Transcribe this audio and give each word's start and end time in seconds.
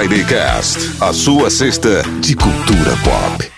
Friday 0.00 0.24
Cast, 0.24 0.78
a 1.02 1.12
sua 1.12 1.50
cesta 1.50 2.02
de 2.22 2.34
cultura 2.34 2.92
pop. 3.04 3.52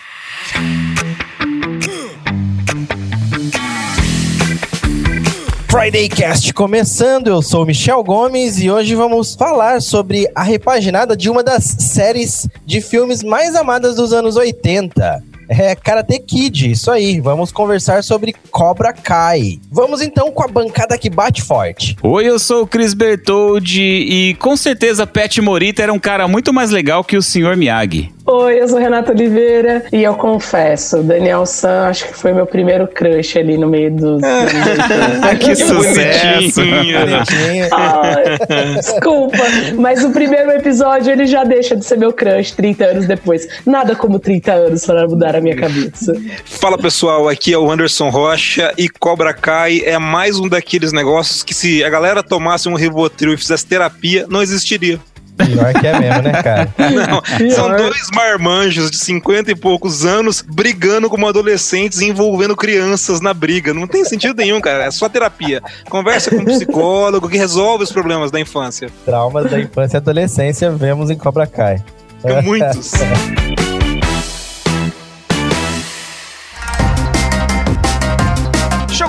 Friday 5.68 6.08
Cast 6.08 6.52
começando, 6.52 7.28
eu 7.28 7.42
sou 7.42 7.64
Michel 7.64 8.02
Gomes 8.02 8.58
e 8.58 8.68
hoje 8.68 8.96
vamos 8.96 9.36
falar 9.36 9.80
sobre 9.80 10.28
a 10.34 10.42
repaginada 10.42 11.16
de 11.16 11.30
uma 11.30 11.44
das 11.44 11.76
séries 11.78 12.48
de 12.66 12.80
filmes 12.80 13.22
mais 13.22 13.54
amadas 13.54 13.94
dos 13.94 14.12
anos 14.12 14.34
80. 14.34 15.31
É 15.54 15.74
Karate 15.74 16.18
Kid, 16.18 16.70
isso 16.70 16.90
aí. 16.90 17.20
Vamos 17.20 17.52
conversar 17.52 18.02
sobre 18.02 18.34
Cobra 18.50 18.90
Kai. 18.90 19.60
Vamos 19.70 20.00
então 20.00 20.32
com 20.32 20.42
a 20.42 20.48
bancada 20.48 20.96
que 20.96 21.10
bate 21.10 21.42
forte. 21.42 21.94
Oi, 22.02 22.26
eu 22.26 22.38
sou 22.38 22.62
o 22.62 22.66
Chris 22.66 22.94
Bertoldi 22.94 23.82
e 23.82 24.34
com 24.36 24.56
certeza 24.56 25.06
Pat 25.06 25.36
Morita 25.38 25.82
era 25.82 25.92
um 25.92 25.98
cara 25.98 26.26
muito 26.26 26.54
mais 26.54 26.70
legal 26.70 27.04
que 27.04 27.18
o 27.18 27.22
Sr. 27.22 27.54
Miyagi. 27.54 28.10
Oi, 28.24 28.60
eu 28.60 28.68
sou 28.68 28.78
Renata 28.78 29.10
Oliveira 29.10 29.84
e 29.92 30.04
eu 30.04 30.14
confesso, 30.14 31.02
Daniel 31.02 31.44
San 31.44 31.88
acho 31.88 32.06
que 32.06 32.14
foi 32.14 32.32
meu 32.32 32.46
primeiro 32.46 32.86
crush 32.86 33.36
ali 33.36 33.58
no 33.58 33.68
meio 33.68 33.90
dos. 33.90 34.22
que 35.40 35.56
sucesso! 35.56 36.62
Desculpa, 38.76 39.42
mas 39.76 40.04
o 40.04 40.10
primeiro 40.10 40.52
episódio 40.52 41.10
ele 41.10 41.26
já 41.26 41.42
deixa 41.42 41.74
de 41.74 41.84
ser 41.84 41.98
meu 41.98 42.12
crush 42.12 42.52
30 42.52 42.84
anos 42.84 43.06
depois. 43.06 43.48
Nada 43.66 43.96
como 43.96 44.20
30 44.20 44.52
anos 44.52 44.86
para 44.86 45.08
mudar 45.08 45.34
a 45.34 45.40
minha 45.40 45.56
cabeça. 45.56 46.14
Fala 46.44 46.78
pessoal, 46.78 47.28
aqui 47.28 47.52
é 47.52 47.58
o 47.58 47.68
Anderson 47.68 48.08
Rocha 48.08 48.72
e 48.78 48.88
Cobra 48.88 49.34
Kai 49.34 49.82
é 49.84 49.98
mais 49.98 50.38
um 50.38 50.48
daqueles 50.48 50.92
negócios 50.92 51.42
que 51.42 51.52
se 51.52 51.82
a 51.82 51.90
galera 51.90 52.22
tomasse 52.22 52.68
um 52.68 52.74
Rivotril 52.74 53.34
e 53.34 53.36
fizesse 53.36 53.66
terapia, 53.66 54.26
não 54.28 54.40
existiria. 54.40 55.00
Pior 55.36 55.72
que 55.74 55.86
é 55.86 55.98
mesmo, 55.98 56.22
né, 56.22 56.42
cara? 56.42 56.68
Não, 56.78 57.50
são 57.50 57.76
dois 57.76 58.08
marmanjos 58.14 58.90
de 58.90 58.98
50 58.98 59.50
e 59.50 59.54
poucos 59.54 60.04
anos 60.04 60.42
brigando 60.42 61.08
como 61.08 61.26
adolescentes 61.26 62.00
e 62.00 62.08
envolvendo 62.08 62.56
crianças 62.56 63.20
na 63.20 63.32
briga. 63.32 63.72
Não 63.72 63.86
tem 63.86 64.04
sentido 64.04 64.36
nenhum, 64.36 64.60
cara. 64.60 64.84
É 64.84 64.90
só 64.90 65.08
terapia. 65.08 65.62
Conversa 65.88 66.30
com 66.30 66.36
um 66.36 66.44
psicólogo 66.44 67.28
que 67.28 67.36
resolve 67.36 67.84
os 67.84 67.92
problemas 67.92 68.30
da 68.30 68.40
infância. 68.40 68.88
Traumas 69.04 69.50
da 69.50 69.58
infância 69.58 69.96
e 69.96 69.98
adolescência 69.98 70.70
vemos 70.70 71.10
em 71.10 71.16
Cobra 71.16 71.46
Kai. 71.46 71.82
Muitos. 72.44 72.92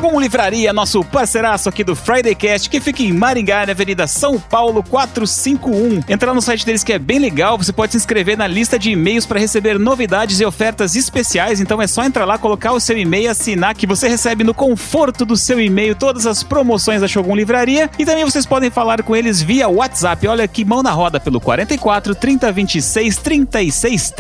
Shogun 0.04 0.20
Livraria, 0.20 0.74
nosso 0.74 1.02
parceiraço 1.02 1.70
aqui 1.70 1.82
do 1.82 1.96
Friday 1.96 2.36
Cast, 2.36 2.70
que 2.70 2.82
fica 2.82 3.02
em 3.02 3.14
Maringá, 3.14 3.66
na 3.66 3.72
Avenida 3.72 4.06
São 4.06 4.38
Paulo 4.38 4.84
451. 4.84 6.02
Entrar 6.10 6.34
no 6.34 6.42
site 6.42 6.66
deles 6.66 6.84
que 6.84 6.92
é 6.92 7.00
bem 7.00 7.20
legal, 7.20 7.58
você 7.58 7.72
pode 7.72 7.94
se 7.94 7.98
inscrever 8.00 8.38
na 8.38 8.46
lista 8.46 8.78
de 8.78 8.92
e-mails 8.92 9.26
para 9.26 9.40
receber 9.40 9.80
novidades 9.80 10.42
e 10.42 10.46
ofertas 10.46 10.98
especiais, 10.98 11.62
então 11.62 11.82
é 11.82 11.88
só 11.88 12.04
entrar 12.04 12.26
lá, 12.26 12.38
colocar 12.38 12.74
o 12.74 12.82
seu 12.82 12.98
e-mail, 12.98 13.32
assinar, 13.32 13.76
que 13.76 13.88
você 13.88 14.10
recebe 14.10 14.44
no 14.44 14.54
conforto 14.54 15.24
do 15.24 15.38
seu 15.38 15.58
e-mail 15.58 15.96
todas 15.96 16.28
as 16.28 16.44
promoções 16.44 17.00
da 17.00 17.08
Shogun 17.08 17.38
Livraria. 17.38 17.90
E 17.98 18.04
também 18.04 18.26
vocês 18.26 18.46
podem 18.46 18.70
falar 18.70 19.04
com 19.04 19.16
eles 19.16 19.42
via 19.42 19.70
WhatsApp. 19.70 20.28
Olha 20.28 20.46
que 20.50 20.66
mão 20.66 20.84
na 20.84 20.92
roda 20.92 21.18
pelo 21.18 21.40
44 21.40 22.14
30 22.14 22.52
26 22.52 24.12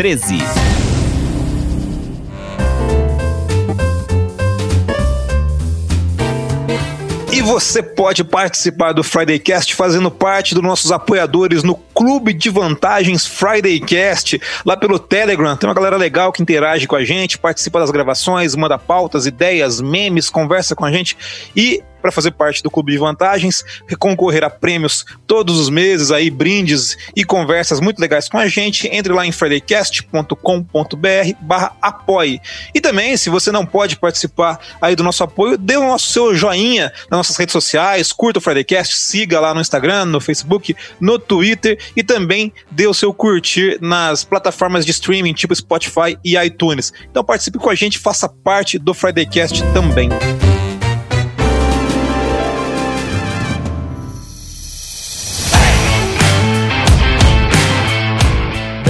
você 7.43 7.83
pode 7.83 8.23
participar 8.23 8.93
do 8.93 9.03
Friday 9.03 9.37
Cast 9.37 9.75
fazendo 9.75 10.09
parte 10.09 10.53
dos 10.53 10.63
nossos 10.63 10.91
apoiadores 10.91 11.61
no 11.61 11.75
Clube 11.75 12.33
de 12.33 12.49
Vantagens 12.49 13.25
Friday 13.25 13.79
Cast, 13.81 14.41
lá 14.65 14.77
pelo 14.77 14.97
Telegram. 14.97 15.55
Tem 15.57 15.67
uma 15.67 15.75
galera 15.75 15.97
legal 15.97 16.31
que 16.31 16.41
interage 16.41 16.87
com 16.87 16.95
a 16.95 17.03
gente, 17.03 17.37
participa 17.37 17.79
das 17.79 17.91
gravações, 17.91 18.55
manda 18.55 18.77
pautas, 18.77 19.25
ideias, 19.25 19.81
memes, 19.81 20.29
conversa 20.29 20.73
com 20.75 20.85
a 20.85 20.91
gente 20.91 21.17
e 21.55 21.83
para 22.03 22.11
fazer 22.11 22.31
parte 22.31 22.61
do 22.61 22.69
Clube 22.69 22.91
de 22.91 22.97
Vantagens, 22.97 23.63
concorrer 23.97 24.43
a 24.43 24.49
prêmios 24.49 25.05
todos 25.25 25.57
os 25.57 25.69
meses, 25.69 26.11
aí 26.11 26.29
brindes 26.29 26.97
e 27.15 27.23
conversas 27.23 27.79
muito 27.79 27.99
legais 27.99 28.27
com 28.27 28.37
a 28.37 28.49
gente. 28.49 28.89
Entre 28.91 29.13
lá 29.13 29.25
em 29.25 29.31
fridaycast.com.br 29.31 30.37
barra 31.39 31.77
apoie. 31.81 32.41
E 32.75 32.81
também, 32.81 33.15
se 33.15 33.29
você 33.29 33.53
não 33.53 33.65
pode 33.65 33.95
participar 33.95 34.59
aí 34.81 34.97
do 34.97 35.03
nosso 35.03 35.23
apoio, 35.23 35.57
dê 35.57 35.77
o 35.77 35.87
nosso 35.87 36.11
seu 36.11 36.35
joinha 36.35 36.91
nas 37.09 37.19
nossas 37.19 37.37
redes 37.37 37.53
sociais, 37.53 38.11
curta 38.11 38.39
o 38.39 38.41
Fridaycast, 38.41 38.97
siga 38.97 39.39
lá 39.39 39.53
no 39.53 39.61
Instagram, 39.61 40.05
no 40.05 40.19
Facebook, 40.19 40.75
no 40.99 41.17
Twitter 41.17 41.79
e 41.95 42.03
também 42.03 42.51
dê 42.69 42.85
o 42.85 42.93
seu 42.93 43.13
curtir 43.13 43.77
nas 43.79 44.25
plataformas 44.25 44.85
de 44.85 44.91
streaming 44.91 45.33
tipo 45.33 45.55
Spotify 45.55 46.17
e 46.23 46.35
iTunes. 46.35 46.91
Então 47.09 47.23
participe 47.23 47.57
com 47.57 47.69
a 47.69 47.75
gente, 47.75 47.97
faça 47.97 48.27
parte 48.27 48.77
do 48.77 48.93
Fridaycast 48.93 49.63
também. 49.73 50.09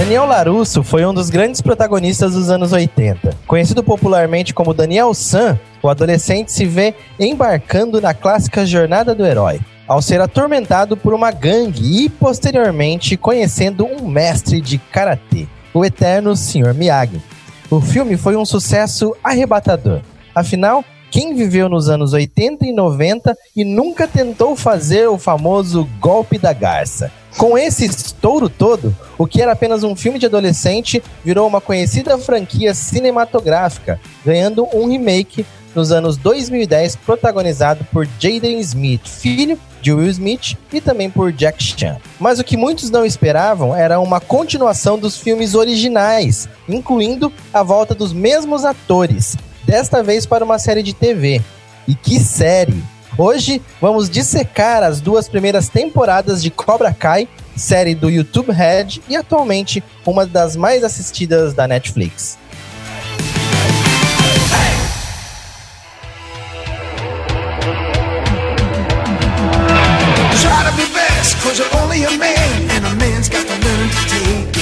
Daniel 0.04 0.26
Larusso 0.26 0.82
foi 0.82 1.06
um 1.06 1.14
dos 1.14 1.30
grandes 1.30 1.62
protagonistas 1.62 2.34
dos 2.34 2.50
anos 2.50 2.74
80. 2.74 3.38
Conhecido 3.46 3.82
popularmente 3.82 4.52
como 4.52 4.74
Daniel 4.74 5.14
San, 5.14 5.58
o 5.82 5.88
adolescente 5.88 6.52
se 6.52 6.66
vê 6.66 6.94
embarcando 7.18 8.02
na 8.02 8.12
clássica 8.12 8.66
jornada 8.66 9.14
do 9.14 9.24
herói, 9.24 9.62
ao 9.88 10.02
ser 10.02 10.20
atormentado 10.20 10.94
por 10.94 11.14
uma 11.14 11.30
gangue 11.30 12.04
e 12.04 12.10
posteriormente 12.10 13.16
conhecendo 13.16 13.86
um 13.86 14.06
mestre 14.06 14.60
de 14.60 14.76
karatê, 14.76 15.46
o 15.72 15.82
eterno 15.82 16.36
Sr. 16.36 16.74
Miyagi. 16.74 17.22
O 17.70 17.80
filme 17.80 18.18
foi 18.18 18.36
um 18.36 18.44
sucesso 18.44 19.16
arrebatador. 19.24 20.02
Afinal, 20.34 20.84
quem 21.14 21.32
viveu 21.32 21.68
nos 21.68 21.88
anos 21.88 22.12
80 22.12 22.66
e 22.66 22.72
90 22.72 23.38
e 23.54 23.64
nunca 23.64 24.08
tentou 24.08 24.56
fazer 24.56 25.08
o 25.08 25.16
famoso 25.16 25.88
golpe 26.00 26.38
da 26.38 26.52
garça? 26.52 27.08
Com 27.38 27.56
esse 27.56 27.86
estouro 27.86 28.48
todo, 28.48 28.92
o 29.16 29.24
que 29.24 29.40
era 29.40 29.52
apenas 29.52 29.84
um 29.84 29.94
filme 29.94 30.18
de 30.18 30.26
adolescente 30.26 31.00
virou 31.24 31.46
uma 31.46 31.60
conhecida 31.60 32.18
franquia 32.18 32.74
cinematográfica, 32.74 34.00
ganhando 34.24 34.66
um 34.74 34.88
remake 34.88 35.46
nos 35.72 35.92
anos 35.92 36.16
2010, 36.16 36.96
protagonizado 36.96 37.86
por 37.92 38.08
Jaden 38.18 38.58
Smith, 38.58 39.06
filho 39.06 39.56
de 39.80 39.92
Will 39.92 40.10
Smith, 40.10 40.56
e 40.72 40.80
também 40.80 41.08
por 41.08 41.30
Jack 41.30 41.62
Chan. 41.62 41.96
Mas 42.18 42.40
o 42.40 42.44
que 42.44 42.56
muitos 42.56 42.90
não 42.90 43.04
esperavam 43.04 43.72
era 43.72 44.00
uma 44.00 44.18
continuação 44.20 44.98
dos 44.98 45.16
filmes 45.16 45.54
originais, 45.54 46.48
incluindo 46.68 47.32
a 47.52 47.62
volta 47.62 47.94
dos 47.94 48.12
mesmos 48.12 48.64
atores, 48.64 49.36
desta 49.66 50.02
vez 50.02 50.26
para 50.26 50.44
uma 50.44 50.58
série 50.58 50.82
de 50.82 50.92
TV. 50.92 51.40
E 51.86 51.94
que 51.94 52.18
série! 52.18 52.82
Hoje 53.16 53.62
vamos 53.80 54.10
dissecar 54.10 54.82
as 54.82 55.00
duas 55.00 55.28
primeiras 55.28 55.68
temporadas 55.68 56.42
de 56.42 56.50
Cobra 56.50 56.92
Kai, 56.92 57.28
série 57.56 57.94
do 57.94 58.10
YouTube 58.10 58.50
Red 58.50 59.00
e 59.08 59.14
atualmente 59.14 59.84
uma 60.04 60.26
das 60.26 60.56
mais 60.56 60.82
assistidas 60.82 61.54
da 61.54 61.68
Netflix. 61.68 62.36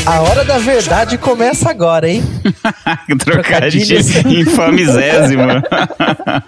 A 0.05 0.21
hora 0.21 0.45
da 0.45 0.59
verdade 0.59 1.17
começa 1.17 1.71
agora, 1.71 2.09
hein? 2.11 2.25
Trocadilho 3.25 3.99
infamizésimo. 4.41 5.43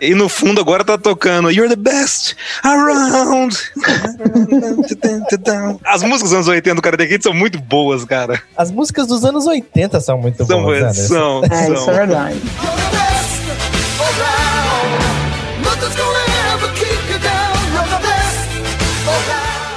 E 0.01 0.13
no 0.13 0.29
fundo 0.29 0.61
agora 0.61 0.83
tá 0.85 0.99
tocando 0.99 1.51
You're 1.53 1.69
the 1.69 1.77
best 1.81 2.35
around. 2.65 3.57
As 5.85 6.03
músicas 6.03 6.31
dos 6.31 6.33
anos 6.33 6.49
80 6.49 6.75
do 6.75 6.83
Karate 6.83 7.07
Kid 7.07 7.23
são 7.23 7.33
muito 7.33 7.61
boas, 7.61 8.05
cara. 8.05 8.43
As 8.57 8.73
músicas 8.73 9.07
dos 9.07 9.25
anos 9.25 9.47
80 9.47 10.01
são 10.01 10.19
muito 10.19 10.45
São, 10.45 10.63
boas, 10.63 10.83
Anderson. 10.83 11.07
são, 11.07 11.43
É, 11.51 11.65
isso 11.65 11.73
é 11.75 11.77
são. 11.77 11.95
verdade. 11.95 12.41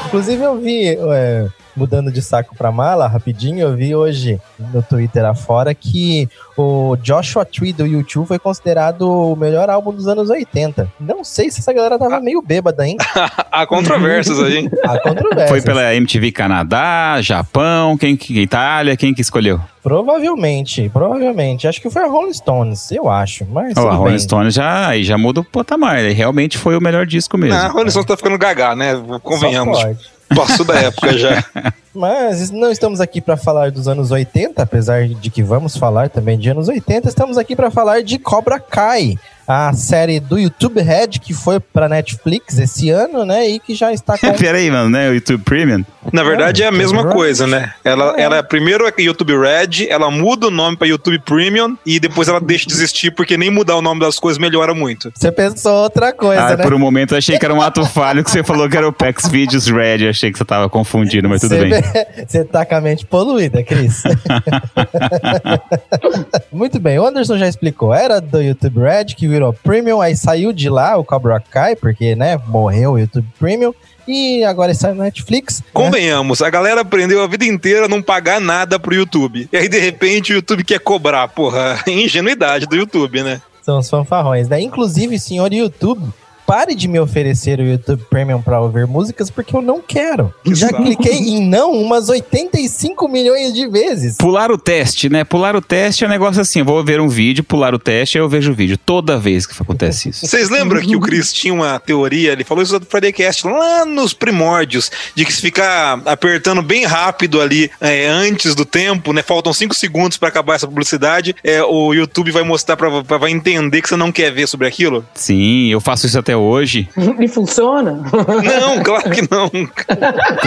Inclusive 0.07 0.41
eu 0.43 0.57
vi, 0.59 0.87
é, 1.11 1.45
mudando 1.77 2.11
de 2.11 2.21
saco 2.21 2.55
pra 2.55 2.71
mala, 2.71 3.07
rapidinho, 3.07 3.59
eu 3.59 3.75
vi 3.75 3.95
hoje 3.95 4.39
no 4.73 4.81
Twitter 4.81 5.23
afora 5.23 5.73
que 5.75 6.27
o 6.57 6.97
Joshua 7.01 7.45
Tree 7.45 7.71
do 7.71 7.85
YouTube 7.85 8.27
foi 8.27 8.39
considerado 8.39 9.01
o 9.03 9.35
melhor 9.35 9.69
álbum 9.69 9.91
dos 9.93 10.07
anos 10.07 10.29
80. 10.29 10.91
Não 10.99 11.23
sei 11.23 11.51
se 11.51 11.59
essa 11.59 11.71
galera 11.71 11.99
tava 11.99 12.19
meio 12.19 12.41
bêbada, 12.41 12.85
hein? 12.87 12.97
Há 13.51 13.65
controvérsias 13.67 14.39
aí. 14.41 14.69
Há 14.83 14.99
controvérsias. 14.99 15.49
Foi 15.49 15.61
pela 15.61 15.93
MTV 15.93 16.31
Canadá, 16.31 17.21
Japão, 17.21 17.95
quem 17.97 18.17
que, 18.17 18.39
Itália, 18.41 18.97
quem 18.97 19.13
que 19.13 19.21
escolheu? 19.21 19.59
Provavelmente, 19.83 20.89
provavelmente. 20.89 21.67
Acho 21.67 21.79
que 21.81 21.89
foi 21.89 22.03
a 22.03 22.07
Rolling 22.07 22.33
Stones, 22.33 22.91
eu 22.91 23.09
acho. 23.09 23.45
Mas 23.45 23.77
Oh, 23.77 23.87
a 23.87 23.93
Rolling 23.93 24.11
bem. 24.11 24.19
Stone 24.19 24.49
já, 24.49 24.87
aí 24.87 25.03
já 25.03 25.17
muda 25.17 25.41
o 25.41 25.43
patamar. 25.43 25.99
Ele 25.99 26.13
realmente 26.13 26.57
foi 26.57 26.75
o 26.75 26.81
melhor 26.81 27.05
disco 27.05 27.37
mesmo. 27.37 27.55
Ah, 27.55 27.65
a 27.65 27.67
Rolling 27.69 27.89
Stone 27.91 28.05
tá 28.05 28.17
ficando 28.17 28.37
gagá, 28.37 28.75
né? 28.75 28.95
Só 28.95 29.19
Convenhamos. 29.19 29.79
pode. 29.81 30.16
Passou 30.35 30.65
da 30.65 30.75
época 30.75 31.17
já. 31.17 31.43
Mas 31.93 32.51
não 32.51 32.69
estamos 32.69 33.01
aqui 33.01 33.19
para 33.19 33.35
falar 33.35 33.71
dos 33.71 33.87
anos 33.87 34.11
80, 34.11 34.61
apesar 34.61 35.07
de 35.07 35.29
que 35.29 35.41
vamos 35.41 35.75
falar 35.75 36.09
também 36.09 36.37
de 36.37 36.49
anos 36.49 36.67
80. 36.67 37.07
Estamos 37.07 37.37
aqui 37.37 37.55
para 37.55 37.71
falar 37.71 38.03
de 38.03 38.19
Cobra 38.19 38.59
Kai, 38.59 39.17
a 39.47 39.71
série 39.73 40.19
do 40.19 40.37
YouTube 40.37 40.81
Red 40.81 41.07
que 41.21 41.33
foi 41.33 41.59
para 41.59 41.87
Netflix 41.87 42.57
esse 42.59 42.89
ano, 42.89 43.25
né? 43.25 43.47
E 43.47 43.59
que 43.59 43.73
já 43.73 43.93
está 43.93 44.15
com. 44.19 44.33
Peraí, 44.33 44.69
mano, 44.69 44.89
né? 44.89 45.09
O 45.09 45.13
YouTube 45.13 45.43
Premium? 45.43 45.83
Na 46.11 46.23
verdade 46.23 46.63
é 46.63 46.67
a 46.67 46.71
mesma 46.71 47.05
coisa, 47.07 47.45
né? 47.47 47.73
Ela, 47.83 48.15
ela 48.17 48.43
primeiro 48.43 48.87
é 48.87 48.93
YouTube 48.97 49.33
Red, 49.37 49.87
ela 49.89 50.09
muda 50.09 50.47
o 50.47 50.51
nome 50.51 50.77
para 50.77 50.87
YouTube 50.87 51.19
Premium 51.19 51.77
e 51.85 51.99
depois 51.99 52.27
ela 52.27 52.39
deixa 52.39 52.65
de 52.65 52.73
existir 52.73 53.11
porque 53.11 53.37
nem 53.37 53.49
mudar 53.51 53.75
o 53.75 53.81
nome 53.81 54.01
das 54.01 54.19
coisas 54.19 54.37
melhora 54.37 54.73
muito. 54.73 55.11
Você 55.15 55.31
pensou 55.31 55.83
outra 55.83 56.13
coisa, 56.13 56.41
Ah, 56.41 56.57
né? 56.57 56.63
por 56.63 56.73
um 56.73 56.79
momento 56.79 57.13
eu 57.13 57.17
achei 57.17 57.37
que 57.37 57.45
era 57.45 57.53
um 57.53 57.61
ato 57.61 57.85
falho 57.85 58.23
que 58.23 58.31
você 58.31 58.43
falou 58.43 58.69
que 58.69 58.77
era 58.77 58.87
o 58.87 58.93
PEX 58.93 59.27
Videos 59.27 59.67
Red. 59.67 60.03
Eu 60.03 60.09
achei 60.09 60.31
que 60.31 60.37
você 60.37 60.45
tava 60.45 60.69
confundindo, 60.69 61.27
mas 61.29 61.41
tudo 61.41 61.55
Você 61.55 61.65
bem. 61.69 61.83
Você 62.27 62.43
tá 62.43 62.65
com 62.65 62.75
a 62.75 62.81
mente 62.81 63.05
poluída, 63.05 63.63
Cris. 63.63 64.03
Muito 66.51 66.79
bem, 66.79 66.99
o 66.99 67.05
Anderson 67.05 67.37
já 67.37 67.47
explicou. 67.47 67.93
Era 67.93 68.19
do 68.19 68.41
YouTube 68.41 68.79
Red 68.79 69.05
que 69.15 69.27
virou 69.37 69.53
Premium, 69.53 70.01
aí 70.01 70.15
saiu 70.15 70.51
de 70.51 70.69
lá 70.69 70.97
o 70.97 71.03
Cobra 71.03 71.39
Kai, 71.39 71.75
porque, 71.75 72.15
né, 72.15 72.39
morreu 72.47 72.93
o 72.93 72.99
YouTube 72.99 73.27
Premium. 73.39 73.73
E 74.07 74.43
agora 74.43 74.71
está 74.71 74.93
no 74.93 75.03
Netflix. 75.03 75.59
né? 75.59 75.67
Convenhamos, 75.73 76.41
a 76.41 76.49
galera 76.49 76.81
aprendeu 76.81 77.21
a 77.21 77.27
vida 77.27 77.45
inteira 77.45 77.85
a 77.85 77.89
não 77.89 78.01
pagar 78.01 78.39
nada 78.39 78.79
pro 78.79 78.95
YouTube. 78.95 79.49
E 79.51 79.57
aí, 79.57 79.67
de 79.67 79.77
repente, 79.77 80.31
o 80.31 80.35
YouTube 80.35 80.63
quer 80.63 80.79
cobrar. 80.79 81.27
Porra, 81.27 81.83
ingenuidade 81.85 82.65
do 82.65 82.75
YouTube, 82.75 83.21
né? 83.21 83.41
São 83.61 83.79
os 83.79 83.89
fanfarrões, 83.89 84.47
né? 84.47 84.61
Inclusive, 84.61 85.19
senhor 85.19 85.51
YouTube, 85.51 86.07
pare 86.47 86.73
de 86.73 86.87
me 86.87 86.97
oferecer 86.99 87.59
o 87.59 87.63
YouTube 87.63 88.03
Premium 88.09 88.41
pra 88.41 88.59
ouvir 88.61 88.87
músicas, 88.87 89.29
porque 89.29 89.53
eu 89.55 89.61
não 89.61 89.81
quero. 89.85 90.33
Já 90.45 90.67
Exato. 90.67 90.81
cliquei 90.83 91.17
em 91.17 91.45
não 91.47 91.73
umas 91.73 92.07
85 92.09 93.07
milhões 93.09 93.53
de 93.53 93.67
vezes. 93.67 94.15
Pular 94.17 94.49
o 94.51 94.57
teste, 94.57 95.09
né? 95.09 95.23
Pular 95.25 95.55
o 95.55 95.61
teste 95.61 96.03
é 96.03 96.07
um 96.07 96.09
negócio 96.09 96.41
assim: 96.41 96.59
eu 96.59 96.65
vou 96.65 96.83
ver 96.83 97.01
um 97.01 97.09
vídeo, 97.09 97.43
pular 97.43 97.73
o 97.75 97.79
teste, 97.79 98.17
aí 98.17 98.23
eu 98.23 98.29
vejo 98.29 98.51
o 98.51 98.55
vídeo. 98.55 98.77
Toda 98.77 99.17
vez 99.19 99.45
que 99.45 99.61
acontece 99.61 100.09
isso. 100.09 100.25
Vocês 100.25 100.49
lembram 100.49 100.79
que 100.81 100.95
o 100.95 100.99
Chris 101.01 101.33
tinha 101.33 101.53
uma 101.53 101.79
teoria, 101.79 102.31
ele 102.31 102.43
falou 102.45 102.63
isso 102.63 102.79
do 102.79 102.85
Fridaycast 102.85 103.45
lá 103.45 103.83
nos 103.85 104.13
primórdios, 104.13 104.89
de 105.13 105.25
que 105.25 105.33
se 105.33 105.41
ficar 105.41 106.01
apertando 106.05 106.61
bem 106.61 106.85
rápido 106.85 107.41
ali 107.41 107.69
é, 107.81 108.07
antes 108.07 108.55
do 108.55 108.63
tempo, 108.63 109.11
né? 109.11 109.21
Faltam 109.21 109.51
5 109.51 109.75
segundos 109.75 110.17
pra 110.17 110.29
acabar 110.29 110.55
essa 110.55 110.67
publicidade, 110.67 111.35
é, 111.43 111.61
o 111.63 111.93
YouTube 111.93 112.31
vai 112.31 112.43
mostrar, 112.43 112.77
pra, 112.77 113.03
pra- 113.03 113.17
vai 113.17 113.31
entender 113.31 113.81
que 113.81 113.89
você 113.89 113.95
não 113.97 114.11
quer 114.11 114.31
ver 114.31 114.47
sobre 114.47 114.65
aquilo? 114.67 115.03
Sim, 115.13 115.67
eu 115.67 115.81
faço 115.81 116.05
isso 116.05 116.17
até 116.17 116.36
hoje. 116.37 116.87
E 117.19 117.27
funciona? 117.27 117.93
Não, 117.93 118.83
claro 118.83 119.09
que 119.09 119.21
não. 119.31 119.49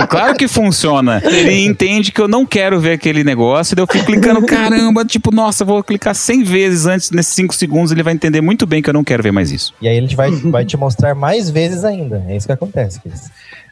Claro 0.09 0.37
que 0.37 0.47
funciona. 0.47 1.21
Ele 1.25 1.65
entende 1.65 2.13
que 2.13 2.21
eu 2.21 2.29
não 2.29 2.47
quero 2.47 2.79
ver 2.79 2.93
aquele 2.93 3.25
negócio, 3.25 3.75
daí 3.75 3.83
eu 3.83 3.87
fico 3.87 4.05
clicando, 4.07 4.45
caramba, 4.47 5.05
tipo, 5.05 5.35
nossa, 5.35 5.65
vou 5.65 5.83
clicar 5.83 6.15
100 6.15 6.45
vezes 6.45 6.87
antes, 6.87 7.11
nesses 7.11 7.35
5 7.35 7.55
segundos, 7.55 7.91
ele 7.91 8.03
vai 8.03 8.13
entender 8.13 8.41
muito 8.41 8.67
bem 8.67 8.81
que 8.81 8.89
eu 8.89 8.95
não 8.95 9.03
quero 9.03 9.23
ver 9.23 9.33
mais 9.33 9.51
isso. 9.51 9.75
E 9.81 9.89
aí 9.89 9.97
ele 9.97 10.15
vai, 10.15 10.31
vai 10.31 10.65
te 10.65 10.77
mostrar 10.77 11.15
mais 11.15 11.51
vezes 11.51 11.85
ainda. 11.85 12.25
É 12.29 12.37
isso 12.37 12.47
que 12.47 12.53
acontece, 12.53 13.01
Cris. 13.01 13.31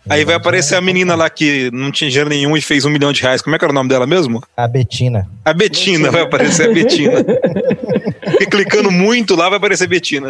Aí 0.08 0.24
vai 0.24 0.34
aparecer 0.34 0.74
a 0.74 0.80
menina 0.80 1.14
lá 1.14 1.28
que 1.28 1.70
não 1.72 1.90
tinha 1.92 2.08
dinheiro 2.08 2.30
nenhum 2.30 2.56
e 2.56 2.60
fez 2.60 2.84
um 2.84 2.90
milhão 2.90 3.12
de 3.12 3.22
reais. 3.22 3.42
Como 3.42 3.54
é 3.54 3.58
que 3.58 3.64
era 3.64 3.72
o 3.72 3.74
nome 3.74 3.88
dela 3.88 4.06
mesmo? 4.06 4.42
A 4.56 4.66
Betina. 4.66 5.28
A 5.44 5.52
Betina, 5.52 6.10
vai 6.10 6.22
aparecer 6.22 6.70
a 6.70 6.72
Betina. 6.72 7.24
E 8.40 8.44
clicando 8.46 8.90
muito 8.90 9.34
lá 9.34 9.48
vai 9.48 9.56
aparecer 9.56 9.84
a 9.84 9.86
Betina. 9.88 10.28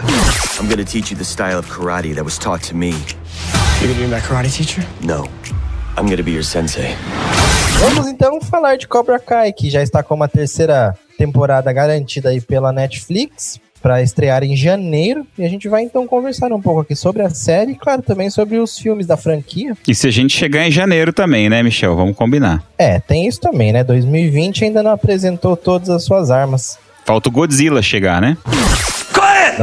I'm 0.60 0.68
gonna 0.68 0.84
teach 0.84 1.10
you 1.10 1.18
the 1.18 1.24
style 1.24 1.58
of 1.58 1.68
karate 1.68 2.14
that 2.14 2.22
was 2.22 2.38
taught 2.38 2.66
to 2.68 2.76
me. 2.76 2.90
You're 3.80 3.92
gonna 3.92 4.06
be 4.06 4.06
my 4.06 4.20
karate 4.20 4.50
teacher? 4.56 4.86
No, 5.02 5.28
I'm 5.96 6.08
gonna 6.08 6.22
be 6.22 6.30
your 6.30 6.44
sensei. 6.44 6.96
Vamos 7.80 8.06
então 8.06 8.40
falar 8.40 8.76
de 8.76 8.86
Cobra 8.86 9.18
Kai, 9.18 9.52
que 9.52 9.68
já 9.68 9.82
está 9.82 10.02
com 10.02 10.14
uma 10.14 10.28
terceira 10.28 10.96
temporada 11.18 11.72
garantida 11.72 12.30
aí 12.30 12.40
pela 12.40 12.72
Netflix 12.72 13.60
para 13.88 14.02
estrear 14.02 14.44
em 14.44 14.54
janeiro. 14.54 15.26
E 15.38 15.42
a 15.46 15.48
gente 15.48 15.66
vai 15.66 15.82
então 15.82 16.06
conversar 16.06 16.52
um 16.52 16.60
pouco 16.60 16.80
aqui 16.80 16.94
sobre 16.94 17.22
a 17.22 17.30
série 17.30 17.72
e, 17.72 17.74
claro, 17.74 18.02
também 18.02 18.28
sobre 18.28 18.58
os 18.58 18.78
filmes 18.78 19.06
da 19.06 19.16
franquia. 19.16 19.74
E 19.88 19.94
se 19.94 20.06
a 20.06 20.10
gente 20.10 20.36
chegar 20.36 20.66
em 20.66 20.70
janeiro 20.70 21.10
também, 21.10 21.48
né, 21.48 21.62
Michel? 21.62 21.96
Vamos 21.96 22.14
combinar. 22.14 22.62
É, 22.76 23.00
tem 23.00 23.26
isso 23.26 23.40
também, 23.40 23.72
né? 23.72 23.82
2020 23.82 24.66
ainda 24.66 24.82
não 24.82 24.90
apresentou 24.90 25.56
todas 25.56 25.88
as 25.88 26.04
suas 26.04 26.30
armas. 26.30 26.78
Falta 27.06 27.30
o 27.30 27.32
Godzilla 27.32 27.80
chegar, 27.80 28.20
né? 28.20 28.36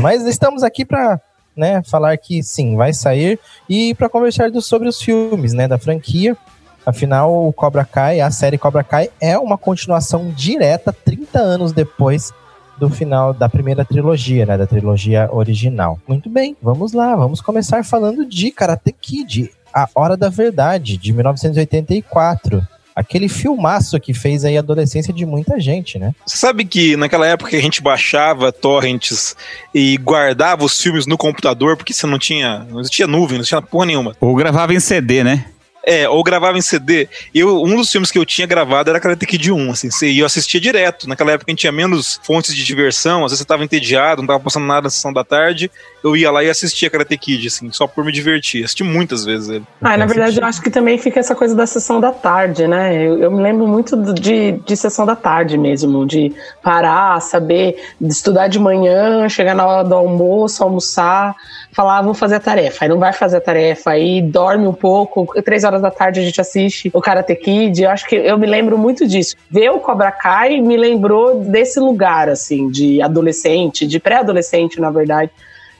Mas 0.01 0.25
estamos 0.25 0.63
aqui 0.63 0.83
para 0.83 1.19
né, 1.56 1.83
falar 1.88 2.18
que 2.18 2.42
sim, 2.42 2.75
vai 2.75 2.94
sair 2.94 3.39
e 3.69 3.94
para 3.94 4.10
conversar 4.10 4.50
do- 4.50 4.60
sobre 4.60 4.88
os 4.89 5.00
filmes 5.00 5.54
né, 5.54 5.68
da 5.68 5.77
franquia. 5.77 6.36
Afinal, 6.83 7.48
o 7.48 7.54
Cobra 7.54 7.86
Kai, 7.86 8.22
a 8.22 8.31
série 8.31 8.57
Cobra 8.57 8.83
Kai, 8.83 9.07
é 9.22 9.38
uma 9.38 9.56
continuação 9.57 10.31
direta 10.36 10.92
30 10.92 11.38
anos 11.38 11.72
depois 11.72 12.33
do 12.77 12.89
final 12.89 13.33
da 13.33 13.48
primeira 13.50 13.86
trilogia, 13.86 14.45
né, 14.45 14.57
da 14.57 14.68
trilogia 14.68 15.30
original. 15.31 16.00
Muito 16.07 16.30
bem, 16.30 16.56
vamos 16.62 16.94
lá, 16.94 17.16
vamos 17.16 17.42
começar 17.42 17.83
falando 17.83 18.25
de 18.25 18.51
Karate 18.51 18.92
Kid, 18.92 19.51
A 19.74 19.88
Hora 19.95 20.18
da 20.18 20.30
Verdade, 20.30 20.98
de 20.98 21.13
1984. 21.13 22.66
Aquele 22.95 23.27
filmaço 23.27 24.00
que 24.00 24.13
fez 24.13 24.45
aí 24.45 24.56
a 24.56 24.62
adolescência 24.62 25.13
de 25.13 25.25
muita 25.25 25.60
gente, 25.60 26.00
né? 26.00 26.16
Você 26.25 26.38
sabe 26.38 26.63
que 26.63 26.95
naquela 26.95 27.27
época 27.27 27.50
que 27.50 27.57
a 27.57 27.62
gente 27.62 27.81
baixava 27.81 28.54
torrents 28.54 29.36
e 29.74 29.98
guardava 29.98 30.63
os 30.63 30.81
filmes 30.81 31.06
no 31.06 31.18
computador, 31.18 31.75
porque 31.75 31.94
você 31.94 32.07
não 32.07 32.18
tinha, 32.18 32.66
não 32.69 32.80
existia 32.80 33.06
nuvem, 33.06 33.38
não 33.38 33.44
tinha 33.44 33.62
porra 33.62 33.88
nenhuma. 33.88 34.16
Ou 34.22 34.33
gravava 34.33 34.74
em 34.74 34.80
CD, 34.80 35.25
né? 35.25 35.45
É, 35.86 36.10
ou 36.10 36.24
gravava 36.24 36.58
em 36.58 36.62
CD. 36.62 37.08
Eu, 37.34 37.62
um 37.62 37.76
dos 37.76 37.92
filmes 37.92 38.10
que 38.10 38.18
eu 38.18 38.26
tinha 38.26 38.48
gravado 38.48 38.90
era 38.90 39.00
Karate 39.00 39.26
Kid 39.26 39.52
1, 39.52 39.72
assim, 39.72 39.90
e 40.08 40.20
eu 40.20 40.26
assistia 40.26 40.60
direto. 40.60 41.08
Naquela 41.08 41.34
época 41.34 41.50
a 41.50 41.52
gente 41.52 41.60
tinha 41.60 41.72
menos 41.72 42.20
fontes 42.24 42.56
de 42.56 42.64
diversão, 42.64 43.24
às 43.24 43.32
vezes 43.32 43.40
você 43.40 43.46
tava 43.46 43.64
entediado, 43.64 44.22
não 44.22 44.28
tava 44.28 44.40
passando 44.40 44.66
nada 44.66 44.86
na 44.86 44.90
sessão 44.90 45.14
da 45.14 45.24
tarde, 45.24 45.70
eu 46.06 46.16
ia 46.16 46.30
lá 46.30 46.44
e 46.44 46.50
assistia 46.52 46.88
Karate 46.88 47.18
Kid, 47.18 47.48
assim, 47.48 47.72
só 47.72 47.88
por 47.88 48.06
me 48.06 48.12
divertir. 48.12 48.63
Assisti 48.63 48.84
muitas 48.84 49.25
vezes 49.25 49.50
ele. 49.50 49.66
Ah, 49.81 49.98
na 49.98 50.06
verdade, 50.06 50.40
eu 50.40 50.46
acho 50.46 50.62
que 50.62 50.69
também 50.69 51.00
fica 51.00 51.19
essa 51.19 51.34
coisa 51.34 51.56
da 51.56 51.66
sessão 51.66 52.00
da 52.00 52.12
tarde, 52.12 52.68
né? 52.68 52.96
Eu, 52.96 53.18
eu 53.18 53.31
me 53.31 53.42
lembro 53.42 53.68
muito 53.68 53.98
de, 54.13 54.52
de 54.52 54.78
sessão 54.78 55.04
da 55.04 55.16
tarde 55.16 55.57
mesmo, 55.57 56.06
de 56.06 56.31
parar, 56.62 57.19
saber, 57.22 57.81
de 58.00 58.13
estudar 58.13 58.48
de 58.48 58.60
manhã, 58.60 59.28
chegar 59.28 59.56
na 59.56 59.66
hora 59.66 59.84
do 59.84 59.96
almoço, 59.96 60.63
almoçar, 60.63 61.36
falar, 61.72 61.98
ah, 61.98 62.01
vou 62.03 62.13
fazer 62.13 62.36
a 62.36 62.39
tarefa. 62.39 62.86
Aí 62.86 62.89
não 62.89 63.00
vai 63.00 63.12
fazer 63.12 63.38
a 63.38 63.41
tarefa, 63.41 63.89
aí 63.89 64.22
dorme 64.22 64.68
um 64.68 64.74
pouco, 64.74 65.25
três 65.41 65.63
horas 65.63 65.82
da 65.82 65.89
tarde 65.89 66.20
a 66.20 66.24
gente 66.24 66.39
assiste 66.39 66.91
o 66.94 67.01
Karate 67.01 67.36
Kid. 67.36 67.82
Eu 67.82 67.89
acho 67.89 68.06
que 68.06 68.15
eu 68.15 68.38
me 68.38 68.46
lembro 68.46 68.77
muito 68.77 69.08
disso. 69.08 69.36
Ver 69.50 69.72
o 69.72 69.80
Cobra 69.80 70.12
Kai 70.12 70.62
me 70.62 70.77
lembrou 70.77 71.39
desse 71.39 71.80
lugar, 71.80 72.30
assim, 72.30 72.70
de 72.70 73.01
adolescente, 73.01 73.88
de 73.88 74.00
pré-adolescente, 74.00 74.80
na 74.80 74.91
verdade 74.91 75.32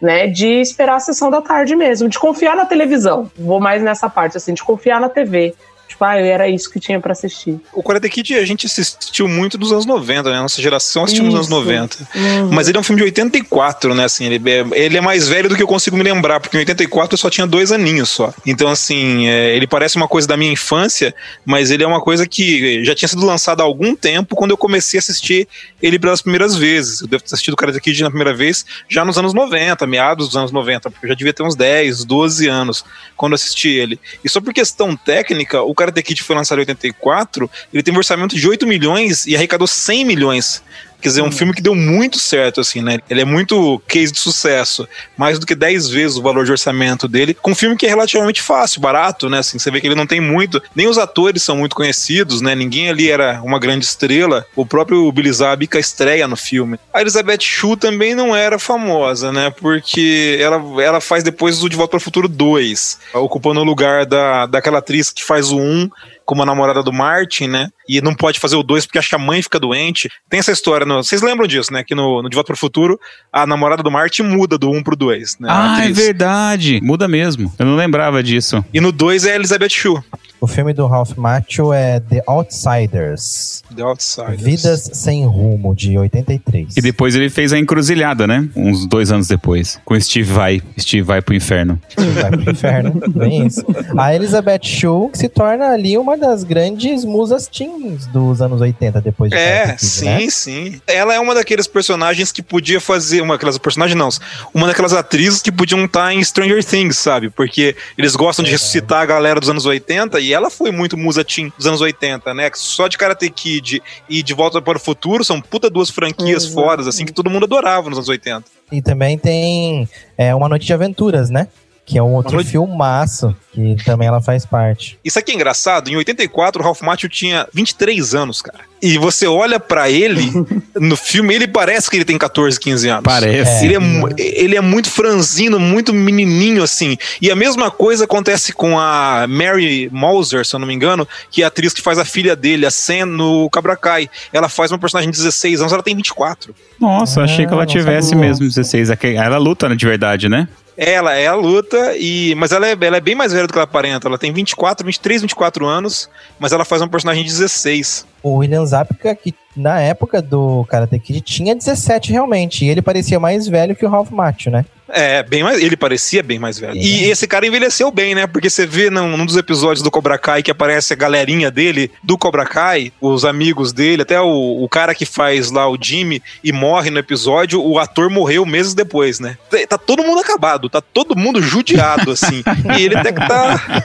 né, 0.01 0.27
de 0.27 0.47
esperar 0.61 0.95
a 0.95 0.99
sessão 0.99 1.29
da 1.29 1.41
tarde 1.41 1.75
mesmo, 1.75 2.09
de 2.09 2.19
confiar 2.19 2.55
na 2.55 2.65
televisão. 2.65 3.29
Vou 3.37 3.59
mais 3.59 3.81
nessa 3.81 4.09
parte, 4.09 4.37
assim, 4.37 4.53
de 4.53 4.63
confiar 4.63 4.99
na 4.99 5.09
TV. 5.09 5.55
Tipo, 5.87 6.03
ah, 6.03 6.17
era 6.17 6.49
isso 6.49 6.69
que 6.69 6.79
tinha 6.79 6.99
pra 6.99 7.11
assistir. 7.11 7.59
O 7.71 7.83
Karate 7.83 8.09
Kid 8.09 8.35
a 8.35 8.45
gente 8.45 8.65
assistiu 8.65 9.27
muito 9.27 9.57
nos 9.57 9.71
anos 9.71 9.85
90, 9.85 10.31
né? 10.31 10.39
Nossa 10.39 10.61
geração 10.61 11.03
assistiu 11.03 11.23
nos 11.23 11.35
anos 11.35 11.47
Isso. 11.47 11.55
90. 11.55 11.97
Uhum. 12.15 12.49
Mas 12.51 12.67
ele 12.67 12.77
é 12.77 12.79
um 12.79 12.83
filme 12.83 13.01
de 13.01 13.05
84, 13.05 13.93
né? 13.93 14.05
Assim, 14.05 14.25
ele, 14.25 14.49
é, 14.49 14.65
ele 14.73 14.97
é 14.97 15.01
mais 15.01 15.27
velho 15.27 15.47
do 15.47 15.55
que 15.55 15.61
eu 15.61 15.67
consigo 15.67 15.95
me 15.95 16.03
lembrar, 16.03 16.39
porque 16.39 16.57
em 16.57 16.59
84 16.59 17.13
eu 17.13 17.17
só 17.17 17.29
tinha 17.29 17.45
dois 17.45 17.71
aninhos 17.71 18.09
só. 18.09 18.33
Então, 18.45 18.67
assim, 18.69 19.27
é, 19.27 19.55
ele 19.55 19.67
parece 19.67 19.95
uma 19.95 20.07
coisa 20.07 20.27
da 20.27 20.35
minha 20.35 20.51
infância, 20.51 21.13
mas 21.45 21.69
ele 21.69 21.83
é 21.83 21.87
uma 21.87 22.01
coisa 22.01 22.27
que 22.27 22.83
já 22.83 22.95
tinha 22.95 23.07
sido 23.07 23.25
lançado 23.25 23.61
há 23.61 23.63
algum 23.63 23.95
tempo 23.95 24.35
quando 24.35 24.51
eu 24.51 24.57
comecei 24.57 24.97
a 24.97 25.01
assistir 25.01 25.47
ele 25.81 25.99
pelas 25.99 26.21
primeiras 26.21 26.55
vezes. 26.55 27.01
Eu 27.01 27.07
devo 27.07 27.23
ter 27.23 27.35
assistido 27.35 27.53
o 27.53 27.57
Karate 27.57 27.79
Kid 27.79 28.01
na 28.01 28.09
primeira 28.09 28.33
vez 28.33 28.65
já 28.89 29.05
nos 29.05 29.17
anos 29.17 29.33
90, 29.33 29.85
meados 29.85 30.27
dos 30.27 30.37
anos 30.37 30.51
90, 30.51 30.89
porque 30.89 31.05
eu 31.05 31.09
já 31.09 31.15
devia 31.15 31.33
ter 31.33 31.43
uns 31.43 31.55
10, 31.55 32.05
12 32.05 32.47
anos 32.47 32.83
quando 33.15 33.33
assisti 33.33 33.69
ele. 33.69 33.99
E 34.23 34.29
só 34.29 34.41
por 34.41 34.53
questão 34.53 34.95
técnica, 34.95 35.61
o 35.61 35.75
Karate 35.75 36.01
Kid 36.01 36.24
foi 36.24 36.36
lançado 36.36 36.60
em 36.60 36.62
84, 36.62 37.50
ele 37.74 37.84
tem 37.84 37.94
um 37.94 37.98
orçamento 37.98 38.36
de 38.36 38.48
8 38.48 38.65
milhões 38.65 39.25
e 39.25 39.36
arrecadou 39.36 39.67
100 39.67 40.05
milhões. 40.05 40.63
Quer 41.05 41.09
dizer, 41.09 41.21
é 41.21 41.24
um 41.24 41.31
filme 41.31 41.53
que 41.53 41.62
deu 41.62 41.75
muito 41.75 42.17
certo, 42.17 42.59
assim, 42.59 42.81
né? 42.81 42.97
Ele 43.07 43.21
é 43.21 43.25
muito 43.25 43.79
case 43.88 44.12
de 44.12 44.17
sucesso. 44.17 44.89
Mais 45.15 45.38
do 45.38 45.45
que 45.45 45.53
10 45.53 45.88
vezes 45.88 46.17
o 46.17 46.21
valor 46.24 46.45
de 46.45 46.50
orçamento 46.50 47.07
dele. 47.07 47.35
Com 47.35 47.51
um 47.51 47.55
filme 47.55 47.75
que 47.75 47.85
é 47.85 47.89
relativamente 47.89 48.41
fácil, 48.41 48.81
barato, 48.81 49.29
né? 49.29 49.38
Assim, 49.38 49.59
você 49.59 49.69
vê 49.69 49.79
que 49.79 49.85
ele 49.85 49.93
não 49.93 50.07
tem 50.07 50.19
muito. 50.19 50.59
Nem 50.74 50.88
os 50.88 50.97
atores 50.97 51.43
são 51.43 51.57
muito 51.57 51.75
conhecidos, 51.75 52.41
né? 52.41 52.55
Ninguém 52.55 52.89
ali 52.89 53.12
era 53.12 53.39
uma 53.43 53.59
grande 53.59 53.85
estrela. 53.85 54.47
O 54.55 54.65
próprio 54.65 55.12
Billy 55.12 55.31
Zabka 55.31 55.77
estreia 55.77 56.27
no 56.27 56.35
filme. 56.35 56.79
A 56.91 57.01
Elizabeth 57.01 57.41
Shue 57.41 57.77
também 57.77 58.15
não 58.15 58.35
era 58.35 58.57
famosa, 58.57 59.31
né? 59.31 59.51
Porque 59.51 60.39
ela, 60.41 60.81
ela 60.81 61.00
faz 61.00 61.24
depois 61.24 61.62
o 61.62 61.69
De 61.69 61.75
Volta 61.75 61.91
para 61.91 61.97
o 61.97 62.01
Futuro 62.01 62.27
2, 62.27 62.97
ocupando 63.13 63.59
o 63.59 63.63
lugar 63.63 64.07
da, 64.07 64.47
daquela 64.47 64.79
atriz 64.79 65.12
que 65.12 65.24
faz 65.24 65.51
o 65.51 65.59
1 65.59 65.88
como 66.25 66.41
a 66.41 66.46
namorada 66.46 66.82
do 66.82 66.91
Martin, 66.91 67.48
né? 67.48 67.70
E 67.88 68.01
não 68.01 68.15
pode 68.15 68.39
fazer 68.39 68.55
o 68.55 68.63
2 68.63 68.86
porque 68.86 68.98
acha 69.00 69.15
a 69.15 69.20
mãe 69.20 69.41
fica 69.41 69.60
doente. 69.60 70.10
Tem 70.29 70.39
essa 70.39 70.51
história, 70.51 70.86
no, 70.86 71.03
vocês 71.03 71.22
lembram 71.22 71.48
disso, 71.48 71.72
né? 71.72 71.84
Que 71.84 71.94
no, 71.94 72.22
no 72.22 72.29
De 72.29 72.36
Volta 72.36 72.48
pro 72.48 72.58
Futuro, 72.58 73.00
a 73.32 73.46
namorada 73.46 73.84
do 73.84 73.91
Martin 73.91 74.24
muda 74.24 74.58
do 74.58 74.70
1 74.72 74.84
pro 74.84 74.96
2, 74.96 75.39
né? 75.39 75.48
Ah, 75.51 75.86
é 75.86 75.91
verdade. 75.91 76.82
Muda 76.82 77.08
mesmo. 77.08 77.53
Eu 77.60 77.65
não 77.65 77.75
lembrava 77.75 78.24
disso. 78.24 78.63
E 78.74 78.82
no 78.82 78.91
2 78.91 79.25
é 79.25 79.34
a 79.34 79.36
Elizabeth 79.36 79.70
Shue. 79.70 80.01
O 80.45 80.47
filme 80.47 80.73
do 80.73 80.85
Ralph 80.85 81.15
Macchio 81.17 81.73
é 81.73 81.99
The 81.99 82.21
Outsiders. 82.27 83.63
The 83.75 83.81
Outsiders. 83.81 84.41
Vidas 84.43 84.89
Sem 84.93 85.25
Rumo, 85.25 85.73
de 85.73 85.97
83. 85.97 86.77
E 86.77 86.81
depois 86.81 87.15
ele 87.15 87.31
fez 87.31 87.51
a 87.51 87.57
encruzilhada, 87.57 88.27
né? 88.27 88.47
Uns 88.55 88.85
dois 88.85 89.11
anos 89.11 89.27
depois. 89.27 89.79
Com 89.83 89.99
Steve 89.99 90.31
Vai. 90.31 90.61
Steve 90.77 91.01
vai 91.01 91.19
pro 91.19 91.33
inferno. 91.33 91.81
Vai 91.97 92.29
pro 92.29 92.51
inferno, 92.51 93.01
bem 93.09 93.47
isso. 93.47 93.65
A 93.97 94.13
Elizabeth 94.13 94.59
Shue 94.61 95.09
se 95.15 95.27
torna 95.27 95.69
ali 95.69 95.97
uma 95.97 96.15
das 96.15 96.43
grandes 96.43 97.03
musas 97.03 97.47
teens 97.47 98.05
dos 98.05 98.39
anos 98.39 98.61
80, 98.61 99.01
depois 99.01 99.31
de 99.31 99.37
É, 99.37 99.75
sim, 99.79 100.05
né? 100.05 100.29
sim. 100.29 100.81
Ela 100.85 101.15
é 101.15 101.19
uma 101.19 101.33
daqueles 101.33 101.65
personagens 101.65 102.31
que 102.31 102.43
podia 102.43 102.79
fazer. 102.79 103.19
Uma 103.21 103.33
daquelas 103.33 103.57
personagens, 103.57 103.97
não. 103.97 104.09
Uma 104.53 104.67
daquelas 104.67 104.93
atrizes 104.93 105.41
que 105.41 105.51
podiam 105.51 105.83
estar 105.85 106.13
em 106.13 106.23
Stranger 106.23 106.63
Things, 106.63 106.99
sabe? 106.99 107.31
Porque 107.31 107.75
eles 107.97 108.15
gostam 108.15 108.45
de 108.45 108.51
ressuscitar 108.51 109.01
a 109.01 109.05
galera 109.07 109.39
dos 109.39 109.49
anos 109.49 109.65
80 109.65 110.19
e 110.19 110.34
ela 110.35 110.49
foi 110.49 110.71
muito 110.71 110.97
musa 110.97 111.23
teen 111.23 111.51
dos 111.57 111.65
anos 111.65 111.81
80, 111.81 112.33
né? 112.33 112.49
Só 112.53 112.87
de 112.87 112.97
Karate 112.97 113.29
Kid 113.29 113.81
e 114.09 114.21
De 114.21 114.33
Volta 114.33 114.61
para 114.61 114.77
o 114.77 114.81
Futuro 114.81 115.23
são 115.23 115.41
puta 115.41 115.69
duas 115.69 115.89
franquias 115.89 116.45
fodas, 116.45 116.87
assim, 116.87 117.05
que 117.05 117.13
todo 117.13 117.29
mundo 117.29 117.45
adorava 117.45 117.89
nos 117.89 117.97
anos 117.97 118.09
80. 118.09 118.43
E 118.71 118.81
também 118.81 119.17
tem 119.17 119.87
é, 120.17 120.33
Uma 120.35 120.49
Noite 120.49 120.65
de 120.65 120.73
Aventuras, 120.73 121.29
né? 121.29 121.47
Que 121.85 121.99
é 121.99 122.01
um 122.01 122.13
outro 122.15 122.33
Noite- 122.33 122.49
filmaço, 122.49 123.35
que 123.53 123.75
também 123.85 124.07
ela 124.07 124.19
faz 124.19 124.43
parte. 124.43 124.97
Isso 125.05 125.19
aqui 125.19 125.31
é 125.31 125.35
engraçado, 125.35 125.87
em 125.87 125.95
84 125.95 126.59
o 126.59 126.65
Ralph 126.65 126.81
Macchio 126.81 127.07
tinha 127.07 127.47
23 127.53 128.15
anos, 128.15 128.41
cara. 128.41 128.61
E 128.81 128.97
você 128.97 129.27
olha 129.27 129.59
pra 129.59 129.87
ele, 129.89 130.31
no 130.75 130.95
filme, 130.97 131.35
ele 131.35 131.47
parece 131.47 131.87
que 131.89 131.95
ele 131.97 132.03
tem 132.05 132.17
14, 132.17 132.59
15 132.59 132.89
anos. 132.89 133.03
Parece. 133.03 133.65
Ele 133.65 133.75
é, 133.75 133.79
mu- 133.79 134.09
ele 134.17 134.55
é 134.57 134.61
muito 134.61 134.89
franzino, 134.89 135.59
muito 135.59 135.93
menininho, 135.93 136.63
assim. 136.63 136.97
E 137.21 137.29
a 137.29 137.35
mesma 137.35 137.69
coisa 137.69 138.05
acontece 138.05 138.51
com 138.51 138.79
a 138.79 139.27
Mary 139.29 139.87
Mauser, 139.91 140.43
se 140.43 140.55
eu 140.55 140.59
não 140.59 140.67
me 140.67 140.73
engano, 140.73 141.07
que 141.29 141.41
é 141.43 141.45
a 141.45 141.49
atriz 141.49 141.71
que 141.71 141.81
faz 141.83 141.99
a 141.99 142.05
filha 142.05 142.35
dele, 142.35 142.65
a 142.65 142.71
Sam, 142.71 143.05
no 143.05 143.47
Cobra 143.51 143.77
Kai. 143.77 144.09
Ela 144.33 144.49
faz 144.49 144.71
uma 144.71 144.79
personagem 144.79 145.11
de 145.11 145.17
16 145.17 145.61
anos, 145.61 145.71
ela 145.71 145.83
tem 145.83 145.95
24. 145.95 146.53
Nossa, 146.79 147.21
achei 147.21 147.45
que 147.45 147.53
ela 147.53 147.61
Ah, 147.63 147.67
tivesse 147.67 148.09
sabia. 148.09 148.25
mesmo 148.25 148.47
16. 148.47 148.89
É 148.89 148.95
que 148.95 149.07
Ela 149.07 149.37
luta 149.37 149.69
né, 149.69 149.75
de 149.75 149.85
verdade, 149.85 150.27
né? 150.27 150.47
Ela 150.77 151.13
é 151.13 151.27
a 151.27 151.36
luta, 151.36 151.96
e 151.98 152.36
mas 152.36 152.51
ela 152.51 152.67
é, 152.67 152.77
ela 152.79 152.98
é 152.98 153.01
bem 153.01 153.15
mais 153.15 153.32
velha 153.32 153.48
do 153.48 153.53
que 153.53 153.58
ela 153.58 153.63
aparenta. 153.63 154.08
Ela 154.08 154.17
tem 154.17 154.34
24, 154.34 154.86
23, 154.86 155.22
24 155.22 155.65
anos, 155.65 156.10
mas 156.38 156.51
ela 156.51 156.65
faz 156.65 156.82
uma 156.82 156.89
personagem 156.89 157.24
de 157.24 157.29
16. 157.29 158.05
O 158.25 158.38
William 158.38 158.65
Zabka, 158.65 159.13
que 159.13 159.36
na 159.55 159.79
época 159.79 160.20
do 160.20 160.65
Karate 160.67 160.98
Kid 160.98 161.22
tinha 161.22 161.55
17 161.55 162.12
realmente, 162.12 162.65
e 162.65 162.70
ele 162.70 162.82
parecia 162.82 163.20
mais 163.20 163.48
velho 163.48 163.75
que 163.75 163.86
o 163.86 163.89
Ralph 163.89 164.10
Macchio, 164.10 164.51
né? 164.51 164.65
É, 164.88 165.24
bem 165.24 165.41
mais. 165.44 165.62
Ele 165.62 165.75
parecia 165.75 166.22
bem 166.22 166.38
mais 166.38 166.60
velho. 166.60 166.75
E 166.75 167.05
É. 167.05 167.08
esse 167.08 167.27
cara 167.27 167.48
envelheceu 167.48 167.89
bem, 167.89 168.13
né? 168.13 168.27
Porque 168.27 168.51
você 168.51 168.67
vê 168.67 168.91
num, 168.91 169.17
num 169.17 169.25
dos 169.25 169.36
episódios 169.36 169.82
do 169.82 169.89
Cobra 169.89 170.15
Kai 170.17 170.44
que 170.44 170.51
aparece 170.51 170.94
a 170.94 170.96
galerinha 170.96 171.50
dele, 171.50 171.89
do 172.03 172.17
Cobra 172.17 172.46
Kai, 172.46 172.91
os 173.01 173.25
amigos 173.25 173.74
dele, 173.74 174.03
até 174.03 174.22
o, 174.22 174.63
o 174.63 174.70
cara 174.70 174.94
que 174.94 175.05
faz 175.05 175.50
lá 175.50 175.67
o 175.67 175.77
Jimmy 175.82 176.22
e 176.44 176.51
morre 176.51 176.91
no 176.91 177.00
episódio, 177.00 177.63
o 177.63 177.79
ator 177.79 178.12
morreu 178.12 178.46
meses 178.46 178.75
depois, 178.75 179.20
né? 179.20 179.38
Tá, 179.50 179.58
tá 179.70 179.77
todo 179.77 180.03
mundo 180.03 180.20
acabado, 180.22 180.70
tá 180.70 180.82
todo 180.82 181.17
mundo 181.17 181.41
judiado, 181.41 182.12
assim. 182.12 182.44
e 182.77 182.84
ele 182.84 182.96
até 182.96 183.12
que 183.12 183.27
tá. 183.27 183.84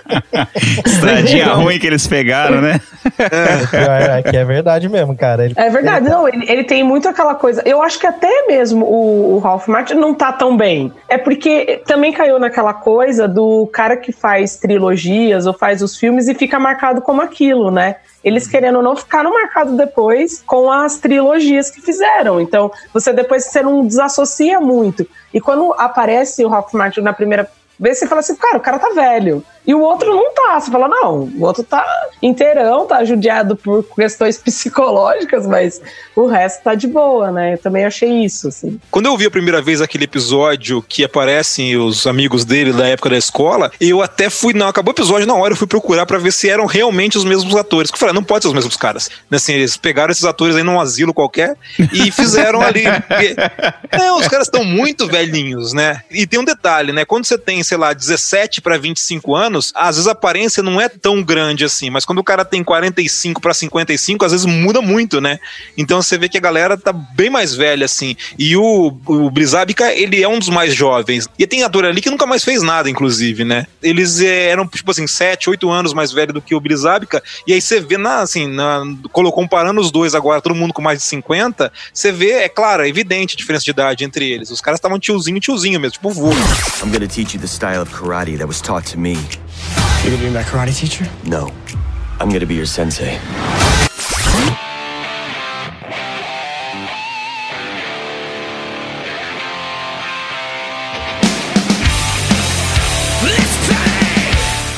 Estradinha 0.84 1.46
ruim 1.54 1.78
que 1.78 1.86
eles 1.86 2.06
pegaram, 2.06 2.60
né? 2.60 2.78
É 3.18 4.29
que 4.30 4.36
é 4.36 4.44
verdade 4.44 4.88
mesmo, 4.88 5.16
cara. 5.16 5.44
Ele- 5.44 5.54
É 5.56 5.68
verdade, 5.68 6.08
não, 6.08 6.26
ele, 6.28 6.44
ele 6.50 6.64
tem 6.64 6.82
muito 6.82 7.08
aquela 7.08 7.34
coisa. 7.34 7.62
Eu 7.66 7.82
acho 7.82 7.98
que 7.98 8.06
até 8.06 8.46
mesmo 8.46 8.84
o, 8.86 9.34
o 9.34 9.38
Ralph 9.38 9.66
Martin 9.68 9.94
não 9.94 10.14
tá 10.14 10.32
tão 10.32 10.56
bem. 10.56 10.92
É 11.08 11.18
porque 11.18 11.82
também 11.86 12.12
caiu 12.12 12.38
naquela 12.38 12.72
coisa 12.72 13.26
do 13.28 13.66
cara 13.72 13.96
que 13.96 14.12
faz 14.12 14.56
trilogias 14.56 15.46
ou 15.46 15.52
faz 15.52 15.82
os 15.82 15.96
filmes 15.98 16.28
e 16.28 16.34
fica 16.34 16.58
marcado 16.58 17.00
como 17.02 17.20
aquilo, 17.22 17.70
né? 17.70 17.96
Eles 18.22 18.46
querendo 18.46 18.76
ou 18.76 18.82
não 18.82 18.94
ficaram 18.96 19.32
marcados 19.32 19.74
depois 19.76 20.42
com 20.46 20.70
as 20.70 20.98
trilogias 20.98 21.70
que 21.70 21.80
fizeram. 21.80 22.40
Então, 22.40 22.70
você 22.92 23.12
depois 23.12 23.44
você 23.46 23.62
não 23.62 23.86
desassocia 23.86 24.60
muito. 24.60 25.06
E 25.32 25.40
quando 25.40 25.72
aparece 25.78 26.44
o 26.44 26.48
Ralph 26.48 26.72
Martin 26.74 27.00
na 27.00 27.12
primeira 27.12 27.48
vez, 27.78 27.98
você 27.98 28.06
fala 28.06 28.20
assim, 28.20 28.36
cara, 28.36 28.58
o 28.58 28.60
cara 28.60 28.78
tá 28.78 28.90
velho. 28.90 29.42
E 29.66 29.74
o 29.74 29.80
outro 29.80 30.14
não 30.14 30.32
tá. 30.34 30.58
Você 30.58 30.70
fala, 30.70 30.88
não, 30.88 31.30
o 31.36 31.44
outro 31.44 31.62
tá 31.62 31.84
inteirão, 32.22 32.86
tá 32.86 33.04
judiado 33.04 33.56
por 33.56 33.84
questões 33.84 34.36
psicológicas, 34.38 35.46
mas 35.46 35.80
o 36.16 36.26
resto 36.26 36.62
tá 36.64 36.74
de 36.74 36.86
boa, 36.86 37.30
né? 37.30 37.54
Eu 37.54 37.58
também 37.58 37.84
achei 37.84 38.24
isso, 38.24 38.48
assim. 38.48 38.80
Quando 38.90 39.06
eu 39.06 39.16
vi 39.16 39.26
a 39.26 39.30
primeira 39.30 39.60
vez 39.60 39.80
aquele 39.80 40.04
episódio 40.04 40.82
que 40.82 41.04
aparecem 41.04 41.76
os 41.76 42.06
amigos 42.06 42.44
dele 42.44 42.72
da 42.72 42.86
época 42.86 43.10
da 43.10 43.18
escola, 43.18 43.70
eu 43.80 44.02
até 44.02 44.30
fui. 44.30 44.52
Não, 44.52 44.68
acabou 44.68 44.92
o 44.92 44.94
episódio 44.94 45.26
na 45.26 45.34
hora, 45.34 45.52
eu 45.52 45.56
fui 45.56 45.66
procurar 45.66 46.06
pra 46.06 46.18
ver 46.18 46.32
se 46.32 46.48
eram 46.48 46.66
realmente 46.66 47.18
os 47.18 47.24
mesmos 47.24 47.54
atores. 47.54 47.90
Que 47.90 47.96
eu 47.96 48.00
falei, 48.00 48.14
não 48.14 48.24
pode 48.24 48.44
ser 48.44 48.48
os 48.48 48.54
mesmos 48.54 48.76
caras. 48.76 49.10
Assim, 49.30 49.52
eles 49.52 49.76
pegaram 49.76 50.10
esses 50.10 50.24
atores 50.24 50.56
aí 50.56 50.62
num 50.62 50.80
asilo 50.80 51.14
qualquer 51.14 51.56
e 51.92 52.10
fizeram 52.12 52.60
ali. 52.60 52.84
Porque, 53.06 53.36
não, 53.96 54.18
os 54.18 54.28
caras 54.28 54.46
estão 54.46 54.64
muito 54.64 55.06
velhinhos, 55.06 55.72
né? 55.72 56.02
E 56.10 56.26
tem 56.26 56.40
um 56.40 56.44
detalhe, 56.44 56.92
né? 56.92 57.04
Quando 57.04 57.24
você 57.24 57.38
tem, 57.38 57.62
sei 57.62 57.78
lá, 57.78 57.92
17 57.92 58.60
pra 58.60 58.78
25 58.78 59.34
anos, 59.34 59.49
às 59.74 59.96
vezes 59.96 60.06
a 60.06 60.12
aparência 60.12 60.62
não 60.62 60.80
é 60.80 60.88
tão 60.88 61.22
grande 61.22 61.64
assim, 61.64 61.90
mas 61.90 62.04
quando 62.04 62.18
o 62.18 62.24
cara 62.24 62.44
tem 62.44 62.62
45 62.62 63.40
pra 63.40 63.54
55, 63.54 64.24
às 64.24 64.32
vezes 64.32 64.46
muda 64.46 64.80
muito, 64.80 65.20
né? 65.20 65.38
Então 65.76 66.00
você 66.00 66.18
vê 66.18 66.28
que 66.28 66.38
a 66.38 66.40
galera 66.40 66.76
tá 66.76 66.92
bem 66.92 67.30
mais 67.30 67.54
velha, 67.54 67.84
assim. 67.84 68.16
E 68.38 68.56
o, 68.56 68.96
o 69.06 69.30
Brizabica, 69.30 69.92
ele 69.92 70.22
é 70.22 70.28
um 70.28 70.38
dos 70.38 70.48
mais 70.48 70.74
jovens. 70.74 71.28
E 71.38 71.46
tem 71.46 71.62
ator 71.62 71.84
ali 71.84 72.00
que 72.00 72.10
nunca 72.10 72.26
mais 72.26 72.44
fez 72.44 72.62
nada, 72.62 72.88
inclusive, 72.88 73.44
né? 73.44 73.66
Eles 73.82 74.20
eh, 74.20 74.48
eram, 74.48 74.66
tipo 74.66 74.90
assim, 74.90 75.06
7, 75.06 75.50
8 75.50 75.70
anos 75.70 75.92
mais 75.92 76.12
velho 76.12 76.32
do 76.32 76.42
que 76.42 76.54
o 76.54 76.60
Brizabica. 76.60 77.22
E 77.46 77.52
aí 77.52 77.60
você 77.60 77.80
vê, 77.80 77.96
na, 77.96 78.20
assim, 78.20 78.46
na, 78.46 78.82
comparando 79.10 79.80
os 79.80 79.90
dois 79.90 80.14
agora, 80.14 80.40
todo 80.40 80.54
mundo 80.54 80.72
com 80.72 80.82
mais 80.82 80.98
de 80.98 81.04
50, 81.04 81.72
você 81.92 82.12
vê, 82.12 82.32
é 82.32 82.48
claro, 82.48 82.82
é 82.82 82.88
evidente 82.88 83.34
a 83.34 83.38
diferença 83.38 83.64
de 83.64 83.70
idade 83.70 84.04
entre 84.04 84.30
eles. 84.30 84.50
Os 84.50 84.60
caras 84.60 84.78
estavam 84.78 84.98
tiozinho, 84.98 85.40
tiozinho 85.40 85.80
mesmo, 85.80 85.92
tipo 85.92 86.10
vô. 86.10 86.30
I'm 86.82 86.90
gonna 86.90 87.06
teach 87.06 87.34
you 87.34 87.40
the 87.40 87.46
style 87.46 87.82
of 87.82 87.90
karate 87.92 88.36
that 88.36 88.46
was 88.46 88.60
taught 88.60 88.90
to 88.92 88.98
me. 88.98 89.16
You 90.02 90.10
gonna 90.10 90.22
be 90.22 90.30
my 90.30 90.42
karate 90.42 90.74
teacher? 90.74 91.06
No, 91.26 91.52
I'm 92.18 92.30
gonna 92.30 92.46
be 92.46 92.54
your 92.54 92.66
sensei. 92.66 93.18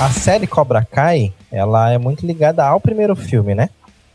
A 0.01 0.11
série 0.11 0.49
Cobra 0.49 0.85
Kai, 0.85 1.33
ela 1.53 1.93
é 1.93 1.99
muito 1.99 2.27
ligada 2.27 2.65
ao 2.67 2.81
primeiro 2.81 3.15
filme, 3.15 3.55
né? 3.55 3.71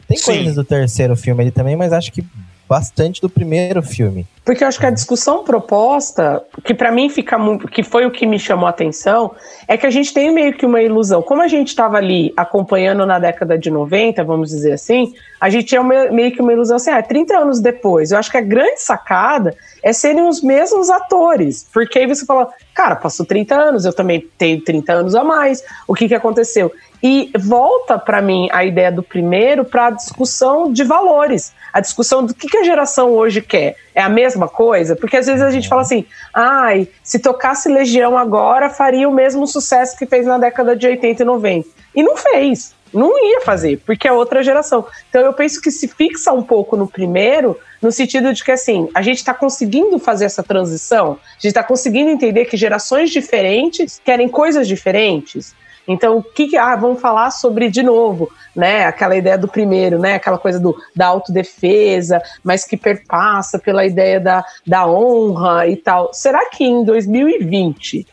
Tem 0.05 0.17
Sim. 0.17 0.25
coisas 0.25 0.55
do 0.55 0.63
terceiro 0.65 1.15
filme 1.15 1.41
ali 1.43 1.51
também, 1.51 1.77
mas 1.77 1.93
acho 1.93 2.11
que 2.11 2.25
bastante 2.67 3.21
do 3.21 3.29
primeiro 3.29 3.81
filme. 3.81 4.25
Porque 4.43 4.63
eu 4.63 4.67
acho 4.67 4.79
que 4.79 4.85
a 4.85 4.91
discussão 4.91 5.43
proposta, 5.43 6.41
que 6.63 6.73
pra 6.73 6.89
mim 6.91 7.09
fica 7.09 7.37
muito, 7.37 7.67
que 7.67 7.83
foi 7.83 8.05
o 8.05 8.11
que 8.11 8.25
me 8.25 8.39
chamou 8.39 8.65
a 8.65 8.69
atenção, 8.69 9.33
é 9.67 9.75
que 9.75 9.85
a 9.85 9.89
gente 9.89 10.13
tem 10.13 10.31
meio 10.31 10.53
que 10.53 10.65
uma 10.65 10.81
ilusão. 10.81 11.21
Como 11.21 11.41
a 11.41 11.49
gente 11.49 11.67
estava 11.67 11.97
ali 11.97 12.33
acompanhando 12.37 13.05
na 13.05 13.19
década 13.19 13.57
de 13.57 13.69
90, 13.69 14.23
vamos 14.23 14.49
dizer 14.49 14.71
assim, 14.71 15.13
a 15.39 15.49
gente 15.49 15.65
tinha 15.65 15.81
uma- 15.81 16.07
meio 16.11 16.31
que 16.31 16.41
uma 16.41 16.53
ilusão 16.53 16.77
assim, 16.77 16.89
ah, 16.91 17.03
30 17.03 17.37
anos 17.37 17.59
depois. 17.59 18.11
Eu 18.11 18.17
acho 18.17 18.31
que 18.31 18.37
a 18.37 18.41
grande 18.41 18.81
sacada 18.81 19.53
é 19.83 19.91
serem 19.91 20.27
os 20.27 20.41
mesmos 20.41 20.89
atores. 20.89 21.67
Porque 21.73 21.99
aí 21.99 22.07
você 22.07 22.25
fala, 22.25 22.49
cara, 22.73 22.95
passou 22.95 23.25
30 23.25 23.53
anos, 23.53 23.83
eu 23.83 23.93
também 23.93 24.25
tenho 24.37 24.61
30 24.61 24.93
anos 24.93 25.13
a 25.13 25.23
mais. 25.25 25.61
O 25.87 25.93
que, 25.93 26.07
que 26.07 26.15
aconteceu? 26.15 26.71
E 27.01 27.31
volta 27.37 27.97
pra 27.97 28.21
mim 28.21 28.49
a 28.51 28.65
ideia 28.65 28.91
do 28.91 29.03
primeiro 29.03 29.63
para 29.63 29.87
a 29.87 29.91
discussão 29.91 30.71
de 30.71 30.83
valores, 30.83 31.53
a 31.71 31.79
discussão 31.79 32.25
do 32.25 32.33
que, 32.33 32.47
que 32.47 32.57
a 32.57 32.63
geração 32.63 33.11
hoje 33.11 33.41
quer. 33.41 33.75
É 33.93 34.01
a 34.01 34.09
mesma 34.09 34.47
coisa? 34.47 34.95
Porque 34.95 35.17
às 35.17 35.27
vezes 35.27 35.41
a 35.41 35.51
gente 35.51 35.69
fala 35.69 35.81
assim, 35.81 36.05
ai, 36.33 36.87
se 37.03 37.19
tocasse 37.19 37.69
Legião 37.69 38.17
agora, 38.17 38.69
faria 38.69 39.07
o 39.07 39.13
mesmo 39.13 39.45
sucesso 39.45 39.97
que 39.97 40.05
fez 40.05 40.25
na 40.25 40.37
década 40.37 40.75
de 40.75 40.87
80 40.87 41.21
e 41.21 41.25
90. 41.25 41.69
E 41.95 42.03
não 42.03 42.17
fez. 42.17 42.75
Não 42.93 43.11
ia 43.23 43.41
fazer, 43.41 43.81
porque 43.85 44.07
é 44.07 44.11
outra 44.11 44.41
geração. 44.41 44.85
Então 45.09 45.21
eu 45.21 45.33
penso 45.33 45.61
que 45.61 45.69
se 45.69 45.87
fixa 45.87 46.31
um 46.31 46.41
pouco 46.41 46.77
no 46.77 46.87
primeiro, 46.87 47.59
no 47.81 47.91
sentido 47.91 48.33
de 48.33 48.43
que 48.43 48.51
assim, 48.51 48.89
a 48.93 49.01
gente 49.01 49.17
está 49.17 49.33
conseguindo 49.33 49.99
fazer 49.99 50.25
essa 50.25 50.41
transição, 50.41 51.13
a 51.13 51.33
gente 51.33 51.47
está 51.47 51.63
conseguindo 51.63 52.09
entender 52.09 52.45
que 52.45 52.55
gerações 52.55 53.09
diferentes 53.11 54.01
querem 54.03 54.29
coisas 54.29 54.67
diferentes. 54.67 55.53
Então, 55.87 56.17
o 56.17 56.23
que, 56.23 56.47
que 56.47 56.57
ah, 56.57 56.75
vamos 56.75 56.99
falar 56.99 57.31
sobre 57.31 57.69
de 57.69 57.81
novo, 57.81 58.29
né? 58.55 58.85
Aquela 58.85 59.15
ideia 59.15 59.37
do 59.37 59.47
primeiro, 59.47 59.97
né? 59.97 60.15
Aquela 60.15 60.37
coisa 60.37 60.59
do, 60.59 60.75
da 60.95 61.07
autodefesa, 61.07 62.21
mas 62.43 62.65
que 62.65 62.75
perpassa 62.75 63.57
pela 63.57 63.85
ideia 63.85 64.19
da, 64.19 64.43
da 64.65 64.85
honra 64.85 65.67
e 65.67 65.77
tal. 65.77 66.13
Será 66.13 66.49
que 66.49 66.65
em 66.65 66.83
2020, 66.83 68.05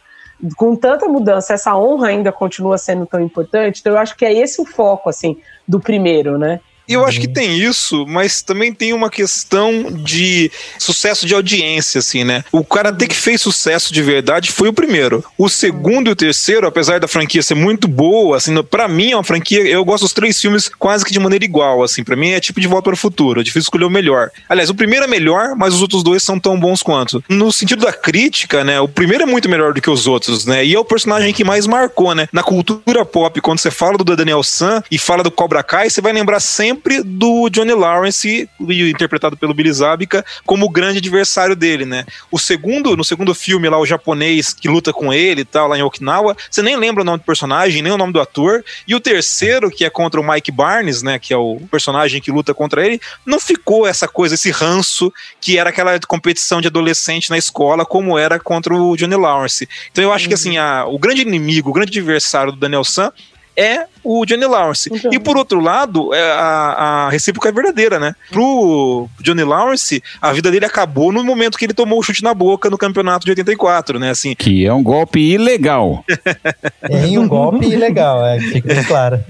com 0.57 0.76
tanta 0.76 1.09
mudança, 1.09 1.54
essa 1.54 1.76
honra 1.76 2.09
ainda 2.09 2.31
continua 2.31 2.78
sendo 2.78 3.07
tão 3.07 3.21
importante? 3.21 3.81
Então, 3.81 3.95
eu 3.95 3.99
acho 3.99 4.16
que 4.16 4.25
é 4.25 4.33
esse 4.33 4.61
o 4.61 4.64
foco, 4.64 5.09
assim, 5.09 5.37
do 5.66 5.81
primeiro, 5.81 6.38
né? 6.38 6.61
E 6.87 6.93
eu 6.93 7.05
acho 7.05 7.21
que 7.21 7.29
tem 7.29 7.59
isso, 7.59 8.05
mas 8.07 8.43
também 8.43 8.73
tem 8.73 8.93
uma 8.93 9.09
questão 9.09 9.91
de 9.91 10.50
sucesso 10.79 11.26
de 11.26 11.35
audiência, 11.35 11.99
assim, 11.99 12.25
né? 12.25 12.45
O 12.53 12.62
Karate 12.62 13.07
que 13.07 13.17
fez 13.17 13.41
sucesso 13.41 13.93
de 13.93 14.03
verdade 14.03 14.53
foi 14.53 14.69
o 14.69 14.73
primeiro. 14.73 15.25
O 15.38 15.49
segundo 15.49 16.09
e 16.09 16.12
o 16.12 16.17
terceiro, 16.17 16.67
apesar 16.67 17.00
da 17.00 17.09
franquia 17.09 17.43
ser 17.43 17.55
muito 17.55 17.88
boa, 17.88 18.37
assim, 18.37 18.62
para 18.62 18.87
mim 18.87 19.12
é 19.12 19.17
uma 19.17 19.25
franquia, 19.25 19.61
eu 19.61 19.85
gosto 19.85 20.03
dos 20.03 20.12
três 20.12 20.38
filmes 20.38 20.71
quase 20.79 21.05
que 21.05 21.12
de 21.12 21.19
maneira 21.19 21.45
igual, 21.45 21.83
assim, 21.83 22.05
para 22.05 22.17
mim 22.17 22.31
é 22.31 22.41
tipo 22.41 22.61
de 22.61 22.69
volta 22.69 22.85
para 22.85 22.95
o 22.95 22.97
futuro, 22.97 23.41
é 23.41 23.43
difícil 23.43 23.62
escolher 23.62 23.85
o 23.85 23.91
melhor. 23.91 24.31
Aliás, 24.49 24.69
o 24.69 24.75
primeiro 24.75 25.05
é 25.05 25.09
melhor, 25.09 25.55
mas 25.57 25.75
os 25.75 25.81
outros 25.81 26.03
dois 26.03 26.23
são 26.23 26.38
tão 26.38 26.59
bons 26.59 26.83
quanto. 26.83 27.25
No 27.29 27.50
sentido 27.50 27.85
da 27.85 27.93
crítica, 27.93 28.62
né, 28.62 28.79
o 28.81 28.88
primeiro 28.88 29.23
é 29.23 29.26
muito 29.26 29.49
melhor 29.49 29.73
do 29.73 29.81
que 29.81 29.88
os 29.88 30.07
outros, 30.07 30.45
né? 30.45 30.64
E 30.64 30.75
é 30.75 30.79
o 30.79 30.85
personagem 30.85 31.33
que 31.33 31.45
mais 31.45 31.67
marcou, 31.67 32.14
né? 32.14 32.29
Na 32.31 32.43
cultura 32.43 33.05
pop, 33.05 33.41
quando 33.41 33.59
você 33.59 33.71
fala 33.71 33.97
do 33.97 34.17
Daniel 34.17 34.43
San 34.43 34.83
e 34.91 34.99
fala 34.99 35.23
do 35.23 35.31
Cobra 35.31 35.62
Kai, 35.62 35.88
você 35.88 36.00
vai 36.00 36.12
lembrar 36.12 36.41
sempre 36.41 36.74
do 37.04 37.49
Johnny 37.49 37.73
Lawrence, 37.73 38.49
interpretado 38.61 39.37
pelo 39.37 39.54
Billy 39.54 39.73
Zabka, 39.73 40.25
como 40.45 40.66
o 40.66 40.71
grande 40.71 40.99
adversário 40.99 41.57
dele, 41.57 41.85
né? 41.85 42.04
O 42.31 42.38
segundo, 42.38 42.97
no 42.97 43.04
segundo 43.04 43.35
filme 43.35 43.69
lá, 43.69 43.78
o 43.78 43.87
japonês 43.87 44.52
que 44.52 44.69
luta 44.69 44.93
com 44.93 45.12
ele 45.12 45.43
e 45.43 45.45
tal, 45.45 45.69
lá 45.69 45.78
em 45.78 45.83
Okinawa, 45.83 46.37
você 46.50 46.62
nem 46.62 46.76
lembra 46.76 47.02
o 47.02 47.04
nome 47.04 47.19
do 47.19 47.25
personagem, 47.25 47.83
nem 47.83 47.93
o 47.93 47.99
nome 47.99 48.12
do 48.12 48.21
ator. 48.21 48.64
E 48.87 48.95
o 48.95 49.00
terceiro, 49.00 49.71
que 49.71 49.85
é 49.85 49.90
contra 49.90 50.21
o 50.21 50.26
Mike 50.26 50.50
Barnes, 50.50 51.02
né? 51.02 51.19
Que 51.19 51.33
é 51.33 51.37
o 51.37 51.61
personagem 51.71 52.21
que 52.21 52.31
luta 52.31 52.54
contra 52.54 52.87
ele, 52.87 53.00
não 53.25 53.40
ficou 53.40 53.87
essa 53.87 54.09
coisa, 54.09 54.35
esse 54.35 54.50
ranço 54.50 55.12
que 55.40 55.59
era 55.59 55.71
aquela 55.71 55.99
competição 56.00 56.61
de 56.61 56.69
adolescente 56.69 57.31
na 57.31 57.38
escola, 57.38 57.85
como 57.85 58.19
era 58.19 58.38
contra 58.38 58.75
o 58.75 58.97
Johnny 58.97 59.16
Lawrence. 59.16 59.69
Então 59.90 60.02
eu 60.02 60.12
acho 60.12 60.25
uhum. 60.25 60.28
que 60.28 60.35
assim, 60.35 60.57
a, 60.57 60.85
o 60.87 60.99
grande 60.99 61.23
inimigo, 61.23 61.71
o 61.71 61.73
grande 61.73 61.99
adversário 61.99 62.52
do 62.52 62.59
Daniel 62.59 62.85
San 62.85 63.12
é 63.56 63.87
o 64.02 64.26
Johnny 64.26 64.44
Lawrence. 64.44 64.90
Então. 64.92 65.12
E 65.12 65.18
por 65.18 65.37
outro 65.37 65.61
lado, 65.61 66.12
é, 66.12 66.32
a, 66.32 67.06
a 67.06 67.08
recíproca 67.08 67.49
é 67.49 67.52
verdadeira, 67.52 67.99
né? 67.99 68.14
Pro 68.30 69.08
Johnny 69.20 69.42
Lawrence, 69.42 70.02
a 70.20 70.32
vida 70.32 70.50
dele 70.50 70.66
acabou 70.66 71.11
no 71.11 71.25
momento 71.25 71.56
que 71.56 71.64
ele 71.64 71.73
tomou 71.73 71.99
o 71.99 72.02
chute 72.02 72.23
na 72.23 72.34
boca 72.34 72.68
no 72.68 72.76
campeonato 72.76 73.25
de 73.25 73.30
84, 73.32 73.99
né? 73.99 74.11
Assim. 74.11 74.34
Que 74.34 74.66
é 74.66 74.73
um 74.73 74.82
golpe 74.82 75.20
ilegal. 75.20 76.04
é 76.82 77.18
um 77.18 77.26
golpe 77.26 77.66
ilegal, 77.66 78.26
é, 78.26 78.38
fica 78.40 78.75
bem 78.75 78.84
claro. 78.84 79.25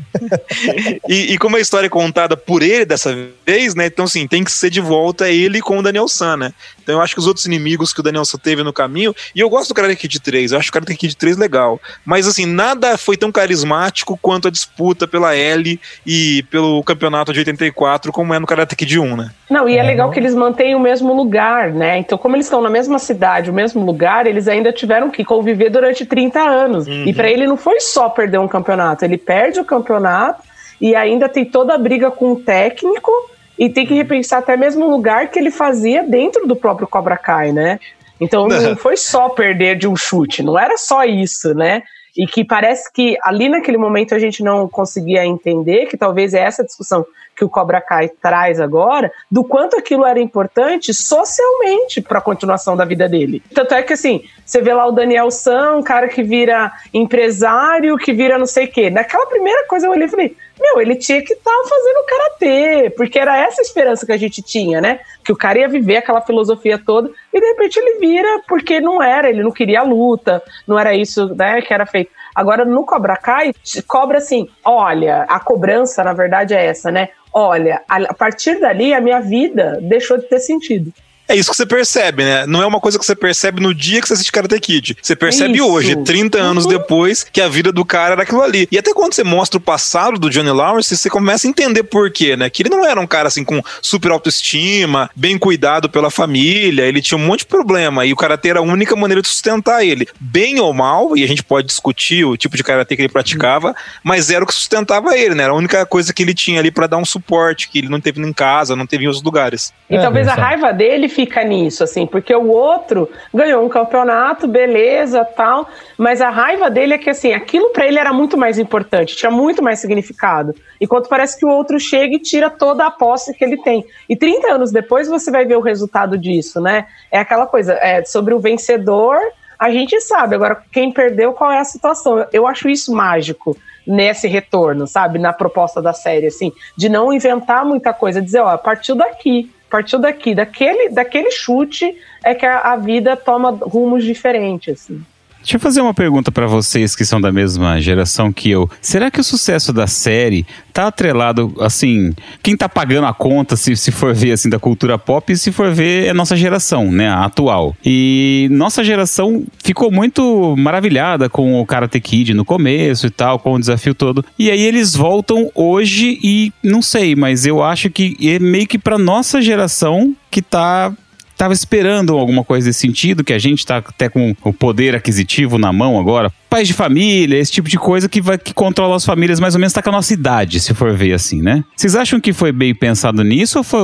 e, 1.09 1.35
e, 1.35 1.39
como 1.39 1.57
a 1.57 1.61
história 1.61 1.87
é 1.87 1.91
contada 1.91 2.37
por 2.37 2.63
ele 2.63 2.85
dessa 2.85 3.17
vez, 3.47 3.75
né? 3.75 3.87
Então, 3.87 4.07
assim, 4.07 4.27
tem 4.27 4.43
que 4.43 4.51
ser 4.51 4.71
de 4.71 4.81
volta 4.81 5.29
ele 5.29 5.61
com 5.61 5.79
o 5.79 5.83
Daniel 5.83 6.09
San, 6.09 6.37
né? 6.37 6.53
Então 6.83 6.97
eu 6.97 7.01
acho 7.01 7.15
que 7.15 7.21
os 7.21 7.27
outros 7.27 7.47
inimigos 7.47 7.93
que 7.93 8.01
o 8.01 8.03
Daniel 8.03 8.25
San 8.25 8.39
teve 8.39 8.63
no 8.63 8.73
caminho, 8.73 9.15
e 9.35 9.41
eu 9.41 9.49
gosto 9.49 9.69
do 9.69 9.75
Karate 9.75 9.97
Kid 9.97 10.21
3, 10.21 10.53
eu 10.53 10.59
acho 10.59 10.69
o 10.69 10.73
Karate 10.73 10.95
Kid 10.95 11.17
3 11.17 11.37
legal, 11.37 11.81
mas 12.05 12.27
assim, 12.29 12.45
nada 12.45 12.99
foi 12.99 13.17
tão 13.17 13.33
carismático 13.33 14.14
quanto 14.21 14.49
a 14.49 14.51
disputa 14.51 15.07
pela 15.07 15.35
L 15.35 15.81
e 16.07 16.43
pelo 16.51 16.83
campeonato 16.83 17.33
de 17.33 17.41
84, 17.41 18.13
como 18.13 18.35
é 18.35 18.39
no 18.39 18.47
Karate 18.47 18.77
Kid 18.77 18.99
1, 18.99 19.17
né? 19.17 19.31
Não, 19.51 19.69
e 19.69 19.77
é 19.77 19.83
legal 19.83 20.11
que 20.11 20.19
eles 20.19 20.35
mantêm 20.35 20.75
o 20.75 20.81
mesmo 20.81 21.15
lugar, 21.15 21.73
né? 21.73 21.99
Então, 21.99 22.17
como 22.19 22.37
eles 22.37 22.47
estão 22.47 22.61
na 22.61 22.71
mesma 22.71 22.99
cidade, 22.99 23.51
o 23.51 23.55
mesmo 23.55 23.85
lugar, 23.85 24.27
eles 24.27 24.49
ainda 24.49 24.73
tiveram 24.73 25.11
que 25.11 25.25
conviver 25.25 25.71
durante 25.71 26.05
30 26.05 26.41
anos. 26.41 26.87
Uhum. 26.87 27.05
E 27.07 27.13
para 27.13 27.31
ele 27.31 27.47
não 27.47 27.57
foi 27.57 27.81
só 27.81 28.09
perder 28.09 28.39
um 28.39 28.49
campeonato, 28.49 29.05
ele 29.05 29.19
perde 29.19 29.61
o 29.61 29.65
campeonato 29.65 30.43
e 30.81 30.95
ainda 30.95 31.29
tem 31.29 31.45
toda 31.45 31.75
a 31.75 31.79
briga 31.79 32.11
com 32.11 32.33
o 32.33 32.41
técnico 32.41 33.11
e 33.59 33.69
tem 33.69 33.87
que 33.87 33.95
repensar 33.95 34.41
até 34.41 34.57
mesmo 34.57 34.87
o 34.87 34.91
lugar 34.91 35.29
que 35.29 35.39
ele 35.39 35.51
fazia 35.51 36.03
dentro 36.03 36.47
do 36.47 36.57
próprio 36.57 36.89
Cobra 36.89 37.17
Kai, 37.17 37.53
né? 37.53 37.79
Então 38.21 38.47
não 38.49 38.77
foi 38.77 38.97
só 38.97 39.29
perder 39.29 39.77
de 39.77 39.89
um 39.89 39.97
chute, 39.97 40.43
não 40.43 40.59
era 40.59 40.77
só 40.77 41.05
isso, 41.05 41.55
né? 41.55 41.83
E 42.17 42.27
que 42.27 42.45
parece 42.45 42.93
que 42.93 43.17
ali 43.23 43.49
naquele 43.49 43.79
momento 43.79 44.15
a 44.15 44.19
gente 44.19 44.43
não 44.43 44.69
conseguia 44.69 45.25
entender, 45.25 45.87
que 45.87 45.97
talvez 45.97 46.35
é 46.35 46.41
essa 46.41 46.65
discussão 46.65 47.05
que 47.37 47.45
o 47.45 47.49
Cobra 47.49 47.81
Kai 47.81 48.09
traz 48.09 48.61
agora, 48.61 49.13
do 49.31 49.43
quanto 49.43 49.77
aquilo 49.77 50.05
era 50.05 50.21
importante 50.21 50.95
socialmente 50.95 52.01
para 52.01 52.19
a 52.19 52.23
continuação 52.23 52.77
da 52.77 52.85
vida 52.85 53.09
dele. 53.09 53.43
Tanto 53.53 53.75
é 53.75 53.83
que 53.83 53.93
assim, 53.93 54.23
você 54.47 54.61
vê 54.61 54.73
lá 54.73 54.87
o 54.87 54.93
Daniel 54.93 55.31
San, 55.31 55.77
um 55.77 55.83
cara 55.83 56.09
que 56.09 56.23
vira 56.23 56.73
empresário, 56.93 57.97
que 57.97 58.13
vira 58.13 58.39
não 58.39 58.47
sei 58.47 58.67
o 58.67 58.71
quê. 58.71 58.91
Naquela 58.91 59.27
primeira 59.27 59.67
coisa 59.67 59.87
eu 59.87 59.91
olhei 59.91 60.07
e 60.07 60.11
falei, 60.11 60.37
meu, 60.59 60.81
ele 60.81 60.97
tinha 60.97 61.23
que 61.23 61.33
estar 61.33 61.51
tá 61.51 61.69
fazendo 61.69 62.07
karatê, 62.07 62.91
porque 62.91 63.19
era 63.19 63.39
essa 63.39 63.61
esperança 63.61 64.07
que 64.07 64.13
a 64.13 64.17
gente 64.17 64.41
tinha, 64.41 64.81
né? 64.81 65.01
Que 65.25 65.33
o 65.33 65.37
cara 65.37 65.59
ia 65.59 65.69
viver 65.69 65.97
aquela 65.97 66.21
filosofia 66.21 66.79
toda 66.79 67.11
e 67.33 67.41
de 67.41 67.47
repente 67.47 67.77
ele 67.79 67.99
vira 67.99 68.43
porque 68.49 68.81
não 68.81 69.03
era, 69.03 69.29
ele 69.29 69.43
não 69.43 69.51
queria 69.51 69.81
a 69.81 69.85
luta, 69.85 70.43
não 70.67 70.79
era 70.79 70.95
isso, 70.95 71.35
né, 71.35 71.61
que 71.61 71.75
era 71.75 71.87
feito. 71.87 72.11
Agora 72.35 72.65
no 72.65 72.85
Cobra 72.85 73.17
Kai, 73.17 73.53
cobra 73.87 74.19
assim, 74.19 74.49
olha, 74.65 75.23
a 75.29 75.41
cobrança 75.41 76.03
na 76.05 76.13
verdade 76.13 76.55
é 76.55 76.67
essa, 76.67 76.91
né? 76.91 77.09
Olha, 77.33 77.83
a 77.89 78.15
partir 78.15 78.61
dali 78.61 78.95
a 78.95 79.01
minha 79.01 79.21
vida 79.21 79.79
deixou 79.83 80.19
de 80.19 80.29
ter 80.29 80.39
sentido. 80.39 80.93
É 81.27 81.35
isso 81.35 81.51
que 81.51 81.57
você 81.57 81.65
percebe, 81.65 82.23
né? 82.23 82.47
Não 82.47 82.63
é 82.63 82.67
uma 82.67 82.79
coisa 82.79 82.99
que 82.99 83.05
você 83.05 83.17
percebe 83.17 83.61
no 83.61 83.75
dia 83.75 84.01
que 84.01 84.07
você 84.07 84.13
assiste 84.13 84.31
Karate 84.31 84.61
Kid. 84.61 84.97
Você 85.01 85.17
percebe 85.17 85.55
isso. 85.55 85.67
hoje, 85.67 85.97
30 85.97 86.39
anos 86.39 86.65
uhum. 86.65 86.73
depois, 86.73 87.25
que 87.25 87.41
a 87.41 87.49
vida 87.49 87.73
do 87.73 87.85
cara 87.85 88.13
era 88.13 88.23
aquilo 88.23 88.43
ali. 88.43 88.69
E 88.71 88.77
até 88.77 88.93
quando 88.93 89.15
você 89.15 89.25
mostra 89.25 89.57
o 89.57 89.61
passado 89.61 90.19
do 90.19 90.29
Johnny 90.29 90.51
Lawrence, 90.51 90.95
você 90.95 91.09
começa 91.09 91.47
a 91.47 91.51
entender 91.51 91.83
por 91.85 92.11
quê, 92.11 92.37
né? 92.37 92.51
Que 92.51 92.63
ele 92.63 92.69
não 92.69 92.85
era 92.85 93.01
um 93.01 93.07
cara 93.07 93.29
assim 93.29 93.43
com 93.43 93.63
super 93.81 94.11
autoestima, 94.11 95.11
bem 95.17 95.39
cuidado 95.39 95.89
pela 95.89 96.11
família, 96.11 96.83
ele 96.83 97.01
tinha 97.01 97.17
um 97.17 97.27
monte 97.27 97.41
de 97.41 97.47
problema. 97.47 98.05
E 98.05 98.13
o 98.13 98.17
Karate 98.17 98.51
era 98.51 98.59
a 98.59 98.63
única 98.63 98.95
maneira 98.95 99.23
de 99.23 99.29
sustentar 99.29 99.83
ele. 99.83 100.07
Bem 100.21 100.61
ou 100.61 100.75
mal, 100.75 101.17
e 101.17 101.25
a 101.25 101.27
gente 101.27 101.43
pode 101.43 101.67
discutir 101.67 102.25
o 102.27 102.37
tipo 102.37 102.55
de 102.55 102.63
Karate 102.63 102.95
que 102.95 103.01
ele 103.01 103.09
praticava, 103.09 103.69
uhum. 103.69 103.75
mas 104.03 104.31
era 104.31 104.45
o 104.45 104.47
que 104.47 104.53
sustentava 104.53 105.17
ele, 105.17 105.35
né? 105.35 105.45
Era 105.45 105.53
a 105.55 105.57
única 105.57 105.87
coisa 105.87 106.13
que 106.13 106.23
ele 106.23 106.35
tinha 106.35 106.61
ali 106.61 106.71
para 106.71 106.87
dar 106.87 106.99
um 106.99 107.05
suporte, 107.05 107.71
que 107.71 107.79
ele 107.79 107.89
não 107.89 108.01
teve 108.01 108.21
em 108.21 108.33
casa, 108.33 108.77
não 108.77 108.87
teve 108.87 109.05
em 109.05 109.07
outros 109.07 109.25
lugares. 109.25 109.73
E 109.89 109.97
é, 109.97 110.01
talvez 110.01 110.29
a 110.29 110.35
raiva 110.35 110.73
dele 110.73 111.09
fica 111.15 111.45
nisso, 111.45 111.85
assim, 111.85 112.07
porque 112.07 112.35
o 112.35 112.49
outro 112.49 113.09
ganhou 113.33 113.65
um 113.65 113.69
campeonato, 113.69 114.49
beleza, 114.49 115.25
tal, 115.25 115.69
mas 115.97 116.21
a 116.21 116.29
raiva 116.29 116.69
dele 116.69 116.95
é 116.95 116.99
que, 116.99 117.09
assim, 117.09 117.33
aquilo 117.33 117.71
para 117.71 117.87
ele 117.87 117.99
era 117.99 118.13
muito 118.13 118.37
mais 118.37 118.59
importante, 118.59 119.17
tinha 119.17 119.31
muito 119.31 119.63
mais 119.63 119.79
significado. 119.79 120.55
Enquanto 120.81 121.09
parece 121.09 121.39
que 121.39 121.47
o 121.47 121.49
outro 121.49 121.79
chega 121.79 122.17
e 122.17 122.19
tira 122.19 122.51
toda 122.51 122.85
a 122.85 122.91
posse 122.91 123.33
que 123.33 123.45
ele 123.45 123.57
tem. 123.63 123.85
E 124.09 124.17
30 124.17 124.55
anos 124.55 124.73
depois 124.73 125.09
você 125.09 125.31
vai 125.31 125.45
ver 125.45 125.57
o 125.57 125.61
resultado 125.61 126.19
disso, 126.19 126.61
né? 126.61 126.87
É 127.11 127.19
aquela 127.19 127.47
coisa, 127.47 127.75
é 127.75 128.05
sobre 128.05 128.35
o 128.35 128.41
vencedor, 128.41 129.17
a 129.59 129.71
gente 129.71 130.01
sabe, 130.01 130.35
agora 130.35 130.63
quem 130.73 130.93
perdeu, 130.93 131.33
qual 131.33 131.51
é 131.51 131.61
a 131.61 131.65
situação. 131.65 132.27
Eu 132.33 132.47
acho 132.47 132.69
isso 132.69 132.93
mágico 132.93 133.57
nesse 133.87 134.27
retorno, 134.27 134.87
sabe? 134.87 135.19
Na 135.19 135.33
proposta 135.33 135.81
da 135.81 135.93
série, 135.93 136.27
assim, 136.27 136.53
de 136.77 136.89
não 136.89 137.13
inventar 137.13 137.65
muita 137.65 137.93
coisa, 137.93 138.21
dizer, 138.21 138.41
ó, 138.41 138.57
partiu 138.57 138.95
daqui 138.95 139.51
partiu 139.75 139.99
daqui, 139.99 140.37
daquele, 140.37 140.91
daquele 140.91 141.33
chute, 141.33 142.01
é 142.23 142.33
que 142.33 142.47
a, 142.47 142.61
a 142.61 142.77
vida 142.77 143.17
toma 143.17 143.51
rumos 143.51 144.05
diferentes. 144.05 144.85
Assim. 144.85 145.05
Deixa 145.45 145.57
eu 145.57 145.61
fazer 145.61 145.83
uma 145.83 145.93
pergunta 145.93 146.33
para 146.33 146.47
vocês 146.47 146.97
que 146.97 147.05
são 147.05 147.21
da 147.21 147.31
mesma 147.31 147.79
geração 147.79 148.33
que 148.33 148.51
eu. 148.51 148.69
Será 148.81 149.11
que 149.11 149.21
o 149.21 149.25
sucesso 149.25 149.75
da 149.75 149.87
série 149.87 150.47
tá 150.73 150.87
atrelado, 150.87 151.55
assim, 151.61 152.15
quem 152.43 152.57
tá 152.57 152.67
pagando 152.67 153.07
a 153.07 153.13
conta, 153.13 153.55
se, 153.55 153.77
se 153.77 153.93
for 153.93 154.15
ver, 154.15 154.33
assim, 154.33 154.49
da 154.49 154.59
cultura 154.59 154.97
pop, 154.99 155.37
se 155.37 155.53
for 155.53 155.71
ver, 155.71 156.07
é 156.07 156.15
nossa 156.15 156.35
geração, 156.35 156.91
né, 156.91 157.11
a 157.11 157.27
atual. 157.27 157.77
E 157.85 158.49
nossa 158.53 158.83
geração 158.83 159.45
ficou 159.63 159.93
muito 159.93 160.57
maravilhada 160.57 161.29
com 161.29 161.61
o 161.61 161.67
Karate 161.67 162.01
Kid 162.01 162.33
no 162.33 162.45
começo 162.45 163.07
e 163.07 163.11
tal, 163.11 163.39
com 163.39 163.53
o 163.53 163.61
desafio 163.61 163.95
todo. 163.95 164.25
E 164.39 164.51
aí 164.51 164.63
eles 164.63 164.97
voltam 164.97 165.51
hoje 165.55 166.19
e, 166.25 166.55
não 166.63 166.81
sei, 166.81 167.15
mas 167.15 167.45
eu 167.45 167.63
acho 167.63 167.91
que 167.91 168.17
é 168.23 168.39
meio 168.39 168.67
que 168.67 168.79
pra 168.79 168.97
nossa 168.97 169.43
geração 169.43 170.17
que 170.31 170.41
tá 170.41 170.91
estava 171.35 171.53
esperando 171.53 172.17
alguma 172.17 172.45
coisa 172.45 172.69
desse 172.69 172.81
sentido, 172.81 173.23
que 173.23 173.33
a 173.33 173.39
gente 173.39 173.59
está 173.59 173.79
até 173.79 174.09
com 174.09 174.35
o 174.43 174.53
poder 174.53 174.95
aquisitivo 174.95 175.59
na 175.59 175.73
mão 175.73 175.99
agora. 175.99 176.33
Pais 176.55 176.69
de 176.69 176.75
família, 176.75 177.37
esse 177.37 177.51
tipo 177.51 177.69
de 177.69 177.77
coisa 177.77 178.09
que 178.09 178.21
vai 178.21 178.39
que 178.39 178.55
controla 178.55 178.95
as 178.95 179.05
famílias 179.05 179.41
mais 179.41 179.57
ou 179.57 179.59
menos 179.59 179.73
está 179.73 179.83
com 179.83 179.89
a 179.89 179.93
nossa 179.95 180.15
idade, 180.15 180.61
se 180.61 180.73
for 180.73 180.95
ver 180.95 181.13
assim, 181.13 181.43
né? 181.43 181.65
Vocês 181.75 181.97
acham 181.97 182.21
que 182.21 182.33
foi 182.33 182.53
bem 182.53 182.73
pensado 182.73 183.25
nisso 183.25 183.59
ou 183.59 183.65
foi. 183.65 183.81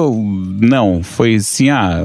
Não, 0.61 1.03
foi 1.03 1.35
assim, 1.35 1.69
ah, 1.69 2.05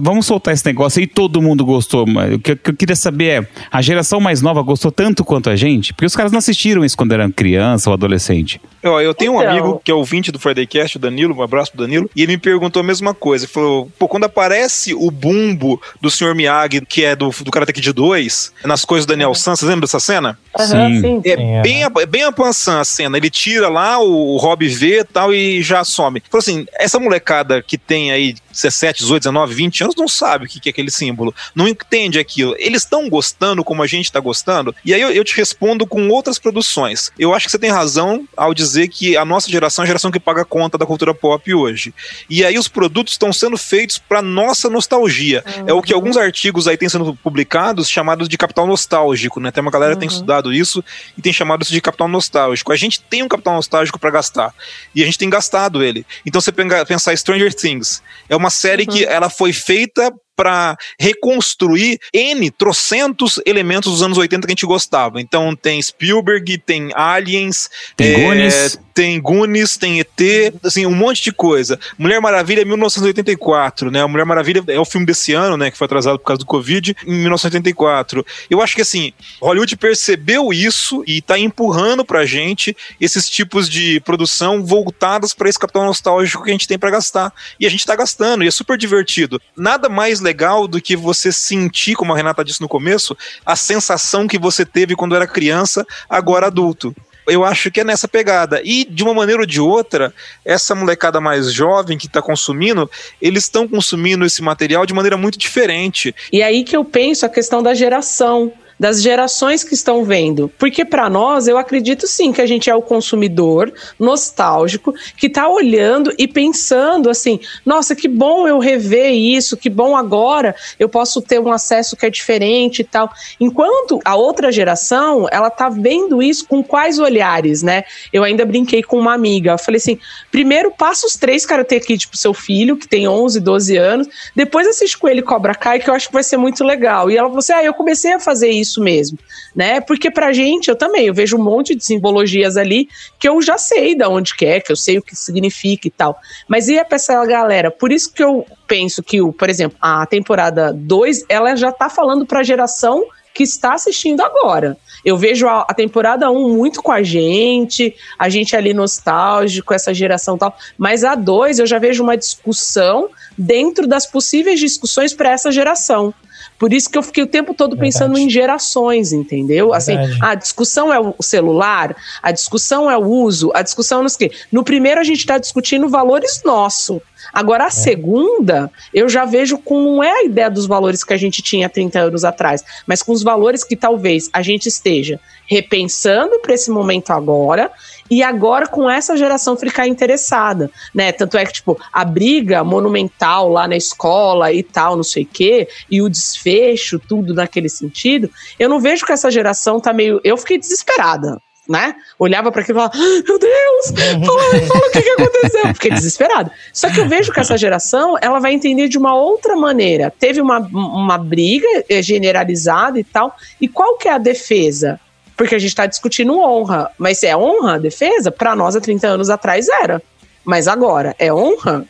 vamos 0.00 0.24
soltar 0.24 0.54
esse 0.54 0.64
negócio 0.64 1.00
aí 1.00 1.06
todo 1.06 1.42
mundo 1.42 1.66
gostou. 1.66 2.06
O 2.06 2.38
que, 2.38 2.52
eu 2.52 2.74
queria 2.74 2.96
saber 2.96 3.42
é: 3.42 3.48
a 3.70 3.82
geração 3.82 4.20
mais 4.20 4.40
nova 4.40 4.62
gostou 4.62 4.90
tanto 4.90 5.22
quanto 5.22 5.50
a 5.50 5.56
gente? 5.56 5.92
Porque 5.92 6.06
os 6.06 6.16
caras 6.16 6.32
não 6.32 6.38
assistiram 6.38 6.82
isso 6.82 6.96
quando 6.96 7.12
eram 7.12 7.30
criança 7.30 7.90
ou 7.90 7.94
adolescente. 7.94 8.62
Eu, 8.82 8.98
eu 9.00 9.12
tenho 9.12 9.34
então... 9.34 9.46
um 9.46 9.50
amigo 9.50 9.82
que 9.84 9.90
é 9.90 9.94
ouvinte 9.94 10.32
do 10.32 10.38
Friday 10.38 10.66
Cast, 10.66 10.96
o 10.96 11.00
Danilo, 11.00 11.34
um 11.34 11.42
abraço 11.42 11.72
pro 11.72 11.82
Danilo, 11.82 12.08
e 12.16 12.22
ele 12.22 12.32
me 12.32 12.38
perguntou 12.38 12.80
a 12.80 12.82
mesma 12.82 13.12
coisa. 13.12 13.44
Ele 13.44 13.52
falou: 13.52 13.90
pô, 13.98 14.08
quando 14.08 14.24
aparece 14.24 14.94
o 14.94 15.10
bumbo 15.10 15.78
do 16.00 16.10
Sr. 16.10 16.34
Miyagi, 16.34 16.80
que 16.80 17.04
é 17.04 17.14
do, 17.14 17.28
do 17.28 17.50
Karate 17.50 17.74
Kid 17.74 17.92
2, 17.92 18.52
nas 18.64 18.82
coisas 18.86 19.04
do 19.04 19.10
Daniel 19.10 19.34
San, 19.34 19.54
você 19.54 19.73
lembra 19.74 19.86
dessa 19.86 20.00
cena? 20.00 20.38
Aham, 20.58 21.00
sim. 21.00 21.22
É 21.24 21.36
Sim, 21.36 21.62
bem, 21.62 21.84
a, 21.84 21.90
bem 21.90 22.22
a 22.24 22.32
Pansan 22.32 22.80
a 22.80 22.84
cena. 22.84 23.16
Ele 23.16 23.28
tira 23.28 23.68
lá, 23.68 23.98
o 23.98 24.36
Rob 24.36 24.66
vê 24.68 25.00
e 25.00 25.04
tal 25.04 25.32
e 25.34 25.62
já 25.62 25.84
some. 25.84 26.22
Falou 26.30 26.40
assim: 26.40 26.66
essa 26.74 26.98
molecada 26.98 27.62
que 27.62 27.76
tem 27.76 28.12
aí 28.12 28.34
17, 28.54 29.00
18, 29.00 29.22
19, 29.24 29.54
20 29.54 29.84
anos 29.84 29.96
não 29.96 30.08
sabe 30.08 30.46
o 30.46 30.48
que 30.48 30.68
é 30.68 30.70
aquele 30.70 30.90
símbolo. 30.90 31.34
Não 31.54 31.68
entende 31.68 32.18
aquilo. 32.18 32.54
Eles 32.58 32.82
estão 32.82 33.08
gostando 33.08 33.64
como 33.64 33.82
a 33.82 33.86
gente 33.86 34.06
está 34.06 34.20
gostando. 34.20 34.74
E 34.84 34.94
aí 34.94 35.00
eu, 35.00 35.10
eu 35.10 35.24
te 35.24 35.36
respondo 35.36 35.86
com 35.86 36.08
outras 36.08 36.38
produções. 36.38 37.10
Eu 37.18 37.34
acho 37.34 37.46
que 37.46 37.52
você 37.52 37.58
tem 37.58 37.70
razão 37.70 38.26
ao 38.36 38.54
dizer 38.54 38.88
que 38.88 39.16
a 39.16 39.24
nossa 39.24 39.50
geração 39.50 39.82
é 39.82 39.84
a 39.84 39.86
geração 39.86 40.10
que 40.10 40.20
paga 40.20 40.42
a 40.42 40.44
conta 40.44 40.78
da 40.78 40.86
cultura 40.86 41.14
pop 41.14 41.52
hoje. 41.52 41.94
E 42.28 42.44
aí 42.44 42.58
os 42.58 42.68
produtos 42.68 43.14
estão 43.14 43.32
sendo 43.32 43.56
feitos 43.56 43.98
para 43.98 44.22
nossa 44.22 44.70
nostalgia. 44.70 45.44
É 45.66 45.72
o 45.72 45.82
que 45.82 45.92
alguns 45.92 46.16
artigos 46.16 46.68
aí 46.68 46.76
têm 46.76 46.88
sendo 46.88 47.14
publicados 47.16 47.88
chamados 47.88 48.28
de 48.28 48.38
capital 48.38 48.66
nostálgico, 48.66 49.40
né? 49.40 49.50
Tem 49.50 49.60
uma 49.60 49.70
galera 49.70 49.94
que 49.94 50.00
tem 50.00 50.08
estudado 50.08 50.52
isso 50.52 50.84
e 51.16 51.22
tem 51.22 51.32
chamado 51.32 51.62
isso 51.62 51.72
de 51.72 51.80
capital 51.80 52.08
nostálgico. 52.08 52.72
A 52.72 52.76
gente 52.76 53.00
tem 53.00 53.22
um 53.22 53.28
capital 53.28 53.54
nostálgico 53.54 53.98
para 53.98 54.10
gastar 54.10 54.54
e 54.94 55.02
a 55.02 55.06
gente 55.06 55.18
tem 55.18 55.28
gastado 55.28 55.82
ele. 55.82 56.06
Então 56.24 56.40
você 56.40 56.52
pensar 56.52 57.16
Stranger 57.16 57.54
Things, 57.54 58.02
é 58.28 58.36
uma 58.36 58.43
série 58.50 58.86
que 58.86 59.04
ela 59.04 59.28
foi 59.30 59.52
feita 59.52 60.12
para 60.36 60.76
reconstruir 60.98 61.98
N 62.12 62.50
trocentos 62.50 63.40
elementos 63.46 63.92
dos 63.92 64.02
anos 64.02 64.18
80 64.18 64.46
que 64.46 64.52
a 64.52 64.54
gente 64.54 64.66
gostava. 64.66 65.20
Então 65.20 65.54
tem 65.54 65.80
Spielberg, 65.80 66.58
tem 66.58 66.90
Aliens, 66.94 67.68
Tem 67.96 68.12
é, 68.12 68.20
Goonies. 68.20 68.78
tem 68.94 69.20
Goonies, 69.20 69.76
tem 69.76 70.00
ET, 70.00 70.54
assim, 70.62 70.86
um 70.86 70.94
monte 70.94 71.22
de 71.22 71.32
coisa. 71.32 71.78
Mulher 71.98 72.20
Maravilha 72.20 72.62
é 72.62 72.64
1984, 72.64 73.90
né? 73.90 74.02
A 74.02 74.08
Mulher 74.08 74.24
Maravilha 74.24 74.62
é 74.68 74.78
o 74.78 74.84
filme 74.84 75.06
desse 75.06 75.32
ano, 75.32 75.56
né? 75.56 75.70
Que 75.70 75.76
foi 75.78 75.84
atrasado 75.86 76.18
por 76.18 76.24
causa 76.26 76.38
do 76.38 76.46
Covid, 76.46 76.96
em 77.06 77.12
1984. 77.20 78.24
Eu 78.48 78.62
acho 78.62 78.74
que, 78.74 78.82
assim, 78.82 79.12
Hollywood 79.40 79.76
percebeu 79.76 80.52
isso 80.52 81.02
e 81.06 81.20
tá 81.20 81.38
empurrando 81.38 82.04
pra 82.04 82.24
gente 82.24 82.76
esses 83.00 83.28
tipos 83.28 83.68
de 83.68 84.00
produção 84.00 84.64
voltadas 84.64 85.34
para 85.34 85.48
esse 85.48 85.58
capital 85.58 85.84
nostálgico 85.84 86.44
que 86.44 86.50
a 86.50 86.52
gente 86.52 86.68
tem 86.68 86.78
pra 86.78 86.90
gastar. 86.90 87.32
E 87.58 87.66
a 87.66 87.70
gente 87.70 87.84
tá 87.84 87.96
gastando, 87.96 88.44
e 88.44 88.46
é 88.46 88.50
super 88.50 88.78
divertido. 88.78 89.40
Nada 89.56 89.88
mais 89.88 90.20
legal 90.24 90.66
do 90.66 90.80
que 90.80 90.96
você 90.96 91.30
sentir, 91.30 91.94
como 91.94 92.12
a 92.12 92.16
Renata 92.16 92.44
disse 92.44 92.60
no 92.60 92.68
começo, 92.68 93.16
a 93.44 93.54
sensação 93.54 94.26
que 94.26 94.38
você 94.38 94.64
teve 94.64 94.96
quando 94.96 95.14
era 95.14 95.26
criança, 95.26 95.86
agora 96.08 96.46
adulto. 96.46 96.94
Eu 97.26 97.44
acho 97.44 97.70
que 97.70 97.80
é 97.80 97.84
nessa 97.84 98.06
pegada. 98.06 98.60
E, 98.64 98.84
de 98.84 99.02
uma 99.02 99.14
maneira 99.14 99.40
ou 99.42 99.46
de 99.46 99.60
outra, 99.60 100.12
essa 100.44 100.74
molecada 100.74 101.20
mais 101.20 101.52
jovem 101.52 101.96
que 101.96 102.06
está 102.06 102.20
consumindo, 102.20 102.90
eles 103.20 103.44
estão 103.44 103.66
consumindo 103.66 104.24
esse 104.26 104.42
material 104.42 104.84
de 104.84 104.92
maneira 104.92 105.16
muito 105.16 105.38
diferente. 105.38 106.14
E 106.32 106.42
aí 106.42 106.64
que 106.64 106.76
eu 106.76 106.84
penso 106.84 107.24
a 107.24 107.28
questão 107.28 107.62
da 107.62 107.72
geração, 107.72 108.52
das 108.78 109.02
gerações 109.02 109.62
que 109.62 109.74
estão 109.74 110.04
vendo. 110.04 110.50
Porque 110.58 110.84
para 110.84 111.08
nós, 111.08 111.46
eu 111.46 111.56
acredito 111.56 112.06
sim 112.06 112.32
que 112.32 112.40
a 112.40 112.46
gente 112.46 112.68
é 112.68 112.74
o 112.74 112.82
consumidor 112.82 113.72
nostálgico 113.98 114.94
que 115.16 115.28
tá 115.28 115.48
olhando 115.48 116.12
e 116.18 116.26
pensando 116.26 117.08
assim: 117.10 117.40
nossa, 117.64 117.94
que 117.94 118.08
bom 118.08 118.46
eu 118.46 118.58
rever 118.58 119.12
isso, 119.12 119.56
que 119.56 119.70
bom 119.70 119.96
agora 119.96 120.54
eu 120.78 120.88
posso 120.88 121.22
ter 121.22 121.40
um 121.40 121.52
acesso 121.52 121.96
que 121.96 122.06
é 122.06 122.10
diferente 122.10 122.80
e 122.80 122.84
tal. 122.84 123.10
Enquanto 123.40 124.00
a 124.04 124.16
outra 124.16 124.50
geração, 124.50 125.26
ela 125.30 125.50
tá 125.50 125.68
vendo 125.68 126.22
isso 126.22 126.46
com 126.46 126.62
quais 126.62 126.98
olhares, 126.98 127.62
né? 127.62 127.84
Eu 128.12 128.24
ainda 128.24 128.44
brinquei 128.44 128.82
com 128.82 128.98
uma 128.98 129.14
amiga. 129.14 129.52
Eu 129.52 129.58
falei 129.58 129.78
assim: 129.78 129.98
primeiro 130.30 130.70
passa 130.70 131.06
os 131.06 131.16
três 131.16 131.46
Karate 131.46 131.80
Kid 131.80 132.08
pro 132.08 132.18
seu 132.18 132.34
filho, 132.34 132.76
que 132.76 132.88
tem 132.88 133.06
11, 133.06 133.40
12 133.40 133.76
anos, 133.76 134.08
depois 134.34 134.66
assiste 134.66 134.98
com 134.98 135.08
ele 135.08 135.22
Cobra 135.22 135.54
Kai, 135.54 135.78
que 135.78 135.88
eu 135.88 135.94
acho 135.94 136.08
que 136.08 136.14
vai 136.14 136.22
ser 136.22 136.36
muito 136.36 136.64
legal. 136.64 137.10
E 137.10 137.16
ela 137.16 137.28
falou 137.28 137.38
assim: 137.38 137.52
ah, 137.52 137.64
eu 137.64 137.74
comecei 137.74 138.12
a 138.12 138.20
fazer 138.20 138.50
isso 138.50 138.63
mesmo, 138.80 139.18
né? 139.54 139.80
Porque 139.80 140.10
pra 140.10 140.32
gente, 140.32 140.68
eu 140.68 140.76
também, 140.76 141.06
eu 141.06 141.14
vejo 141.14 141.36
um 141.36 141.42
monte 141.42 141.74
de 141.74 141.84
simbologias 141.84 142.56
ali 142.56 142.88
que 143.18 143.28
eu 143.28 143.40
já 143.42 143.58
sei 143.58 143.96
da 143.96 144.08
onde 144.08 144.34
que 144.34 144.46
é, 144.46 144.60
que 144.60 144.72
eu 144.72 144.76
sei 144.76 144.98
o 144.98 145.02
que 145.02 145.16
significa 145.16 145.88
e 145.88 145.90
tal. 145.90 146.18
Mas 146.48 146.68
e 146.68 146.82
pra 146.84 146.96
essa 146.96 147.24
galera? 147.26 147.70
Por 147.70 147.92
isso 147.92 148.12
que 148.12 148.22
eu 148.22 148.46
penso 148.66 149.02
que, 149.02 149.20
o, 149.20 149.32
por 149.32 149.48
exemplo, 149.48 149.76
a 149.80 150.06
temporada 150.06 150.72
2, 150.72 151.24
ela 151.28 151.54
já 151.56 151.70
tá 151.70 151.88
falando 151.88 152.26
pra 152.26 152.42
geração 152.42 153.04
que 153.34 153.42
está 153.42 153.74
assistindo 153.74 154.20
agora. 154.20 154.76
Eu 155.04 155.18
vejo 155.18 155.48
a, 155.48 155.62
a 155.62 155.74
temporada 155.74 156.30
1 156.30 156.48
muito 156.54 156.80
com 156.80 156.92
a 156.92 157.02
gente, 157.02 157.94
a 158.16 158.28
gente 158.28 158.54
ali 158.54 158.72
nostálgico, 158.72 159.74
essa 159.74 159.92
geração 159.92 160.38
tal, 160.38 160.56
mas 160.78 161.02
a 161.02 161.16
2 161.16 161.58
eu 161.58 161.66
já 161.66 161.78
vejo 161.78 162.02
uma 162.02 162.16
discussão 162.16 163.10
dentro 163.36 163.88
das 163.88 164.06
possíveis 164.06 164.60
discussões 164.60 165.12
para 165.12 165.30
essa 165.30 165.50
geração. 165.50 166.14
Por 166.58 166.72
isso 166.72 166.88
que 166.88 166.96
eu 166.96 167.02
fiquei 167.02 167.22
o 167.22 167.26
tempo 167.26 167.52
todo 167.52 167.76
pensando 167.76 168.14
Verdade. 168.14 168.26
em 168.26 168.30
gerações, 168.30 169.12
entendeu? 169.12 169.74
Assim, 169.74 169.96
Verdade. 169.96 170.18
a 170.22 170.34
discussão 170.34 170.92
é 170.92 170.98
o 170.98 171.14
celular, 171.20 171.96
a 172.22 172.30
discussão 172.30 172.90
é 172.90 172.96
o 172.96 173.04
uso, 173.04 173.50
a 173.54 173.62
discussão 173.62 174.04
o 174.04 174.16
quê. 174.16 174.30
No 174.50 174.62
primeiro 174.62 175.00
a 175.00 175.04
gente 175.04 175.18
está 175.18 175.38
discutindo 175.38 175.88
valores 175.88 176.42
nossos. 176.44 177.00
Agora, 177.32 177.66
a 177.66 177.70
segunda, 177.70 178.70
eu 178.92 179.08
já 179.08 179.24
vejo 179.24 179.58
com 179.58 179.82
não 179.82 180.02
é 180.02 180.10
a 180.10 180.24
ideia 180.24 180.50
dos 180.50 180.66
valores 180.66 181.02
que 181.02 181.12
a 181.12 181.16
gente 181.16 181.42
tinha 181.42 181.68
30 181.68 181.98
anos 181.98 182.24
atrás, 182.24 182.62
mas 182.86 183.02
com 183.02 183.12
os 183.12 183.22
valores 183.22 183.64
que 183.64 183.76
talvez 183.76 184.28
a 184.32 184.42
gente 184.42 184.66
esteja 184.66 185.18
repensando 185.46 186.38
para 186.40 186.54
esse 186.54 186.70
momento 186.70 187.10
agora 187.10 187.70
e 188.10 188.22
agora 188.22 188.66
com 188.66 188.88
essa 188.88 189.16
geração 189.16 189.56
ficar 189.56 189.86
interessada, 189.86 190.70
né? 190.94 191.12
Tanto 191.12 191.36
é 191.36 191.44
que, 191.44 191.54
tipo, 191.54 191.78
a 191.92 192.04
briga 192.04 192.62
monumental 192.62 193.48
lá 193.48 193.66
na 193.66 193.76
escola 193.76 194.52
e 194.52 194.62
tal, 194.62 194.96
não 194.96 195.02
sei 195.02 195.24
o 195.24 195.28
quê, 195.30 195.68
e 195.90 196.02
o 196.02 196.08
desfecho, 196.08 196.98
tudo 196.98 197.34
naquele 197.34 197.68
sentido, 197.68 198.30
eu 198.58 198.68
não 198.68 198.80
vejo 198.80 199.06
que 199.06 199.12
essa 199.12 199.30
geração 199.30 199.80
tá 199.80 199.92
meio. 199.92 200.20
Eu 200.22 200.36
fiquei 200.36 200.58
desesperada. 200.58 201.40
Né? 201.66 201.94
Olhava 202.18 202.52
para 202.52 202.60
aquilo 202.60 202.78
e 202.78 202.82
falava: 202.82 202.92
"Ah, 202.94 203.22
Meu 203.26 203.38
Deus, 203.38 204.26
fala, 204.26 204.66
fala 204.66 204.86
o 204.86 204.90
que, 204.90 205.00
que 205.00 205.08
aconteceu. 205.22 205.74
Fiquei 205.74 205.90
desesperada. 205.92 206.52
Só 206.74 206.90
que 206.90 207.00
eu 207.00 207.08
vejo 207.08 207.32
que 207.32 207.40
essa 207.40 207.56
geração 207.56 208.18
ela 208.20 208.38
vai 208.38 208.52
entender 208.52 208.86
de 208.86 208.98
uma 208.98 209.14
outra 209.14 209.56
maneira. 209.56 210.12
Teve 210.18 210.42
uma, 210.42 210.58
uma 210.58 211.16
briga 211.16 211.66
generalizada 212.02 213.00
e 213.00 213.04
tal. 213.04 213.34
E 213.58 213.66
qual 213.66 213.96
que 213.96 214.08
é 214.08 214.12
a 214.12 214.18
defesa? 214.18 215.00
Porque 215.36 215.54
a 215.54 215.58
gente 215.58 215.70
está 215.70 215.86
discutindo 215.86 216.38
honra. 216.38 216.90
Mas 216.98 217.18
se 217.18 217.26
é 217.26 217.36
honra 217.36 217.74
a 217.74 217.78
defesa, 217.78 218.30
para 218.30 218.54
nós 218.54 218.76
há 218.76 218.80
30 218.80 219.06
anos 219.06 219.30
atrás 219.30 219.68
era. 219.68 220.02
Mas 220.44 220.68
agora, 220.68 221.14
é 221.18 221.32
honra? 221.32 221.84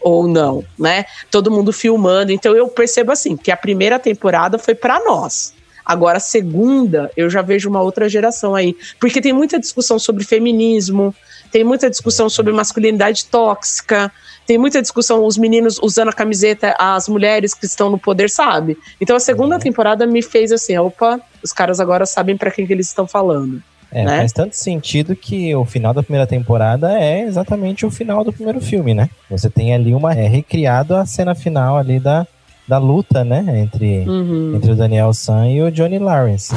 Ou 0.00 0.28
não, 0.28 0.64
né? 0.78 1.04
Todo 1.30 1.50
mundo 1.50 1.72
filmando. 1.72 2.32
Então 2.32 2.54
eu 2.54 2.68
percebo 2.68 3.12
assim, 3.12 3.36
que 3.36 3.50
a 3.50 3.56
primeira 3.56 3.98
temporada 3.98 4.58
foi 4.58 4.74
para 4.74 5.02
nós. 5.04 5.54
Agora, 5.84 6.16
a 6.16 6.20
segunda, 6.20 7.12
eu 7.16 7.30
já 7.30 7.42
vejo 7.42 7.68
uma 7.68 7.80
outra 7.80 8.08
geração 8.08 8.56
aí. 8.56 8.76
Porque 8.98 9.20
tem 9.20 9.32
muita 9.32 9.58
discussão 9.58 10.00
sobre 10.00 10.24
feminismo, 10.24 11.14
tem 11.50 11.64
muita 11.64 11.88
discussão 11.90 12.28
sobre 12.28 12.52
masculinidade 12.52 13.26
tóxica, 13.26 14.12
tem 14.46 14.58
muita 14.58 14.80
discussão, 14.80 15.24
os 15.24 15.36
meninos 15.36 15.78
usando 15.82 16.08
a 16.08 16.12
camiseta, 16.12 16.74
as 16.78 17.08
mulheres 17.08 17.52
que 17.52 17.66
estão 17.66 17.90
no 17.90 17.98
poder, 17.98 18.30
sabe? 18.30 18.78
Então 19.00 19.16
a 19.16 19.20
segunda 19.20 19.58
temporada 19.58 20.06
me 20.06 20.22
fez 20.22 20.52
assim, 20.52 20.76
opa, 20.78 21.20
os 21.42 21.52
caras 21.52 21.80
agora 21.80 22.06
sabem 22.06 22.36
para 22.36 22.50
quem 22.50 22.66
que 22.66 22.72
eles 22.72 22.86
estão 22.86 23.06
falando. 23.06 23.62
É, 23.90 24.04
né? 24.04 24.18
faz 24.18 24.32
tanto 24.32 24.54
sentido 24.56 25.14
que 25.14 25.54
o 25.54 25.64
final 25.64 25.94
da 25.94 26.02
primeira 26.02 26.26
temporada 26.26 26.92
é 26.92 27.22
exatamente 27.22 27.86
o 27.86 27.90
final 27.90 28.24
do 28.24 28.32
primeiro 28.32 28.60
filme, 28.60 28.92
né? 28.92 29.08
Você 29.30 29.48
tem 29.48 29.74
ali 29.74 29.94
uma. 29.94 30.12
É 30.12 30.26
recriado 30.26 30.94
a 30.94 31.06
cena 31.06 31.34
final 31.34 31.76
ali 31.78 32.00
da, 32.00 32.26
da 32.68 32.78
luta, 32.78 33.24
né? 33.24 33.44
Entre, 33.60 34.04
Uhum. 34.08 34.56
entre 34.56 34.72
o 34.72 34.76
Daniel 34.76 35.12
San 35.14 35.46
e 35.48 35.62
o 35.62 35.70
Johnny 35.70 35.98
Lawrence. 35.98 36.52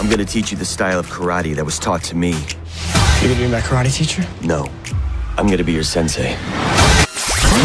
I'm 0.00 0.08
gonna 0.08 0.24
teach 0.24 0.52
you 0.52 0.58
the 0.58 0.64
style 0.64 0.98
of 1.00 1.08
karate 1.10 1.54
that 1.54 1.64
was 1.64 1.78
taught 1.78 2.02
to 2.08 2.16
me. 2.16 2.30
You're 3.20 3.34
gonna 3.34 3.48
be 3.48 3.48
my 3.48 3.60
karate 3.62 3.90
teacher? 3.92 4.24
No, 4.42 4.66
I'm 5.36 5.48
gonna 5.48 5.64
be 5.64 5.72
your 5.72 5.84
sensei. 5.84 6.36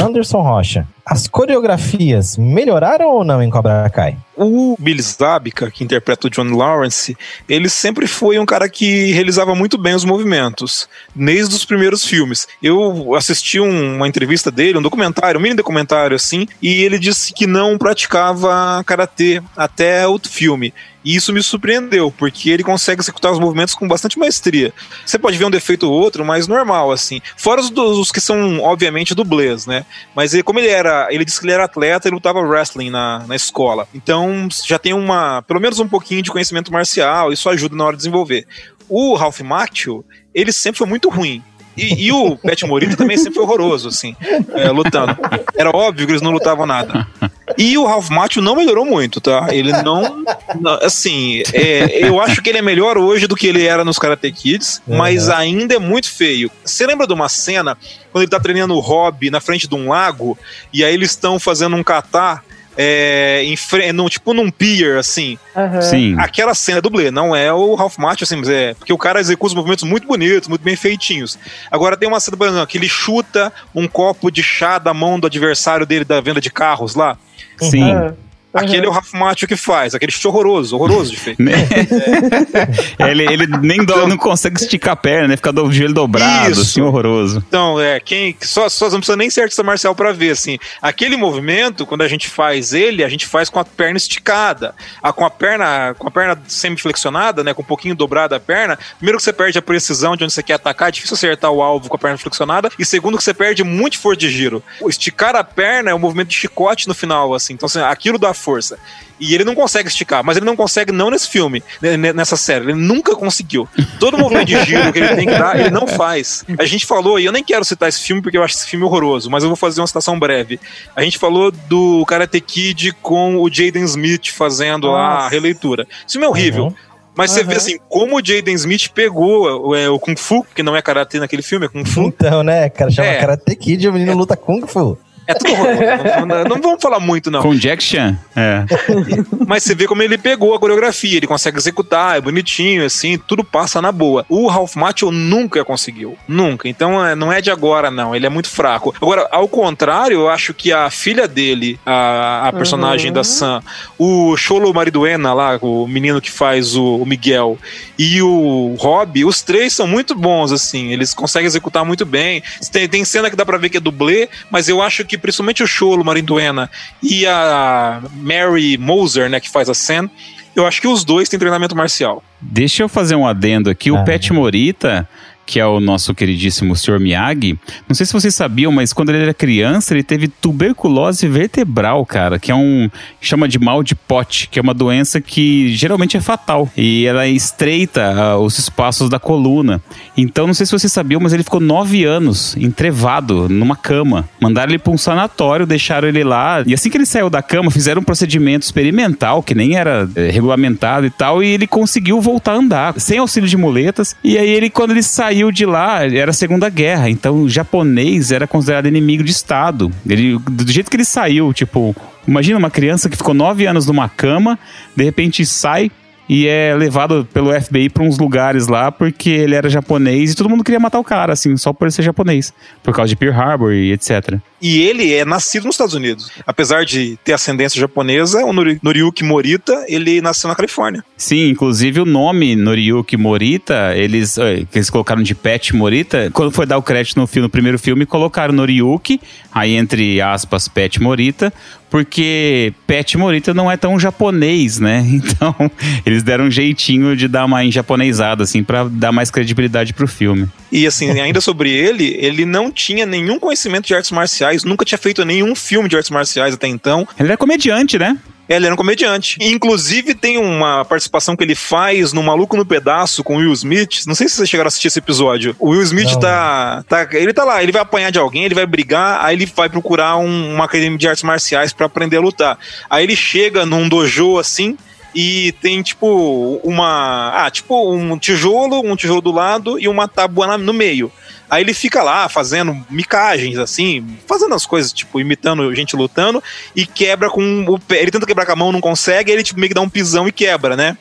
Anderson 0.03 0.41
Rocha, 0.41 0.87
as 1.05 1.27
coreografias 1.27 2.37
melhoraram 2.37 3.07
ou 3.09 3.23
não 3.23 3.41
em 3.43 3.49
Cobra 3.49 3.89
Kai? 3.89 4.17
O 4.35 4.75
Billy 4.79 5.01
Zabka, 5.01 5.69
que 5.69 5.83
interpreta 5.83 6.27
o 6.27 6.29
John 6.29 6.55
Lawrence, 6.55 7.15
ele 7.47 7.69
sempre 7.69 8.07
foi 8.07 8.39
um 8.39 8.45
cara 8.45 8.67
que 8.67 9.11
realizava 9.11 9.53
muito 9.53 9.77
bem 9.77 9.93
os 9.93 10.05
movimentos, 10.05 10.87
desde 11.13 11.53
os 11.55 11.65
primeiros 11.65 12.03
filmes. 12.05 12.47
Eu 12.61 13.13
assisti 13.15 13.59
um- 13.59 13.97
uma 13.97 14.07
entrevista 14.07 14.49
dele, 14.49 14.79
um 14.79 14.81
documentário, 14.81 15.39
um 15.39 15.43
mini 15.43 15.55
documentário 15.55 16.15
assim, 16.15 16.47
e 16.61 16.83
ele 16.83 16.97
disse 16.97 17.33
que 17.33 17.45
não 17.45 17.77
praticava 17.77 18.83
karatê 18.85 19.41
até 19.55 20.07
o 20.07 20.17
filme. 20.17 20.73
E 21.05 21.17
isso 21.17 21.33
me 21.33 21.43
surpreendeu, 21.43 22.13
porque 22.17 22.49
ele 22.49 22.63
consegue 22.63 23.01
executar 23.01 23.29
os 23.29 23.37
movimentos 23.39 23.75
com 23.75 23.85
bastante 23.85 24.17
maestria. 24.17 24.73
Você 25.05 25.19
pode 25.19 25.37
ver 25.37 25.43
um 25.43 25.51
defeito 25.51 25.83
ou 25.85 25.91
outro, 25.91 26.23
mas 26.23 26.47
normal, 26.47 26.93
assim. 26.93 27.21
Fora 27.35 27.59
os, 27.59 27.69
os 27.71 28.09
que 28.09 28.21
são, 28.21 28.61
obviamente, 28.61 29.13
dublês, 29.13 29.65
né? 29.65 29.85
Mas 30.15 30.33
ele, 30.33 30.43
como 30.43 30.59
ele 30.59 30.69
era, 30.69 30.92
ele 31.09 31.25
disse 31.25 31.39
que 31.39 31.45
ele 31.45 31.53
era 31.53 31.65
atleta 31.65 32.07
e 32.07 32.11
lutava 32.11 32.39
wrestling 32.39 32.89
na, 32.89 33.23
na 33.27 33.35
escola. 33.35 33.87
Então 33.93 34.47
já 34.65 34.79
tem 34.79 34.93
uma, 34.93 35.41
pelo 35.43 35.59
menos 35.59 35.79
um 35.79 35.87
pouquinho 35.87 36.21
de 36.21 36.31
conhecimento 36.31 36.71
marcial, 36.71 37.31
isso 37.31 37.49
ajuda 37.49 37.75
na 37.75 37.85
hora 37.85 37.95
de 37.95 37.99
desenvolver. 37.99 38.45
O 38.89 39.15
Ralph 39.15 39.41
Macchio, 39.41 40.03
ele 40.33 40.51
sempre 40.51 40.77
foi 40.77 40.87
muito 40.87 41.09
ruim. 41.09 41.43
E, 41.75 42.07
e 42.07 42.11
o 42.11 42.37
Pet 42.37 42.65
Morita 42.65 42.95
também 42.95 43.17
sempre 43.17 43.33
foi 43.33 43.43
horroroso, 43.43 43.87
assim, 43.87 44.15
é, 44.53 44.69
lutando. 44.69 45.17
Era 45.55 45.71
óbvio 45.75 46.05
que 46.05 46.11
eles 46.11 46.21
não 46.21 46.31
lutavam 46.31 46.65
nada. 46.65 47.07
E 47.57 47.77
o 47.77 47.85
Ralph 47.85 48.09
Macchio 48.09 48.41
não 48.41 48.55
melhorou 48.55 48.85
muito, 48.85 49.19
tá? 49.21 49.47
Ele 49.51 49.71
não. 49.83 50.23
não- 50.59 50.79
assim, 50.81 51.41
é, 51.53 52.05
eu 52.07 52.19
acho 52.21 52.41
que 52.41 52.49
ele 52.49 52.57
é 52.59 52.61
melhor 52.61 52.97
hoje 52.97 53.27
do 53.27 53.35
que 53.35 53.47
ele 53.47 53.65
era 53.65 53.83
nos 53.85 53.97
Karate 53.99 54.31
Kids, 54.31 54.81
mas 54.87 55.29
ainda 55.29 55.75
é 55.75 55.79
muito 55.79 56.11
feio. 56.11 56.49
Você 56.63 56.85
lembra 56.85 57.05
de 57.07 57.13
uma 57.13 57.29
cena 57.29 57.77
quando 58.11 58.23
ele 58.23 58.31
tá 58.31 58.39
treinando 58.39 58.75
o 58.75 58.79
Hobby 58.79 59.29
na 59.29 59.39
frente 59.41 59.67
de 59.67 59.75
um 59.75 59.89
lago 59.89 60.37
e 60.71 60.83
aí 60.83 60.93
eles 60.93 61.11
estão 61.11 61.39
fazendo 61.39 61.75
um 61.75 61.83
kata 61.83 62.41
é, 62.77 63.43
em 63.43 63.55
num- 63.93 64.09
tipo 64.09 64.33
num 64.33 64.49
pier, 64.49 64.97
assim. 64.97 65.37
Aham. 65.55 65.81
Sim. 65.81 66.15
Aquela 66.19 66.53
cena 66.53 66.79
é 66.79 66.81
dublê, 66.81 67.11
não 67.11 67.35
é 67.35 67.51
o 67.53 67.75
Ralph 67.75 67.97
Macchio, 67.97 68.23
assim, 68.23 68.35
mas 68.37 68.49
é 68.49 68.73
porque 68.73 68.91
o 68.93 68.97
cara 68.97 69.19
executa 69.19 69.47
os 69.51 69.55
movimentos 69.55 69.83
muito 69.83 70.07
bonitos, 70.07 70.47
muito 70.47 70.61
bem 70.63 70.75
feitinhos. 70.75 71.37
Agora 71.71 71.95
tem 71.97 72.07
uma 72.07 72.19
cena, 72.19 72.37
por 72.37 72.47
exemplo, 72.47 72.67
que 72.67 72.77
ele 72.77 72.89
chuta 72.89 73.51
um 73.73 73.87
copo 73.87 74.31
de 74.31 74.41
chá 74.43 74.77
da 74.79 74.93
mão 74.93 75.19
do 75.19 75.27
adversário 75.27 75.85
dele 75.85 76.05
da 76.05 76.19
venda 76.21 76.41
de 76.41 76.49
carros 76.51 76.95
lá. 76.95 77.17
Sim. 77.59 77.91
Aham. 77.91 78.15
Aquele 78.53 78.85
é 78.85 78.89
o 78.89 78.91
Ralph 78.91 79.13
Macchio 79.13 79.47
que 79.47 79.55
faz, 79.55 79.95
aquele 79.95 80.11
chute 80.11 80.27
horroroso, 80.27 80.75
horroroso 80.75 81.11
de 81.11 81.17
feito. 81.17 81.41
Né? 81.41 81.53
ele, 82.99 83.23
ele 83.23 83.47
nem 83.47 83.83
do- 83.83 84.07
não 84.07 84.17
consegue 84.17 84.61
esticar 84.61 84.93
a 84.93 84.95
perna, 84.95 85.29
né? 85.29 85.35
Fica 85.35 85.51
do 85.51 85.63
o 85.65 85.71
joelho 85.71 85.93
dobrado, 85.93 86.51
Isso. 86.51 86.61
assim, 86.61 86.81
horroroso. 86.81 87.43
Então, 87.47 87.79
é, 87.79 87.99
quem 87.99 88.35
só, 88.41 88.67
só 88.69 88.89
não 88.89 88.97
precisa 88.99 89.15
nem 89.15 89.29
ser 89.29 89.41
artista 89.41 89.63
marcial 89.63 89.95
pra 89.95 90.11
ver, 90.11 90.31
assim. 90.31 90.57
Aquele 90.81 91.15
movimento, 91.15 91.85
quando 91.85 92.01
a 92.01 92.07
gente 92.07 92.27
faz 92.27 92.73
ele, 92.73 93.03
a 93.03 93.09
gente 93.09 93.25
faz 93.25 93.49
com 93.49 93.59
a 93.59 93.65
perna 93.65 93.97
esticada. 93.97 94.75
A, 95.01 95.11
com 95.13 95.25
a 95.25 95.29
perna, 95.29 95.95
com 95.97 96.07
a 96.07 96.11
perna 96.11 96.37
semi-flexionada, 96.47 97.43
né, 97.43 97.53
com 97.53 97.61
um 97.61 97.65
pouquinho 97.65 97.95
dobrada 97.95 98.35
a 98.35 98.39
perna, 98.39 98.77
primeiro 98.97 99.17
que 99.17 99.23
você 99.23 99.33
perde 99.33 99.57
a 99.57 99.61
precisão 99.61 100.15
de 100.15 100.23
onde 100.23 100.33
você 100.33 100.43
quer 100.43 100.53
atacar, 100.55 100.89
é 100.89 100.91
difícil 100.91 101.15
acertar 101.15 101.51
o 101.51 101.61
alvo 101.61 101.87
com 101.89 101.95
a 101.95 101.99
perna 101.99 102.17
flexionada, 102.17 102.69
e 102.77 102.85
segundo 102.85 103.17
que 103.17 103.23
você 103.23 103.33
perde 103.33 103.63
muito 103.63 103.97
força 103.99 104.19
de 104.19 104.29
giro. 104.29 104.61
O 104.81 104.89
esticar 104.89 105.35
a 105.35 105.43
perna 105.43 105.91
é 105.91 105.95
um 105.95 105.99
movimento 105.99 106.27
de 106.29 106.35
chicote 106.35 106.87
no 106.87 106.93
final, 106.93 107.33
assim. 107.33 107.53
Então, 107.53 107.67
assim, 107.67 107.79
aquilo 107.79 108.17
dá 108.17 108.33
força. 108.43 108.77
E 109.19 109.33
ele 109.33 109.43
não 109.45 109.55
consegue 109.55 109.87
esticar, 109.87 110.23
mas 110.23 110.35
ele 110.35 110.45
não 110.45 110.55
consegue 110.55 110.91
não 110.91 111.09
nesse 111.09 111.29
filme, 111.29 111.63
né, 111.81 111.95
né, 111.95 112.11
nessa 112.13 112.35
série. 112.35 112.65
Ele 112.65 112.73
nunca 112.73 113.15
conseguiu. 113.15 113.67
Todo 113.99 114.17
movimento 114.17 114.47
de 114.47 114.65
giro 114.65 114.91
que 114.91 114.99
ele 114.99 115.15
tem 115.15 115.27
que 115.27 115.37
dar, 115.37 115.57
ele 115.59 115.69
não 115.69 115.87
faz. 115.87 116.43
A 116.57 116.65
gente 116.65 116.85
falou, 116.85 117.19
e 117.19 117.25
eu 117.25 117.31
nem 117.31 117.43
quero 117.43 117.63
citar 117.63 117.87
esse 117.87 118.01
filme 118.01 118.21
porque 118.21 118.37
eu 118.37 118.43
acho 118.43 118.55
esse 118.55 118.67
filme 118.67 118.83
horroroso, 118.85 119.29
mas 119.29 119.43
eu 119.43 119.49
vou 119.49 119.55
fazer 119.55 119.79
uma 119.81 119.87
citação 119.87 120.19
breve. 120.19 120.59
A 120.95 121.01
gente 121.03 121.17
falou 121.17 121.51
do 121.51 122.03
Karate 122.05 122.41
Kid 122.41 122.91
com 123.01 123.37
o 123.37 123.49
Jaden 123.49 123.83
Smith 123.85 124.27
fazendo 124.31 124.87
lá 124.91 125.11
a 125.11 125.13
Nossa. 125.15 125.29
releitura. 125.29 125.87
Esse 126.05 126.13
filme 126.13 126.25
é 126.25 126.29
horrível. 126.29 126.65
Uhum. 126.65 126.75
Mas 127.15 127.29
você 127.29 127.41
Uhum. 127.41 127.47
vê 127.47 127.55
assim, 127.55 127.77
como 127.87 128.17
o 128.17 128.25
Jaden 128.25 128.55
Smith 128.55 128.89
pegou 128.89 129.67
o, 129.69 129.75
é, 129.75 129.87
o 129.87 129.99
Kung 129.99 130.15
Fu, 130.17 130.43
que 130.55 130.63
não 130.63 130.75
é 130.75 130.81
karatê 130.81 131.19
naquele 131.19 131.43
filme, 131.43 131.67
é 131.67 131.69
Kung 131.69 131.85
Fu. 131.85 132.01
Então, 132.07 132.41
né, 132.43 132.67
cara, 132.69 132.89
chama 132.89 133.07
É. 133.07 133.19
Karate 133.19 133.55
Kid 133.55 133.85
e 133.85 133.87
o 133.87 133.93
menino 133.93 134.17
luta 134.17 134.35
Kung 134.35 134.65
Fu. 134.65 134.97
É 135.27 135.33
tudo 135.33 135.51
horroroso. 135.53 136.25
não, 136.25 136.43
não- 136.43 136.61
vamos 136.61 136.81
falar 136.81 136.99
muito, 136.99 137.29
não. 137.31 137.41
Com 137.41 137.55
Jack 137.55 137.83
Chan. 137.83 138.17
É. 138.35 138.63
Mas 139.47 139.63
você 139.63 139.75
vê 139.75 139.85
como 139.87 140.01
ele 140.01 140.17
pegou 140.17 140.53
a 140.53 140.59
coreografia, 140.59 141.17
ele 141.17 141.27
consegue 141.27 141.57
executar, 141.57 142.17
é 142.17 142.21
bonitinho, 142.21 142.85
assim, 142.85 143.17
tudo 143.17 143.43
passa 143.43 143.81
na 143.81 143.91
boa. 143.91 144.25
O 144.29 144.47
Ralph 144.47 144.75
Macchio 144.75 145.11
nunca 145.11 145.63
conseguiu, 145.65 146.17
nunca. 146.27 146.67
Então 146.67 147.05
é, 147.05 147.15
não 147.15 147.31
é 147.31 147.41
de 147.41 147.51
agora, 147.51 147.91
não, 147.91 148.15
ele 148.15 148.25
é 148.25 148.29
muito 148.29 148.49
fraco. 148.49 148.93
Agora, 149.01 149.27
ao 149.31 149.47
contrário, 149.47 150.15
eu 150.21 150.29
acho 150.29 150.53
que 150.53 150.71
a 150.71 150.89
filha 150.89 151.27
dele, 151.27 151.79
a, 151.85 152.47
a 152.47 152.53
personagem 152.53 153.11
da 153.11 153.23
Sam, 153.23 153.61
o 153.97 154.35
Cholo 154.37 154.73
Mariduena 154.73 155.33
lá, 155.33 155.57
o 155.61 155.87
menino 155.87 156.21
que 156.21 156.31
faz 156.31 156.75
o, 156.75 156.97
o 156.97 157.05
Miguel, 157.05 157.57
e 157.97 158.21
o 158.21 158.75
Rob, 158.79 159.23
os 159.25 159.41
três 159.41 159.73
são 159.73 159.87
muito 159.87 160.15
bons, 160.15 160.51
assim, 160.51 160.91
eles 160.91 161.13
conseguem 161.13 161.45
executar 161.47 161.85
muito 161.85 162.05
bem. 162.05 162.41
Tem, 162.71 162.87
tem 162.87 163.05
cena 163.05 163.29
que 163.29 163.35
dá 163.35 163.45
pra 163.45 163.57
ver 163.57 163.69
que 163.69 163.77
é 163.77 163.79
dublê, 163.79 164.29
mas 164.49 164.67
eu 164.67 164.81
acho 164.81 165.05
que 165.05 165.12
principalmente 165.17 165.63
o 165.63 165.67
Cholo 165.67 166.03
Mariduena 166.03 166.69
e 167.01 167.25
a 167.25 168.01
Mary 168.15 168.77
Moser, 168.77 169.29
né, 169.29 169.39
que 169.39 169.49
faz 169.49 169.69
a 169.69 169.73
Sam, 169.73 170.09
eu 170.55 170.67
acho 170.67 170.79
que 170.81 170.87
os 170.87 171.03
dois 171.03 171.27
têm 171.29 171.39
treinamento 171.39 171.75
marcial. 171.75 172.23
Deixa 172.39 172.83
eu 172.83 172.89
fazer 172.89 173.15
um 173.15 173.25
adendo 173.25 173.69
aqui. 173.69 173.89
O 173.91 173.97
Ah. 173.97 174.03
Pet 174.03 174.31
Morita, 174.31 175.07
que 175.45 175.59
é 175.59 175.65
o 175.65 175.79
nosso 175.79 176.13
queridíssimo 176.13 176.75
Sr. 176.75 176.99
Miyagi, 176.99 177.57
não 177.87 177.95
sei 177.95 178.05
se 178.05 178.13
vocês 178.13 178.33
sabiam, 178.33 178.71
mas 178.71 178.93
quando 178.93 179.09
ele 179.09 179.23
era 179.23 179.33
criança, 179.33 179.93
ele 179.93 180.03
teve 180.03 180.27
tuberculose 180.27 181.27
vertebral, 181.27 182.05
cara, 182.05 182.39
que 182.39 182.51
é 182.51 182.55
um 182.55 182.89
chama 183.19 183.47
de 183.47 183.59
mal 183.59 183.83
de 183.83 183.95
pote, 183.95 184.47
que 184.49 184.59
é 184.59 184.61
uma 184.61 184.73
doença 184.73 185.19
que 185.21 185.73
geralmente 185.75 186.17
é 186.17 186.21
fatal 186.21 186.69
e 186.77 187.05
ela 187.05 187.27
estreita 187.27 188.13
ah, 188.13 188.37
os 188.37 188.57
espaços 188.57 189.09
da 189.09 189.19
coluna. 189.19 189.81
Então, 190.15 190.47
não 190.47 190.53
sei 190.53 190.65
se 190.65 190.71
vocês 190.71 190.91
sabiam, 190.91 191.19
mas 191.21 191.33
ele 191.33 191.43
ficou 191.43 191.59
nove 191.59 192.05
anos 192.05 192.55
entrevado 192.57 193.47
numa 193.49 193.75
cama. 193.75 194.27
Mandaram 194.41 194.71
ele 194.71 194.79
para 194.79 194.93
um 194.93 194.97
sanatório, 194.97 195.65
deixaram 195.65 196.07
ele 196.07 196.23
lá 196.23 196.63
e 196.65 196.73
assim 196.73 196.89
que 196.89 196.97
ele 196.97 197.05
saiu 197.05 197.29
da 197.29 197.41
cama, 197.41 197.71
fizeram 197.71 198.01
um 198.01 198.05
procedimento 198.05 198.63
experimental 198.63 199.41
que 199.43 199.55
nem 199.55 199.75
era 199.75 200.09
eh, 200.15 200.29
regulamentado 200.29 201.05
e 201.05 201.09
tal, 201.09 201.43
e 201.43 201.47
ele 201.47 201.67
conseguiu 201.67 202.19
voltar 202.21 202.53
a 202.53 202.55
andar 202.55 202.99
sem 202.99 203.17
auxílio 203.17 203.49
de 203.49 203.57
muletas. 203.57 204.15
E 204.23 204.37
aí 204.37 204.49
ele, 204.49 204.69
quando 204.69 204.91
ele 204.91 205.03
saiu 205.03 205.32
de 205.51 205.65
lá, 205.65 206.05
era 206.05 206.31
a 206.31 206.33
Segunda 206.33 206.69
Guerra, 206.69 207.09
então 207.09 207.43
o 207.43 207.49
japonês 207.49 208.31
era 208.31 208.47
considerado 208.47 208.87
inimigo 208.87 209.23
de 209.23 209.31
Estado. 209.31 209.91
Ele, 210.07 210.37
do 210.37 210.71
jeito 210.71 210.89
que 210.89 210.95
ele 210.95 211.05
saiu, 211.05 211.53
tipo, 211.53 211.95
imagina 212.27 212.57
uma 212.57 212.69
criança 212.69 213.09
que 213.09 213.17
ficou 213.17 213.33
nove 213.33 213.65
anos 213.65 213.87
numa 213.87 214.07
cama, 214.07 214.57
de 214.95 215.03
repente 215.03 215.45
sai 215.45 215.91
e 216.27 216.47
é 216.47 216.73
levado 216.75 217.27
pelo 217.33 217.51
FBI 217.59 217.89
para 217.89 218.03
uns 218.03 218.17
lugares 218.17 218.67
lá 218.67 218.91
porque 218.91 219.29
ele 219.29 219.55
era 219.55 219.69
japonês 219.69 220.31
e 220.31 220.35
todo 220.35 220.49
mundo 220.49 220.63
queria 220.63 220.79
matar 220.79 220.99
o 220.99 221.03
cara, 221.03 221.33
assim, 221.33 221.55
só 221.57 221.73
por 221.73 221.85
ele 221.85 221.91
ser 221.91 222.03
japonês, 222.03 222.53
por 222.81 222.93
causa 222.93 223.09
de 223.09 223.15
Pearl 223.15 223.33
Harbor 223.39 223.73
e 223.73 223.91
etc. 223.91 224.35
E 224.61 224.81
ele 224.83 225.13
é 225.13 225.25
nascido 225.25 225.65
nos 225.65 225.75
Estados 225.75 225.93
Unidos. 225.93 226.31
Apesar 226.47 226.85
de 226.85 227.17
ter 227.23 227.33
ascendência 227.33 227.79
japonesa, 227.79 228.45
o 228.45 228.53
Nori- 228.53 228.79
Noriyuki 228.81 229.23
Morita, 229.23 229.85
ele 229.89 230.21
nasceu 230.21 230.47
na 230.47 230.55
Califórnia. 230.55 231.03
Sim, 231.17 231.49
inclusive 231.49 231.99
o 231.99 232.05
nome 232.05 232.55
Noriyuki 232.55 233.17
Morita, 233.17 233.93
eles, 233.95 234.37
eh, 234.37 234.65
eles 234.73 234.89
colocaram 234.89 235.21
de 235.21 235.35
Pet 235.35 235.75
Morita, 235.75 236.29
quando 236.31 236.51
foi 236.51 236.65
dar 236.65 236.77
o 236.77 236.81
crédito 236.81 237.17
no, 237.19 237.27
filme, 237.27 237.47
no 237.47 237.49
primeiro 237.49 237.77
filme, 237.77 238.05
colocaram 238.05 238.53
Noriyuki, 238.53 239.19
aí 239.53 239.75
entre 239.75 240.21
aspas, 240.21 240.69
Pet 240.69 241.01
Morita, 241.01 241.51
porque 241.93 242.73
Pet 242.87 243.15
Morita 243.19 243.53
não 243.53 243.69
é 243.69 243.77
tão 243.77 243.99
japonês, 243.99 244.79
né? 244.79 245.05
Então, 245.13 245.69
eles 246.05 246.23
deram 246.23 246.45
um 246.45 246.51
jeitinho 246.51 247.15
de 247.15 247.27
dar 247.27 247.45
uma 247.45 247.69
japonesada, 247.69 248.43
assim, 248.43 248.63
pra 248.63 248.85
dar 248.85 249.11
mais 249.11 249.29
credibilidade 249.29 249.93
pro 249.93 250.07
filme. 250.07 250.47
E 250.71 250.87
assim, 250.87 251.19
ainda 251.19 251.39
sobre 251.39 251.69
ele, 251.69 252.17
ele 252.19 252.45
não 252.45 252.71
tinha 252.71 253.05
nenhum 253.05 253.37
conhecimento 253.37 253.85
de 253.85 253.93
artes 253.93 254.09
marciais, 254.09 254.63
nunca 254.63 254.83
tinha 254.83 254.97
feito 254.97 255.23
nenhum 255.23 255.53
filme 255.53 255.87
de 255.87 255.95
artes 255.95 256.09
marciais 256.09 256.55
até 256.55 256.67
então. 256.67 257.07
Ele 257.19 257.27
era 257.27 257.37
comediante, 257.37 257.99
né? 257.99 258.17
Ele 258.49 258.65
era 258.65 258.73
um 258.73 258.77
comediante. 258.77 259.37
Inclusive, 259.41 260.13
tem 260.13 260.37
uma 260.37 260.83
participação 260.83 261.35
que 261.35 261.43
ele 261.43 261.55
faz 261.55 262.11
no 262.11 262.21
Maluco 262.21 262.57
no 262.57 262.65
Pedaço 262.65 263.23
com 263.23 263.35
o 263.35 263.39
Will 263.39 263.53
Smith. 263.53 264.03
Não 264.05 264.13
sei 264.13 264.27
se 264.27 264.35
vocês 264.35 264.49
chegaram 264.49 264.67
a 264.67 264.69
assistir 264.69 264.89
esse 264.89 264.99
episódio. 264.99 265.55
O 265.59 265.69
Will 265.69 265.81
Smith 265.83 266.11
Não. 266.11 266.19
tá, 266.19 266.83
tá. 266.89 267.07
Ele 267.13 267.33
tá 267.33 267.43
lá, 267.45 267.63
ele 267.63 267.71
vai 267.71 267.81
apanhar 267.81 268.11
de 268.11 268.19
alguém, 268.19 268.43
ele 268.43 268.53
vai 268.55 268.65
brigar, 268.65 269.23
aí 269.23 269.35
ele 269.35 269.45
vai 269.55 269.69
procurar 269.69 270.17
um- 270.17 270.53
uma 270.55 270.65
academia 270.65 270.97
de 270.97 271.07
artes 271.07 271.23
marciais 271.23 271.71
pra 271.71 271.85
aprender 271.85 272.17
a 272.17 272.21
lutar. 272.21 272.57
Aí 272.89 273.03
ele 273.05 273.15
chega 273.15 273.65
num 273.65 273.87
dojo 273.87 274.37
assim. 274.37 274.77
E 275.13 275.51
tem, 275.61 275.81
tipo, 275.81 276.59
uma. 276.63 277.45
Ah, 277.45 277.51
tipo, 277.51 277.93
um 277.93 278.17
tijolo, 278.17 278.81
um 278.83 278.95
tijolo 278.95 279.21
do 279.21 279.31
lado 279.31 279.79
e 279.79 279.87
uma 279.87 280.07
tábua 280.07 280.57
no 280.57 280.73
meio. 280.73 281.11
Aí 281.49 281.61
ele 281.61 281.73
fica 281.73 282.01
lá 282.01 282.27
fazendo 282.27 282.75
micagens, 282.89 283.59
assim, 283.59 284.17
fazendo 284.27 284.55
as 284.55 284.65
coisas, 284.65 284.91
tipo, 284.91 285.19
imitando 285.19 285.73
gente 285.75 285.95
lutando, 285.95 286.41
e 286.75 286.83
quebra 286.83 287.29
com 287.29 287.65
o 287.67 287.79
pé. 287.79 288.01
Ele 288.01 288.09
tenta 288.09 288.25
quebrar 288.25 288.45
com 288.45 288.53
a 288.53 288.55
mão, 288.55 288.71
não 288.71 288.81
consegue, 288.81 289.29
aí 289.29 289.35
ele 289.35 289.43
tipo, 289.43 289.59
meio 289.59 289.69
que 289.69 289.75
dá 289.75 289.81
um 289.81 289.89
pisão 289.89 290.27
e 290.27 290.31
quebra, 290.31 290.75
né? 290.75 290.97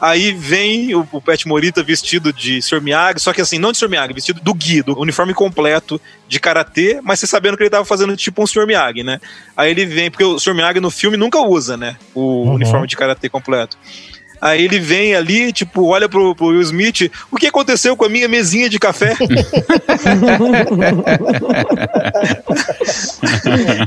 Aí 0.00 0.32
vem 0.32 0.94
o, 0.94 1.06
o 1.12 1.20
Pet 1.20 1.46
Morita 1.48 1.82
vestido 1.82 2.32
de 2.32 2.60
Sr. 2.60 2.80
Miyagi, 2.80 3.20
só 3.20 3.32
que 3.32 3.40
assim, 3.40 3.58
não 3.58 3.72
de 3.72 3.78
Sr. 3.78 3.88
Miyagi, 3.88 4.12
vestido 4.12 4.40
do 4.40 4.52
Gui, 4.54 4.82
do 4.82 4.98
uniforme 4.98 5.32
completo 5.32 6.00
de 6.28 6.38
karatê, 6.40 7.00
mas 7.02 7.20
você 7.20 7.26
sabendo 7.26 7.56
que 7.56 7.62
ele 7.62 7.70
tava 7.70 7.84
fazendo 7.84 8.16
tipo 8.16 8.42
um 8.42 8.46
Sr. 8.46 8.66
Miyagi, 8.66 9.02
né? 9.02 9.20
Aí 9.56 9.70
ele 9.70 9.86
vem, 9.86 10.10
porque 10.10 10.24
o 10.24 10.38
Sr. 10.38 10.54
Miyagi 10.54 10.80
no 10.80 10.90
filme 10.90 11.16
nunca 11.16 11.38
usa, 11.40 11.76
né? 11.76 11.96
O 12.14 12.20
Uhum. 12.44 12.54
uniforme 12.54 12.86
de 12.86 12.96
karatê 12.96 13.28
completo. 13.28 13.78
Aí 14.44 14.62
ele 14.62 14.78
vem 14.78 15.14
ali, 15.14 15.50
tipo, 15.54 15.86
olha 15.86 16.06
pro, 16.06 16.34
pro 16.34 16.48
Will 16.48 16.60
Smith, 16.60 17.10
o 17.30 17.36
que 17.36 17.46
aconteceu 17.46 17.96
com 17.96 18.04
a 18.04 18.10
minha 18.10 18.28
mesinha 18.28 18.68
de 18.68 18.78
café? 18.78 19.14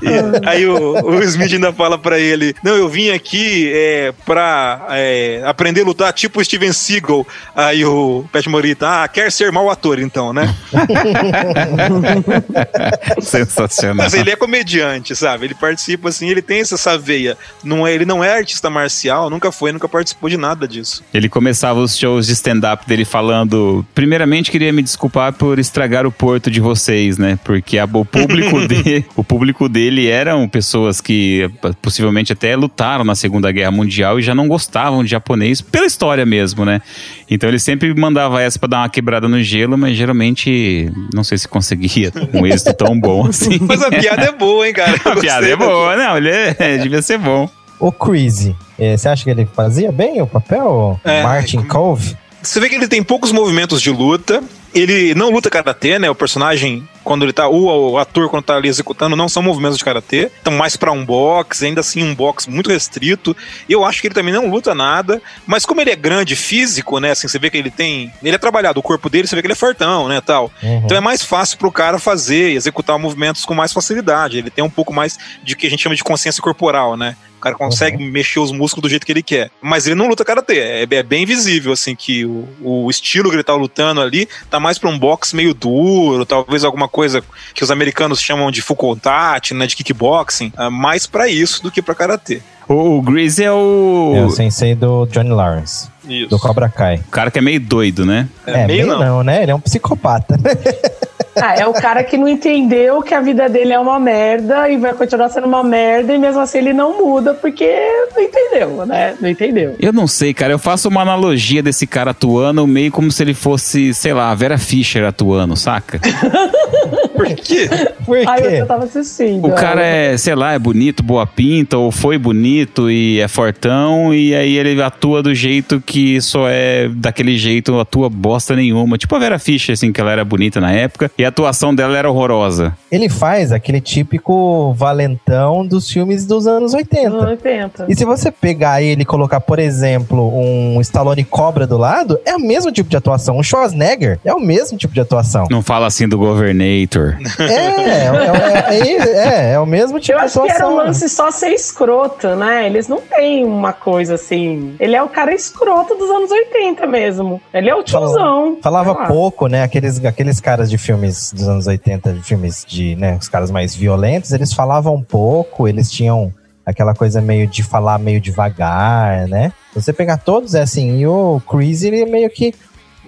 E 0.02 0.48
aí 0.48 0.65
o, 0.65 0.78
o 0.78 1.12
Will 1.12 1.24
Smith 1.24 1.54
ainda 1.54 1.72
fala 1.72 1.98
pra 1.98 2.20
ele: 2.20 2.56
Não, 2.63 2.76
eu 2.76 2.89
vim 2.89 3.12
aqui 3.12 3.72
é, 3.74 4.13
pra 4.26 4.88
é, 4.89 5.41
aprender 5.46 5.82
a 5.82 5.86
lutar 5.86 6.13
tipo 6.13 6.39
o 6.39 6.43
Steven 6.43 6.74
Seagal. 6.74 7.26
Aí 7.56 7.86
o 7.86 8.26
Pet 8.32 8.50
Morita, 8.50 9.04
ah, 9.04 9.08
quer 9.08 9.32
ser 9.32 9.52
mau 9.52 9.70
ator 9.70 10.00
então, 10.00 10.34
né? 10.34 10.54
Sensacional. 13.22 13.98
Mas 13.98 14.13
ele 14.13 14.32
é 14.32 14.36
comediante, 14.36 15.15
sabe? 15.15 15.46
Ele 15.46 15.56
participa 15.56 16.10
assim, 16.10 16.30
ele 16.30 16.41
tem 16.41 16.62
essa, 16.62 16.76
essa 16.76 16.98
veia. 16.98 17.38
Não 17.63 17.86
é, 17.86 17.93
ele 17.93 18.06
não 18.06 18.24
é 18.24 18.38
artista 18.38 18.70
marcial, 18.70 19.30
nunca 19.30 19.52
foi, 19.52 19.72
nunca 19.72 19.88
participou 19.88 20.30
de 20.30 20.38
nada 20.38 20.47
nada 20.48 20.68
disso. 20.68 21.04
Ele 21.14 21.28
começava 21.28 21.80
os 21.80 21.98
shows 21.98 22.26
de 22.26 22.34
stand-up 22.34 22.88
dele 22.88 23.04
falando: 23.04 23.86
primeiramente 23.94 24.50
queria 24.50 24.72
me 24.72 24.82
desculpar 24.82 25.34
por 25.34 25.60
estragar 25.60 26.06
o 26.06 26.12
porto 26.12 26.50
de 26.50 26.60
vocês, 26.60 27.18
né? 27.18 27.38
Porque 27.44 27.78
a, 27.78 27.86
o, 27.86 28.06
público 28.06 28.60
de, 28.68 29.06
o 29.16 29.24
público 29.24 29.68
dele 29.68 30.08
eram 30.08 30.48
pessoas 30.48 31.02
que 31.02 31.50
possivelmente 31.82 32.34
até 32.34 32.56
lutaram 32.56 33.04
na 33.04 33.16
Segunda 33.16 33.52
Guerra 33.52 33.72
Mundial 33.72 34.20
e 34.20 34.22
já 34.22 34.34
não 34.34 34.48
gostavam 34.48 35.04
de 35.04 35.10
japonês 35.10 35.62
pela 35.62 35.86
história 35.86 36.26
mesmo, 36.26 36.64
né? 36.64 36.82
Então 37.30 37.50
ele 37.50 37.60
sempre 37.60 37.94
mandava 37.94 38.42
essa 38.42 38.58
pra 38.58 38.70
dar 38.70 38.78
uma 38.80 38.90
quebrada 38.90 39.28
no 39.28 39.42
gelo, 39.42 39.78
mas 39.78 39.98
geralmente 39.98 40.92
não 41.14 41.24
sei 41.24 41.38
se 41.38 41.48
conseguia 41.48 42.12
um 42.34 42.46
êxito 42.46 42.74
tão 42.74 42.98
bom 43.00 43.28
assim. 43.28 43.58
Mas 43.62 43.82
a 43.82 43.90
piada 43.90 44.24
é 44.24 44.32
boa, 44.32 44.68
hein, 44.68 44.74
cara? 44.74 44.98
Eu 45.04 45.12
A 45.12 45.16
piada 45.16 45.48
é 45.48 45.56
boa, 45.56 45.96
não, 45.96 46.18
ele 46.18 46.30
é, 46.30 46.78
devia 46.78 47.02
ser 47.02 47.18
bom. 47.18 47.50
O 47.80 47.92
Crazy, 47.92 48.56
eh, 48.60 48.66
você 48.78 49.10
acha 49.10 49.24
que 49.24 49.30
ele 49.30 49.46
fazia 49.46 49.92
bem 49.92 50.22
o 50.22 50.28
papel? 50.28 51.00
É. 51.04 51.24
Martin 51.24 51.63
Cove? 51.63 52.16
Você 52.42 52.60
vê 52.60 52.70
que 52.70 52.76
ele 52.76 52.88
tem 52.88 53.04
poucos 53.04 53.32
movimentos 53.32 53.82
de 53.82 53.92
luta. 53.92 54.42
Ele 54.74 55.16
não 55.16 55.32
luta 55.32 55.50
karatê, 55.50 55.98
né? 55.98 56.10
O 56.10 56.16
personagem, 56.16 56.88
quando 57.04 57.24
ele 57.24 57.34
tá. 57.34 57.48
O, 57.48 57.92
o 57.92 57.98
ator, 57.98 58.30
quando 58.30 58.44
tá 58.44 58.56
ali 58.56 58.70
executando, 58.70 59.16
não 59.16 59.28
são 59.28 59.42
movimentos 59.42 59.78
de 59.78 59.84
karatê. 59.84 60.32
Então, 60.40 60.54
mais 60.54 60.78
pra 60.78 60.92
um 60.92 61.04
box, 61.04 61.63
ainda 61.63 61.82
assim, 61.82 62.04
um 62.04 62.13
box 62.13 62.48
muito 62.48 62.70
restrito. 62.70 63.36
Eu 63.68 63.84
acho 63.84 64.00
que 64.00 64.08
ele 64.08 64.13
também 64.13 64.34
não 64.34 64.50
luta 64.50 64.76
nada. 64.76 65.22
Mas 65.48 65.66
como 65.66 65.82
ele 65.82 65.90
é 65.90 65.96
grande, 65.96 66.36
físico, 66.36 67.00
né? 67.00 67.12
Assim, 67.12 67.28
você 67.28 67.40
vê 67.40 67.50
que 67.50 67.58
ele 67.58 67.72
tem. 67.72 68.13
Ele 68.22 68.36
é 68.36 68.38
trabalhado, 68.38 68.80
o 68.80 68.84
corpo 68.84 69.10
dele, 69.10 69.28
você 69.28 69.36
vê 69.36 69.42
que 69.42 69.48
ele 69.48 69.54
é 69.54 69.56
fortão, 69.56 70.08
né? 70.08 70.22
Tal. 70.22 70.52
Uhum. 70.62 70.82
Então 70.86 70.96
é 70.96 71.02
mais 71.02 71.24
fácil 71.24 71.58
pro 71.58 71.72
cara 71.72 71.98
fazer 71.98 72.52
e 72.52 72.56
executar 72.56 73.00
movimentos 73.00 73.46
com 73.46 73.54
mais 73.54 73.74
facilidade. 73.74 74.38
Ele 74.38 74.50
tem 74.50 74.63
um 74.63 74.70
pouco 74.70 74.94
mais 74.94 75.18
de 75.44 75.56
que 75.56 75.66
a 75.66 75.70
gente 75.70 75.82
chama 75.82 75.96
de 75.96 76.04
consciência 76.04 76.42
corporal, 76.42 76.96
né? 76.96 77.16
O 77.38 77.39
cara 77.39 77.56
consegue 77.56 78.04
mexer 78.04 78.39
os 78.39 78.52
músculos 78.52 78.84
do 78.84 78.89
jeito 78.89 79.06
que 79.06 79.12
ele 79.12 79.23
quer. 79.23 79.52
Mas 79.62 79.86
ele 79.86 79.95
não 79.95 80.08
luta 80.08 80.26
karatê. 80.26 80.60
É, 80.60 80.88
é 80.89 81.04
bem 81.04 81.26
visível, 81.26 81.71
assim, 81.71 81.95
que 81.95 82.26
o, 82.26 82.47
o 82.62 82.89
estilo 82.89 83.30
que 83.30 83.36
ele 83.36 83.43
tá 83.43 83.54
lutando 83.54 84.02
ali 84.02 84.28
tá 84.50 84.60
mais 84.60 84.78
pra 84.78 84.89
um 84.89 84.97
boxe 84.97 85.36
meio 85.36 85.54
duro, 85.54 86.26
talvez 86.26 86.63
alguma 86.63 86.88
coisa 86.88 87.23
que 87.54 87.63
os 87.63 87.71
americanos 87.71 88.19
chamam 88.21 88.50
de 88.52 88.62
full 88.62 88.76
contact, 88.76 89.54
né? 89.54 89.67
De 89.67 89.76
kickboxing. 89.76 90.52
É 90.58 90.69
mais 90.69 91.06
pra 91.06 91.28
isso 91.28 91.62
do 91.63 91.71
que 91.71 91.82
pra 91.82 91.95
karatê. 91.95 92.41
O, 92.67 92.97
o 92.97 93.02
Grease 93.02 93.43
é 93.43 93.52
o, 93.52 94.13
É 94.15 94.26
o 94.26 94.30
sensei 94.30 94.76
do 94.76 95.06
Johnny 95.06 95.30
Lawrence, 95.30 95.88
Isso. 96.08 96.30
do 96.30 96.38
Cobra 96.38 96.67
Kai. 96.67 96.97
o 96.97 97.12
cara 97.12 97.32
que 97.32 97.39
é 97.39 97.41
meio 97.41 97.62
doido, 97.62 98.06
né? 98.06 98.28
É, 98.45 98.67
meio 98.67 98.88
não. 98.88 99.23
né? 99.23 99.41
Ele 99.43 99.52
é 99.52 99.56
um 99.56 99.60
psicopata. 99.60 100.38
Ah, 101.41 101.56
é 101.56 101.65
o 101.67 101.73
cara 101.73 102.04
que 102.04 102.17
não 102.17 102.28
entendeu 102.28 103.02
que 103.02 103.13
a 103.13 103.21
vida 103.21 103.47
dele 103.47 103.73
é 103.73 103.80
uma 103.80 104.00
merda 104.00 104.69
e 104.69 104.78
vai 104.78 104.93
continuar 104.93 105.30
sendo 105.30 105.47
uma 105.47 105.63
merda 105.63 106.13
e 106.13 106.17
mesmo 106.17 106.41
assim 106.41 106.58
ele 106.60 106.73
não 106.73 107.04
muda 107.04 107.34
porque 107.34 107.69
não 108.15 108.23
entendeu, 108.23 108.86
né? 108.86 109.15
Não 109.19 109.30
entendeu. 109.30 109.76
Eu 109.80 109.93
não 109.93 110.08
sei, 110.08 110.34
cara. 110.34 110.54
Eu 110.54 110.60
faço 110.60 110.89
uma 110.89 111.02
analogia 111.02 111.62
desse 111.62 111.86
cara 111.86 112.12
atuando 112.12 112.65
meio 112.65 112.91
como 112.91 113.12
se 113.12 113.23
ele 113.23 113.34
fosse, 113.34 113.93
sei 113.93 114.13
lá, 114.13 114.32
a 114.32 114.36
Vera 114.36 114.58
Fischer 114.58 115.04
atuando, 115.06 115.56
saca? 115.56 116.00
Por 117.17 117.27
quê? 117.36 117.69
Por 118.06 118.17
Aí 118.17 118.41
quê? 118.41 118.47
eu 118.62 118.65
tava 118.65 118.86
assistindo. 118.86 119.47
O 119.47 119.51
cara 119.51 119.84
é, 119.84 120.15
sei 120.17 120.36
lá, 120.36 120.53
é 120.53 120.60
bonito, 120.60 121.01
boa 121.03 121.25
pinta, 121.25 121.77
ou 121.77 121.91
foi 121.91 122.17
bonito 122.17 122.89
e 122.89 123.19
é 123.19 123.27
fortão, 123.27 124.13
e 124.13 124.34
aí 124.36 124.56
ele 124.58 124.82
atua 124.82 125.21
do 125.23 125.34
jeito 125.34 125.82
que 125.82 126.21
só 126.21 126.47
é 126.47 126.88
daquele 126.89 127.38
jeito, 127.38 127.80
atua 127.80 128.10
bosta 128.10 128.56
nenhuma. 128.56 128.97
Tipo 128.97 129.15
a 129.15 129.19
Vera 129.19 129.39
Fischer, 129.39 129.73
assim, 129.73 129.91
que 129.91 129.99
ela 129.99 130.12
era 130.12 130.23
bonita 130.23 130.62
na 130.62 130.71
época, 130.71 131.12
e 131.17 131.25
a 131.25 131.30
atuação 131.30 131.73
dela 131.73 131.97
era 131.97 132.10
horrorosa. 132.10 132.73
Ele 132.91 133.10
faz 133.10 133.51
aquele 133.51 133.82
típico 133.82 134.73
valentão 134.73 135.65
dos 135.65 135.89
filmes 135.89 136.25
dos 136.25 136.47
anos 136.47 136.73
80. 136.73 137.10
Não 137.10 137.38
tenta. 137.38 137.86
E 137.89 137.95
se 137.95 138.06
você 138.06 138.32
pegar 138.32 138.82
ele 138.82 139.01
e 139.01 139.06
colocar, 139.06 139.39
por 139.41 139.60
exemplo, 139.60 140.32
um 140.38 140.80
Stallone 140.82 141.23
Cobra 141.23 141.65
do 141.67 141.77
lado, 141.77 142.19
é 142.25 142.36
o 142.36 142.39
mesmo 142.39 142.71
tipo 142.71 142.89
de 142.89 142.97
atuação. 142.97 143.38
Um 143.38 143.43
Schwarzenegger 143.43 144.19
é 144.23 144.34
o 144.34 144.39
mesmo 144.39 144.77
tipo 144.77 144.93
de 144.93 145.01
atuação. 145.01 145.45
Não 145.49 145.62
fala 145.62 145.88
assim 145.88 146.08
do 146.08 146.17
Governator. 146.17 147.07
É, 147.39 148.76
é, 148.76 148.78
é, 148.78 149.50
é, 149.50 149.54
é 149.54 149.60
o 149.60 149.65
mesmo 149.65 150.00
tipo 150.00 150.17
Eu 150.17 150.20
de 150.20 150.26
acho 150.26 150.41
que 150.43 150.52
era 150.52 150.67
um 150.67 150.76
lance 150.76 151.08
só 151.10 151.32
ser 151.32 151.50
escroto, 151.50 152.36
né? 152.36 152.65
Eles 152.65 152.88
não 152.88 153.02
têm 153.02 153.46
uma 153.46 153.74
coisa 153.74 154.15
assim. 154.15 154.76
Ele 154.80 154.96
é 154.96 155.02
o 155.04 155.10
cara 155.10 155.34
escroto 155.34 155.96
dos 155.96 156.10
anos 156.10 156.32
80 156.32 156.86
mesmo. 156.88 157.41
Ele 157.54 157.70
é 157.70 157.76
o 157.76 157.84
tiozão. 157.84 158.58
Falava 158.62 158.93
lá. 158.93 159.06
pouco, 159.08 159.48
né? 159.48 159.63
Aqueles, 159.63 160.04
aqueles 160.04 160.39
caras 160.39 160.70
de 160.70 160.78
filmes 160.78 161.32
dos 161.32 161.48
anos 161.48 161.67
80, 161.67 162.13
de 162.13 162.24
filmes 162.24 162.65
de, 162.67 162.96
né? 162.96 163.17
Os 163.20 163.30
caras 163.30 163.52
mais 163.52 163.76
violentos, 163.76 164.32
eles 164.32 164.54
falavam 164.54 165.02
pouco, 165.02 165.67
eles 165.67 165.91
tinham 165.91 166.32
aquela 166.65 166.93
coisa 166.93 167.22
meio 167.22 167.48
de 167.48 167.63
falar 167.63 167.98
meio 167.98 168.20
devagar, 168.20 169.28
né? 169.28 169.52
Você 169.74 169.93
pegar 169.93 170.17
todos, 170.17 170.54
é 170.54 170.62
assim, 170.62 170.98
e 171.00 171.08
o 171.08 171.41
Chris, 171.50 171.84
ele 171.84 172.02
é 172.02 172.06
meio 172.06 172.30
que 172.30 172.54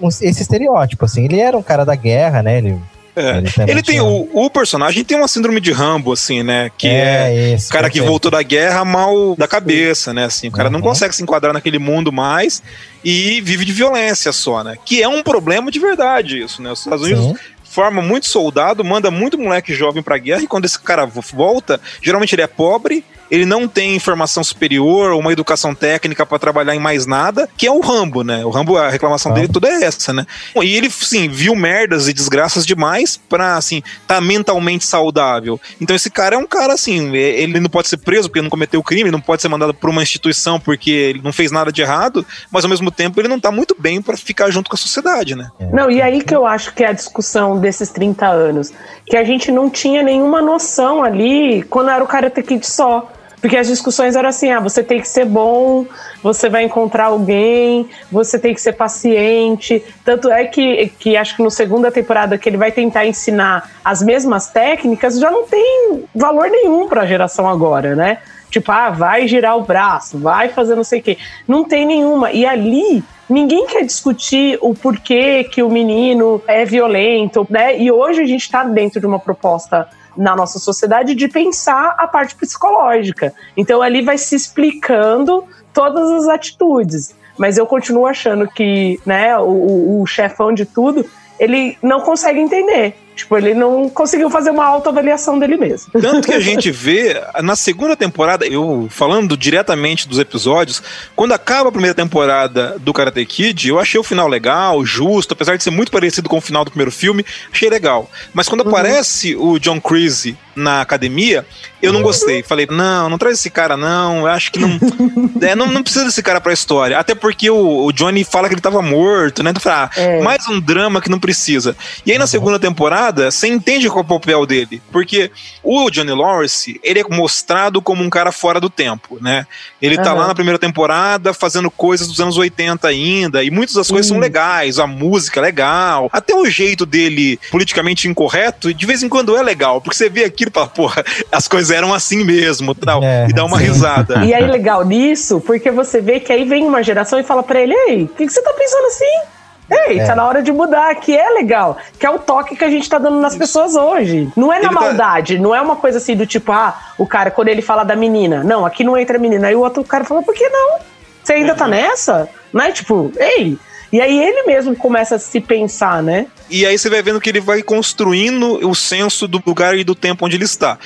um- 0.02 0.08
esse 0.08 0.42
estereótipo, 0.42 1.04
assim. 1.06 1.26
Ele 1.26 1.40
era 1.40 1.58
um 1.58 1.62
cara 1.64 1.84
da 1.86 1.96
guerra, 1.96 2.42
né? 2.42 2.58
Ele, 2.60 2.80
É. 3.20 3.38
ele 3.38 3.52
também 3.52 3.72
Ele 3.76 3.84
tem 3.84 3.96
tinha- 3.96 4.04
o, 4.04 4.30
o 4.46 4.50
personagem 4.50 5.04
tem 5.04 5.18
uma 5.18 5.28
síndrome 5.28 5.60
de 5.60 5.72
Rambo, 5.72 6.14
assim, 6.14 6.42
né? 6.44 6.72
Que 6.78 6.88
é, 6.88 7.54
esse, 7.54 7.68
o 7.70 7.72
cara 7.72 7.90
que 7.90 8.02
voltou 8.02 8.32
da 8.32 8.42
guerra 8.42 8.84
mal 8.86 9.36
da 9.38 9.48
cabeça, 9.48 10.14
né? 10.14 10.26
Assim, 10.26 10.48
o 10.48 10.52
cara 10.52 10.70
não 10.70 10.80
Uhum. 10.80 10.86
consegue 10.86 11.16
se 11.16 11.22
enquadrar 11.24 11.54
naquele 11.54 11.80
mundo 11.80 12.12
mais 12.12 12.62
e 13.04 13.42
vive 13.42 13.66
de 13.66 13.72
violência 13.74 14.32
só, 14.32 14.64
né? 14.64 14.78
Que 14.86 15.02
é 15.04 15.08
um 15.08 15.22
problema 15.24 15.70
de 15.72 15.80
verdade 15.80 16.42
isso, 16.42 16.62
né? 16.62 16.72
Os 16.72 16.80
Estados 16.80 17.04
Unidos 17.06 17.26
Sim. 17.26 17.36
forma 17.64 18.02
muito 18.02 18.28
soldado, 18.28 18.84
manda 18.84 19.12
muito 19.12 19.38
moleque 19.38 19.74
jovem 19.74 20.02
pra 20.02 20.18
guerra 20.18 20.42
e 20.42 20.48
quando 20.48 20.66
esse 20.66 20.80
cara 20.80 21.06
vo- 21.06 21.24
volta, 21.34 21.80
geralmente 22.02 22.34
ele 22.36 22.42
é 22.42 22.48
pobre, 22.48 23.04
ele 23.30 23.46
não 23.46 23.68
tem 23.68 23.96
informação 23.96 24.44
superior 24.44 25.12
ou 25.12 25.20
uma 25.20 25.32
educação 25.32 25.74
técnica 25.76 26.26
pra 26.26 26.40
trabalhar 26.40 26.76
em 26.76 26.80
mais 26.80 27.06
nada, 27.06 27.48
que 27.58 27.68
é 27.68 27.72
o 27.72 27.80
Rambo, 27.80 28.24
né? 28.24 28.44
O 28.46 28.50
Rambo, 28.50 28.78
a 28.78 28.90
reclamação 28.90 29.32
Rambo. 29.32 29.42
dele 29.42 29.54
toda 29.54 29.68
é 29.70 29.84
essa, 29.84 30.12
né? 30.14 30.26
E 30.62 30.76
ele, 30.76 30.90
sim, 30.90 31.28
viu 31.30 31.56
merdas 31.56 32.08
e 32.08 32.14
desgraças 32.14 32.66
demais 32.66 33.18
pra, 33.18 33.56
assim, 33.56 33.82
tá 34.08 34.20
mentalmente 34.20 34.86
saudável. 34.86 35.60
Então 35.80 35.96
esse 35.96 36.10
cara 36.10 36.36
é 36.36 36.38
um 36.38 36.48
cara, 36.48 36.74
assim, 36.74 37.16
é- 37.16 37.42
ele 37.42 37.60
não 37.60 37.70
pode 37.70 37.88
ser 37.88 37.98
preso 37.98 38.30
porque 38.30 38.42
não 38.42 38.50
cometeu 38.50 38.82
crime, 38.84 39.12
não 39.12 39.22
pode 39.22 39.42
ser 39.42 39.48
mandado 39.48 39.74
pra 39.74 39.90
uma 39.90 40.02
instituição 40.04 40.60
porque 40.60 40.92
ele 40.92 41.22
não 41.24 41.32
fez 41.34 41.52
nada 41.52 41.72
de 41.72 41.82
errado, 41.82 42.26
mas 42.52 42.64
ao 42.64 42.70
mesmo 42.70 42.90
tempo 42.92 43.20
ele 43.20 43.28
não 43.28 43.40
tá 43.40 43.52
muito 43.52 43.76
bem 43.80 44.02
pra 44.02 44.18
ficar 44.18 44.50
junto 44.52 44.70
com 44.70 44.76
a 44.76 44.80
sociedade, 44.80 45.36
né? 45.36 45.50
Não, 45.72 45.90
e 45.92 46.02
aí 46.02 46.24
que 46.24 46.36
eu 46.36 46.46
acho 46.46 46.74
que 46.74 46.84
é 46.84 46.88
a 46.88 46.94
discussão 46.94 47.60
desses 47.60 47.90
30 47.90 48.28
anos. 48.28 48.72
Que 49.06 49.18
a 49.18 49.24
gente 49.24 49.52
não 49.52 49.70
tinha 49.70 50.04
nenhuma 50.04 50.42
noção 50.42 51.04
ali 51.04 51.64
quando 51.64 51.90
era 51.90 52.04
o 52.04 52.08
Karate 52.08 52.42
Kid 52.44 52.66
só. 52.66 53.12
Porque 53.42 53.58
as 53.58 53.68
discussões 53.68 54.16
eram 54.16 54.30
assim: 54.30 54.52
ah, 54.52 54.60
você 54.60 54.84
tem 54.84 55.00
que 55.00 55.08
ser 55.08 55.26
bom, 55.26 55.86
você 56.22 56.50
vai 56.50 56.64
encontrar 56.64 57.06
alguém, 57.06 57.90
você 58.12 58.38
tem 58.38 58.54
que 58.54 58.62
ser 58.62 58.74
paciente. 58.74 59.84
Tanto 60.04 60.30
é 60.30 60.46
que, 60.46 60.92
que 61.00 61.16
acho 61.16 61.36
que 61.36 61.44
no 61.44 61.52
segunda 61.52 61.92
temporada 61.92 62.38
que 62.38 62.50
ele 62.50 62.58
vai 62.58 62.72
tentar 62.72 63.06
ensinar 63.06 63.70
as 63.84 64.02
mesmas 64.02 64.48
técnicas, 64.48 65.20
já 65.20 65.32
não 65.32 65.46
tem 65.46 66.04
valor 66.14 66.50
nenhum 66.50 66.88
para 66.88 67.02
a 67.02 67.06
geração 67.06 67.48
agora, 67.48 67.96
né? 67.96 68.20
Tipo, 68.50 68.72
ah, 68.72 68.90
vai 68.90 69.28
girar 69.28 69.58
o 69.58 69.62
braço, 69.62 70.18
vai 70.18 70.50
fazer 70.50 70.76
não 70.76 70.84
sei 70.84 71.00
o 71.00 71.04
quê. 71.04 71.18
Não 71.48 71.64
tem 71.64 71.86
nenhuma. 71.86 72.32
E 72.32 72.46
ali, 72.46 73.04
ninguém 73.30 73.68
quer 73.68 73.84
discutir 73.86 74.58
o 74.60 74.74
porquê 74.74 75.44
que 75.44 75.62
o 75.62 75.70
menino 75.70 76.42
é 76.48 76.66
violento, 76.66 77.46
né? 77.50 77.78
E 77.80 77.92
hoje 77.92 78.22
a 78.22 78.26
gente 78.26 78.42
está 78.42 78.64
dentro 78.64 79.00
de 79.00 79.06
uma 79.06 79.20
proposta 79.20 79.88
na 80.20 80.36
nossa 80.36 80.60
sociedade 80.60 81.16
de 81.16 81.28
pensar 81.28 81.96
a 81.98 82.06
parte 82.08 82.36
psicológica. 82.36 83.34
Então 83.58 83.82
ali 83.82 84.02
vai 84.02 84.18
se 84.18 84.36
explicando 84.36 85.46
todas 85.74 86.12
as 86.12 86.28
atitudes. 86.28 87.16
Mas 87.38 87.58
eu 87.58 87.66
continuo 87.66 88.06
achando 88.06 88.46
que, 88.48 89.00
né, 89.06 89.38
o, 89.40 90.02
o- 90.02 90.06
chefão 90.06 90.54
de 90.54 90.66
tudo, 90.66 91.06
ele 91.40 91.78
não 91.82 92.02
consegue 92.02 92.40
entender. 92.40 92.94
Tipo, 93.20 93.38
ele 93.38 93.54
não 93.54 93.90
conseguiu 93.90 94.30
fazer 94.30 94.50
uma 94.50 94.66
autoavaliação 94.66 95.38
dele 95.38 95.58
mesmo. 95.58 95.92
Tanto 96.00 96.28
que 96.28 96.34
a 96.34 96.40
gente 96.42 96.72
vê 96.72 97.22
na 97.42 97.56
segunda 97.56 97.96
temporada, 97.96 98.46
eu 98.48 98.88
falando 98.90 99.36
diretamente 99.36 100.08
dos 100.08 100.20
episódios, 100.20 100.82
quando 101.16 101.34
acaba 101.34 101.68
a 101.68 101.72
primeira 101.72 101.94
temporada 101.94 102.78
do 102.80 102.94
Karate 102.94 103.26
Kid, 103.26 103.68
eu 103.68 103.78
achei 103.78 104.00
o 104.00 104.04
final 104.04 104.28
legal, 104.28 104.86
justo, 104.86 105.34
apesar 105.34 105.58
de 105.58 105.64
ser 105.64 105.70
muito 105.70 105.92
parecido 105.92 106.30
com 106.30 106.38
o 106.38 106.42
final 106.42 106.64
do 106.64 106.72
primeiro 106.72 106.92
filme, 106.92 107.26
achei 107.52 107.70
legal. 107.70 108.10
Mas 108.34 108.48
quando 108.48 108.62
aparece 108.62 109.36
o 109.36 109.60
John 109.60 109.82
Creasy 109.82 110.38
na 110.56 110.82
academia, 110.82 111.46
eu 111.82 111.94
não 111.94 112.02
gostei. 112.02 112.44
Falei, 112.44 112.68
não, 112.70 113.10
não 113.10 113.18
traz 113.18 113.40
esse 113.40 113.50
cara, 113.50 113.78
não. 113.78 114.20
Eu 114.20 114.28
acho 114.28 114.52
que 114.52 114.60
não. 114.60 114.78
é, 115.42 115.56
não, 115.56 115.68
não 115.68 115.82
precisa 115.82 116.06
desse 116.06 116.22
cara 116.22 116.42
pra 116.42 116.52
história. 116.52 117.00
Até 117.00 117.16
porque 117.16 117.50
o, 117.50 117.86
o 117.86 117.92
Johnny 117.94 118.24
fala 118.24 118.48
que 118.50 118.54
ele 118.54 118.62
tava 118.62 118.82
morto, 118.82 119.42
né? 119.42 119.52
Então, 119.52 119.72
ah, 119.72 119.90
É. 119.96 120.22
mais 120.22 120.48
um 120.48 120.60
drama 120.60 121.02
que 121.02 121.10
não 121.10 121.20
precisa. 121.20 121.76
E 122.06 122.12
aí 122.12 122.18
na 122.18 122.28
segunda 122.28 122.60
temporada, 122.60 123.09
temporada, 123.10 123.32
você 123.32 123.48
entende 123.48 123.88
qual 123.90 124.00
é 124.00 124.02
o 124.02 124.06
papel 124.08 124.46
dele. 124.46 124.82
Porque 124.92 125.32
o 125.64 125.90
Johnny 125.90 126.12
Lawrence, 126.12 126.80
ele 126.84 127.00
é 127.00 127.04
mostrado 127.10 127.82
como 127.82 128.04
um 128.04 128.10
cara 128.10 128.32
fora 128.32 128.60
do 128.60 128.70
tempo, 128.70 129.18
né? 129.22 129.46
Ele 129.82 129.98
tá 129.98 130.12
Aham. 130.12 130.20
lá 130.22 130.28
na 130.28 130.36
primeira 130.36 130.60
temporada 130.60 131.34
fazendo 131.34 131.70
coisas 131.70 132.08
dos 132.08 132.20
anos 132.20 132.38
80 132.38 132.88
ainda, 132.88 133.44
e 133.44 133.52
muitas 133.52 133.76
das 133.76 133.88
coisas 133.90 134.08
são 134.08 134.18
Hum. 134.18 134.22
legais, 134.22 134.80
a 134.80 134.88
música 134.88 135.40
é 135.40 135.44
legal, 135.44 136.10
até 136.12 136.36
o 136.36 136.46
jeito 136.50 136.86
dele 136.86 137.40
politicamente 137.52 138.08
incorreto, 138.08 138.74
de 138.74 138.86
vez 138.86 139.04
em 139.04 139.10
quando 139.10 139.36
é 139.36 139.42
legal, 139.42 139.82
porque 139.82 139.98
você 139.98 140.10
vê 140.10 140.24
aquilo 140.24 140.52
e 140.52 140.54
fala, 140.54 140.68
porra, 140.68 141.04
as 141.32 141.48
coisas 141.48 141.72
eram 141.72 141.94
assim 141.94 142.24
mesmo, 142.24 142.74
tal, 142.76 143.04
É, 143.04 143.28
e 143.30 143.34
dá 143.34 143.44
uma 143.46 143.58
sim. 143.60 143.66
risada. 143.66 144.20
E 144.30 144.34
aí, 144.34 144.46
legal 144.46 144.86
nisso, 144.86 145.42
porque 145.42 145.72
você 145.72 146.02
vê 146.02 146.20
que 146.20 146.32
aí 146.32 146.44
vem 146.46 146.66
uma 146.66 146.84
geração 146.84 147.20
e 147.20 147.24
fala 147.24 147.42
pra 147.42 147.60
ele: 147.62 147.74
Ei, 147.74 148.04
o 148.04 148.08
que, 148.08 148.26
que 148.26 148.32
você 148.32 148.42
tá 148.42 148.54
pensando 148.54 148.86
assim? 148.88 149.39
Ei, 149.72 150.00
É. 150.00 150.06
tá 150.06 150.16
na 150.16 150.26
hora 150.26 150.42
de 150.42 150.52
mudar, 150.52 150.94
que 150.96 151.16
é 151.16 151.30
legal. 151.30 151.78
Que 152.00 152.06
é 152.06 152.10
o 152.10 152.18
toque 152.20 152.56
que 152.56 152.64
a 152.64 152.70
gente 152.70 152.90
tá 152.90 152.98
dando 152.98 153.20
nas 153.20 153.36
pessoas 153.36 153.76
hoje. 153.76 154.28
Não 154.36 154.52
é 154.52 154.60
na 154.60 154.66
Ele 154.70 154.74
tá- 154.76 154.82
maldade, 154.82 155.38
não 155.40 155.54
é 155.54 155.62
uma 155.62 155.76
coisa 155.76 155.98
assim 156.00 156.16
do 156.16 156.26
tipo, 156.26 156.52
ah, 156.52 156.76
o 156.98 157.06
cara, 157.06 157.30
quando 157.32 157.50
ele 157.50 157.62
fala 157.62 157.84
da 157.84 157.96
menina, 157.96 158.44
não, 158.44 158.66
aqui 158.66 158.84
não 158.84 158.98
entra 158.98 159.18
menina. 159.20 159.48
Aí 159.48 159.56
o 159.56 159.60
outro 159.60 159.84
cara 159.84 160.04
fala, 160.04 160.22
por 160.24 160.34
que 160.34 160.48
não? 160.50 160.80
Você 161.24 161.34
ainda 161.34 161.54
tá 161.54 161.68
nessa? 161.68 162.28
Não 162.52 162.62
é 162.64 162.72
tipo, 162.72 163.12
ei. 163.20 163.58
E 163.92 164.00
aí 164.00 164.22
ele 164.24 164.44
mesmo 164.44 164.76
começa 164.76 165.16
a 165.16 165.20
se 165.20 165.40
pensar, 165.42 166.02
né? 166.04 166.28
E 166.50 166.66
aí 166.66 166.78
você 166.78 166.90
vai 166.90 167.02
vendo 167.02 167.20
que 167.20 167.30
ele 167.30 167.40
vai 167.40 167.62
construindo 167.64 168.68
o 168.68 168.76
senso 168.76 169.28
do 169.28 169.42
lugar 169.46 169.76
e 169.78 169.84
do 169.84 169.96
tempo 169.96 170.26
onde 170.26 170.36
ele 170.36 170.46
está. 170.46 170.78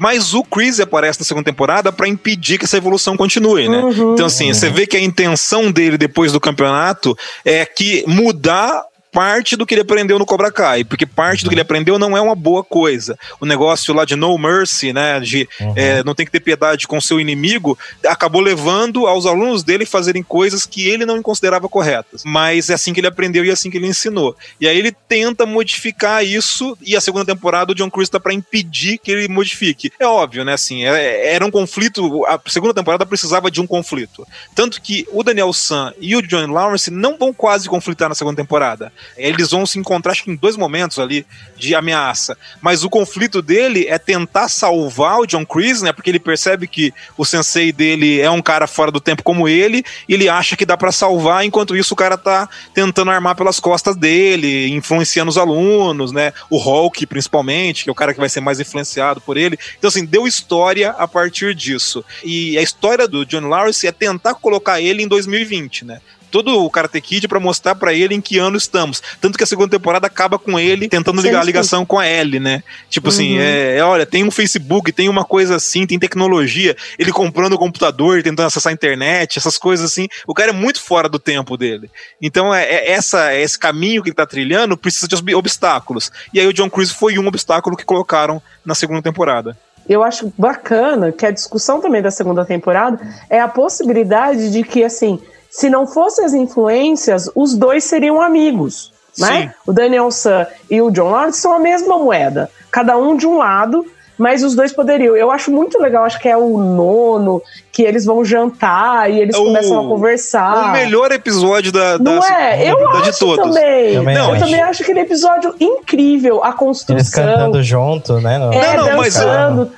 Mas 0.00 0.32
o 0.32 0.42
Chris 0.42 0.80
aparece 0.80 1.20
na 1.20 1.26
segunda 1.26 1.44
temporada 1.44 1.92
pra 1.92 2.08
impedir 2.08 2.56
que 2.56 2.64
essa 2.64 2.78
evolução 2.78 3.18
continue, 3.18 3.68
né? 3.68 3.80
Uhum. 3.80 4.14
Então, 4.14 4.24
assim, 4.24 4.50
você 4.50 4.70
vê 4.70 4.86
que 4.86 4.96
a 4.96 5.00
intenção 5.00 5.70
dele 5.70 5.98
depois 5.98 6.32
do 6.32 6.40
campeonato 6.40 7.14
é 7.44 7.66
que 7.66 8.02
mudar 8.06 8.82
parte 9.12 9.56
do 9.56 9.66
que 9.66 9.74
ele 9.74 9.82
aprendeu 9.82 10.18
no 10.18 10.26
Cobra 10.26 10.50
Kai, 10.52 10.84
porque 10.84 11.04
parte 11.06 11.42
do 11.44 11.48
que 11.48 11.54
ele 11.54 11.60
aprendeu 11.60 11.98
não 11.98 12.16
é 12.16 12.20
uma 12.20 12.34
boa 12.34 12.62
coisa. 12.62 13.18
O 13.40 13.46
negócio 13.46 13.92
lá 13.94 14.04
de 14.04 14.16
no 14.16 14.36
mercy, 14.38 14.92
né, 14.92 15.20
de 15.20 15.48
é, 15.76 16.02
não 16.04 16.14
tem 16.14 16.24
que 16.26 16.32
ter 16.32 16.40
piedade 16.40 16.86
com 16.86 17.00
seu 17.00 17.20
inimigo, 17.20 17.78
acabou 18.06 18.40
levando 18.40 19.06
aos 19.06 19.26
alunos 19.26 19.62
dele 19.62 19.84
fazerem 19.84 20.22
coisas 20.22 20.64
que 20.64 20.88
ele 20.88 21.04
não 21.04 21.22
considerava 21.22 21.68
corretas. 21.68 22.22
Mas 22.24 22.70
é 22.70 22.74
assim 22.74 22.92
que 22.92 23.00
ele 23.00 23.06
aprendeu 23.06 23.44
e 23.44 23.50
é 23.50 23.52
assim 23.52 23.70
que 23.70 23.76
ele 23.76 23.86
ensinou. 23.86 24.36
E 24.60 24.68
aí 24.68 24.78
ele 24.78 24.92
tenta 25.08 25.44
modificar 25.44 26.24
isso 26.24 26.76
e 26.80 26.96
a 26.96 27.00
segunda 27.00 27.24
temporada 27.24 27.72
o 27.72 27.74
John 27.74 27.90
Chris 27.90 28.08
tá 28.08 28.20
para 28.20 28.32
impedir 28.32 28.98
que 28.98 29.10
ele 29.10 29.28
modifique. 29.28 29.92
É 29.98 30.06
óbvio, 30.06 30.44
né, 30.44 30.54
assim, 30.54 30.84
é- 30.84 31.34
era 31.34 31.44
um 31.44 31.50
conflito, 31.50 32.24
a 32.26 32.40
segunda 32.46 32.74
temporada 32.74 33.04
precisava 33.04 33.50
de 33.50 33.60
um 33.60 33.66
conflito. 33.66 34.26
Tanto 34.54 34.80
que 34.80 35.06
o 35.12 35.22
Daniel 35.22 35.52
San 35.52 35.92
e 36.00 36.14
o 36.16 36.22
John 36.22 36.46
Lawrence 36.52 36.90
não 36.90 37.16
vão 37.18 37.32
quase 37.32 37.68
conflitar 37.68 38.08
na 38.08 38.14
segunda 38.14 38.36
temporada. 38.36 38.92
Eles 39.16 39.50
vão 39.50 39.66
se 39.66 39.78
encontrar, 39.78 40.12
acho 40.12 40.24
que 40.24 40.30
em 40.30 40.36
dois 40.36 40.56
momentos 40.56 40.98
ali 40.98 41.26
de 41.56 41.74
ameaça. 41.74 42.36
Mas 42.60 42.84
o 42.84 42.90
conflito 42.90 43.42
dele 43.42 43.86
é 43.88 43.98
tentar 43.98 44.48
salvar 44.48 45.18
o 45.18 45.26
John 45.26 45.44
Chris, 45.44 45.82
né? 45.82 45.92
Porque 45.92 46.10
ele 46.10 46.20
percebe 46.20 46.66
que 46.66 46.92
o 47.16 47.24
sensei 47.24 47.72
dele 47.72 48.20
é 48.20 48.30
um 48.30 48.42
cara 48.42 48.66
fora 48.66 48.90
do 48.90 49.00
tempo 49.00 49.22
como 49.22 49.48
ele, 49.48 49.84
e 50.08 50.14
ele 50.14 50.28
acha 50.28 50.56
que 50.56 50.66
dá 50.66 50.76
pra 50.76 50.92
salvar, 50.92 51.44
enquanto 51.44 51.76
isso 51.76 51.94
o 51.94 51.96
cara 51.96 52.16
tá 52.16 52.48
tentando 52.74 53.10
armar 53.10 53.34
pelas 53.34 53.60
costas 53.60 53.96
dele, 53.96 54.68
influenciando 54.68 55.30
os 55.30 55.38
alunos, 55.38 56.12
né? 56.12 56.32
O 56.48 56.58
Hulk, 56.58 57.06
principalmente, 57.06 57.84
que 57.84 57.90
é 57.90 57.92
o 57.92 57.96
cara 57.96 58.12
que 58.12 58.20
vai 58.20 58.28
ser 58.28 58.40
mais 58.40 58.60
influenciado 58.60 59.20
por 59.20 59.36
ele. 59.36 59.58
Então, 59.78 59.88
assim, 59.88 60.04
deu 60.04 60.26
história 60.26 60.90
a 60.90 61.06
partir 61.06 61.54
disso. 61.54 62.04
E 62.24 62.56
a 62.58 62.62
história 62.62 63.06
do 63.06 63.24
John 63.24 63.48
Lawrence 63.48 63.86
é 63.86 63.92
tentar 63.92 64.34
colocar 64.34 64.80
ele 64.80 65.02
em 65.02 65.08
2020, 65.08 65.84
né? 65.84 66.00
Todo 66.30 66.64
o 66.64 66.70
Karate 66.70 67.00
Kid 67.00 67.28
pra 67.28 67.40
mostrar 67.40 67.74
pra 67.74 67.92
ele 67.92 68.14
em 68.14 68.20
que 68.20 68.38
ano 68.38 68.56
estamos. 68.56 69.02
Tanto 69.20 69.36
que 69.36 69.44
a 69.44 69.46
segunda 69.46 69.70
temporada 69.70 70.06
acaba 70.06 70.38
com 70.38 70.58
ele 70.58 70.88
tentando 70.88 71.20
ligar 71.20 71.40
a 71.40 71.44
ligação 71.44 71.84
com 71.84 71.98
a 71.98 72.08
Ellie, 72.08 72.40
né? 72.40 72.62
Tipo 72.88 73.08
assim, 73.08 73.38
é, 73.38 73.78
é, 73.78 73.84
olha, 73.84 74.06
tem 74.06 74.24
um 74.24 74.30
Facebook, 74.30 74.92
tem 74.92 75.08
uma 75.08 75.24
coisa 75.24 75.56
assim, 75.56 75.86
tem 75.86 75.98
tecnologia, 75.98 76.76
ele 76.98 77.12
comprando 77.12 77.54
o 77.54 77.58
computador, 77.58 78.22
tentando 78.22 78.46
acessar 78.46 78.70
a 78.70 78.74
internet, 78.74 79.38
essas 79.38 79.58
coisas 79.58 79.90
assim. 79.90 80.08
O 80.26 80.34
cara 80.34 80.50
é 80.50 80.54
muito 80.54 80.80
fora 80.80 81.08
do 81.08 81.18
tempo 81.18 81.56
dele. 81.56 81.90
Então, 82.20 82.54
é, 82.54 82.64
é 82.64 82.90
essa, 82.92 83.34
esse 83.34 83.58
caminho 83.58 84.02
que 84.02 84.10
ele 84.10 84.16
tá 84.16 84.26
trilhando 84.26 84.76
precisa 84.76 85.08
de 85.08 85.14
ob- 85.14 85.34
obstáculos. 85.34 86.10
E 86.32 86.40
aí 86.40 86.46
o 86.46 86.52
John 86.52 86.70
Cruise 86.70 86.92
foi 86.94 87.18
um 87.18 87.26
obstáculo 87.26 87.76
que 87.76 87.84
colocaram 87.84 88.40
na 88.64 88.74
segunda 88.74 89.02
temporada. 89.02 89.56
Eu 89.88 90.04
acho 90.04 90.32
bacana 90.38 91.10
que 91.10 91.26
a 91.26 91.30
discussão 91.30 91.80
também 91.80 92.00
da 92.00 92.10
segunda 92.10 92.44
temporada 92.44 93.00
é 93.28 93.40
a 93.40 93.48
possibilidade 93.48 94.52
de 94.52 94.62
que, 94.62 94.84
assim, 94.84 95.18
se 95.50 95.68
não 95.68 95.86
fossem 95.86 96.24
as 96.24 96.32
influências, 96.32 97.28
os 97.34 97.54
dois 97.54 97.84
seriam 97.84 98.20
amigos. 98.22 98.92
Né? 99.18 99.52
O 99.66 99.72
Daniel 99.72 100.10
San 100.10 100.46
e 100.70 100.80
o 100.80 100.90
John 100.90 101.10
Lawrence 101.10 101.40
são 101.40 101.52
a 101.52 101.58
mesma 101.58 101.98
moeda, 101.98 102.50
cada 102.70 102.96
um 102.96 103.16
de 103.16 103.26
um 103.26 103.36
lado, 103.36 103.84
mas 104.20 104.44
os 104.44 104.54
dois 104.54 104.72
poderiam. 104.72 105.16
Eu 105.16 105.30
acho 105.30 105.50
muito 105.50 105.80
legal, 105.80 106.04
acho 106.04 106.20
que 106.20 106.28
é 106.28 106.36
o 106.36 106.58
nono, 106.58 107.42
que 107.72 107.82
eles 107.82 108.04
vão 108.04 108.24
jantar 108.24 109.10
e 109.10 109.20
eles 109.20 109.34
O- 109.36 109.44
começam 109.44 109.80
a 109.80 109.88
conversar. 109.88 110.68
O 110.68 110.72
melhor 110.72 111.10
episódio 111.12 111.72
da, 111.72 111.96
da, 111.96 112.10
Ah. 112.10 112.14
Não 112.14 112.24
é? 112.26 112.70
Eu 112.70 112.76
da- 112.92 113.00
de 113.00 113.08
acho 113.10 113.18
todos. 113.18 113.44
também. 113.54 113.94
Também 113.94 114.16
eu 114.16 114.32
acho. 114.32 114.44
também 114.44 114.60
acho 114.60 114.82
aquele 114.82 115.00
episódio 115.00 115.54
incrível, 115.58 116.42
a 116.44 116.48
Eles 116.48 116.58
construção. 116.58 117.24
cantando 117.24 117.62
junto, 117.62 118.20
né? 118.20 118.38
no- 118.38 118.52
É, 118.52 118.76
Não, 118.76 118.86
não, 118.86 118.96
mas, 118.98 119.14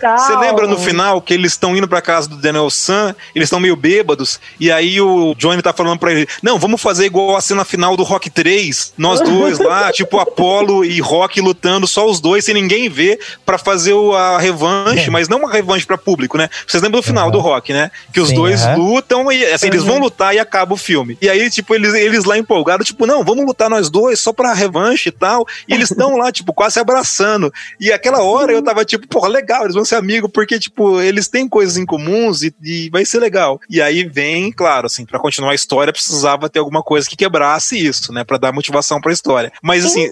tal. 0.00 0.18
Você 0.18 0.36
lembra 0.36 0.66
no 0.66 0.78
final 0.78 1.20
que 1.20 1.34
eles 1.34 1.52
estão 1.52 1.76
indo 1.76 1.86
pra 1.86 2.00
casa 2.00 2.28
do 2.28 2.36
Daniel 2.36 2.68
San, 2.70 3.14
eles 3.34 3.46
estão 3.46 3.60
meio 3.60 3.76
bêbados, 3.76 4.40
e 4.58 4.70
aí 4.72 5.00
o 5.00 5.34
Johnny 5.36 5.62
tá 5.62 5.72
falando 5.72 5.98
pra 5.98 6.10
ele: 6.12 6.26
Não, 6.42 6.58
vamos 6.58 6.80
fazer 6.80 7.06
igual 7.06 7.36
a 7.36 7.40
cena 7.40 7.64
final 7.64 7.96
do 7.96 8.02
Rock 8.02 8.30
3, 8.30 8.92
nós 8.98 9.20
dois 9.22 9.58
lá, 9.58 9.92
tipo 9.92 10.18
Apollo 10.18 10.84
e 10.84 11.00
Rock 11.00 11.40
lutando, 11.40 11.86
só 11.86 12.06
os 12.06 12.20
dois, 12.20 12.44
sem 12.44 12.54
ninguém 12.54 12.88
ver, 12.88 13.18
pra 13.44 13.58
fazer 13.58 13.92
o- 13.92 14.14
a 14.14 14.31
revanche, 14.38 15.10
mas 15.10 15.28
não 15.28 15.38
uma 15.38 15.50
revanche 15.52 15.86
pra 15.86 15.98
público, 15.98 16.36
né? 16.38 16.48
Vocês 16.66 16.82
lembram 16.82 17.00
do 17.00 17.06
final 17.06 17.26
Uhum. 17.26 17.32
do 17.32 17.40
Rock, 17.40 17.72
né? 17.72 17.90
Que 18.12 18.20
os 18.20 18.28
Sim, 18.28 18.34
dois 18.34 18.62
aham. 18.64 18.76
lutam 18.76 19.30
e 19.32 19.44
assim, 19.46 19.66
eles 19.66 19.82
vão 19.84 19.98
lutar 19.98 20.34
e 20.34 20.38
acaba 20.38 20.74
o 20.74 20.76
filme. 20.76 21.16
E 21.20 21.28
aí, 21.28 21.48
tipo, 21.50 21.74
eles, 21.74 21.94
eles 21.94 22.24
lá 22.24 22.36
empolgados, 22.38 22.86
tipo, 22.86 23.06
não, 23.06 23.24
vamos 23.24 23.44
lutar 23.44 23.68
nós 23.70 23.90
dois 23.90 24.20
só 24.20 24.32
pra 24.32 24.52
revanche 24.52 25.08
e 25.08 25.12
tal. 25.12 25.46
E 25.68 25.74
eles 25.74 25.90
estão 25.92 26.16
lá, 26.16 26.30
tipo, 26.32 26.52
quase 26.52 26.74
se 26.74 26.80
abraçando. 26.80 27.52
E 27.80 27.92
aquela 27.92 28.22
hora 28.22 28.52
eu 28.52 28.62
tava 28.62 28.84
tipo, 28.84 29.06
porra, 29.08 29.28
legal, 29.28 29.64
eles 29.64 29.74
vão 29.74 29.84
ser 29.84 29.96
amigos, 29.96 30.30
porque, 30.32 30.58
tipo, 30.58 31.00
eles 31.00 31.28
têm 31.28 31.48
coisas 31.48 31.76
em 31.76 31.84
comuns 31.86 32.42
e, 32.42 32.54
e 32.62 32.90
vai 32.90 33.04
ser 33.04 33.18
legal. 33.18 33.60
E 33.68 33.80
aí 33.80 34.04
vem, 34.04 34.50
claro, 34.52 34.86
assim, 34.86 35.04
pra 35.04 35.18
continuar 35.18 35.52
a 35.52 35.54
história 35.54 35.92
precisava 35.92 36.48
ter 36.48 36.58
alguma 36.58 36.82
coisa 36.82 37.08
que 37.08 37.16
quebrasse 37.16 37.76
isso, 37.78 38.12
né, 38.12 38.24
Pra 38.24 38.38
dar 38.38 38.52
motivação 38.52 39.00
pra 39.00 39.12
história. 39.12 39.52
Mas, 39.62 39.84
assim, 39.84 40.08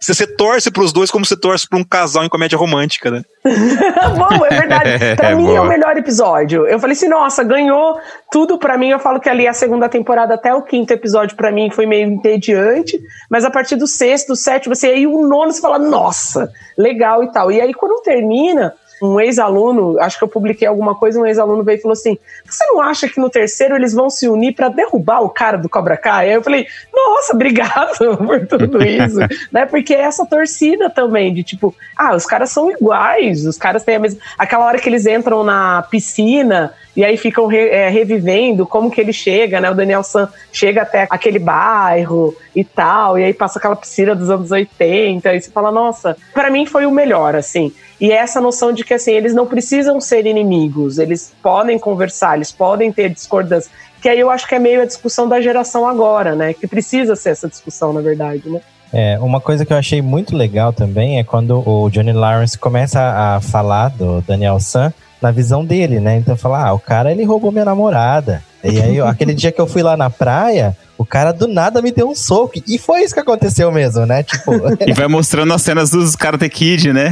você 0.00 0.26
torce 0.26 0.70
pros 0.70 0.92
dois 0.92 1.10
como 1.10 1.24
você 1.24 1.36
torce 1.36 1.68
pra 1.68 1.78
um 1.78 1.84
casal 1.84 2.24
em 2.24 2.28
comédia 2.28 2.58
romântica, 2.58 3.10
né? 3.10 3.22
Bom, 4.16 4.44
é 4.46 4.48
verdade. 4.50 4.90
Pra 5.16 5.30
É, 5.30 5.34
mim 5.34 5.46
é 5.48 5.52
o 5.52 5.64
boa. 5.64 5.68
melhor 5.68 5.96
episódio. 5.96 6.66
Eu 6.66 6.78
falei 6.78 6.94
assim, 6.96 7.08
nossa, 7.08 7.42
ganhou 7.44 7.98
tudo 8.30 8.58
pra 8.58 8.76
mim. 8.78 8.90
Eu 8.90 8.98
falo 8.98 9.20
que 9.20 9.28
ali 9.28 9.46
a 9.46 9.52
segunda 9.52 9.88
temporada 9.88 10.34
até 10.34 10.54
o 10.54 10.62
quinto 10.62 10.92
episódio 10.92 11.36
pra 11.36 11.50
mim 11.52 11.70
foi 11.70 11.86
meio 11.86 12.08
entediante, 12.08 13.00
mas 13.30 13.44
a 13.44 13.50
partir 13.50 13.76
do 13.76 13.86
sexto, 13.86 14.34
sétimo, 14.36 14.72
assim, 14.72 14.88
aí 14.88 15.06
o 15.06 15.26
nono 15.26 15.52
você 15.52 15.60
fala, 15.60 15.78
nossa, 15.78 16.50
legal 16.76 17.22
e 17.24 17.32
tal. 17.32 17.50
E 17.50 17.60
aí 17.60 17.72
quando 17.74 18.02
termina, 18.02 18.74
um 19.02 19.20
ex-aluno, 19.20 19.98
acho 20.00 20.16
que 20.18 20.24
eu 20.24 20.28
publiquei 20.28 20.66
alguma 20.66 20.94
coisa, 20.94 21.18
um 21.20 21.26
ex-aluno 21.26 21.62
veio 21.64 21.78
e 21.78 21.82
falou 21.82 21.92
assim: 21.92 22.16
Você 22.46 22.64
não 22.66 22.80
acha 22.80 23.08
que 23.08 23.20
no 23.20 23.28
terceiro 23.28 23.74
eles 23.74 23.92
vão 23.92 24.08
se 24.08 24.28
unir 24.28 24.54
pra 24.54 24.68
derrubar 24.68 25.20
o 25.22 25.28
cara 25.28 25.58
do 25.58 25.68
Cobra 25.68 25.96
Kai? 25.96 26.28
Aí 26.28 26.34
eu 26.34 26.42
falei: 26.42 26.66
Nossa, 26.94 27.34
obrigado 27.34 28.16
por 28.24 28.46
tudo 28.46 28.82
isso. 28.84 29.18
né? 29.50 29.66
Porque 29.66 29.94
é 29.94 30.02
essa 30.02 30.24
torcida 30.26 30.88
também, 30.88 31.32
de 31.34 31.42
tipo, 31.42 31.74
ah, 31.96 32.14
os 32.14 32.24
caras 32.26 32.50
são 32.50 32.70
iguais, 32.70 33.44
os 33.46 33.58
caras 33.58 33.82
têm 33.84 33.96
a 33.96 33.98
mesma. 33.98 34.20
Aquela 34.38 34.64
hora 34.66 34.78
que 34.78 34.88
eles 34.88 35.06
entram 35.06 35.42
na 35.42 35.82
piscina 35.90 36.72
e 36.94 37.02
aí 37.04 37.16
ficam 37.16 37.46
re- 37.46 37.70
é, 37.70 37.88
revivendo 37.88 38.66
como 38.66 38.90
que 38.90 39.00
ele 39.00 39.12
chega, 39.12 39.60
né? 39.60 39.70
O 39.70 39.74
Daniel 39.74 40.02
San 40.02 40.28
chega 40.52 40.82
até 40.82 41.06
aquele 41.08 41.38
bairro 41.38 42.36
e 42.54 42.62
tal, 42.62 43.18
e 43.18 43.24
aí 43.24 43.32
passa 43.32 43.58
aquela 43.58 43.74
piscina 43.74 44.14
dos 44.14 44.28
anos 44.28 44.50
80, 44.50 45.34
e 45.34 45.40
você 45.40 45.50
fala, 45.50 45.72
nossa, 45.72 46.16
pra 46.34 46.50
mim 46.50 46.66
foi 46.66 46.84
o 46.84 46.90
melhor, 46.90 47.34
assim. 47.34 47.72
E 48.02 48.10
é 48.10 48.16
essa 48.16 48.40
noção 48.40 48.72
de 48.72 48.82
que, 48.82 48.92
assim, 48.92 49.12
eles 49.12 49.32
não 49.32 49.46
precisam 49.46 50.00
ser 50.00 50.26
inimigos, 50.26 50.98
eles 50.98 51.32
podem 51.40 51.78
conversar, 51.78 52.34
eles 52.34 52.50
podem 52.50 52.90
ter 52.90 53.08
discordância. 53.08 53.70
Que 54.00 54.08
aí 54.08 54.18
eu 54.18 54.28
acho 54.28 54.48
que 54.48 54.56
é 54.56 54.58
meio 54.58 54.82
a 54.82 54.84
discussão 54.84 55.28
da 55.28 55.40
geração 55.40 55.86
agora, 55.86 56.34
né? 56.34 56.52
Que 56.52 56.66
precisa 56.66 57.14
ser 57.14 57.30
essa 57.30 57.48
discussão, 57.48 57.92
na 57.92 58.00
verdade, 58.00 58.50
né? 58.50 58.60
É, 58.92 59.16
uma 59.20 59.40
coisa 59.40 59.64
que 59.64 59.72
eu 59.72 59.76
achei 59.76 60.02
muito 60.02 60.36
legal 60.36 60.72
também 60.72 61.20
é 61.20 61.24
quando 61.24 61.62
o 61.64 61.88
Johnny 61.90 62.12
Lawrence 62.12 62.58
começa 62.58 63.00
a 63.00 63.40
falar 63.40 63.90
do 63.90 64.20
Daniel 64.22 64.58
San 64.58 64.92
na 65.22 65.30
visão 65.30 65.64
dele, 65.64 66.00
né? 66.00 66.16
Então 66.16 66.36
fala, 66.36 66.66
ah, 66.68 66.72
o 66.72 66.78
cara 66.78 67.10
ele 67.12 67.24
roubou 67.24 67.52
minha 67.52 67.64
namorada. 67.64 68.42
E 68.64 68.80
aí, 68.80 68.96
eu- 68.96 69.06
aquele 69.06 69.34
dia 69.34 69.50
que 69.50 69.60
eu 69.60 69.66
fui 69.66 69.82
lá 69.82 69.96
na 69.96 70.08
praia, 70.08 70.76
o 70.96 71.04
cara 71.04 71.32
do 71.32 71.48
nada 71.48 71.82
me 71.82 71.90
deu 71.90 72.08
um 72.08 72.14
soco. 72.14 72.52
E 72.66 72.78
foi 72.78 73.02
isso 73.02 73.12
que 73.12 73.18
aconteceu 73.18 73.72
mesmo, 73.72 74.06
né? 74.06 74.22
Tipo, 74.22 74.52
E 74.86 74.92
vai 74.92 75.08
mostrando 75.08 75.52
as 75.52 75.62
cenas 75.62 75.90
dos 75.90 76.14
Karate 76.14 76.48
Kid, 76.48 76.92
né? 76.92 77.10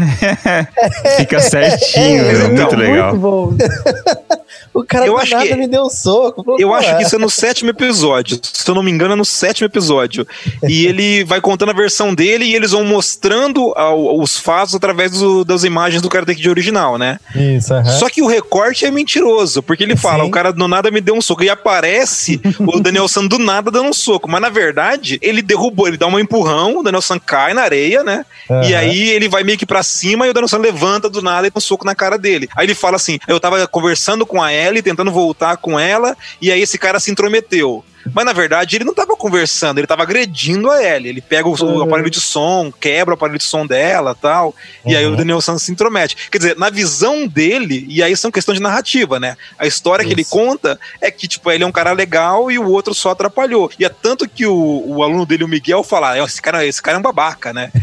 Fica 1.17 1.41
certinho, 1.41 2.25
É, 2.25 2.29
é, 2.29 2.33
então, 2.47 2.51
muito 2.67 2.77
legal. 2.77 3.17
Muito 3.17 3.21
bom. 3.21 3.53
O 4.73 4.85
cara 4.85 5.07
Eu 5.07 5.15
do 5.15 5.19
acho 5.19 5.33
nada 5.33 5.47
que- 5.47 5.57
me 5.57 5.67
deu 5.67 5.83
um 5.83 5.91
soco. 5.91 6.45
Falou, 6.45 6.61
Eu 6.61 6.69
"Pô, 6.69 6.75
acho 6.75 6.89
que 6.97 7.03
é." 7.03 7.07
isso 7.07 7.17
é 7.17 7.19
no 7.19 7.29
sétimo 7.29 7.71
episódio. 7.71 8.39
Se 8.43 8.69
eu 8.71 8.75
não 8.75 8.83
me 8.83 8.91
engano, 8.91 9.15
é 9.15 9.17
no 9.17 9.25
sétimo 9.25 9.67
episódio. 9.67 10.27
E 10.69 10.87
ele 10.87 11.25
vai 11.25 11.41
contando 11.41 11.71
a 11.71 11.75
versão 11.75 12.15
dele 12.15 12.45
e 12.45 12.55
eles 12.55 12.71
vão 12.71 12.85
mostrando 12.85 13.73
ao- 13.77 14.21
os 14.21 14.39
fatos 14.39 14.75
através 14.75 15.11
do- 15.13 15.45
das 15.45 15.65
imagens 15.65 16.01
do 16.01 16.09
Karate 16.09 16.35
Kid 16.37 16.49
original, 16.49 16.97
né? 16.99 17.19
Isso, 17.35 17.75
aham. 17.75 17.85
Só 17.99 18.09
que 18.09 18.23
o 18.23 18.27
recorte 18.27 18.85
é 18.87 18.91
mentiroso, 18.91 19.63
porque 19.63 19.83
ele 19.83 19.97
fala, 19.97 20.23
Sim. 20.23 20.29
o 20.29 20.33
cara 20.33 20.53
do 20.53 20.69
nada 20.69 20.91
me 20.91 21.01
deu 21.01 21.15
um 21.17 21.21
soco. 21.23 21.43
E 21.43 21.51
aparece 21.51 22.41
o 22.61 22.79
Daniel 22.81 23.09
San 23.09 23.27
do 23.27 23.39
nada 23.39 23.71
dando 23.71 23.89
um 23.89 23.93
soco. 23.93 24.31
Mas 24.31 24.41
na 24.41 24.49
verdade, 24.51 25.19
ele 25.21 25.43
derrubou, 25.43 25.89
ele 25.89 25.97
dá 25.97 26.07
um 26.07 26.19
empurrão, 26.19 26.79
o 26.79 26.83
Daniel 26.83 27.03
San 27.03 27.19
cai 27.19 27.53
na 27.55 27.63
areia, 27.63 28.05
né? 28.05 28.25
E 28.69 28.75
aí 28.75 29.11
ele 29.11 29.29
vai 29.29 29.43
meio 29.43 29.59
que 29.59 29.67
pra 29.67 29.83
cima 29.83 30.27
e 30.27 30.31
o 30.31 30.33
Daniel 30.35 30.49
San 30.49 30.59
levanta 30.59 31.09
do 31.09 31.21
nada 31.23 31.47
e 31.47 31.51
dá 31.51 31.59
um 31.59 31.61
soco 31.61 31.85
na 31.85 31.95
cara 31.95 32.17
dele. 32.17 32.49
Aí 32.57 32.67
ele 32.67 32.75
fala 32.75 32.97
assim: 32.97 33.19
eu 33.27 33.39
tava 33.41 33.67
conversando 33.67 34.25
com 34.27 34.43
a 34.43 34.51
Ellie, 34.61 34.83
tentando 34.83 35.11
voltar 35.11 35.57
com 35.57 35.79
ela, 35.79 36.17
e 36.41 36.51
aí 36.51 36.61
esse 36.61 36.79
cara 36.79 37.01
se 37.01 37.11
intrometeu. 37.11 37.85
Mas 38.15 38.25
na 38.25 38.33
verdade 38.33 38.77
ele 38.77 38.85
não 38.85 38.95
tava 38.95 39.17
conversando, 39.17 39.79
ele 39.79 39.87
tava 39.87 40.03
agredindo 40.03 40.71
a 40.71 40.83
Ellie. 40.83 41.09
Ele 41.11 41.21
pega 41.21 41.49
o, 41.49 41.53
o 41.55 41.65
Uhum. 41.65 41.83
aparelho 41.83 42.11
de 42.11 42.21
som, 42.21 42.73
quebra 42.81 43.13
o 43.13 43.15
aparelho 43.15 43.39
de 43.39 43.45
som 43.45 43.67
dela 43.67 44.15
tal. 44.15 44.55
E 44.87 44.97
aí 44.97 45.07
Uhum. 45.07 45.13
o 45.15 45.17
Daniel 45.17 45.41
San 45.41 45.59
se 45.59 45.71
intromete. 45.73 46.17
Quer 46.31 46.39
dizer, 46.39 46.57
na 46.57 46.71
visão 46.71 47.27
dele, 47.27 47.85
e 47.89 48.03
aí 48.03 48.17
são 48.17 48.31
questões 48.31 48.57
de 48.59 48.63
narrativa, 48.63 49.21
né? 49.21 49.37
A 49.59 49.67
história 49.67 50.05
que 50.05 50.13
ele 50.13 50.23
Isso. 50.23 50.31
conta 50.31 50.79
é 51.01 51.11
que, 51.11 51.27
tipo, 51.29 51.51
ele 51.51 51.65
é 51.65 51.67
um 51.67 51.73
cara 51.73 51.93
legal 51.93 52.51
e 52.51 52.59
o 52.59 52.69
outro 52.69 52.95
só 52.95 53.11
atrapalhou. 53.11 53.71
E 53.79 53.85
é 53.85 53.89
tanto 53.89 54.29
que 54.29 54.47
o, 54.47 54.83
o 54.87 55.03
aluno 55.03 55.25
dele, 55.27 55.45
o 55.45 55.49
Miguel, 55.49 55.83
fala: 55.83 56.17
"É, 56.17 56.23
esse 56.25 56.41
cara, 56.41 56.65
esse 56.67 56.81
cara 56.83 56.97
é 56.97 56.99
um 56.99 57.03
babaca, 57.03 57.53
né? 57.53 57.71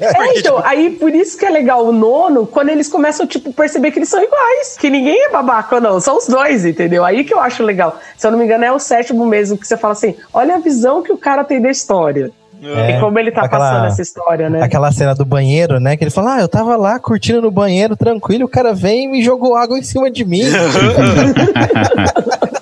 É, 0.00 0.38
então, 0.38 0.58
aí 0.64 0.90
por 0.90 1.14
isso 1.14 1.36
que 1.38 1.44
é 1.44 1.50
legal 1.50 1.84
o 1.86 1.92
nono, 1.92 2.46
quando 2.46 2.68
eles 2.70 2.88
começam, 2.88 3.26
tipo, 3.26 3.52
perceber 3.52 3.90
que 3.90 3.98
eles 3.98 4.08
são 4.08 4.22
iguais. 4.22 4.76
Que 4.78 4.90
ninguém 4.90 5.24
é 5.26 5.30
babaca, 5.30 5.80
não. 5.80 6.00
São 6.00 6.16
os 6.18 6.26
dois, 6.26 6.64
entendeu? 6.64 7.04
Aí 7.04 7.24
que 7.24 7.32
eu 7.34 7.40
acho 7.40 7.62
legal. 7.62 8.00
Se 8.16 8.26
eu 8.26 8.30
não 8.30 8.38
me 8.38 8.44
engano, 8.44 8.64
é 8.64 8.72
o 8.72 8.78
sétimo 8.88 9.26
mesmo, 9.26 9.58
que 9.58 9.66
você 9.66 9.76
fala 9.76 9.92
assim: 9.92 10.16
olha 10.32 10.56
a 10.56 10.58
visão 10.58 11.02
que 11.02 11.12
o 11.12 11.18
cara 11.18 11.44
tem 11.44 11.60
da 11.60 11.70
história. 11.70 12.32
É, 12.62 12.96
e 12.96 13.00
como 13.00 13.18
ele 13.18 13.30
tá 13.30 13.42
aquela- 13.42 13.70
passando 13.70 13.86
essa 13.86 14.02
história, 14.02 14.50
né? 14.50 14.62
Aquela 14.62 14.90
cena 14.92 15.14
do 15.14 15.24
banheiro, 15.24 15.78
né? 15.78 15.96
Que 15.96 16.04
ele 16.04 16.10
fala: 16.10 16.36
Ah, 16.36 16.40
eu 16.40 16.48
tava 16.48 16.76
lá 16.76 16.98
curtindo 16.98 17.40
no 17.42 17.50
banheiro, 17.50 17.96
tranquilo, 17.96 18.44
o 18.46 18.48
cara 18.48 18.72
vem 18.74 19.04
e 19.04 19.08
me 19.08 19.22
jogou 19.22 19.56
água 19.56 19.78
em 19.78 19.82
cima 19.82 20.10
de 20.10 20.24
mim. 20.24 20.42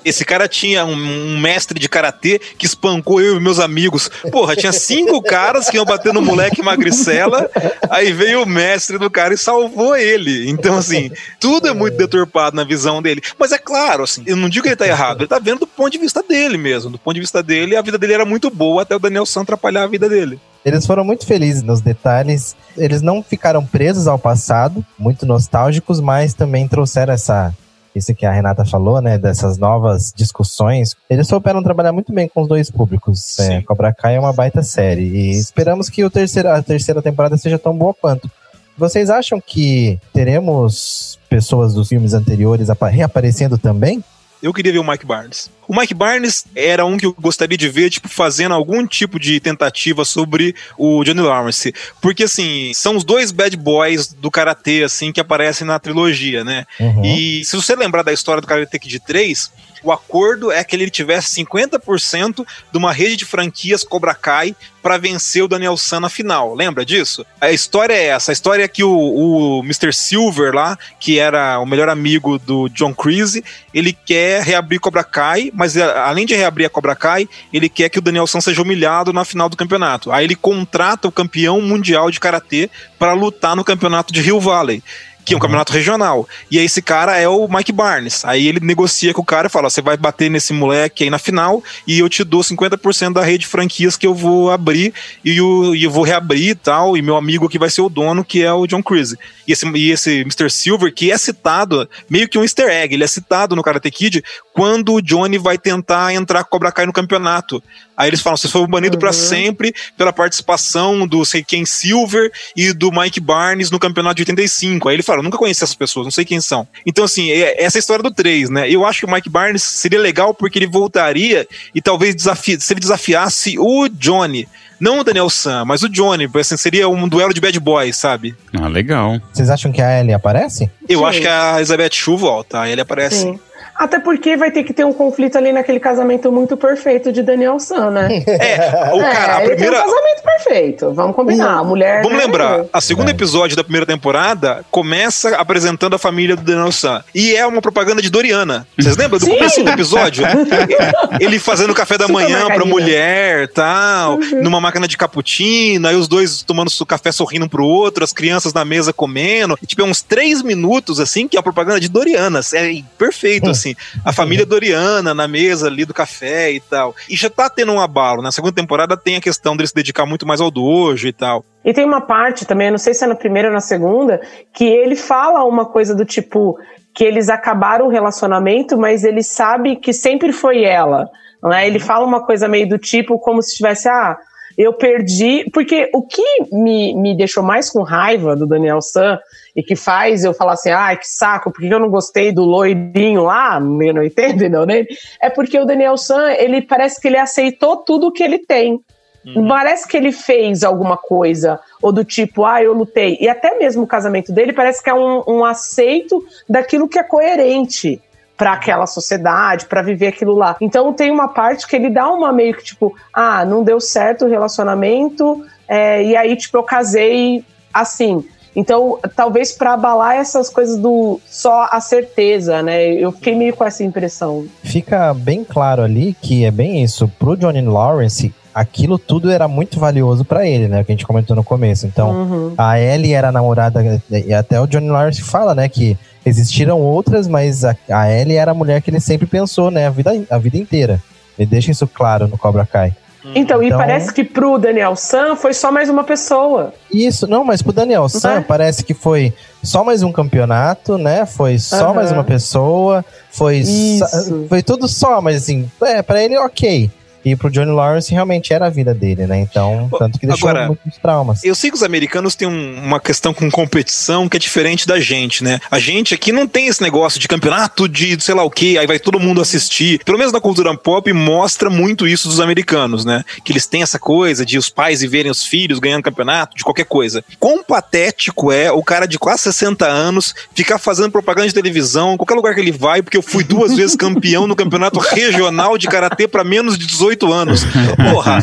Esse 0.05 0.23
cara 0.23 0.47
tinha 0.47 0.85
um, 0.85 0.93
um 0.93 1.37
mestre 1.37 1.77
de 1.77 1.89
karatê 1.89 2.39
que 2.57 2.65
espancou 2.65 3.19
eu 3.19 3.35
e 3.35 3.39
meus 3.41 3.59
amigos. 3.59 4.09
Porra, 4.31 4.55
tinha 4.55 4.71
cinco 4.71 5.21
caras 5.21 5.69
que 5.69 5.75
iam 5.75 5.83
bater 5.83 6.13
no 6.13 6.21
moleque 6.21 6.61
magricela, 6.63 7.49
aí 7.89 8.13
veio 8.13 8.43
o 8.43 8.45
mestre 8.45 8.97
do 8.97 9.09
cara 9.09 9.33
e 9.33 9.37
salvou 9.37 9.97
ele. 9.97 10.49
Então, 10.49 10.77
assim, 10.77 11.11
tudo 11.41 11.67
é 11.67 11.73
muito 11.73 11.97
deturpado 11.97 12.55
na 12.55 12.63
visão 12.63 13.01
dele. 13.01 13.21
Mas 13.37 13.51
é 13.51 13.57
claro, 13.57 14.03
assim, 14.03 14.23
eu 14.25 14.37
não 14.37 14.47
digo 14.47 14.63
que 14.63 14.69
ele 14.69 14.75
tá 14.77 14.87
errado, 14.87 15.21
ele 15.21 15.27
tá 15.27 15.39
vendo 15.39 15.59
do 15.59 15.67
ponto 15.67 15.89
de 15.91 15.97
vista 15.97 16.23
dele 16.23 16.57
mesmo. 16.57 16.89
Do 16.91 16.97
ponto 16.97 17.15
de 17.15 17.19
vista 17.21 17.43
dele, 17.43 17.75
a 17.75 17.81
vida 17.81 17.97
dele 17.97 18.13
era 18.13 18.25
muito 18.25 18.49
boa 18.49 18.83
até 18.83 18.95
o 18.95 18.99
Daniel 18.99 19.25
San 19.25 19.41
atrapalhar 19.41 19.86
a 19.87 19.91
vida 19.91 20.07
dele. 20.09 20.39
Eles 20.65 20.85
foram 20.85 21.03
muito 21.03 21.25
felizes 21.25 21.63
nos 21.63 21.79
detalhes. 21.81 22.55
Eles 22.77 23.01
não 23.01 23.23
ficaram 23.23 23.65
presos 23.65 24.07
ao 24.07 24.19
passado, 24.19 24.85
muito 24.99 25.25
nostálgicos, 25.25 25.99
mas 25.99 26.33
também 26.33 26.67
trouxeram 26.67 27.13
essa. 27.13 27.53
Isso 27.95 28.13
que 28.13 28.25
a 28.27 28.31
Renata 28.31 28.63
falou, 28.63 29.01
né? 29.01 29.17
Dessas 29.17 29.57
novas 29.57 30.13
discussões. 30.15 30.95
Eles 31.09 31.27
souberam 31.27 31.63
trabalhar 31.63 31.91
muito 31.91 32.13
bem 32.13 32.27
com 32.27 32.41
os 32.43 32.47
dois 32.47 32.69
públicos. 32.69 33.39
É. 33.39 33.61
Cobra 33.63 33.91
Kai 33.91 34.17
é 34.17 34.19
uma 34.19 34.31
baita 34.33 34.61
série. 34.61 35.01
E 35.03 35.31
esperamos 35.31 35.89
que 35.89 36.03
o 36.03 36.09
terceira, 36.09 36.55
a 36.55 36.61
terceira 36.61 37.01
temporada 37.01 37.37
seja 37.37 37.57
tão 37.57 37.75
boa 37.75 37.95
quanto. 37.95 38.29
Vocês 38.77 39.09
acham 39.09 39.41
que 39.43 39.99
teremos 40.13 41.17
pessoas 41.27 41.73
dos 41.73 41.87
filmes 41.89 42.13
anteriores 42.13 42.69
apa- 42.69 42.87
reaparecendo 42.89 43.57
também? 43.57 44.03
Eu 44.43 44.53
queria 44.53 44.71
ver 44.71 44.77
o 44.79 44.83
Mike 44.87 45.05
Barnes. 45.05 45.49
O 45.67 45.75
Mike 45.77 45.93
Barnes 45.93 46.45
era 46.55 46.85
um 46.85 46.97
que 46.97 47.05
eu 47.05 47.13
gostaria 47.19 47.57
de 47.57 47.67
ver, 47.67 47.89
tipo, 47.89 48.07
fazendo 48.07 48.55
algum 48.55 48.85
tipo 48.87 49.19
de 49.19 49.39
tentativa 49.39 50.05
sobre 50.05 50.55
o 50.77 51.03
Johnny 51.03 51.21
Lawrence. 51.21 51.73
Porque, 52.01 52.23
assim, 52.23 52.71
são 52.73 52.95
os 52.95 53.03
dois 53.03 53.31
bad 53.31 53.55
boys 53.57 54.13
do 54.13 54.31
Karatê, 54.31 54.83
assim, 54.83 55.11
que 55.11 55.19
aparecem 55.19 55.67
na 55.67 55.79
trilogia, 55.79 56.43
né? 56.43 56.65
Uhum. 56.79 57.03
E 57.03 57.43
se 57.43 57.55
você 57.55 57.75
lembrar 57.75 58.03
da 58.03 58.13
história 58.13 58.41
do 58.41 58.47
Karate 58.47 58.79
Kid 58.79 58.99
3, 59.01 59.51
o 59.83 59.91
acordo 59.91 60.51
é 60.51 60.63
que 60.63 60.75
ele 60.75 60.89
tivesse 60.89 61.43
50% 61.43 62.45
de 62.71 62.77
uma 62.77 62.91
rede 62.91 63.17
de 63.17 63.25
franquias 63.25 63.83
Cobra 63.83 64.13
Kai 64.13 64.55
para 64.81 64.97
vencer 64.97 65.43
o 65.43 65.47
Daniel 65.47 65.75
San 65.77 65.99
na 65.99 66.09
final. 66.09 66.55
Lembra 66.55 66.85
disso? 66.85 67.25
A 67.41 67.51
história 67.51 67.93
é 67.93 68.07
essa. 68.07 68.31
A 68.31 68.33
história 68.33 68.63
é 68.63 68.67
que 68.67 68.83
o, 68.83 68.89
o 68.89 69.59
Mr. 69.59 69.93
Silver 69.93 70.53
lá, 70.53 70.77
que 70.99 71.19
era 71.19 71.59
o 71.59 71.65
melhor 71.65 71.89
amigo 71.89 72.39
do 72.39 72.69
John 72.69 72.93
Creasy, 72.93 73.43
ele 73.73 73.91
quer 73.93 74.43
reabrir 74.43 74.79
Cobra 74.79 75.03
Kai, 75.03 75.51
mas 75.57 75.75
é, 75.75 75.83
além 75.97 76.23
de 76.23 76.35
reabrir 76.35 76.65
a 76.65 76.69
Cobra 76.69 76.95
Kai, 76.95 77.27
ele 77.51 77.67
quer 77.67 77.89
que 77.89 77.97
o 77.97 78.01
Daniel 78.01 78.27
San 78.27 78.39
seja 78.39 78.61
humilhado 78.61 79.11
na 79.11 79.25
final 79.25 79.49
do 79.49 79.57
campeonato. 79.57 80.11
Aí 80.11 80.23
ele 80.23 80.35
contrata 80.35 81.07
o 81.07 81.11
campeão 81.11 81.59
mundial 81.59 82.11
de 82.11 82.19
karatê 82.19 82.69
para 82.99 83.13
lutar 83.13 83.55
no 83.55 83.63
campeonato 83.63 84.13
de 84.13 84.21
Rio 84.21 84.39
Valley 84.39 84.83
que 85.27 85.33
é 85.33 85.37
um 85.37 85.41
campeonato 85.41 85.73
regional. 85.73 86.25
E 86.49 86.57
aí 86.57 86.63
esse 86.63 86.81
cara 86.81 87.17
é 87.17 87.27
o 87.27 87.49
Mike 87.49 87.73
Barnes. 87.73 88.23
Aí 88.23 88.47
ele 88.47 88.61
negocia 88.61 89.13
com 89.13 89.21
o 89.21 89.25
cara 89.25 89.47
e 89.47 89.49
fala: 89.49 89.69
você 89.69 89.81
vai 89.81 89.97
bater 89.97 90.31
nesse 90.31 90.53
moleque 90.53 91.03
aí 91.03 91.09
na 91.09 91.19
final 91.19 91.61
e 91.85 91.99
eu 91.99 92.07
te 92.07 92.23
dou 92.23 92.39
50% 92.39 93.11
da 93.11 93.21
rede 93.21 93.39
de 93.39 93.47
franquias 93.47 93.97
que 93.97 94.07
eu 94.07 94.15
vou 94.15 94.49
abrir 94.49 94.93
e, 95.25 95.41
o, 95.41 95.75
e 95.75 95.83
eu 95.83 95.91
vou 95.91 96.05
reabrir 96.05 96.51
e 96.51 96.55
tal. 96.55 96.95
E 96.95 97.01
meu 97.01 97.17
amigo 97.17 97.45
aqui 97.45 97.59
vai 97.59 97.69
ser 97.69 97.81
o 97.81 97.89
dono, 97.89 98.23
que 98.23 98.41
é 98.41 98.53
o 98.53 98.65
John 98.65 98.81
Creasy. 98.81 99.17
E 99.45 99.51
esse, 99.51 99.67
e 99.67 99.91
esse 99.91 100.21
Mr. 100.21 100.49
Silver, 100.49 100.93
que 100.93 101.11
é 101.11 101.17
citado, 101.17 101.89
meio 102.09 102.29
que 102.29 102.39
um 102.39 102.43
easter 102.43 102.69
egg, 102.69 102.93
ele 102.93 103.03
é 103.03 103.07
citado 103.07 103.53
no 103.53 103.61
Karate 103.61 103.91
Kid 103.91 104.23
quando 104.53 104.93
o 104.93 105.01
Johnny 105.01 105.37
vai 105.37 105.57
tentar 105.57 106.13
entrar 106.13 106.45
com 106.45 106.51
Cobra 106.51 106.71
Kai 106.71 106.85
no 106.85 106.93
campeonato. 106.93 107.61
Aí 107.97 108.09
eles 108.09 108.21
falam: 108.21 108.37
você 108.37 108.47
foi 108.47 108.65
banido 108.67 108.95
Uhum. 108.95 108.99
pra 108.99 109.11
sempre 109.11 109.73
pela 109.97 110.13
participação 110.13 111.07
do 111.07 111.25
sei 111.25 111.43
quem 111.43 111.65
Silver 111.65 112.31
e 112.55 112.71
do 112.71 112.91
Mike 112.91 113.19
Barnes 113.19 113.71
no 113.71 113.79
campeonato 113.79 114.15
de 114.15 114.21
85. 114.21 114.87
Aí 114.87 114.95
ele 114.95 115.03
fala: 115.03 115.23
nunca 115.23 115.37
conheci 115.37 115.63
essas 115.63 115.75
pessoas, 115.75 116.05
não 116.05 116.11
sei 116.11 116.23
quem 116.23 116.39
são. 116.39 116.67
Então, 116.85 117.03
assim, 117.03 117.31
é 117.31 117.63
essa 117.63 117.77
é 117.77 117.79
a 117.79 117.81
história 117.81 118.03
do 118.03 118.11
3, 118.11 118.49
né? 118.49 118.69
Eu 118.69 118.85
acho 118.85 118.99
que 118.99 119.05
o 119.05 119.11
Mike 119.11 119.29
Barnes 119.29 119.63
seria 119.63 119.99
legal 119.99 120.33
porque 120.33 120.59
ele 120.59 120.67
voltaria 120.67 121.47
e 121.73 121.81
talvez 121.81 122.15
desafi 122.15 122.59
se 122.59 122.71
ele 122.73 122.79
desafiasse 122.79 123.57
o 123.57 123.87
Johnny. 123.89 124.47
Não 124.79 124.99
o 124.99 125.03
Daniel 125.03 125.27
San, 125.27 125.65
mas 125.65 125.81
o 125.81 125.89
Johnny. 125.89 126.29
Assim, 126.35 126.55
seria 126.55 126.87
um 126.87 127.07
duelo 127.07 127.33
de 127.33 127.41
bad 127.41 127.59
boys, 127.59 127.97
sabe? 127.97 128.35
Ah, 128.53 128.67
legal. 128.67 129.19
Vocês 129.33 129.49
acham 129.49 129.71
que 129.71 129.81
a 129.81 129.99
Ellie 129.99 130.13
aparece? 130.13 130.69
Eu 130.87 130.99
Sim. 130.99 131.05
acho 131.05 131.21
que 131.21 131.27
a 131.27 131.55
Elizabeth 131.57 131.89
Shue 131.93 132.15
volta, 132.15 132.61
aí 132.61 132.73
ele 132.73 132.81
aparece. 132.81 133.21
Sim. 133.21 133.39
Até 133.77 133.99
porque 133.99 134.35
vai 134.35 134.49
ter 134.51 134.63
que 134.63 134.73
ter 134.73 134.83
um 134.85 134.93
conflito 134.93 135.37
ali 135.37 135.51
naquele 135.51 135.79
casamento 135.79 136.31
muito 136.31 136.57
perfeito 136.57 137.11
de 137.11 137.21
Daniel 137.21 137.59
San, 137.59 137.91
né? 137.91 138.23
É, 138.27 138.93
o 138.93 138.99
cara, 138.99 139.37
a 139.37 139.43
ele 139.45 139.55
primeira. 139.55 139.77
tem 139.77 139.85
um 139.85 139.89
casamento 139.93 140.23
perfeito. 140.23 140.93
Vamos 140.93 141.15
combinar. 141.15 141.57
A 141.59 141.63
mulher. 141.63 142.01
Vamos 142.01 142.17
né? 142.17 142.23
lembrar, 142.25 142.65
a 142.71 142.81
segundo 142.81 143.09
É. 143.09 143.11
episódio 143.11 143.55
da 143.55 143.63
primeira 143.63 143.85
temporada 143.85 144.63
começa 144.71 145.35
apresentando 145.35 145.95
a 145.95 145.97
família 145.99 146.35
do 146.35 146.41
Daniel 146.41 146.71
San. 146.71 147.03
E 147.13 147.35
é 147.35 147.45
uma 147.45 147.61
propaganda 147.61 148.01
de 148.01 148.09
Doriana. 148.09 148.67
Vocês 148.77 148.95
lembram 148.97 149.19
do 149.19 149.25
Sim. 149.25 149.35
começo 149.35 149.63
do 149.63 149.69
episódio? 149.69 150.23
Ele 151.19 151.39
fazendo 151.39 151.73
café 151.73 151.97
da 151.97 152.05
Super 152.05 152.13
manhã 152.13 152.39
pra 152.39 152.49
margarina. 152.49 152.65
mulher 152.73 153.47
tal, 153.49 154.15
Uhum. 154.17 154.43
numa 154.43 154.59
máquina 154.61 154.87
de 154.87 154.97
cappuccino, 154.97 155.87
aí 155.87 155.95
os 155.95 156.07
dois 156.07 156.41
tomando 156.41 156.71
café 156.85 157.11
sorrindo 157.11 157.45
um 157.45 157.49
pro 157.49 157.65
outro, 157.65 158.03
as 158.03 158.13
crianças 158.13 158.53
na 158.53 158.63
mesa 158.65 158.91
comendo. 158.93 159.57
E, 159.61 159.65
tipo, 159.65 159.81
é 159.81 159.85
uns 159.85 160.01
três 160.01 160.41
minutos, 160.41 160.99
assim, 160.99 161.27
que 161.27 161.37
é 161.37 161.39
a 161.39 161.43
propaganda 161.43 161.79
de 161.79 161.89
Dorianas. 161.89 162.53
É 162.53 162.81
perfeito, 162.97 163.47
Hum. 163.47 163.51
Assim. 163.71 164.01
A 164.05 164.13
família 164.13 164.45
Doriana 164.45 165.13
na 165.13 165.27
mesa 165.27 165.67
ali 165.67 165.85
do 165.85 165.93
café 165.93 166.51
e 166.51 166.59
tal. 166.59 166.95
E 167.09 167.15
já 167.15 167.29
tá 167.29 167.49
tendo 167.49 167.71
um 167.71 167.79
abalo. 167.79 168.21
Na 168.21 168.31
segunda 168.31 168.53
temporada 168.53 168.95
tem 168.95 169.15
a 169.15 169.21
questão 169.21 169.55
dele 169.55 169.67
se 169.67 169.75
dedicar 169.75 170.05
muito 170.05 170.25
mais 170.25 170.39
ao 170.39 170.51
dojo 170.51 171.07
e 171.07 171.13
tal. 171.13 171.43
E 171.65 171.73
tem 171.73 171.83
uma 171.83 172.01
parte 172.01 172.45
também, 172.45 172.67
eu 172.67 172.71
não 172.71 172.77
sei 172.77 172.93
se 172.93 173.03
é 173.03 173.07
na 173.07 173.15
primeira 173.15 173.49
ou 173.49 173.53
na 173.53 173.59
segunda, 173.59 174.21
que 174.53 174.63
ele 174.63 174.95
fala 174.95 175.43
uma 175.43 175.65
coisa 175.65 175.93
do 175.93 176.05
tipo 176.05 176.57
que 176.93 177.03
eles 177.03 177.29
acabaram 177.29 177.85
o 177.85 177.89
relacionamento, 177.89 178.77
mas 178.77 179.03
ele 179.03 179.21
sabe 179.21 179.75
que 179.75 179.93
sempre 179.93 180.31
foi 180.31 180.63
ela. 180.63 181.07
Né? 181.43 181.67
Ele 181.67 181.79
fala 181.79 182.05
uma 182.05 182.25
coisa 182.25 182.47
meio 182.47 182.67
do 182.67 182.77
tipo, 182.77 183.19
como 183.19 183.41
se 183.41 183.55
tivesse, 183.55 183.87
ah, 183.87 184.17
eu 184.57 184.73
perdi. 184.73 185.45
Porque 185.53 185.89
o 185.93 186.01
que 186.01 186.23
me, 186.51 186.95
me 186.95 187.15
deixou 187.15 187.43
mais 187.43 187.69
com 187.69 187.83
raiva 187.83 188.35
do 188.35 188.47
Daniel 188.47 188.81
San 188.81 189.19
e 189.57 189.63
que 189.63 189.75
faz 189.75 190.23
eu 190.23 190.35
falar 190.35 190.53
assim, 190.53 190.69
ai, 190.69 190.97
que 190.97 191.07
saco, 191.07 191.51
por 191.51 191.59
que 191.59 191.67
eu 191.67 191.79
não 191.79 191.89
gostei 191.89 192.31
do 192.31 192.43
loirinho 192.43 193.23
lá, 193.23 193.59
meio 193.59 193.91
no 193.91 194.01
80, 194.01 194.35
entendeu? 194.35 194.67
Nele? 194.67 194.87
É 195.19 195.31
porque 195.31 195.59
o 195.59 195.65
Daniel 195.65 195.97
San, 195.97 196.29
ele 196.33 196.61
parece 196.61 197.01
que 197.01 197.07
ele 197.07 197.17
aceitou 197.17 197.77
tudo 197.77 198.11
que 198.11 198.21
ele 198.21 198.37
tem. 198.37 198.79
Não 199.25 199.47
Parece 199.47 199.87
que 199.87 199.97
ele 199.97 200.11
fez 200.11 200.63
alguma 200.63 200.95
coisa, 200.95 201.59
ou 201.81 201.91
do 201.91 202.05
tipo, 202.05 202.45
ah, 202.45 202.61
eu 202.63 202.71
lutei. 202.71 203.17
E 203.19 203.27
até 203.27 203.57
mesmo 203.57 203.83
o 203.83 203.87
casamento 203.87 204.31
dele 204.31 204.53
parece 204.53 204.81
que 204.81 204.89
é 204.89 204.93
um, 204.93 205.23
um 205.27 205.43
aceito 205.43 206.23
daquilo 206.47 206.87
que 206.87 206.99
é 206.99 207.03
coerente 207.03 207.99
para 208.37 208.53
aquela 208.53 208.85
sociedade, 208.85 209.65
para 209.65 209.81
viver 209.81 210.07
aquilo 210.07 210.35
lá. 210.35 210.55
Então 210.61 210.93
tem 210.93 211.09
uma 211.09 211.27
parte 211.27 211.67
que 211.67 211.75
ele 211.75 211.89
dá 211.89 212.09
uma 212.09 212.31
meio 212.31 212.53
que 212.53 212.63
tipo, 212.63 212.95
ah, 213.11 213.43
não 213.43 213.63
deu 213.63 213.81
certo 213.81 214.25
o 214.25 214.29
relacionamento, 214.29 215.43
é, 215.67 216.03
e 216.03 216.15
aí, 216.15 216.35
tipo, 216.35 216.55
eu 216.55 216.63
casei 216.63 217.43
assim. 217.73 218.23
Então, 218.59 218.97
talvez 219.15 219.51
para 219.51 219.73
abalar 219.75 220.15
essas 220.15 220.49
coisas 220.49 220.79
do 220.79 221.21
só 221.29 221.69
a 221.71 221.79
certeza, 221.79 222.63
né? 222.63 222.87
Eu 222.91 223.11
fiquei 223.11 223.35
meio 223.35 223.55
com 223.55 223.63
essa 223.63 223.83
impressão. 223.83 224.47
Fica 224.63 225.13
bem 225.13 225.43
claro 225.43 225.83
ali 225.83 226.15
que 226.19 226.43
é 226.43 226.49
bem 226.49 226.83
isso. 226.83 227.07
Pro 227.19 227.37
Johnny 227.37 227.61
Lawrence, 227.61 228.33
aquilo 228.51 228.97
tudo 228.97 229.29
era 229.29 229.47
muito 229.47 229.79
valioso 229.79 230.25
para 230.25 230.47
ele, 230.47 230.67
né? 230.67 230.83
Que 230.83 230.91
a 230.91 230.95
gente 230.95 231.05
comentou 231.05 231.35
no 231.35 231.43
começo. 231.43 231.85
Então, 231.85 232.09
Uhum. 232.09 232.53
a 232.57 232.79
Ellie 232.79 233.13
era 233.13 233.29
a 233.29 233.31
namorada, 233.31 234.01
e 234.09 234.33
até 234.33 234.59
o 234.59 234.65
Johnny 234.65 234.89
Lawrence 234.89 235.21
fala, 235.21 235.53
né, 235.53 235.69
que 235.69 235.95
existiram 236.25 236.81
outras, 236.81 237.27
mas 237.27 237.63
a, 237.63 237.75
a 237.87 238.11
Ellie 238.11 238.37
era 238.37 238.49
a 238.49 238.55
mulher 238.55 238.81
que 238.81 238.89
ele 238.89 238.99
sempre 238.99 239.27
pensou, 239.27 239.69
né, 239.69 239.85
a 239.85 239.91
vida, 239.91 240.11
a 240.31 240.37
vida 240.39 240.57
inteira. 240.57 240.99
Ele 241.37 241.45
deixa 241.45 241.69
isso 241.69 241.85
claro 241.87 242.27
no 242.27 242.39
Cobra 242.39 242.65
Kai. 242.65 242.91
Então, 243.35 243.61
e 243.61 243.67
Então- 243.67 243.77
parece 243.77 244.13
que 244.13 244.23
pro 244.23 244.57
Daniel 244.57 244.95
San 244.95 245.35
foi 245.35 245.53
só 245.53 245.71
mais 245.71 245.89
uma 245.89 246.03
pessoa. 246.03 246.73
Isso, 246.91 247.27
não, 247.27 247.43
mas 247.43 247.61
pro 247.61 247.73
Daniel 247.73 248.07
San 248.09 248.37
é? 248.37 248.41
parece 248.41 248.83
que 248.83 248.93
foi 248.93 249.33
só 249.63 249.83
mais 249.83 250.01
um 250.03 250.11
campeonato, 250.11 250.97
né? 250.97 251.25
Foi 251.25 251.57
só 251.59 251.85
Aham. 251.87 251.93
mais 251.93 252.11
uma 252.11 252.23
pessoa, 252.23 253.03
foi 253.31 253.63
só- 253.65 254.07
foi 254.47 254.63
tudo 254.63 254.87
só, 254.87 255.21
mas 255.21 255.37
assim, 255.37 255.69
é, 255.81 256.01
pra 256.01 256.23
ele 256.23 256.37
ok. 256.37 256.89
E 257.25 257.35
pro 257.35 257.49
Johnny 257.49 257.71
Lawrence 257.71 258.11
realmente 258.13 258.53
era 258.53 258.67
a 258.67 258.69
vida 258.69 258.93
dele, 258.93 259.27
né? 259.27 259.39
Então, 259.39 259.89
tanto 259.97 260.19
que 260.19 260.25
deixou 260.27 260.49
agora- 260.49 260.67
muitos 260.67 260.97
traumas. 261.01 261.43
Eu 261.43 261.55
sei 261.55 261.69
que 261.69 261.75
os 261.75 261.83
americanos 261.83 262.35
têm 262.35 262.47
um- 262.47 262.83
uma 262.83 262.99
questão 262.99 263.33
com 263.33 263.49
competição 263.51 264.29
que 264.29 264.37
é 264.37 264.39
diferente 264.39 264.87
da 264.87 264.99
gente, 264.99 265.43
né? 265.43 265.59
A 265.69 265.79
gente 265.79 266.13
aqui 266.13 266.31
não 266.31 266.47
tem 266.47 266.67
esse 266.67 266.81
negócio 266.81 267.19
de 267.19 267.27
campeonato 267.27 267.87
de 267.87 268.19
sei 268.21 268.33
lá 268.35 268.43
o 268.43 268.49
que, 268.51 268.77
aí 268.77 268.87
vai 268.87 268.99
todo 268.99 269.19
mundo 269.19 269.41
assistir. 269.41 269.99
Pelo 270.03 270.17
menos 270.17 270.31
na 270.33 270.39
cultura 270.39 270.75
pop 270.77 271.11
mostra 271.13 271.69
muito 271.69 272.07
isso 272.07 272.27
dos 272.27 272.39
americanos, 272.39 273.03
né? 273.05 273.23
Que 273.43 273.51
eles 273.51 273.65
têm 273.65 273.81
essa 273.83 273.99
coisa 273.99 274.45
de 274.45 274.57
os 274.57 274.69
pais 274.69 275.01
e 275.03 275.07
verem 275.07 275.31
os 275.31 275.45
filhos 275.45 275.79
ganhando 275.79 276.03
campeonato 276.03 276.55
de 276.55 276.63
qualquer 276.63 276.85
coisa. 276.85 277.23
Quão 277.39 277.63
patético 277.63 278.51
é 278.51 278.71
o 278.71 278.83
cara 278.83 279.05
de 279.05 279.17
quase 279.17 279.43
60 279.43 279.85
anos 279.87 280.33
ficar 280.53 280.77
fazendo 280.77 281.11
propaganda 281.11 281.47
de 281.47 281.53
televisão 281.53 282.13
em 282.13 282.17
qualquer 282.17 282.35
lugar 282.35 282.53
que 282.53 282.59
ele 282.61 282.71
vai, 282.71 283.01
porque 283.01 283.17
eu 283.17 283.21
fui 283.21 283.43
duas 283.43 283.75
vezes 283.75 283.95
campeão 283.95 284.47
no 284.47 284.55
campeonato 284.55 284.99
regional 284.99 285.77
de 285.77 285.87
karatê 285.87 286.27
para 286.27 286.43
menos 286.43 286.77
de 286.77 286.85
18 286.85 287.06
anos. 287.31 287.63
Porra, 288.11 288.39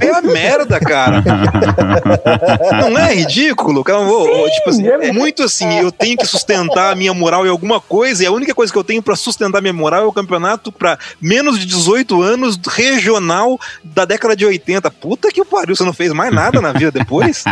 é 0.00 0.10
a 0.10 0.22
merda, 0.22 0.80
cara. 0.80 1.22
Não 2.80 2.98
é 2.98 3.14
ridículo? 3.14 3.82
Cara, 3.84 4.00
ô, 4.00 4.48
tipo 4.50 4.70
assim, 4.70 4.86
é 4.86 5.12
muito 5.12 5.42
assim, 5.42 5.78
eu 5.78 5.92
tenho 5.92 6.16
que 6.16 6.26
sustentar 6.26 6.92
a 6.92 6.94
minha 6.94 7.14
moral 7.14 7.46
em 7.46 7.50
alguma 7.50 7.80
coisa, 7.80 8.22
e 8.22 8.26
a 8.26 8.32
única 8.32 8.54
coisa 8.54 8.72
que 8.72 8.78
eu 8.78 8.84
tenho 8.84 9.02
pra 9.02 9.16
sustentar 9.16 9.60
minha 9.60 9.72
moral 9.72 10.04
é 10.04 10.06
o 10.06 10.12
campeonato 10.12 10.72
pra 10.72 10.98
menos 11.20 11.58
de 11.58 11.66
18 11.66 12.22
anos 12.22 12.58
regional 12.68 13.58
da 13.82 14.04
década 14.04 14.36
de 14.36 14.44
80. 14.44 14.90
Puta 14.90 15.28
que 15.30 15.44
pariu, 15.44 15.76
você 15.76 15.84
não 15.84 15.92
fez 15.92 16.12
mais 16.12 16.32
nada 16.32 16.60
na 16.60 16.72
vida 16.72 16.90
depois? 16.90 17.44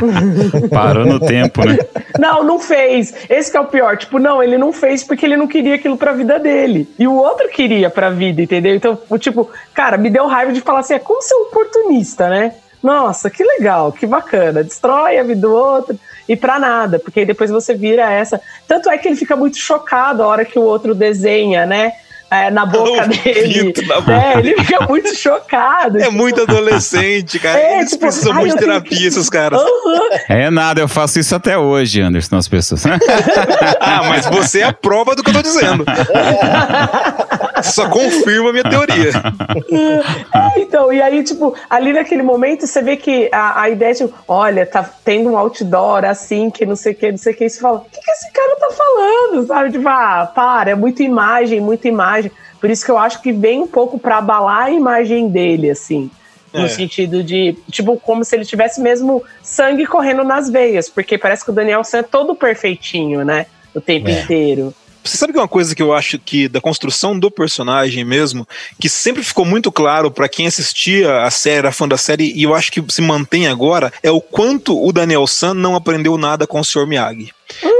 Parou 0.71 1.07
no 1.07 1.21
tempo, 1.21 1.65
né? 1.65 1.79
Não, 2.19 2.45
não 2.45 2.59
fez. 2.59 3.15
Esse 3.29 3.51
que 3.51 3.57
é 3.57 3.61
o 3.61 3.67
pior. 3.67 3.97
Tipo, 3.97 4.19
não, 4.19 4.43
ele 4.43 4.59
não 4.59 4.73
fez 4.73 5.03
porque 5.05 5.27
ele 5.27 5.37
não 5.37 5.47
queria 5.47 5.75
aquilo 5.75 5.97
pra 5.97 6.13
vida 6.13 6.39
dele. 6.39 6.89
E 6.99 7.07
o 7.07 7.15
outro 7.15 7.49
queria 7.49 7.91
pra 7.91 8.11
vida, 8.11 8.43
entendeu? 8.43 8.75
Então, 8.75 8.99
o 9.09 9.19
tipo, 9.19 9.51
cara, 9.75 9.97
me 9.97 10.11
deu 10.11 10.27
raiva 10.33 10.53
de 10.53 10.61
falar 10.61 10.81
assim, 10.81 10.95
é 10.95 10.99
como 10.99 11.23
ser 11.23 11.35
oportunista, 11.35 12.29
né? 12.29 12.55
Nossa, 12.83 13.31
que 13.31 13.45
legal, 13.45 13.93
que 13.93 14.07
bacana. 14.07 14.65
Destrói 14.65 15.19
a 15.19 15.23
vida 15.23 15.41
do 15.43 15.55
outro 15.55 15.99
e 16.29 16.37
pra 16.37 16.59
nada, 16.59 16.99
porque 16.99 17.21
aí 17.21 17.27
depois 17.27 17.51
você 17.51 17.75
vira 17.75 18.11
essa. 18.11 18.41
Tanto 18.67 18.91
é 18.91 18.99
que 18.99 19.07
ele 19.07 19.17
fica 19.17 19.37
muito 19.37 19.57
chocado 19.57 20.23
a 20.23 20.27
hora 20.27 20.45
que 20.45 20.59
o 20.59 20.63
outro 20.63 20.95
desenha, 20.95 21.65
né? 21.65 21.93
É, 22.33 22.51
na 22.51 22.65
boca 22.67 23.05
O 23.05 23.09
dele. 23.09 23.73
na 23.87 24.01
boca. 24.01 24.13
É, 24.13 24.39
ele 24.39 24.55
fica 24.65 24.87
muito 24.87 25.15
chocado. 25.17 25.99
É 25.99 26.03
tipo, 26.05 26.13
muito 26.13 26.43
adolescente, 26.43 27.39
cara. 27.39 27.59
É, 27.59 27.79
Eles 27.79 27.91
tipo, 27.91 28.01
precisam 28.03 28.33
ai, 28.33 28.41
muito 28.41 28.55
de 28.55 28.61
terapia, 28.65 28.99
que- 28.99 29.07
esses 29.07 29.29
caras. 29.29 29.61
Aham. 29.61 30.01
É 30.29 30.51
nada, 30.51 30.81
eu 30.81 30.89
faço 30.89 31.19
isso 31.19 31.35
até 31.35 31.57
hoje, 31.59 32.01
Anderson, 32.01 32.37
as 32.37 32.49
pessoas. 32.49 32.85
Ah, 33.81 34.03
mas 34.09 34.27
você 34.27 34.61
é 34.61 34.65
a 34.65 34.73
prova 34.73 35.15
do 35.15 35.23
que 35.23 35.31
eu 35.31 35.35
tô 35.35 35.43
dizendo. 35.43 35.85
Só 37.63 37.89
confirma 37.89 38.51
a 38.51 38.53
minha 38.53 38.65
teoria. 38.65 39.11
É, 40.35 40.61
então, 40.61 40.93
e 40.93 41.01
aí, 41.01 41.23
tipo, 41.23 41.55
ali 41.69 41.93
naquele 41.93 42.23
momento 42.23 42.67
você 42.67 42.83
vê 42.83 42.97
que 42.97 43.29
a, 43.33 43.63
a 43.63 43.71
ideia, 43.71 43.95
tipo, 43.95 44.15
olha, 44.27 44.67
tá 44.67 44.89
tendo 45.05 45.31
um 45.31 45.37
outdoor 45.39 46.05
assim, 46.05 46.51
que 46.51 46.65
não 46.67 46.77
sei 46.77 46.93
o 46.93 46.95
que, 46.97 47.11
não 47.11 47.19
sei 47.19 47.33
o 47.33 47.37
que, 47.37 47.45
e 47.45 47.51
você 47.51 47.61
fala, 47.61 47.79
o 47.79 47.81
que, 47.85 48.01
que 48.01 48.11
esse 48.11 48.33
cara 48.33 48.57
tá 48.57 48.69
falando? 48.73 49.47
Sabe? 49.47 49.73
Tipo, 49.73 49.89
ah, 49.89 50.31
para, 50.35 50.71
é 50.71 50.75
muita 50.75 51.03
imagem, 51.03 51.61
muita 51.61 51.89
imagem. 51.89 52.22
Por 52.63 52.71
isso 52.71 52.85
que 52.85 52.91
eu 52.93 52.97
acho 52.97 53.21
que 53.21 53.33
vem 53.33 53.61
um 53.61 53.67
pouco 53.67 53.99
pra 53.99 54.19
abalar 54.19 54.67
a 54.67 54.71
imagem 54.71 55.29
dele, 55.29 55.69
assim. 55.69 56.09
No 56.55 56.67
É. 56.67 56.69
sentido 56.69 57.25
de, 57.25 57.57
tipo, 57.73 57.99
como 57.99 58.25
se 58.25 58.37
ele 58.37 58.45
tivesse 58.45 58.81
mesmo 58.81 59.21
sangue 59.43 59.85
correndo 59.85 60.23
nas 60.23 60.49
veias, 60.49 60.89
porque 60.89 61.19
parece 61.19 61.45
que 61.45 61.51
o 61.51 61.55
Daniel 61.55 61.83
San 61.83 61.99
é 61.99 62.03
todo 62.05 62.37
perfeitinho, 62.37 63.25
né? 63.25 63.47
O 63.75 63.81
tempo 63.81 64.09
É. 64.09 64.21
inteiro. 64.23 64.73
Você 65.03 65.17
sabe 65.17 65.33
que 65.33 65.39
uma 65.41 65.49
coisa 65.49 65.75
que 65.75 65.83
eu 65.83 65.93
acho 65.93 66.17
que 66.21 66.47
da 66.47 66.61
construção 66.61 67.19
do 67.19 67.29
personagem 67.33 68.05
mesmo, 68.05 68.47
que 68.79 68.89
sempre 68.89 69.25
ficou 69.25 69.45
muito 69.45 69.73
claro 69.73 70.13
pra 70.13 70.29
quem 70.29 70.47
assistia 70.47 71.23
a 71.25 71.31
série, 71.33 71.57
era 71.59 71.73
fã 71.73 71.89
da 71.89 71.97
série, 71.99 72.33
e 72.33 72.45
eu 72.45 72.55
acho 72.55 72.71
que 72.71 72.81
se 72.89 73.03
mantém 73.03 73.49
agora, 73.49 73.93
é 74.01 74.11
o 74.13 74.21
quanto 74.21 74.81
o 74.81 74.93
Daniel 74.93 75.27
San 75.27 75.55
não 75.55 75.75
aprendeu 75.75 76.17
nada 76.17 76.47
com 76.47 76.61
o 76.61 76.65
Sr. 76.65 76.87
Miyagi. 76.87 77.33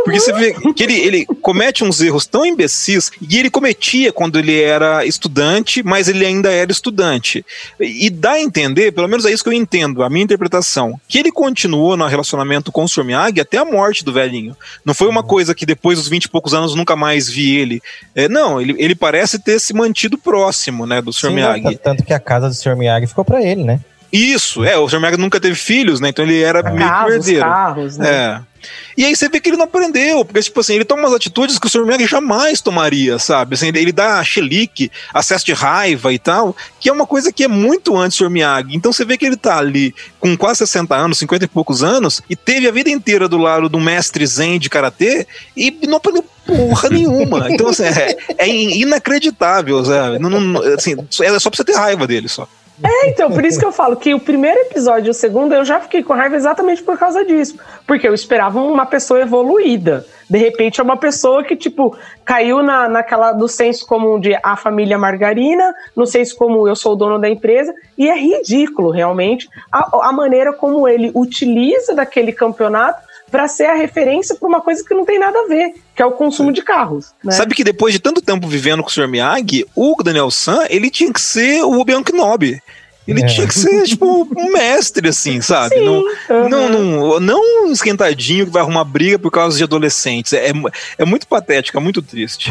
Porque 0.05 0.21
você 0.21 0.33
vê 0.33 0.55
que 0.75 0.83
ele, 0.83 0.95
ele 0.95 1.27
comete 1.41 1.85
uns 1.85 2.01
erros 2.01 2.27
tão 2.27 2.45
imbecis, 2.45 3.11
e 3.21 3.39
ele 3.39 3.51
cometia 3.51 4.13
quando 4.13 4.39
ele 4.39 4.61
era 4.61 5.05
estudante, 5.07 5.83
mas 5.83 6.09
ele 6.09 6.25
ainda 6.25 6.51
era 6.51 6.71
estudante. 6.71 7.45
E 7.81 8.11
dá 8.11 8.33
a 8.33 8.41
entender, 8.41 8.93
pelo 8.93 9.09
menos 9.09 9.25
é 9.25 9.33
isso 9.33 9.43
que 9.43 9.49
eu 9.49 9.53
entendo, 9.53 10.03
a 10.03 10.11
minha 10.11 10.25
interpretação, 10.25 11.01
que 11.09 11.19
ele 11.19 11.31
continuou 11.31 11.97
no 11.97 12.07
relacionamento 12.07 12.73
com 12.73 12.85
o 12.85 12.89
Sr. 12.89 13.05
Miyagi 13.05 13.41
até 13.41 13.59
a 13.59 13.65
morte 13.65 14.05
do 14.05 14.13
velhinho. 14.13 14.57
Não 14.85 14.95
foi 14.95 15.09
uma 15.09 15.23
coisa 15.23 15.55
que 15.55 15.67
depois 15.67 15.99
dos 15.99 16.09
20 16.09 16.25
e 16.25 16.29
poucos 16.29 16.55
anos 16.55 16.75
nunca 16.75 16.97
mais 16.97 17.29
vi 17.29 17.57
ele. 17.57 17.83
É, 18.15 18.29
não, 18.29 18.61
ele, 18.61 18.75
ele 18.79 18.95
parece 18.95 19.39
ter 19.39 19.59
se 19.61 19.73
mantido 19.73 20.19
próximo, 20.19 20.87
né, 20.87 21.01
do 21.01 21.13
Sr. 21.13 21.29
Sim, 21.29 21.35
Miyagi. 21.35 21.77
Tanto 21.77 22.05
que 22.05 22.13
a 22.13 22.21
casa 22.21 22.49
do 22.49 22.55
Sr. 22.55 22.77
Miyagi 22.77 23.07
ficou 23.07 23.25
pra 23.25 23.43
ele, 23.43 23.65
né? 23.65 23.81
Isso, 24.13 24.63
é, 24.65 24.77
o 24.77 24.89
Sr. 24.89 24.99
Miyagi 25.01 25.17
nunca 25.17 25.41
teve 25.41 25.55
filhos, 25.55 25.99
né, 26.01 26.11
então 26.11 26.25
ele 26.25 26.43
era 26.43 26.63
meio 26.63 26.77
que 26.77 26.83
Carros, 26.83 27.15
herdeiro. 27.15 27.41
carros, 27.41 27.97
né? 27.97 28.09
É. 28.11 28.53
E 28.97 29.05
aí 29.07 29.17
você 29.17 29.29
vê 29.29 29.41
que 29.41 29.49
ele 29.49 29.57
não 29.57 29.65
aprendeu, 29.65 30.25
porque, 30.25 30.41
tipo 30.41 30.61
assim, 30.61 30.75
ele 30.75 30.85
toma 30.85 31.03
umas 31.03 31.15
atitudes 31.15 31.59
que 31.59 31.67
o 31.67 31.71
Sr. 31.71 31.85
Miyagi 31.85 32.07
jamais 32.07 32.61
tomaria, 32.61 33.19
sabe? 33.19 33.55
Assim, 33.55 33.69
ele, 33.75 33.91
dá 33.91 34.23
chelique, 34.23 34.93
acesso 35.13 35.45
de 35.47 35.53
raiva 35.53 36.13
e 36.13 36.19
tal, 36.19 36.55
que 36.79 36.89
é 36.89 36.93
uma 36.93 37.07
coisa 37.07 37.33
que 37.33 37.43
é 37.43 37.49
muito 37.49 37.97
antes 37.97 38.17
do 38.19 38.25
Sr. 38.25 38.31
Miyagi. 38.31 38.77
Então 38.77 38.93
você 38.93 39.05
vê 39.05 39.17
que 39.17 39.25
ele 39.27 39.37
tá 39.37 39.57
ali 39.59 39.93
com 40.21 40.37
quase 40.37 40.59
60 40.59 40.95
anos, 40.95 41.19
50 41.19 41.47
e 41.47 41.49
poucos 41.49 41.83
anos, 41.83 42.21
e 42.31 42.37
teve 42.37 42.69
a 42.69 42.71
vida 42.71 42.91
inteira 42.91 43.27
do 43.29 43.39
lado 43.39 43.69
do 43.69 43.81
mestre 43.81 44.25
zen 44.27 44.61
de 44.61 44.69
karatê 44.71 45.27
e 45.57 45.77
não 45.89 45.97
aprendeu 45.97 46.25
porra 46.47 46.89
nenhuma. 46.91 47.51
Então, 47.51 47.69
assim, 47.69 47.85
é, 47.85 48.17
é 48.39 48.47
in- 48.47 48.83
inacreditável, 48.83 49.85
sabe? 49.85 50.19
Não, 50.21 50.29
não- 50.29 50.63
assim, 50.75 50.95
é 51.23 51.39
só 51.41 51.51
pra 51.51 51.57
você 51.57 51.65
ter 51.65 51.75
raiva 51.75 52.07
dele 52.07 52.29
só. 52.29 52.47
É, 52.83 53.11
então, 53.11 53.31
por 53.31 53.45
isso 53.45 53.59
que 53.59 53.67
eu 53.67 53.73
falo 53.73 53.97
que 53.97 54.15
o 54.15 54.21
primeiro 54.21 54.59
episódio 54.61 55.09
e 55.09 55.11
o 55.11 55.15
segundo 55.15 55.55
eu 55.55 55.65
já 55.65 55.81
fiquei 55.81 56.03
com 56.03 56.15
raiva 56.15 56.37
exatamente 56.37 56.83
por 56.83 56.99
causa 56.99 57.25
disso. 57.25 57.59
Porque 57.87 58.07
eu 58.07 58.15
esperava 58.15 58.61
uma 58.61 58.87
pessoa 58.87 59.21
evoluída. 59.21 60.07
De 60.29 60.39
repente 60.39 60.81
é 60.81 60.83
uma 60.83 60.97
pessoa 60.97 61.45
que, 61.45 61.55
tipo, 61.55 61.97
caiu 62.25 62.63
na, 62.63 62.89
naquela 62.89 63.33
do 63.33 63.47
senso 63.47 63.87
comum 63.87 64.19
de 64.19 64.35
a 64.43 64.57
família 64.57 64.97
margarina, 64.97 65.75
no 65.95 66.07
senso 66.07 66.37
comum 66.37 66.67
eu 66.67 66.75
sou 66.75 66.93
o 66.93 66.97
dono 66.97 67.19
da 67.19 67.29
empresa, 67.29 67.75
e 67.99 68.09
é 68.09 68.19
ridículo, 68.19 68.91
realmente, 68.91 69.49
a, 69.71 70.09
a 70.09 70.13
maneira 70.13 70.53
como 70.53 70.89
ele 70.89 71.13
utiliza 71.15 71.95
daquele 71.95 72.33
campeonato 72.33 73.12
para 73.33 73.49
ser 73.49 73.65
a 73.65 73.75
referência 73.75 74.37
para 74.37 74.47
uma 74.49 74.61
coisa 74.61 74.85
que 74.87 74.95
não 74.95 75.05
tem 75.07 75.19
nada 75.19 75.37
a 75.39 75.49
ver, 75.49 75.73
que 75.97 76.03
é 76.03 76.07
o 76.07 76.13
consumo 76.13 76.53
de 76.53 76.63
carros. 76.63 77.07
Né? 77.25 77.33
Sabe 77.33 77.55
que 77.55 77.65
depois 77.65 77.93
de 77.95 77.99
tanto 77.99 78.21
tempo 78.21 78.47
vivendo 78.47 78.83
com 78.83 78.89
o 78.91 78.93
Sr. 78.93 79.09
Miyagi, 79.09 79.67
o 79.75 79.97
Daniel 80.05 80.31
San, 80.31 80.67
ele 80.69 80.91
tinha 80.91 81.11
que 81.13 81.21
ser 81.21 81.63
o 81.65 81.81
Obi-Wan 81.81 82.03
Kenobi. 82.05 82.61
Ele 83.09 83.21
É. 83.23 83.27
tinha 83.27 83.49
que 83.49 83.55
ser, 83.55 83.83
tipo, 83.89 84.29
um 84.37 84.53
mestre, 84.53 85.09
assim, 85.09 85.41
sabe? 85.41 85.75
Sim, 85.77 85.85
Não, 85.85 86.05
aham. 86.31 86.49
não, 86.49 86.69
não, 86.69 87.21
não 87.21 87.65
um 87.67 87.73
esquentadinho 87.73 88.45
que 88.47 88.53
vai 88.53 88.63
arrumar 88.63 88.85
briga 88.85 89.19
por 89.19 89.31
causa 89.33 89.57
de 89.59 89.65
adolescentes. 89.65 90.33
É, 90.35 90.53
é 90.99 91.05
muito 91.05 91.27
patético, 91.27 91.77
é 91.79 91.81
muito 91.81 92.01
triste. 92.01 92.51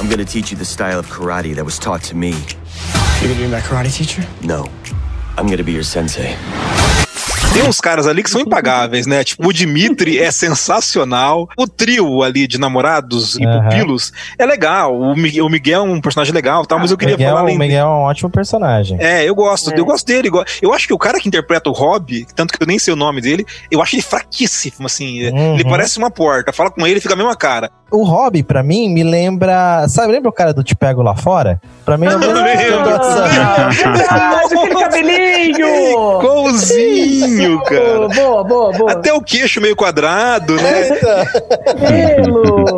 I'm 0.00 0.08
gonna 0.08 0.24
teach 0.24 0.52
you 0.52 0.58
the 0.58 0.64
style 0.64 1.00
of 1.00 1.08
karate 1.10 1.54
that 1.54 1.64
was 1.64 1.78
taught 1.80 2.06
to 2.10 2.14
me. 2.16 2.30
You 3.22 3.28
gonna 3.28 3.34
be 3.34 3.48
my 3.48 3.60
karate 3.60 3.90
teacher? 3.90 4.24
No, 4.44 4.68
I'm 5.36 5.48
gonna 5.48 5.64
be 5.64 5.72
your 5.72 5.84
sensei. 5.84 6.36
Tem 7.52 7.66
uns 7.66 7.80
caras 7.80 8.06
ali 8.06 8.22
que 8.22 8.30
são 8.30 8.40
impagáveis, 8.40 9.06
né? 9.06 9.24
Tipo, 9.24 9.48
o 9.48 9.52
Dimitri 9.52 10.18
é 10.18 10.30
sensacional. 10.30 11.48
O 11.56 11.66
trio 11.66 12.22
ali 12.22 12.46
de 12.46 12.56
namorados 12.58 13.36
e 13.36 13.44
Aham. 13.44 13.62
pupilos 13.62 14.12
é 14.38 14.46
legal. 14.46 14.96
O 14.96 15.16
Mi- 15.16 15.40
o 15.40 15.48
Miguel 15.48 15.80
é 15.80 15.84
um 15.84 16.00
personagem 16.00 16.32
legal, 16.32 16.64
tal, 16.66 16.78
mas 16.78 16.90
eu 16.92 16.96
queria 16.96 17.16
Miguel, 17.16 17.30
falar 17.30 17.40
além 17.40 17.56
o 17.56 17.58
Miguel 17.58 17.86
é 17.86 17.90
um 17.90 18.02
ótimo 18.02 18.30
personagem. 18.30 18.96
É, 19.00 19.24
eu 19.28 19.34
gosto, 19.34 19.72
É. 19.72 19.78
eu 19.78 19.84
gosto 19.84 20.06
dele. 20.06 20.30
Eu 20.62 20.72
acho 20.72 20.86
que 20.86 20.92
o 20.94 20.98
cara 20.98 21.18
que 21.18 21.26
interpreta 21.26 21.68
o 21.68 21.72
Rob, 21.72 22.26
tanto 22.36 22.52
que 22.56 22.62
eu 22.62 22.66
nem 22.66 22.78
sei 22.78 22.92
o 22.92 22.96
nome 22.96 23.20
dele, 23.20 23.44
eu 23.70 23.82
acho 23.82 23.96
ele 23.96 24.02
fraquíssimo, 24.02 24.86
assim. 24.86 25.26
Uhum. 25.28 25.54
Ele 25.54 25.64
parece 25.64 25.98
uma 25.98 26.10
porta. 26.10 26.52
Fala 26.52 26.70
com 26.70 26.86
ele, 26.86 27.00
fica 27.00 27.14
a 27.14 27.16
mesma 27.16 27.34
cara. 27.34 27.70
O 27.90 28.04
Hobby, 28.04 28.42
pra 28.42 28.62
mim, 28.62 28.88
me 28.92 29.02
lembra. 29.02 29.88
Sabe, 29.88 30.12
lembra 30.12 30.28
o 30.28 30.32
cara 30.32 30.52
do 30.52 30.62
Te 30.62 30.76
Pego 30.76 31.02
Lá 31.02 31.16
Fora? 31.16 31.60
Pra 31.84 31.96
mim, 31.96 32.06
é 32.06 32.10
WhatsApp. 32.14 33.36
Ah, 33.38 33.68
verdade, 33.70 34.54
aquele 34.54 34.74
cabelinho! 34.76 35.66
Igualzinho! 36.20 37.47
Fofinho, 37.56 37.62
cara. 37.62 38.08
Boa, 38.08 38.44
boa, 38.44 38.72
boa. 38.72 38.92
Até 38.92 39.12
o 39.12 39.22
queixo 39.22 39.60
meio 39.60 39.76
quadrado, 39.76 40.56
né? 40.56 40.88
Pelo. 42.16 42.77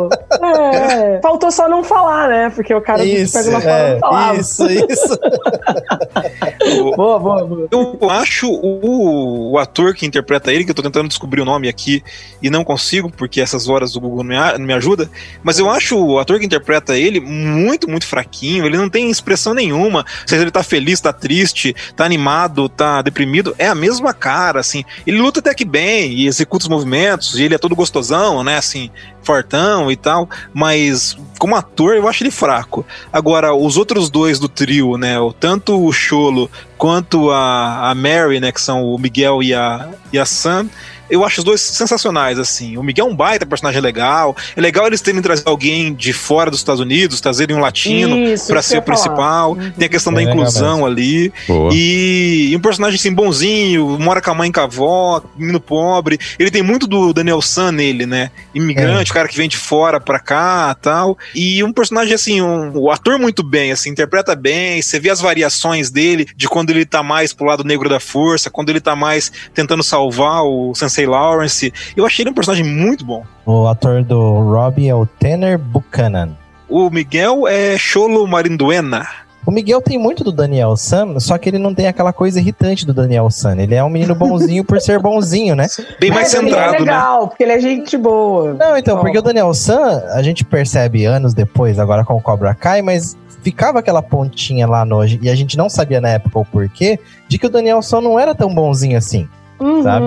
É. 1.51 1.53
Faltou 1.53 1.61
só 1.61 1.69
não 1.69 1.83
falar, 1.83 2.29
né? 2.29 2.49
Porque 2.49 2.73
o 2.73 2.81
cara 2.81 3.03
Isso, 3.03 3.33
pega 3.33 3.49
uma 3.49 3.61
fala 3.61 3.77
é, 3.77 3.99
falava. 3.99 4.39
isso, 4.39 4.63
isso. 4.71 5.19
Boa, 6.95 7.19
boa, 7.19 7.45
boa. 7.45 7.67
Eu 7.71 8.09
acho 8.09 8.47
o, 8.49 9.51
o 9.51 9.57
ator 9.57 9.93
que 9.93 10.05
interpreta 10.05 10.51
ele, 10.51 10.63
que 10.63 10.71
eu 10.71 10.75
tô 10.75 10.81
tentando 10.81 11.07
descobrir 11.07 11.41
o 11.41 11.45
nome 11.45 11.67
aqui 11.67 12.03
e 12.41 12.49
não 12.49 12.63
consigo, 12.63 13.11
porque 13.11 13.41
essas 13.41 13.67
horas 13.67 13.93
do 13.93 13.99
Google 13.99 14.23
não 14.23 14.29
me, 14.29 14.57
não 14.57 14.65
me 14.65 14.73
ajuda, 14.73 15.09
mas 15.43 15.59
eu 15.59 15.69
acho 15.69 15.97
o 15.97 16.19
ator 16.19 16.39
que 16.39 16.45
interpreta 16.45 16.97
ele 16.97 17.19
muito, 17.19 17.89
muito 17.89 18.05
fraquinho, 18.05 18.65
ele 18.65 18.77
não 18.77 18.89
tem 18.89 19.09
expressão 19.09 19.53
nenhuma, 19.53 20.05
se 20.25 20.35
ele 20.35 20.51
tá 20.51 20.63
feliz, 20.63 21.01
tá 21.01 21.11
triste, 21.11 21.75
tá 21.95 22.05
animado, 22.05 22.69
tá 22.69 23.01
deprimido, 23.01 23.55
é 23.57 23.67
a 23.67 23.75
mesma 23.75 24.13
cara, 24.13 24.59
assim, 24.59 24.83
ele 25.05 25.17
luta 25.17 25.39
até 25.39 25.53
que 25.53 25.65
bem 25.65 26.11
e 26.11 26.27
executa 26.27 26.65
os 26.65 26.69
movimentos, 26.69 27.37
e 27.37 27.43
ele 27.43 27.55
é 27.55 27.57
todo 27.57 27.75
gostosão, 27.75 28.43
né, 28.43 28.57
assim, 28.57 28.89
fortão 29.23 29.91
e 29.91 29.95
tal, 29.95 30.29
mas 30.53 31.17
como 31.39 31.55
ator 31.55 31.95
eu 31.95 32.07
acho 32.07 32.23
ele 32.23 32.31
fraco. 32.31 32.85
Agora, 33.11 33.53
os 33.53 33.77
outros 33.77 34.09
dois 34.09 34.39
do 34.39 34.47
trio, 34.47 34.97
né, 34.97 35.15
tanto 35.39 35.83
o 35.83 35.91
Cholo 35.91 36.49
quanto 36.77 37.29
a, 37.31 37.89
a 37.89 37.95
Mary, 37.95 38.39
né, 38.39 38.51
que 38.51 38.61
são 38.61 38.83
o 38.83 38.97
Miguel 38.97 39.41
e 39.43 39.53
a, 39.53 39.89
e 40.11 40.19
a 40.19 40.25
Sam, 40.25 40.67
eu 41.11 41.25
acho 41.25 41.39
os 41.39 41.43
dois 41.43 41.61
sensacionais, 41.61 42.39
assim. 42.39 42.77
O 42.77 42.83
Miguel 42.83 43.07
é 43.07 43.09
um 43.09 43.15
baita 43.15 43.45
personagem 43.45 43.81
legal. 43.81 44.35
É 44.55 44.61
legal 44.61 44.87
eles 44.87 45.01
terem 45.01 45.21
trazido 45.21 45.49
alguém 45.49 45.93
de 45.93 46.13
fora 46.13 46.49
dos 46.49 46.61
Estados 46.61 46.79
Unidos, 46.79 47.19
trazerem 47.19 47.55
um 47.55 47.59
latino 47.59 48.17
isso 48.17 48.47
ser 48.61 48.77
o 48.77 48.81
principal. 48.81 49.57
Tem 49.77 49.87
a 49.87 49.89
questão 49.89 50.13
da 50.13 50.17
Bem 50.17 50.27
legal 50.27 50.41
inclusão 50.41 50.85
ali. 50.85 51.33
Boa. 51.47 51.69
E, 51.73 52.49
e 52.51 52.55
um 52.55 52.59
personagem 52.61 52.95
assim, 52.95 53.13
bonzinho, 53.13 53.99
mora 53.99 54.21
com 54.21 54.31
a 54.31 54.33
mãe 54.33 54.49
e 54.49 54.53
com 54.53 54.61
a 54.61 54.63
avó, 54.63 55.21
menino 55.35 55.59
pobre. 55.59 56.17
Ele 56.39 56.49
tem 56.49 56.61
muito 56.61 56.87
do 56.87 57.11
Daniel 57.11 57.41
San 57.41 57.71
nele, 57.71 58.05
né? 58.05 58.31
Imigrante, 58.53 59.11
cara 59.11 59.27
que 59.27 59.35
vem 59.35 59.49
de 59.49 59.57
fora 59.57 59.99
pra 59.99 60.19
cá 60.19 60.75
tal. 60.81 61.17
E 61.35 61.63
um 61.63 61.73
personagem 61.73 62.13
assim, 62.13 62.41
um, 62.41 62.71
o 62.77 62.89
ator 62.89 63.19
muito 63.19 63.43
bem, 63.43 63.71
assim, 63.71 63.89
interpreta 63.89 64.35
bem. 64.35 64.81
Você 64.81 64.99
vê 64.99 65.09
as 65.09 65.19
variações 65.19 65.89
dele, 65.89 66.27
de 66.35 66.47
quando 66.47 66.69
ele 66.69 66.85
tá 66.85 67.03
mais 67.03 67.33
pro 67.33 67.45
lado 67.45 67.63
negro 67.63 67.89
da 67.89 67.99
força, 67.99 68.49
quando 68.49 68.69
ele 68.69 68.79
tá 68.79 68.95
mais 68.95 69.31
tentando 69.53 69.83
salvar 69.83 70.43
o 70.43 70.73
Sensei 70.73 71.00
Lawrence. 71.05 71.73
Eu 71.95 72.05
achei 72.05 72.23
ele 72.23 72.31
um 72.31 72.33
personagem 72.33 72.65
muito 72.65 73.05
bom. 73.05 73.23
O 73.45 73.67
ator 73.67 74.03
do 74.03 74.39
Robbie 74.51 74.87
é 74.87 74.95
o 74.95 75.05
Tanner 75.05 75.57
Buchanan. 75.57 76.29
O 76.69 76.89
Miguel 76.89 77.47
é 77.47 77.77
Cholo 77.77 78.25
Marinduena. 78.27 79.05
O 79.45 79.49
Miguel 79.49 79.81
tem 79.81 79.97
muito 79.97 80.23
do 80.23 80.31
Daniel 80.31 80.77
San, 80.77 81.19
só 81.19 81.37
que 81.37 81.49
ele 81.49 81.57
não 81.57 81.73
tem 81.73 81.87
aquela 81.87 82.13
coisa 82.13 82.39
irritante 82.39 82.85
do 82.85 82.93
Daniel 82.93 83.29
San. 83.31 83.57
Ele 83.57 83.73
é 83.73 83.83
um 83.83 83.89
menino 83.89 84.13
bonzinho 84.13 84.63
por 84.63 84.79
ser 84.79 84.99
bonzinho, 84.99 85.55
né? 85.55 85.65
Bem 85.99 86.11
mais 86.11 86.31
Mas 86.31 86.33
ele 86.35 86.49
é 86.49 86.51
centrado, 86.51 86.71
né? 86.73 86.79
legal, 86.79 87.27
porque 87.27 87.43
ele 87.43 87.51
é 87.53 87.59
gente 87.59 87.97
boa. 87.97 88.53
Não, 88.53 88.77
então, 88.77 88.99
porque 88.99 89.17
o 89.17 89.21
Daniel 89.21 89.51
San, 89.53 90.03
a 90.13 90.21
gente 90.21 90.45
percebe 90.45 91.05
anos 91.05 91.33
depois, 91.33 91.79
agora 91.79 92.05
com 92.05 92.13
o 92.13 92.21
Cobra 92.21 92.53
Kai, 92.53 92.83
mas 92.83 93.17
ficava 93.41 93.79
aquela 93.79 94.03
pontinha 94.03 94.67
lá 94.67 94.85
no. 94.85 95.03
E 95.03 95.29
a 95.29 95.35
gente 95.35 95.57
não 95.57 95.69
sabia 95.69 95.99
na 95.99 96.09
época 96.09 96.39
o 96.39 96.45
porquê, 96.45 96.99
de 97.27 97.39
que 97.39 97.47
o 97.47 97.49
Daniel 97.49 97.81
San 97.81 98.01
não 98.01 98.19
era 98.19 98.35
tão 98.35 98.53
bonzinho 98.53 98.97
assim. 98.97 99.27
Uhum. 99.59 99.81
Sabe? 99.81 100.05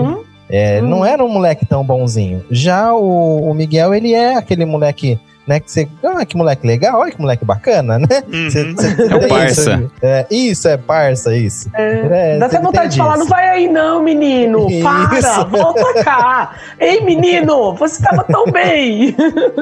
É, 0.56 0.80
Hum. 0.80 0.88
Não 0.88 1.04
era 1.04 1.24
um 1.24 1.28
moleque 1.28 1.66
tão 1.66 1.82
bonzinho. 1.84 2.44
Já 2.50 2.92
o, 2.94 3.50
o 3.50 3.54
Miguel, 3.54 3.92
ele 3.94 4.12
é 4.14 4.36
aquele 4.36 4.64
moleque, 4.64 5.18
né, 5.48 5.58
que 5.58 5.70
você. 5.70 5.88
Ah, 6.02 6.24
que 6.24 6.36
moleque 6.36 6.64
legal, 6.66 7.00
olha 7.00 7.10
que 7.10 7.20
moleque 7.20 7.44
bacana, 7.44 7.98
né? 8.00 8.06
Uhum. 8.32 8.50
Cê- 8.50 8.74
cê 8.76 9.02
É 9.12 9.16
o 9.16 9.28
parça. 9.28 9.72
Isso, 9.74 9.90
é, 10.02 10.26
isso, 10.30 10.68
é 10.68 10.76
parça, 10.76 11.36
isso. 11.36 11.68
É, 11.74 12.38
Dá 12.38 12.46
até 12.46 12.60
vontade 12.60 12.92
de 12.92 12.98
falar, 12.98 13.16
não 13.16 13.26
vai 13.26 13.48
aí 13.48 13.68
não, 13.68 14.02
menino. 14.02 14.66
Para, 14.82 15.18
Isso. 15.18 15.46
volta 15.48 16.04
cá. 16.04 16.52
Ei, 16.78 17.00
menino, 17.04 17.74
você 17.74 18.02
tava 18.02 18.22
tão 18.24 18.44
bem. 18.46 19.14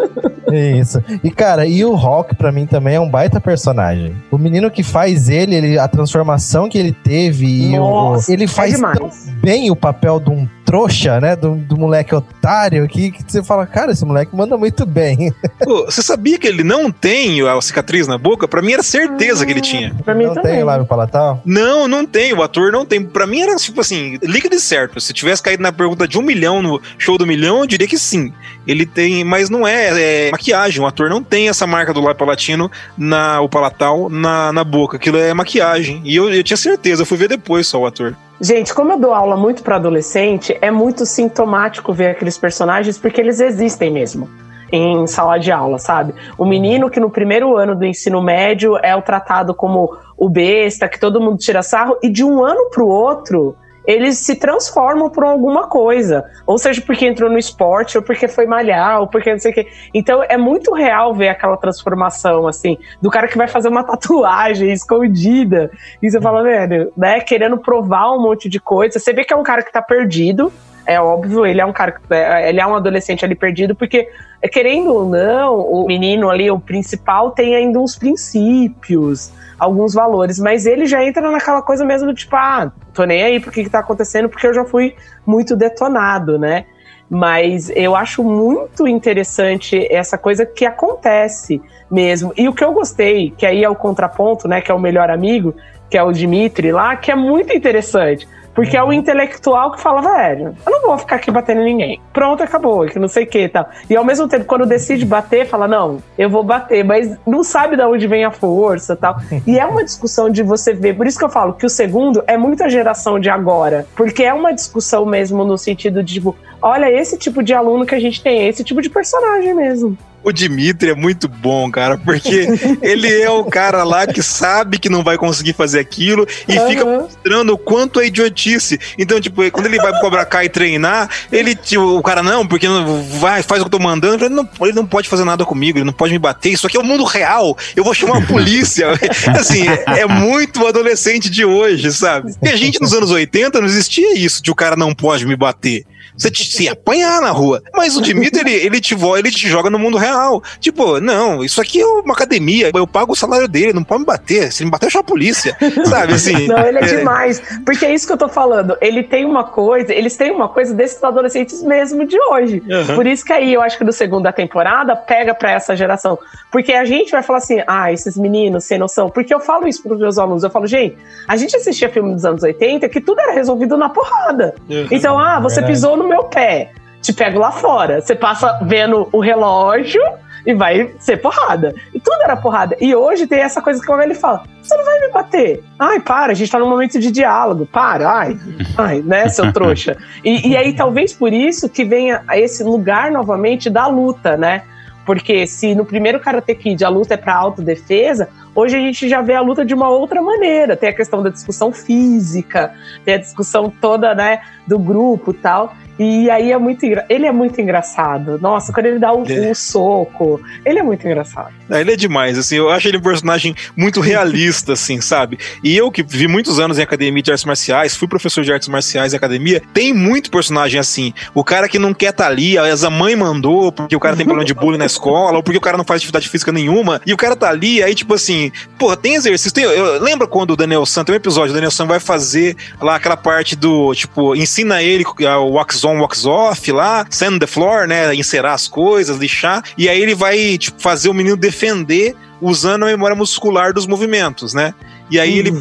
Isso. 0.78 1.02
E, 1.24 1.30
cara, 1.30 1.64
e 1.66 1.84
o 1.84 1.94
Hulk, 1.94 2.34
pra 2.36 2.52
mim, 2.52 2.66
também 2.66 2.96
é 2.96 3.00
um 3.00 3.08
baita 3.08 3.40
personagem. 3.40 4.14
O 4.30 4.36
menino 4.36 4.70
que 4.70 4.82
faz 4.82 5.28
ele, 5.30 5.54
ele 5.54 5.78
a 5.78 5.88
transformação 5.88 6.68
que 6.68 6.76
ele 6.78 6.92
teve, 6.92 7.46
e 7.46 7.78
o, 7.78 7.82
Nossa, 7.82 8.32
ele 8.32 8.44
é 8.44 8.48
faz 8.48 8.74
demais. 8.74 8.98
tão 8.98 9.10
bem 9.40 9.70
o 9.70 9.76
papel 9.76 10.20
de 10.20 10.30
um 10.30 10.46
trouxa, 10.72 11.20
né? 11.20 11.36
Do, 11.36 11.54
do 11.56 11.76
moleque 11.76 12.14
otário, 12.14 12.88
que, 12.88 13.10
que 13.10 13.22
você 13.30 13.44
fala, 13.44 13.66
cara, 13.66 13.92
esse 13.92 14.06
moleque 14.06 14.34
manda 14.34 14.56
muito 14.56 14.86
bem. 14.86 15.30
Pô, 15.62 15.84
você 15.84 16.02
sabia 16.02 16.38
que 16.38 16.48
ele 16.48 16.64
não 16.64 16.90
tem 16.90 17.46
a 17.46 17.60
cicatriz 17.60 18.08
na 18.08 18.16
boca? 18.16 18.48
Pra 18.48 18.62
mim 18.62 18.72
era 18.72 18.82
certeza 18.82 19.44
que 19.44 19.52
ele 19.52 19.60
tinha. 19.60 19.94
Pra 20.02 20.14
mim 20.14 20.24
não 20.24 20.34
também. 20.34 20.52
tem 20.54 20.62
o 20.62 20.66
lábio 20.66 20.86
palatal? 20.86 21.42
Não, 21.44 21.86
não 21.86 22.06
tem. 22.06 22.32
O 22.32 22.42
ator 22.42 22.72
não 22.72 22.86
tem. 22.86 23.04
Pra 23.04 23.26
mim 23.26 23.42
era 23.42 23.54
tipo 23.56 23.82
assim, 23.82 24.18
líquido 24.22 24.54
e 24.54 24.60
certo. 24.60 24.98
Se 24.98 25.12
tivesse 25.12 25.42
caído 25.42 25.62
na 25.62 25.72
pergunta 25.72 26.08
de 26.08 26.18
um 26.18 26.22
milhão 26.22 26.62
no 26.62 26.80
show 26.96 27.18
do 27.18 27.26
milhão, 27.26 27.60
eu 27.60 27.66
diria 27.66 27.86
que 27.86 27.98
sim. 27.98 28.32
Ele 28.66 28.86
tem, 28.86 29.24
mas 29.24 29.50
não 29.50 29.68
é, 29.68 30.28
é 30.28 30.30
maquiagem. 30.30 30.80
O 30.80 30.86
ator 30.86 31.10
não 31.10 31.22
tem 31.22 31.50
essa 31.50 31.66
marca 31.66 31.92
do 31.92 32.00
lábio 32.00 32.16
palatino 32.16 32.70
na 32.96 33.42
o 33.42 33.48
palatal 33.48 34.08
na, 34.08 34.50
na 34.50 34.64
boca. 34.64 34.96
Aquilo 34.96 35.18
é 35.18 35.34
maquiagem. 35.34 36.00
E 36.02 36.16
eu, 36.16 36.32
eu 36.32 36.42
tinha 36.42 36.56
certeza. 36.56 37.02
Eu 37.02 37.06
fui 37.06 37.18
ver 37.18 37.28
depois 37.28 37.66
só 37.66 37.78
o 37.78 37.84
ator. 37.84 38.16
Gente, 38.44 38.74
como 38.74 38.90
eu 38.90 38.98
dou 38.98 39.14
aula 39.14 39.36
muito 39.36 39.62
para 39.62 39.76
adolescente, 39.76 40.58
é 40.60 40.68
muito 40.68 41.06
sintomático 41.06 41.92
ver 41.92 42.08
aqueles 42.08 42.36
personagens 42.36 42.98
porque 42.98 43.20
eles 43.20 43.38
existem 43.38 43.88
mesmo 43.88 44.28
em 44.72 45.06
sala 45.06 45.38
de 45.38 45.52
aula, 45.52 45.78
sabe? 45.78 46.12
O 46.36 46.44
menino 46.44 46.90
que 46.90 46.98
no 46.98 47.08
primeiro 47.08 47.56
ano 47.56 47.76
do 47.76 47.84
ensino 47.84 48.20
médio 48.20 48.76
é 48.82 48.96
o 48.96 49.02
tratado 49.02 49.54
como 49.54 49.96
o 50.16 50.28
besta, 50.28 50.88
que 50.88 50.98
todo 50.98 51.20
mundo 51.20 51.36
tira 51.36 51.62
sarro, 51.62 51.96
e 52.02 52.10
de 52.10 52.24
um 52.24 52.44
ano 52.44 52.68
para 52.68 52.82
o 52.82 52.88
outro 52.88 53.54
eles 53.86 54.18
se 54.18 54.36
transformam 54.36 55.10
por 55.10 55.24
alguma 55.24 55.66
coisa. 55.66 56.24
Ou 56.46 56.58
seja, 56.58 56.80
porque 56.80 57.06
entrou 57.06 57.30
no 57.30 57.38
esporte, 57.38 57.96
ou 57.96 58.02
porque 58.02 58.28
foi 58.28 58.46
malhar, 58.46 59.00
ou 59.00 59.06
porque 59.06 59.32
não 59.32 59.38
sei 59.38 59.50
o 59.50 59.54
quê. 59.54 59.68
Então 59.92 60.22
é 60.22 60.36
muito 60.36 60.72
real 60.72 61.14
ver 61.14 61.28
aquela 61.28 61.56
transformação, 61.56 62.46
assim, 62.46 62.78
do 63.00 63.10
cara 63.10 63.28
que 63.28 63.36
vai 63.36 63.48
fazer 63.48 63.68
uma 63.68 63.82
tatuagem 63.84 64.72
escondida. 64.72 65.70
E 66.02 66.10
você 66.10 66.20
fala, 66.20 66.42
velho, 66.42 66.92
né, 66.96 67.20
querendo 67.20 67.58
provar 67.58 68.12
um 68.12 68.22
monte 68.22 68.48
de 68.48 68.60
coisa. 68.60 68.98
Você 68.98 69.12
vê 69.12 69.24
que 69.24 69.32
é 69.32 69.36
um 69.36 69.42
cara 69.42 69.62
que 69.62 69.72
tá 69.72 69.82
perdido. 69.82 70.52
É 70.84 71.00
óbvio, 71.00 71.46
ele 71.46 71.60
é 71.60 71.64
um 71.64 71.72
cara, 71.72 71.94
é, 72.10 72.48
ele 72.48 72.60
é 72.60 72.66
um 72.66 72.74
adolescente 72.74 73.24
ali 73.24 73.36
perdido, 73.36 73.72
porque, 73.72 74.08
querendo 74.52 74.92
ou 74.92 75.08
não, 75.08 75.60
o 75.60 75.86
menino 75.86 76.28
ali, 76.28 76.50
o 76.50 76.58
principal, 76.58 77.30
tem 77.30 77.54
ainda 77.54 77.78
uns 77.78 77.94
princípios, 77.94 79.32
alguns 79.58 79.94
valores, 79.94 80.38
mas 80.38 80.66
ele 80.66 80.86
já 80.86 81.04
entra 81.04 81.30
naquela 81.30 81.62
coisa 81.62 81.84
mesmo 81.84 82.08
do 82.08 82.14
tipo, 82.14 82.34
ah, 82.36 82.72
tô 82.92 83.04
nem 83.04 83.22
aí 83.22 83.40
pro 83.40 83.50
que, 83.50 83.64
que 83.64 83.70
tá 83.70 83.78
acontecendo, 83.78 84.28
porque 84.28 84.46
eu 84.46 84.54
já 84.54 84.64
fui 84.64 84.94
muito 85.26 85.56
detonado, 85.56 86.38
né? 86.38 86.64
Mas 87.08 87.70
eu 87.74 87.94
acho 87.94 88.24
muito 88.24 88.88
interessante 88.88 89.86
essa 89.92 90.16
coisa 90.16 90.46
que 90.46 90.64
acontece 90.64 91.60
mesmo. 91.90 92.32
E 92.36 92.48
o 92.48 92.54
que 92.54 92.64
eu 92.64 92.72
gostei, 92.72 93.30
que 93.36 93.44
aí 93.44 93.62
é 93.62 93.68
o 93.68 93.76
contraponto, 93.76 94.48
né? 94.48 94.62
Que 94.62 94.70
é 94.70 94.74
o 94.74 94.80
melhor 94.80 95.10
amigo, 95.10 95.54
que 95.90 95.98
é 95.98 96.02
o 96.02 96.10
Dimitri 96.10 96.72
lá, 96.72 96.96
que 96.96 97.10
é 97.10 97.14
muito 97.14 97.54
interessante. 97.54 98.26
Porque 98.54 98.76
é 98.76 98.82
o 98.82 98.92
intelectual 98.92 99.72
que 99.72 99.80
fala, 99.80 100.02
velho, 100.02 100.54
eu 100.66 100.72
não 100.72 100.82
vou 100.82 100.98
ficar 100.98 101.16
aqui 101.16 101.30
batendo 101.30 101.62
em 101.62 101.64
ninguém. 101.64 102.00
Pronto, 102.12 102.42
acabou, 102.42 102.86
que 102.86 102.98
não 102.98 103.08
sei 103.08 103.24
o 103.24 103.26
que 103.26 103.44
e 103.44 103.48
tal. 103.48 103.68
E 103.88 103.96
ao 103.96 104.04
mesmo 104.04 104.28
tempo, 104.28 104.44
quando 104.44 104.66
decide 104.66 105.04
bater, 105.04 105.46
fala, 105.46 105.66
não, 105.66 105.98
eu 106.18 106.28
vou 106.28 106.44
bater, 106.44 106.84
mas 106.84 107.16
não 107.26 107.42
sabe 107.42 107.76
de 107.76 107.82
onde 107.82 108.06
vem 108.06 108.24
a 108.24 108.30
força 108.30 108.94
tal. 108.94 109.16
E 109.46 109.58
é 109.58 109.64
uma 109.64 109.84
discussão 109.84 110.28
de 110.28 110.42
você 110.42 110.72
ver, 110.72 110.96
por 110.96 111.06
isso 111.06 111.18
que 111.18 111.24
eu 111.24 111.30
falo 111.30 111.54
que 111.54 111.66
o 111.66 111.70
segundo 111.70 112.22
é 112.26 112.36
muita 112.36 112.68
geração 112.68 113.18
de 113.18 113.30
agora. 113.30 113.86
Porque 113.96 114.22
é 114.22 114.34
uma 114.34 114.52
discussão 114.52 115.06
mesmo 115.06 115.44
no 115.44 115.56
sentido 115.56 116.02
de, 116.02 116.14
tipo, 116.14 116.36
olha, 116.62 116.90
esse 116.90 117.18
tipo 117.18 117.42
de 117.42 117.52
aluno 117.52 117.84
que 117.84 117.94
a 117.94 118.00
gente 118.00 118.22
tem, 118.22 118.48
esse 118.48 118.62
tipo 118.62 118.80
de 118.80 118.88
personagem 118.88 119.54
mesmo. 119.54 119.98
O 120.24 120.30
Dimitri 120.30 120.90
é 120.90 120.94
muito 120.94 121.26
bom, 121.26 121.70
cara, 121.70 121.98
porque 121.98 122.46
ele 122.80 123.12
é 123.12 123.28
o 123.28 123.44
cara 123.44 123.82
lá 123.82 124.06
que 124.06 124.22
sabe 124.22 124.78
que 124.78 124.88
não 124.88 125.02
vai 125.02 125.18
conseguir 125.18 125.52
fazer 125.52 125.80
aquilo 125.80 126.26
e 126.46 126.52
fica 126.52 126.84
Aham. 126.84 127.02
mostrando 127.02 127.52
o 127.52 127.58
quanto 127.58 128.00
é 128.00 128.06
idiotice. 128.06 128.78
Então, 128.96 129.20
tipo, 129.20 129.50
quando 129.50 129.66
ele 129.66 129.78
vai 129.78 129.90
pro 129.90 130.00
Cobra 130.00 130.24
Kai 130.24 130.48
treinar, 130.48 131.10
ele, 131.32 131.56
tipo, 131.56 131.82
o 131.82 132.02
cara, 132.02 132.22
não, 132.22 132.46
porque 132.46 132.68
não 132.68 133.02
vai, 133.02 133.42
faz 133.42 133.60
o 133.60 133.64
que 133.64 133.74
eu 133.74 133.78
tô 133.78 133.84
mandando, 133.84 134.24
ele 134.24 134.34
não, 134.34 134.48
ele 134.60 134.72
não 134.72 134.86
pode 134.86 135.08
fazer 135.08 135.24
nada 135.24 135.44
comigo, 135.44 135.78
ele 135.78 135.84
não 135.84 135.92
pode 135.92 136.12
me 136.12 136.18
bater, 136.18 136.52
isso 136.52 136.66
aqui 136.66 136.76
é 136.76 136.80
o 136.80 136.84
mundo 136.84 137.02
real, 137.02 137.56
eu 137.74 137.82
vou 137.82 137.92
chamar 137.92 138.18
a 138.18 138.26
polícia. 138.26 138.88
assim, 139.36 139.66
é, 139.68 140.02
é 140.02 140.06
muito 140.06 140.62
o 140.62 140.66
adolescente 140.68 141.28
de 141.28 141.44
hoje, 141.44 141.92
sabe? 141.92 142.32
E 142.40 142.48
a 142.48 142.56
gente 142.56 142.80
nos 142.80 142.92
anos 142.92 143.10
80 143.10 143.60
não 143.60 143.66
existia 143.66 144.16
isso 144.16 144.40
de 144.40 144.52
o 144.52 144.54
cara 144.54 144.76
não 144.76 144.94
pode 144.94 145.26
me 145.26 145.34
bater. 145.34 145.84
Você 146.16 146.30
te, 146.30 146.44
se 146.52 146.68
apanhar 146.68 147.20
na 147.20 147.30
rua. 147.30 147.62
Mas 147.74 147.96
o 147.96 148.02
Dimitri, 148.02 148.40
ele, 148.40 148.66
ele, 148.66 148.80
te, 148.80 148.94
ele 148.94 149.30
te 149.30 149.48
joga 149.48 149.70
no 149.70 149.78
mundo 149.78 149.96
real. 149.96 150.42
Tipo, 150.60 151.00
não, 151.00 151.42
isso 151.42 151.60
aqui 151.60 151.80
é 151.80 151.86
uma 151.86 152.14
academia, 152.14 152.70
eu 152.74 152.86
pago 152.86 153.12
o 153.12 153.16
salário 153.16 153.48
dele, 153.48 153.72
não 153.72 153.84
pode 153.84 154.00
me 154.00 154.06
bater. 154.06 154.52
Se 154.52 154.64
me 154.64 154.70
bater, 154.70 154.86
eu 154.86 154.90
chamo 154.90 155.02
a 155.02 155.06
polícia. 155.06 155.56
Sabe 155.84 156.14
assim? 156.14 156.46
Não, 156.46 156.58
ele 156.66 156.78
é 156.78 156.82
demais. 156.82 157.42
Porque 157.64 157.84
é 157.84 157.94
isso 157.94 158.06
que 158.06 158.12
eu 158.12 158.16
tô 158.16 158.28
falando. 158.28 158.76
Ele 158.80 159.02
tem 159.02 159.24
uma 159.24 159.44
coisa, 159.44 159.92
eles 159.92 160.16
têm 160.16 160.30
uma 160.30 160.48
coisa 160.48 160.74
desses 160.74 161.02
adolescentes 161.02 161.62
mesmo 161.62 162.06
de 162.06 162.18
hoje. 162.18 162.62
Uhum. 162.66 162.94
Por 162.94 163.06
isso 163.06 163.24
que 163.24 163.32
aí 163.32 163.52
eu 163.52 163.62
acho 163.62 163.78
que 163.78 163.84
do 163.84 163.92
segunda 163.92 164.32
temporada 164.32 164.94
pega 164.96 165.34
pra 165.34 165.52
essa 165.52 165.74
geração. 165.74 166.18
Porque 166.50 166.72
a 166.72 166.84
gente 166.84 167.12
vai 167.12 167.22
falar 167.22 167.38
assim, 167.38 167.62
ah, 167.66 167.92
esses 167.92 168.16
meninos 168.16 168.64
sem 168.64 168.78
noção. 168.78 169.08
Porque 169.08 169.32
eu 169.32 169.40
falo 169.40 169.66
isso 169.66 169.82
pros 169.82 169.98
meus 169.98 170.18
alunos. 170.18 170.42
Eu 170.42 170.50
falo, 170.50 170.66
gente, 170.66 170.96
a 171.26 171.36
gente 171.36 171.56
assistia 171.56 171.88
filme 171.88 172.14
dos 172.14 172.24
anos 172.24 172.42
80 172.42 172.88
que 172.88 173.00
tudo 173.00 173.20
era 173.20 173.32
resolvido 173.32 173.76
na 173.76 173.88
porrada. 173.88 174.54
Uhum. 174.68 174.88
Então, 174.90 175.18
ah, 175.18 175.40
você 175.40 175.56
Verdade. 175.56 175.72
pisou 175.72 175.96
no 175.96 176.01
meu 176.08 176.24
pé. 176.24 176.72
Te 177.00 177.12
pego 177.12 177.38
lá 177.38 177.50
fora. 177.50 178.00
Você 178.00 178.14
passa 178.14 178.60
vendo 178.62 179.08
o 179.12 179.20
relógio 179.20 180.00
e 180.46 180.54
vai 180.54 180.94
ser 180.98 181.18
porrada. 181.18 181.74
E 181.92 182.00
tudo 182.00 182.22
era 182.22 182.36
porrada. 182.36 182.76
E 182.80 182.94
hoje 182.94 183.26
tem 183.26 183.40
essa 183.40 183.60
coisa 183.60 183.80
que 183.80 183.90
o 183.90 184.00
ele 184.00 184.14
fala: 184.14 184.44
você 184.62 184.76
não 184.76 184.84
vai 184.84 185.00
me 185.00 185.08
bater. 185.08 185.64
Ai, 185.78 186.00
para, 186.00 186.32
a 186.32 186.34
gente 186.34 186.50
tá 186.50 186.58
num 186.58 186.68
momento 186.68 186.98
de 186.98 187.10
diálogo. 187.10 187.66
Para, 187.66 188.08
ai, 188.10 188.38
ai, 188.78 189.02
né, 189.02 189.28
seu 189.28 189.52
trouxa. 189.52 189.96
E, 190.24 190.50
e 190.50 190.56
aí, 190.56 190.74
talvez 190.74 191.12
por 191.12 191.32
isso 191.32 191.68
que 191.68 191.84
venha 191.84 192.22
esse 192.32 192.62
lugar 192.62 193.10
novamente 193.10 193.68
da 193.68 193.86
luta, 193.86 194.36
né? 194.36 194.62
Porque 195.04 195.46
se 195.46 195.74
no 195.74 195.84
primeiro 195.84 196.20
Karate 196.20 196.54
Kid 196.54 196.84
a 196.84 196.88
luta 196.88 197.14
é 197.14 197.16
para 197.16 197.34
autodefesa, 197.34 198.28
hoje 198.54 198.76
a 198.76 198.80
gente 198.80 199.08
já 199.08 199.20
vê 199.20 199.34
a 199.34 199.40
luta 199.40 199.64
de 199.64 199.74
uma 199.74 199.88
outra 199.88 200.20
maneira. 200.22 200.76
Tem 200.76 200.88
a 200.88 200.94
questão 200.94 201.22
da 201.22 201.30
discussão 201.30 201.72
física, 201.72 202.74
tem 203.04 203.14
a 203.14 203.18
discussão 203.18 203.72
toda, 203.80 204.14
né, 204.14 204.40
do 204.66 204.78
grupo 204.78 205.30
e 205.32 205.34
tal. 205.34 205.74
E 205.98 206.30
aí 206.30 206.50
é 206.50 206.58
muito 206.58 206.84
engra... 206.84 207.04
ele 207.08 207.26
é 207.26 207.32
muito 207.32 207.60
engraçado. 207.60 208.38
Nossa, 208.40 208.72
quando 208.72 208.86
ele 208.86 208.98
dá 208.98 209.12
o, 209.12 209.24
É. 209.30 209.54
soco, 209.54 210.40
ele 210.64 210.78
é 210.78 210.82
muito 210.82 211.06
engraçado. 211.06 211.52
Ele 211.70 211.92
é 211.92 211.96
demais, 211.96 212.36
assim, 212.38 212.56
eu 212.56 212.70
acho 212.70 212.88
ele 212.88 212.96
um 212.96 213.02
personagem 213.02 213.54
muito 213.76 214.00
realista, 214.02 214.72
assim, 214.72 215.00
sabe? 215.00 215.38
E 215.62 215.76
eu 215.76 215.90
que 215.90 216.02
vi 216.02 216.26
muitos 216.26 216.58
anos 216.58 216.78
em 216.78 216.82
academia 216.82 217.22
de 217.22 217.30
artes 217.30 217.44
marciais, 217.44 217.96
fui 217.96 218.08
professor 218.08 218.42
de 218.42 218.52
artes 218.52 218.68
marciais 218.68 219.12
em 219.12 219.16
academia, 219.16 219.62
tem 219.72 219.92
muito 219.92 220.30
personagem 220.30 220.80
assim. 220.80 221.12
O 221.34 221.44
cara 221.44 221.68
que 221.68 221.78
não 221.78 221.94
quer 221.94 222.10
estar 222.10 222.26
ali, 222.26 222.56
às 222.58 222.66
vezes 222.66 222.84
a 222.84 222.90
mãe 222.90 223.14
mandou, 223.14 223.70
porque 223.70 223.94
o 223.94 224.00
cara 224.00 224.16
tem 224.16 224.24
problema 224.24 224.46
de 224.46 224.54
bullying 224.54 224.78
na 224.78 224.86
escola, 224.86 225.36
ou 225.36 225.42
porque 225.42 225.58
o 225.58 225.62
cara 225.62 225.76
não 225.76 225.84
faz 225.84 225.98
atividade 225.98 226.28
física 226.28 226.50
nenhuma, 226.50 227.00
e 227.06 227.12
o 227.12 227.16
cara 227.16 227.36
tá 227.36 227.48
ali, 227.48 227.82
aí 227.82 227.94
tipo 227.94 228.14
assim, 228.14 228.41
porra, 228.78 228.96
tem 228.96 229.14
exercício. 229.14 229.52
Tem, 229.52 229.64
eu, 229.64 230.00
lembra 230.00 230.26
quando 230.26 230.52
o 230.52 230.56
Daniel 230.56 230.86
San, 230.86 231.04
tem 231.04 231.14
um 231.14 231.16
episódio, 231.16 231.50
o 231.50 231.54
Daniel 231.54 231.70
San 231.70 231.86
vai 231.86 232.00
fazer 232.00 232.56
lá 232.80 232.96
aquela 232.96 233.16
parte 233.16 233.54
do, 233.54 233.94
tipo, 233.94 234.34
ensina 234.34 234.82
ele 234.82 235.04
o 235.04 235.50
wax 235.50 235.84
on, 235.84 236.00
wax 236.00 236.24
off 236.24 236.72
lá, 236.72 237.06
sand 237.10 237.38
the 237.38 237.46
floor, 237.46 237.86
né, 237.86 238.14
encerar 238.14 238.54
as 238.54 238.66
coisas, 238.66 239.18
lixar, 239.18 239.62
e 239.76 239.88
aí 239.88 240.00
ele 240.00 240.14
vai, 240.14 240.56
tipo, 240.58 240.80
fazer 240.80 241.08
o 241.08 241.14
menino 241.14 241.36
defender 241.36 242.16
usando 242.42 242.82
a 242.82 242.86
memória 242.86 243.16
muscular 243.16 243.72
dos 243.72 243.86
movimentos, 243.86 244.52
né? 244.52 244.74
E 245.10 245.20
aí 245.20 245.38
ele, 245.38 245.52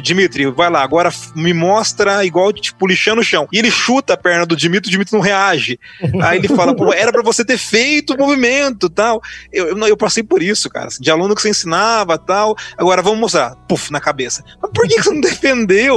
Dimitri, 0.00 0.46
vai 0.46 0.70
lá, 0.70 0.80
agora 0.80 1.10
me 1.34 1.52
mostra 1.52 2.24
igual, 2.24 2.52
tipo, 2.52 2.86
lixando 2.86 3.20
o 3.20 3.24
chão. 3.24 3.48
E 3.52 3.58
ele 3.58 3.68
chuta 3.68 4.14
a 4.14 4.16
perna 4.16 4.46
do 4.46 4.54
Dimitri, 4.54 4.88
o 4.88 4.92
Dimitri 4.92 5.12
não 5.14 5.20
reage. 5.20 5.78
Aí 6.22 6.38
ele 6.38 6.46
fala, 6.46 6.72
pô, 6.72 6.92
era 6.92 7.10
pra 7.10 7.20
você 7.20 7.44
ter 7.44 7.58
feito 7.58 8.14
o 8.14 8.16
movimento 8.16 8.88
tal. 8.88 9.20
Eu, 9.52 9.76
eu, 9.76 9.88
eu 9.88 9.96
passei 9.96 10.22
por 10.22 10.40
isso, 10.40 10.70
cara. 10.70 10.88
De 11.00 11.10
aluno 11.10 11.34
que 11.34 11.42
você 11.42 11.50
ensinava 11.50 12.16
tal. 12.16 12.54
Agora 12.78 13.02
vamos 13.02 13.18
mostrar, 13.18 13.56
puf, 13.68 13.90
na 13.90 14.00
cabeça. 14.00 14.44
Mas 14.62 14.70
por 14.72 14.86
que 14.86 15.02
você 15.02 15.10
não 15.10 15.20
defendeu? 15.20 15.96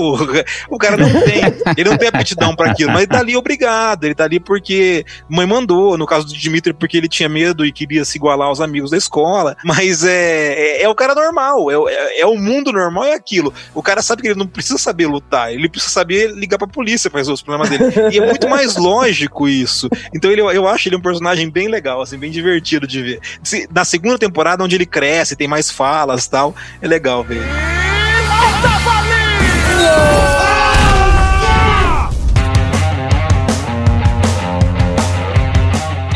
O 0.70 0.78
cara 0.80 0.98
não 0.98 1.10
tem, 1.22 1.42
ele 1.78 1.90
não 1.90 1.98
tem 1.98 2.08
aptidão 2.08 2.56
pra 2.56 2.72
aquilo, 2.72 2.92
mas 2.92 3.04
ele 3.04 3.12
tá 3.12 3.20
ali 3.20 3.38
obrigado, 3.38 4.04
ele 4.06 4.16
tá 4.16 4.24
ali 4.24 4.40
porque 4.40 5.06
mãe 5.30 5.46
mandou, 5.46 5.96
no 5.98 6.08
caso 6.08 6.26
do 6.26 6.34
Dimitri, 6.34 6.74
porque 6.74 6.98
ele 6.98 7.08
tinha 7.08 7.30
medo 7.30 7.66
e 7.66 7.72
queria 7.72 8.04
se 8.04 8.18
igualar 8.18 8.48
aos 8.48 8.62
amigos 8.62 8.90
da 8.90 8.98
escola, 8.98 9.56
mas 9.64 10.04
é, 10.04 10.25
é, 10.26 10.82
é 10.84 10.90
o 10.90 10.96
cara 10.96 11.14
normal, 11.16 11.70
é, 11.72 11.78
o- 11.78 11.88
é, 11.90 12.20
é 12.22 12.26
o 12.26 12.36
mundo 12.36 12.72
normal, 12.72 13.04
é 13.06 13.14
aquilo. 13.14 13.54
O 13.74 13.82
cara 13.84 14.02
sabe 14.02 14.22
que 14.22 14.28
ele 14.30 14.40
não 14.40 14.48
precisa 14.48 14.78
saber 14.78 15.08
lutar, 15.08 15.52
ele 15.54 15.70
precisa 15.70 15.92
saber 15.92 16.32
ligar 16.32 16.58
pra 16.58 16.68
polícia 16.68 17.10
pra 17.10 17.20
resolver 17.20 17.36
os 17.36 17.42
problemas 17.42 17.70
dele. 17.70 17.84
E 18.14 18.18
é 18.20 18.26
muito 18.26 18.48
mais 18.50 18.76
lógico 18.78 19.48
isso. 19.48 19.90
Então 20.14 20.32
ele, 20.32 20.42
eu 20.42 20.68
acho 20.68 20.88
ele 20.90 20.96
um 20.96 21.02
personagem 21.02 21.50
bem 21.50 21.68
legal, 21.68 22.02
assim, 22.02 22.18
bem 22.18 22.32
divertido 22.32 22.88
de 22.88 23.02
ver. 23.02 23.20
Se- 23.44 23.68
na 23.74 23.86
segunda 23.86 24.18
temporada, 24.18 24.64
onde 24.64 24.76
ele 24.76 24.86
cresce, 24.86 25.36
tem 25.36 25.48
mais 25.48 25.70
falas 25.72 26.26
e 26.26 26.30
tal, 26.30 26.56
é 26.82 26.88
legal 26.88 27.24
ver. 27.24 27.42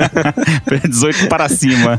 18 0.89 1.28
para 1.28 1.49
cima. 1.49 1.97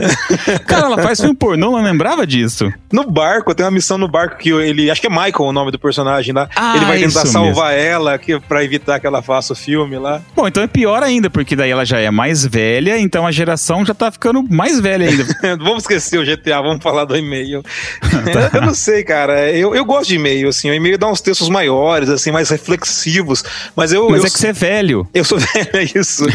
Cara, 0.65 0.87
ela 0.87 1.01
faz 1.01 1.19
filme 1.19 1.35
pornô, 1.35 1.71
não 1.71 1.83
lembrava 1.83 2.25
disso. 2.25 2.71
No 2.91 3.09
barco, 3.09 3.53
tem 3.53 3.65
uma 3.65 3.71
missão 3.71 3.97
no 3.97 4.07
barco 4.07 4.37
que 4.37 4.49
ele. 4.49 4.89
Acho 4.89 5.01
que 5.01 5.07
é 5.07 5.09
Michael 5.09 5.33
o 5.39 5.51
nome 5.51 5.71
do 5.71 5.79
personagem 5.79 6.33
lá. 6.33 6.49
Ah, 6.55 6.73
ele 6.75 6.85
vai 6.85 6.99
tentar 6.99 7.25
salvar 7.25 7.73
ela 7.73 8.17
que, 8.17 8.39
pra 8.39 8.63
evitar 8.63 8.99
que 8.99 9.07
ela 9.07 9.21
faça 9.21 9.53
o 9.53 9.55
filme 9.55 9.97
lá. 9.97 10.21
Bom, 10.35 10.47
então 10.47 10.63
é 10.63 10.67
pior 10.67 11.03
ainda, 11.03 11.29
porque 11.29 11.55
daí 11.55 11.69
ela 11.69 11.85
já 11.85 11.99
é 11.99 12.09
mais 12.11 12.45
velha, 12.45 12.97
então 12.97 13.25
a 13.25 13.31
geração 13.31 13.85
já 13.85 13.93
tá 13.93 14.11
ficando 14.11 14.43
mais 14.43 14.79
velha 14.79 15.07
ainda. 15.07 15.25
vamos 15.57 15.83
esquecer 15.83 16.19
o 16.19 16.25
GTA, 16.25 16.61
vamos 16.61 16.81
falar 16.81 17.05
do 17.05 17.15
e-mail. 17.15 17.63
Tá. 18.01 18.57
eu 18.57 18.61
não 18.61 18.73
sei, 18.73 19.03
cara. 19.03 19.51
Eu, 19.51 19.75
eu 19.75 19.85
gosto 19.85 20.09
de 20.09 20.15
e-mail, 20.15 20.49
assim. 20.49 20.69
O 20.69 20.73
e-mail 20.73 20.97
dá 20.97 21.07
uns 21.07 21.21
textos 21.21 21.49
maiores, 21.49 22.09
assim, 22.09 22.31
mais 22.31 22.49
reflexivos. 22.49 23.43
Mas 23.77 23.93
eu. 23.93 24.09
Mas 24.09 24.21
eu, 24.21 24.27
é 24.27 24.29
que 24.29 24.39
você 24.39 24.47
é 24.47 24.53
velho. 24.53 25.07
Eu 25.13 25.23
sou 25.23 25.37
velho, 25.39 25.69
é 25.73 25.83
isso. 25.83 26.25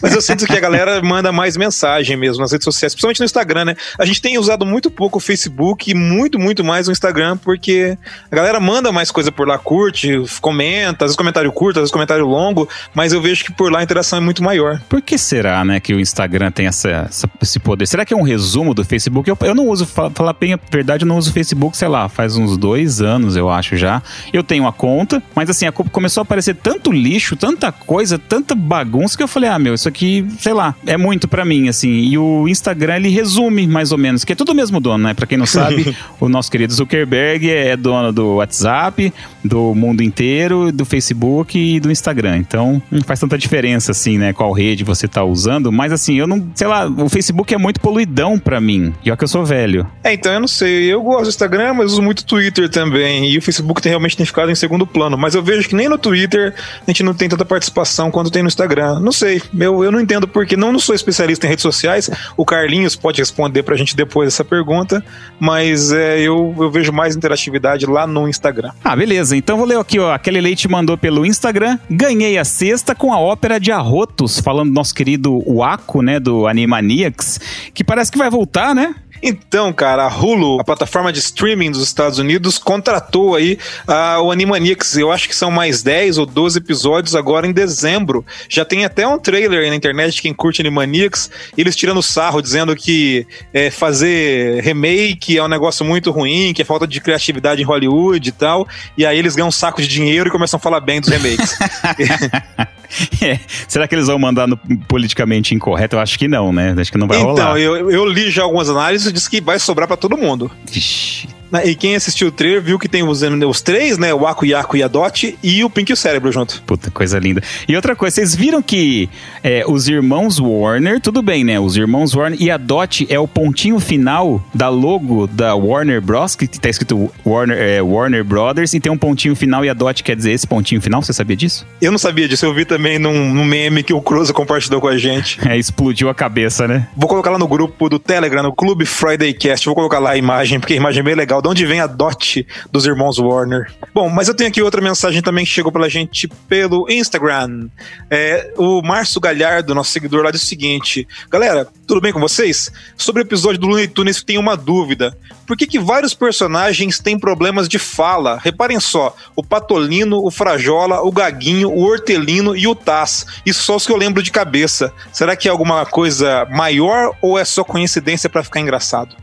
Mas 0.00 0.14
eu 0.14 0.22
sinto 0.22 0.46
que 0.46 0.52
a 0.52 0.60
galera 0.60 1.02
manda 1.02 1.32
mais 1.32 1.56
mensagem 1.56 2.16
mesmo 2.16 2.40
nas 2.40 2.52
redes 2.52 2.64
sociais, 2.64 2.94
principalmente 2.94 3.18
no 3.18 3.24
Instagram, 3.26 3.64
né? 3.64 3.76
A 3.98 4.04
gente 4.06 4.22
tem 4.22 4.38
usado 4.38 4.64
muito 4.64 4.90
pouco 4.90 5.18
o 5.18 5.20
Facebook 5.20 5.90
e 5.90 5.94
muito, 5.94 6.38
muito 6.38 6.62
mais 6.62 6.86
o 6.86 6.92
Instagram, 6.92 7.36
porque 7.36 7.98
a 8.30 8.36
galera 8.36 8.60
manda 8.60 8.92
mais 8.92 9.10
coisa 9.10 9.32
por 9.32 9.48
lá, 9.48 9.58
curte, 9.58 10.22
comenta, 10.40 11.04
às 11.04 11.08
vezes 11.10 11.16
comentário 11.16 11.50
curto, 11.52 11.78
às 11.78 11.82
vezes 11.82 11.92
comentário 11.92 12.24
longo, 12.26 12.68
mas 12.94 13.12
eu 13.12 13.20
vejo 13.20 13.44
que 13.44 13.52
por 13.52 13.72
lá 13.72 13.80
a 13.80 13.82
interação 13.82 14.18
é 14.18 14.20
muito 14.22 14.42
maior. 14.42 14.80
Por 14.88 15.02
que 15.02 15.18
será, 15.18 15.64
né, 15.64 15.80
que 15.80 15.92
o 15.92 15.98
Instagram 15.98 16.52
tem 16.52 16.66
essa, 16.66 16.88
essa- 17.08 17.28
esse 17.42 17.58
poder? 17.58 17.86
Será 17.86 18.04
que 18.04 18.14
é 18.14 18.16
um 18.16 18.22
resumo 18.22 18.72
do 18.72 18.84
Facebook? 18.84 19.28
Eu, 19.28 19.36
eu 19.42 19.54
não 19.54 19.66
uso, 19.68 19.84
fa- 19.86 20.10
falar 20.10 20.34
bem 20.34 20.52
a 20.54 20.58
verdade, 20.70 21.04
eu 21.04 21.08
não 21.08 21.18
uso 21.18 21.30
o 21.30 21.32
Facebook, 21.32 21.76
sei 21.76 21.88
lá, 21.88 22.08
faz 22.08 22.36
uns 22.36 22.56
dois 22.56 23.00
anos, 23.00 23.36
eu 23.36 23.48
acho 23.50 23.76
já. 23.76 24.00
Eu 24.32 24.44
tenho 24.44 24.66
a 24.68 24.72
conta, 24.72 25.20
mas 25.34 25.50
assim, 25.50 25.66
a 25.66 25.72
co- 25.72 25.84
começou 25.90 26.20
a 26.20 26.22
aparecer 26.22 26.54
tanto 26.54 26.83
lixo 26.92 27.34
acho 27.34 27.36
tanta 27.36 27.72
coisa, 27.72 28.18
tanta 28.18 28.54
bagunça 28.54 29.16
que 29.16 29.22
eu 29.22 29.28
falei, 29.28 29.50
ah, 29.50 29.58
meu, 29.58 29.74
isso 29.74 29.88
aqui, 29.88 30.26
sei 30.38 30.52
lá, 30.52 30.74
é 30.86 30.96
muito 30.96 31.26
pra 31.26 31.44
mim, 31.44 31.68
assim. 31.68 31.88
E 31.88 32.16
o 32.16 32.48
Instagram, 32.48 32.96
ele 32.96 33.08
resume 33.08 33.66
mais 33.66 33.92
ou 33.92 33.98
menos, 33.98 34.24
que 34.24 34.32
é 34.32 34.36
tudo 34.36 34.52
o 34.52 34.54
mesmo 34.54 34.80
dono, 34.80 35.04
né? 35.04 35.14
Pra 35.14 35.26
quem 35.26 35.36
não 35.36 35.46
sabe, 35.46 35.94
o 36.20 36.28
nosso 36.28 36.50
querido 36.50 36.72
Zuckerberg 36.72 37.50
é 37.50 37.76
dono 37.76 38.12
do 38.12 38.36
WhatsApp, 38.36 39.12
do 39.44 39.74
mundo 39.74 40.02
inteiro, 40.02 40.72
do 40.72 40.84
Facebook 40.84 41.58
e 41.58 41.80
do 41.80 41.90
Instagram. 41.90 42.38
Então, 42.38 42.80
não 42.90 43.02
faz 43.02 43.20
tanta 43.20 43.36
diferença, 43.36 43.92
assim, 43.92 44.16
né? 44.16 44.32
Qual 44.32 44.52
rede 44.52 44.84
você 44.84 45.08
tá 45.08 45.24
usando. 45.24 45.72
Mas, 45.72 45.92
assim, 45.92 46.14
eu 46.16 46.26
não, 46.26 46.46
sei 46.54 46.66
lá, 46.66 46.86
o 46.86 47.08
Facebook 47.08 47.52
é 47.52 47.58
muito 47.58 47.80
poluidão 47.80 48.38
pra 48.38 48.60
mim. 48.60 48.94
E 49.04 49.10
ó 49.10 49.16
que 49.16 49.24
eu 49.24 49.28
sou 49.28 49.44
velho. 49.44 49.86
É, 50.02 50.14
então 50.14 50.32
eu 50.32 50.40
não 50.40 50.48
sei. 50.48 50.92
Eu 50.92 51.02
gosto 51.02 51.24
do 51.24 51.28
Instagram, 51.28 51.74
mas 51.74 51.92
uso 51.92 52.02
muito 52.02 52.24
Twitter 52.24 52.68
também. 52.68 53.30
E 53.30 53.38
o 53.38 53.42
Facebook 53.42 53.82
tem, 53.82 53.90
realmente 53.90 54.16
tem 54.16 54.26
ficado 54.26 54.50
em 54.50 54.54
segundo 54.54 54.86
plano. 54.86 55.16
Mas 55.16 55.34
eu 55.34 55.42
vejo 55.42 55.68
que 55.68 55.74
nem 55.74 55.88
no 55.88 55.98
Twitter 55.98 56.54
a 56.82 56.90
gente 56.90 57.02
não 57.02 57.14
tem 57.14 57.28
tanta 57.28 57.44
participação 57.44 58.10
quanto 58.10 58.30
tem 58.30 58.42
no 58.42 58.48
Instagram. 58.48 59.00
Não 59.00 59.12
sei. 59.12 59.42
Eu, 59.58 59.84
eu 59.84 59.92
não 59.92 60.00
entendo 60.00 60.26
porque. 60.26 60.56
Não, 60.56 60.72
não 60.72 60.78
sou 60.78 60.94
especialista 60.94 61.46
em 61.46 61.48
redes 61.48 61.62
sociais. 61.62 62.10
O 62.36 62.44
Carlinhos 62.44 62.96
pode 62.96 63.20
responder 63.20 63.62
pra 63.62 63.76
gente 63.76 63.96
depois 63.96 64.28
essa 64.28 64.44
pergunta. 64.44 65.04
Mas 65.38 65.92
é, 65.92 66.20
eu, 66.20 66.54
eu 66.58 66.70
vejo 66.70 66.92
mais 66.92 67.16
interatividade 67.16 67.86
lá 67.86 68.06
no 68.06 68.28
Instagram. 68.28 68.72
Ah, 68.82 68.96
beleza. 68.96 69.36
Então 69.36 69.56
vou 69.56 69.66
ler 69.66 69.78
aqui, 69.78 69.98
ó. 69.98 70.12
A 70.12 70.18
Kelly 70.18 70.40
Leite 70.40 70.68
mandou 70.68 70.96
pelo 70.96 71.24
Instagram. 71.26 71.78
Ganhei 71.90 72.38
a 72.38 72.44
sexta 72.44 72.94
com 72.94 73.12
a 73.12 73.18
ópera 73.18 73.58
de 73.58 73.72
Arrotos, 73.72 74.38
falando 74.40 74.68
do 74.70 74.74
nosso 74.74 74.94
querido 74.94 75.42
Waco, 75.46 76.02
né? 76.02 76.18
Do 76.18 76.46
Animaniacs, 76.46 77.40
que 77.72 77.84
parece 77.84 78.10
que 78.10 78.18
vai 78.18 78.30
voltar, 78.30 78.74
né? 78.74 78.94
Então, 79.26 79.72
cara, 79.72 80.04
a 80.04 80.08
Hulu, 80.08 80.60
a 80.60 80.64
plataforma 80.64 81.10
de 81.10 81.18
streaming 81.18 81.70
dos 81.70 81.82
Estados 81.82 82.18
Unidos, 82.18 82.58
contratou 82.58 83.34
aí 83.34 83.58
uh, 83.88 84.20
o 84.20 84.30
Animaniacs. 84.30 84.98
Eu 84.98 85.10
acho 85.10 85.26
que 85.26 85.34
são 85.34 85.50
mais 85.50 85.82
10 85.82 86.18
ou 86.18 86.26
12 86.26 86.58
episódios 86.58 87.16
agora 87.16 87.46
em 87.46 87.52
dezembro. 87.52 88.22
Já 88.50 88.66
tem 88.66 88.84
até 88.84 89.08
um 89.08 89.18
trailer 89.18 89.62
aí 89.62 89.70
na 89.70 89.76
internet, 89.76 90.20
quem 90.20 90.34
curte 90.34 90.60
Animaniacs, 90.60 91.30
eles 91.56 91.74
tirando 91.74 92.02
sarro, 92.02 92.42
dizendo 92.42 92.76
que 92.76 93.26
é, 93.50 93.70
fazer 93.70 94.62
remake 94.62 95.38
é 95.38 95.42
um 95.42 95.48
negócio 95.48 95.86
muito 95.86 96.10
ruim, 96.10 96.52
que 96.52 96.60
é 96.60 96.64
falta 96.66 96.86
de 96.86 97.00
criatividade 97.00 97.62
em 97.62 97.64
Hollywood 97.64 98.28
e 98.28 98.32
tal. 98.32 98.68
E 98.94 99.06
aí 99.06 99.18
eles 99.18 99.34
ganham 99.34 99.48
um 99.48 99.52
saco 99.52 99.80
de 99.80 99.88
dinheiro 99.88 100.28
e 100.28 100.30
começam 100.30 100.58
a 100.58 100.60
falar 100.60 100.80
bem 100.80 101.00
dos 101.00 101.08
remakes. 101.08 101.56
É. 103.24 103.38
Será 103.66 103.88
que 103.88 103.94
eles 103.94 104.06
vão 104.06 104.18
mandar 104.18 104.46
no 104.46 104.56
politicamente 104.86 105.54
incorreto? 105.54 105.96
Eu 105.96 106.00
acho 106.00 106.18
que 106.18 106.28
não, 106.28 106.52
né? 106.52 106.74
Acho 106.78 106.92
que 106.92 106.98
não 106.98 107.06
vai 107.06 107.18
então, 107.18 107.30
rolar. 107.30 107.42
Então, 107.42 107.58
eu, 107.58 107.90
eu 107.90 108.04
li 108.04 108.30
já 108.30 108.42
algumas 108.42 108.68
análises 108.68 109.06
e 109.06 109.12
disse 109.12 109.30
que 109.30 109.40
vai 109.40 109.58
sobrar 109.58 109.88
para 109.88 109.96
todo 109.96 110.16
mundo. 110.16 110.50
Vixe. 110.70 111.28
E 111.64 111.74
quem 111.74 111.94
assistiu 111.94 112.28
o 112.28 112.32
trailer 112.32 112.62
viu 112.62 112.78
que 112.78 112.88
tem 112.88 113.02
os, 113.02 113.22
os 113.22 113.62
três, 113.62 113.98
né? 113.98 114.12
O 114.12 114.26
Aku, 114.26 114.46
Yaku 114.46 114.76
e 114.76 114.82
a 114.82 114.88
Dot 114.88 115.38
e 115.42 115.64
o 115.64 115.70
Pink 115.70 115.90
e 115.90 115.94
o 115.94 115.96
Cérebro 115.96 116.32
junto. 116.32 116.62
Puta, 116.62 116.90
coisa 116.90 117.18
linda. 117.18 117.42
E 117.68 117.76
outra 117.76 117.94
coisa, 117.94 118.16
vocês 118.16 118.34
viram 118.34 118.62
que 118.62 119.08
é, 119.42 119.64
os 119.66 119.88
irmãos 119.88 120.38
Warner, 120.40 121.00
tudo 121.00 121.22
bem, 121.22 121.44
né? 121.44 121.60
Os 121.60 121.76
irmãos 121.76 122.14
Warner 122.14 122.40
e 122.40 122.50
a 122.50 122.56
Dot 122.56 123.06
é 123.08 123.18
o 123.18 123.28
pontinho 123.28 123.78
final 123.78 124.42
da 124.52 124.68
logo 124.68 125.26
da 125.26 125.54
Warner 125.54 126.00
Bros, 126.00 126.34
que 126.34 126.46
tá 126.46 126.68
escrito 126.68 127.10
Warner, 127.24 127.56
é, 127.56 127.82
Warner 127.82 128.24
Brothers, 128.24 128.74
e 128.74 128.80
tem 128.80 128.90
um 128.90 128.98
pontinho 128.98 129.36
final 129.36 129.64
e 129.64 129.68
a 129.68 129.74
Dot 129.74 130.02
quer 130.02 130.16
dizer 130.16 130.32
esse 130.32 130.46
pontinho 130.46 130.80
final. 130.80 131.02
Você 131.02 131.12
sabia 131.12 131.36
disso? 131.36 131.66
Eu 131.80 131.92
não 131.92 131.98
sabia 131.98 132.28
disso. 132.28 132.44
Eu 132.46 132.54
vi 132.54 132.64
também 132.64 132.98
num, 132.98 133.32
num 133.32 133.44
meme 133.44 133.82
que 133.82 133.92
o 133.92 134.00
Cruza 134.00 134.32
compartilhou 134.32 134.80
com 134.80 134.88
a 134.88 134.98
gente. 134.98 135.38
É, 135.44 135.58
explodiu 135.58 136.08
a 136.08 136.14
cabeça, 136.14 136.66
né? 136.66 136.88
Vou 136.96 137.06
colocar 137.06 137.30
lá 137.30 137.38
no 137.38 137.46
grupo 137.46 137.88
do 137.90 137.98
Telegram, 137.98 138.42
no 138.42 138.52
Clube 138.52 138.86
Friday 138.86 139.34
Cast. 139.34 139.66
Vou 139.66 139.74
colocar 139.74 139.98
lá 139.98 140.12
a 140.12 140.16
imagem, 140.16 140.58
porque 140.58 140.72
a 140.72 140.76
imagem 140.76 141.00
é 141.00 141.02
bem 141.02 141.14
legal 141.14 141.33
de 141.40 141.48
onde 141.48 141.66
vem 141.66 141.80
a 141.80 141.86
Dot 141.86 142.46
dos 142.70 142.86
irmãos 142.86 143.18
Warner. 143.18 143.72
Bom, 143.94 144.08
mas 144.08 144.28
eu 144.28 144.34
tenho 144.34 144.48
aqui 144.48 144.62
outra 144.62 144.80
mensagem 144.80 145.22
também 145.22 145.44
que 145.44 145.50
chegou 145.50 145.72
pela 145.72 145.88
gente 145.88 146.28
pelo 146.48 146.86
Instagram. 146.90 147.68
É, 148.10 148.52
o 148.56 148.82
Márcio 148.82 149.20
Galhardo, 149.20 149.74
nosso 149.74 149.90
seguidor 149.90 150.24
lá, 150.24 150.30
disse 150.30 150.44
o 150.44 150.48
seguinte: 150.48 151.06
Galera, 151.30 151.66
tudo 151.86 152.00
bem 152.00 152.12
com 152.12 152.20
vocês? 152.20 152.70
Sobre 152.96 153.22
o 153.22 153.24
episódio 153.24 153.60
do 153.60 153.66
Looney 153.66 153.88
Tunes, 153.88 154.22
tem 154.22 154.38
uma 154.38 154.56
dúvida. 154.56 155.16
Por 155.46 155.56
que, 155.56 155.66
que 155.66 155.78
vários 155.78 156.14
personagens 156.14 156.98
têm 156.98 157.18
problemas 157.18 157.68
de 157.68 157.78
fala? 157.78 158.38
Reparem 158.42 158.80
só: 158.80 159.14
o 159.36 159.42
Patolino, 159.42 160.24
o 160.24 160.30
Frajola, 160.30 161.02
o 161.02 161.12
Gaguinho, 161.12 161.70
o 161.70 161.82
Hortelino 161.82 162.56
e 162.56 162.66
o 162.66 162.74
Taz. 162.74 163.26
Isso 163.44 163.62
só 163.62 163.76
os 163.76 163.86
que 163.86 163.92
eu 163.92 163.96
lembro 163.96 164.22
de 164.22 164.30
cabeça. 164.30 164.92
Será 165.12 165.36
que 165.36 165.48
é 165.48 165.50
alguma 165.50 165.84
coisa 165.86 166.46
maior 166.50 167.16
ou 167.20 167.38
é 167.38 167.44
só 167.44 167.62
coincidência 167.62 168.30
para 168.30 168.44
ficar 168.44 168.60
engraçado? 168.60 169.16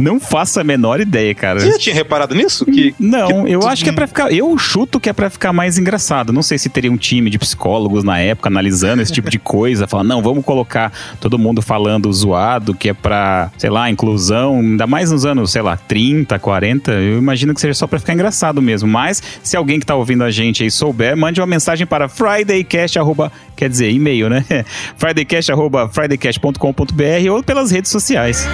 Não 0.00 0.18
faço 0.18 0.58
a 0.60 0.64
menor 0.64 1.00
ideia, 1.00 1.34
cara. 1.34 1.60
Você 1.60 1.72
já 1.72 1.78
tinha 1.78 1.94
reparado 1.94 2.34
nisso? 2.34 2.64
Que, 2.64 2.94
não, 2.98 3.44
que 3.44 3.52
eu 3.52 3.66
acho 3.68 3.84
que 3.84 3.90
é 3.90 3.92
pra 3.92 4.06
ficar. 4.06 4.32
Eu 4.32 4.56
chuto 4.58 4.98
que 4.98 5.08
é 5.08 5.12
pra 5.12 5.28
ficar 5.28 5.52
mais 5.52 5.78
engraçado. 5.78 6.32
Não 6.32 6.42
sei 6.42 6.58
se 6.58 6.68
teria 6.68 6.90
um 6.90 6.96
time 6.96 7.30
de 7.30 7.38
psicólogos 7.38 8.02
na 8.04 8.18
época 8.18 8.48
analisando 8.48 9.02
esse 9.02 9.12
tipo 9.12 9.30
de 9.30 9.38
coisa, 9.38 9.86
falando, 9.86 10.08
não, 10.08 10.22
vamos 10.22 10.44
colocar 10.44 10.92
todo 11.20 11.38
mundo 11.38 11.62
falando 11.62 12.12
zoado, 12.12 12.74
que 12.74 12.88
é 12.88 12.94
pra, 12.94 13.50
sei 13.58 13.70
lá, 13.70 13.90
inclusão, 13.90 14.60
ainda 14.60 14.86
mais 14.86 15.10
nos 15.10 15.24
anos, 15.24 15.52
sei 15.52 15.62
lá, 15.62 15.76
30, 15.76 16.38
40. 16.38 16.92
Eu 16.92 17.18
imagino 17.18 17.54
que 17.54 17.60
seja 17.60 17.74
só 17.74 17.86
pra 17.86 17.98
ficar 17.98 18.14
engraçado 18.14 18.62
mesmo. 18.62 18.88
Mas, 18.88 19.22
se 19.42 19.56
alguém 19.56 19.78
que 19.78 19.86
tá 19.86 19.94
ouvindo 19.94 20.24
a 20.24 20.30
gente 20.30 20.62
aí 20.62 20.70
souber, 20.70 21.16
mande 21.16 21.40
uma 21.40 21.46
mensagem 21.46 21.86
para 21.86 22.08
fridaycast, 22.08 22.98
arroba, 22.98 23.30
quer 23.56 23.68
dizer, 23.68 23.90
e-mail, 23.90 24.28
né? 24.28 24.44
fridaycast, 24.96 25.52
arroba, 25.52 25.88
fridaycast.com.br 25.88 27.30
ou 27.30 27.42
pelas 27.42 27.70
redes 27.70 27.90
sociais. 27.90 28.46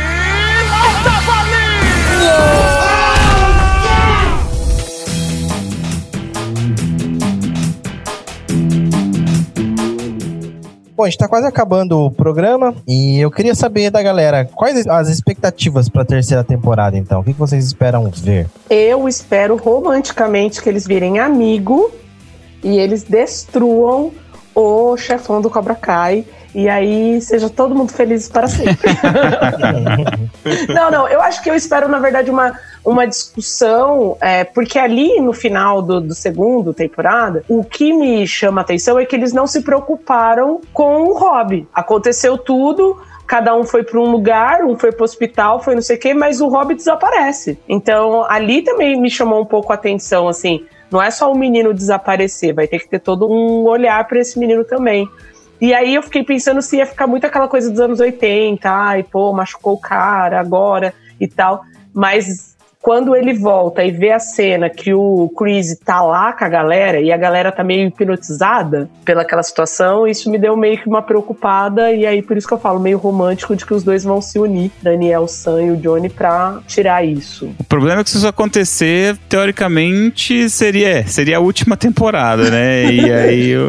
Bom, 10.96 11.04
a 11.04 11.10
gente 11.10 11.18
tá 11.18 11.28
quase 11.28 11.46
acabando 11.46 12.06
o 12.06 12.10
programa 12.10 12.74
e 12.88 13.20
eu 13.20 13.30
queria 13.30 13.54
saber 13.54 13.90
da 13.90 14.02
galera 14.02 14.48
quais 14.54 14.86
as 14.86 15.10
expectativas 15.10 15.90
pra 15.90 16.06
terceira 16.06 16.42
temporada, 16.42 16.96
então. 16.96 17.20
O 17.20 17.24
que 17.24 17.34
vocês 17.34 17.66
esperam 17.66 18.10
ver? 18.10 18.48
Eu 18.70 19.06
espero 19.06 19.56
romanticamente 19.56 20.62
que 20.62 20.70
eles 20.70 20.86
virem 20.86 21.18
amigo 21.18 21.90
e 22.64 22.78
eles 22.78 23.02
destruam 23.02 24.10
o 24.54 24.96
chefão 24.96 25.42
do 25.42 25.50
Cobra 25.50 25.74
Kai 25.74 26.24
e 26.56 26.70
aí 26.70 27.20
seja 27.20 27.50
todo 27.50 27.74
mundo 27.74 27.92
feliz 27.92 28.30
para 28.30 28.48
sempre. 28.48 28.88
não, 30.74 30.90
não, 30.90 31.06
eu 31.06 31.20
acho 31.20 31.42
que 31.42 31.50
eu 31.50 31.54
espero, 31.54 31.86
na 31.86 31.98
verdade, 31.98 32.30
uma, 32.30 32.58
uma 32.82 33.06
discussão, 33.06 34.16
é, 34.22 34.42
porque 34.42 34.78
ali 34.78 35.20
no 35.20 35.34
final 35.34 35.82
do, 35.82 36.00
do 36.00 36.14
segundo 36.14 36.72
temporada, 36.72 37.44
o 37.46 37.62
que 37.62 37.92
me 37.92 38.26
chama 38.26 38.62
a 38.62 38.64
atenção 38.64 38.98
é 38.98 39.04
que 39.04 39.14
eles 39.14 39.34
não 39.34 39.46
se 39.46 39.60
preocuparam 39.60 40.62
com 40.72 41.02
o 41.02 41.18
Rob. 41.18 41.68
Aconteceu 41.74 42.38
tudo, 42.38 42.96
cada 43.26 43.54
um 43.54 43.62
foi 43.62 43.82
para 43.82 44.00
um 44.00 44.10
lugar, 44.10 44.64
um 44.64 44.78
foi 44.78 44.90
para 44.90 45.02
o 45.02 45.04
hospital, 45.04 45.62
foi 45.62 45.74
não 45.74 45.82
sei 45.82 45.96
o 45.96 46.00
quê, 46.00 46.14
mas 46.14 46.40
o 46.40 46.48
Rob 46.48 46.74
desaparece. 46.74 47.58
Então 47.68 48.24
ali 48.30 48.62
também 48.62 48.98
me 48.98 49.10
chamou 49.10 49.42
um 49.42 49.46
pouco 49.46 49.72
a 49.72 49.74
atenção, 49.74 50.26
assim. 50.26 50.64
Não 50.90 51.02
é 51.02 51.10
só 51.10 51.30
o 51.30 51.36
menino 51.36 51.74
desaparecer, 51.74 52.54
vai 52.54 52.66
ter 52.66 52.78
que 52.78 52.88
ter 52.88 53.00
todo 53.00 53.30
um 53.30 53.64
olhar 53.64 54.02
para 54.08 54.20
esse 54.20 54.38
menino 54.38 54.64
também. 54.64 55.06
E 55.60 55.72
aí 55.74 55.94
eu 55.94 56.02
fiquei 56.02 56.22
pensando 56.22 56.60
se 56.60 56.76
ia 56.76 56.86
ficar 56.86 57.06
muito 57.06 57.26
aquela 57.26 57.48
coisa 57.48 57.70
dos 57.70 57.80
anos 57.80 58.00
80, 58.00 58.70
ai, 58.70 59.02
pô, 59.02 59.32
machucou 59.32 59.74
o 59.74 59.80
cara 59.80 60.40
agora 60.40 60.94
e 61.20 61.26
tal. 61.26 61.64
Mas 61.94 62.55
quando 62.86 63.16
ele 63.16 63.34
volta 63.34 63.82
e 63.82 63.90
vê 63.90 64.12
a 64.12 64.20
cena 64.20 64.70
que 64.70 64.94
o 64.94 65.28
Chris 65.36 65.76
tá 65.84 66.02
lá 66.02 66.32
com 66.32 66.44
a 66.44 66.48
galera 66.48 67.00
e 67.00 67.10
a 67.10 67.16
galera 67.16 67.50
tá 67.50 67.64
meio 67.64 67.88
hipnotizada 67.88 68.88
pelaquela 69.04 69.42
situação, 69.42 70.06
isso 70.06 70.30
me 70.30 70.38
deu 70.38 70.56
meio 70.56 70.78
que 70.78 70.88
uma 70.88 71.02
preocupada 71.02 71.90
e 71.90 72.06
aí 72.06 72.22
por 72.22 72.36
isso 72.36 72.46
que 72.46 72.54
eu 72.54 72.60
falo 72.60 72.78
meio 72.78 72.96
romântico 72.96 73.56
de 73.56 73.66
que 73.66 73.74
os 73.74 73.82
dois 73.82 74.04
vão 74.04 74.20
se 74.20 74.38
unir, 74.38 74.70
Daniel, 74.80 75.26
Sam 75.26 75.62
e 75.64 75.70
o 75.72 75.76
Johnny, 75.76 76.08
pra 76.08 76.60
tirar 76.68 77.04
isso. 77.04 77.50
O 77.58 77.64
problema 77.64 78.02
é 78.02 78.04
que 78.04 78.10
se 78.10 78.18
isso 78.18 78.28
acontecer, 78.28 79.16
teoricamente 79.28 80.48
seria, 80.48 81.04
seria 81.08 81.38
a 81.38 81.40
última 81.40 81.76
temporada, 81.76 82.48
né? 82.52 82.84
E 82.84 83.00
aí 83.10 83.56
o, 83.56 83.68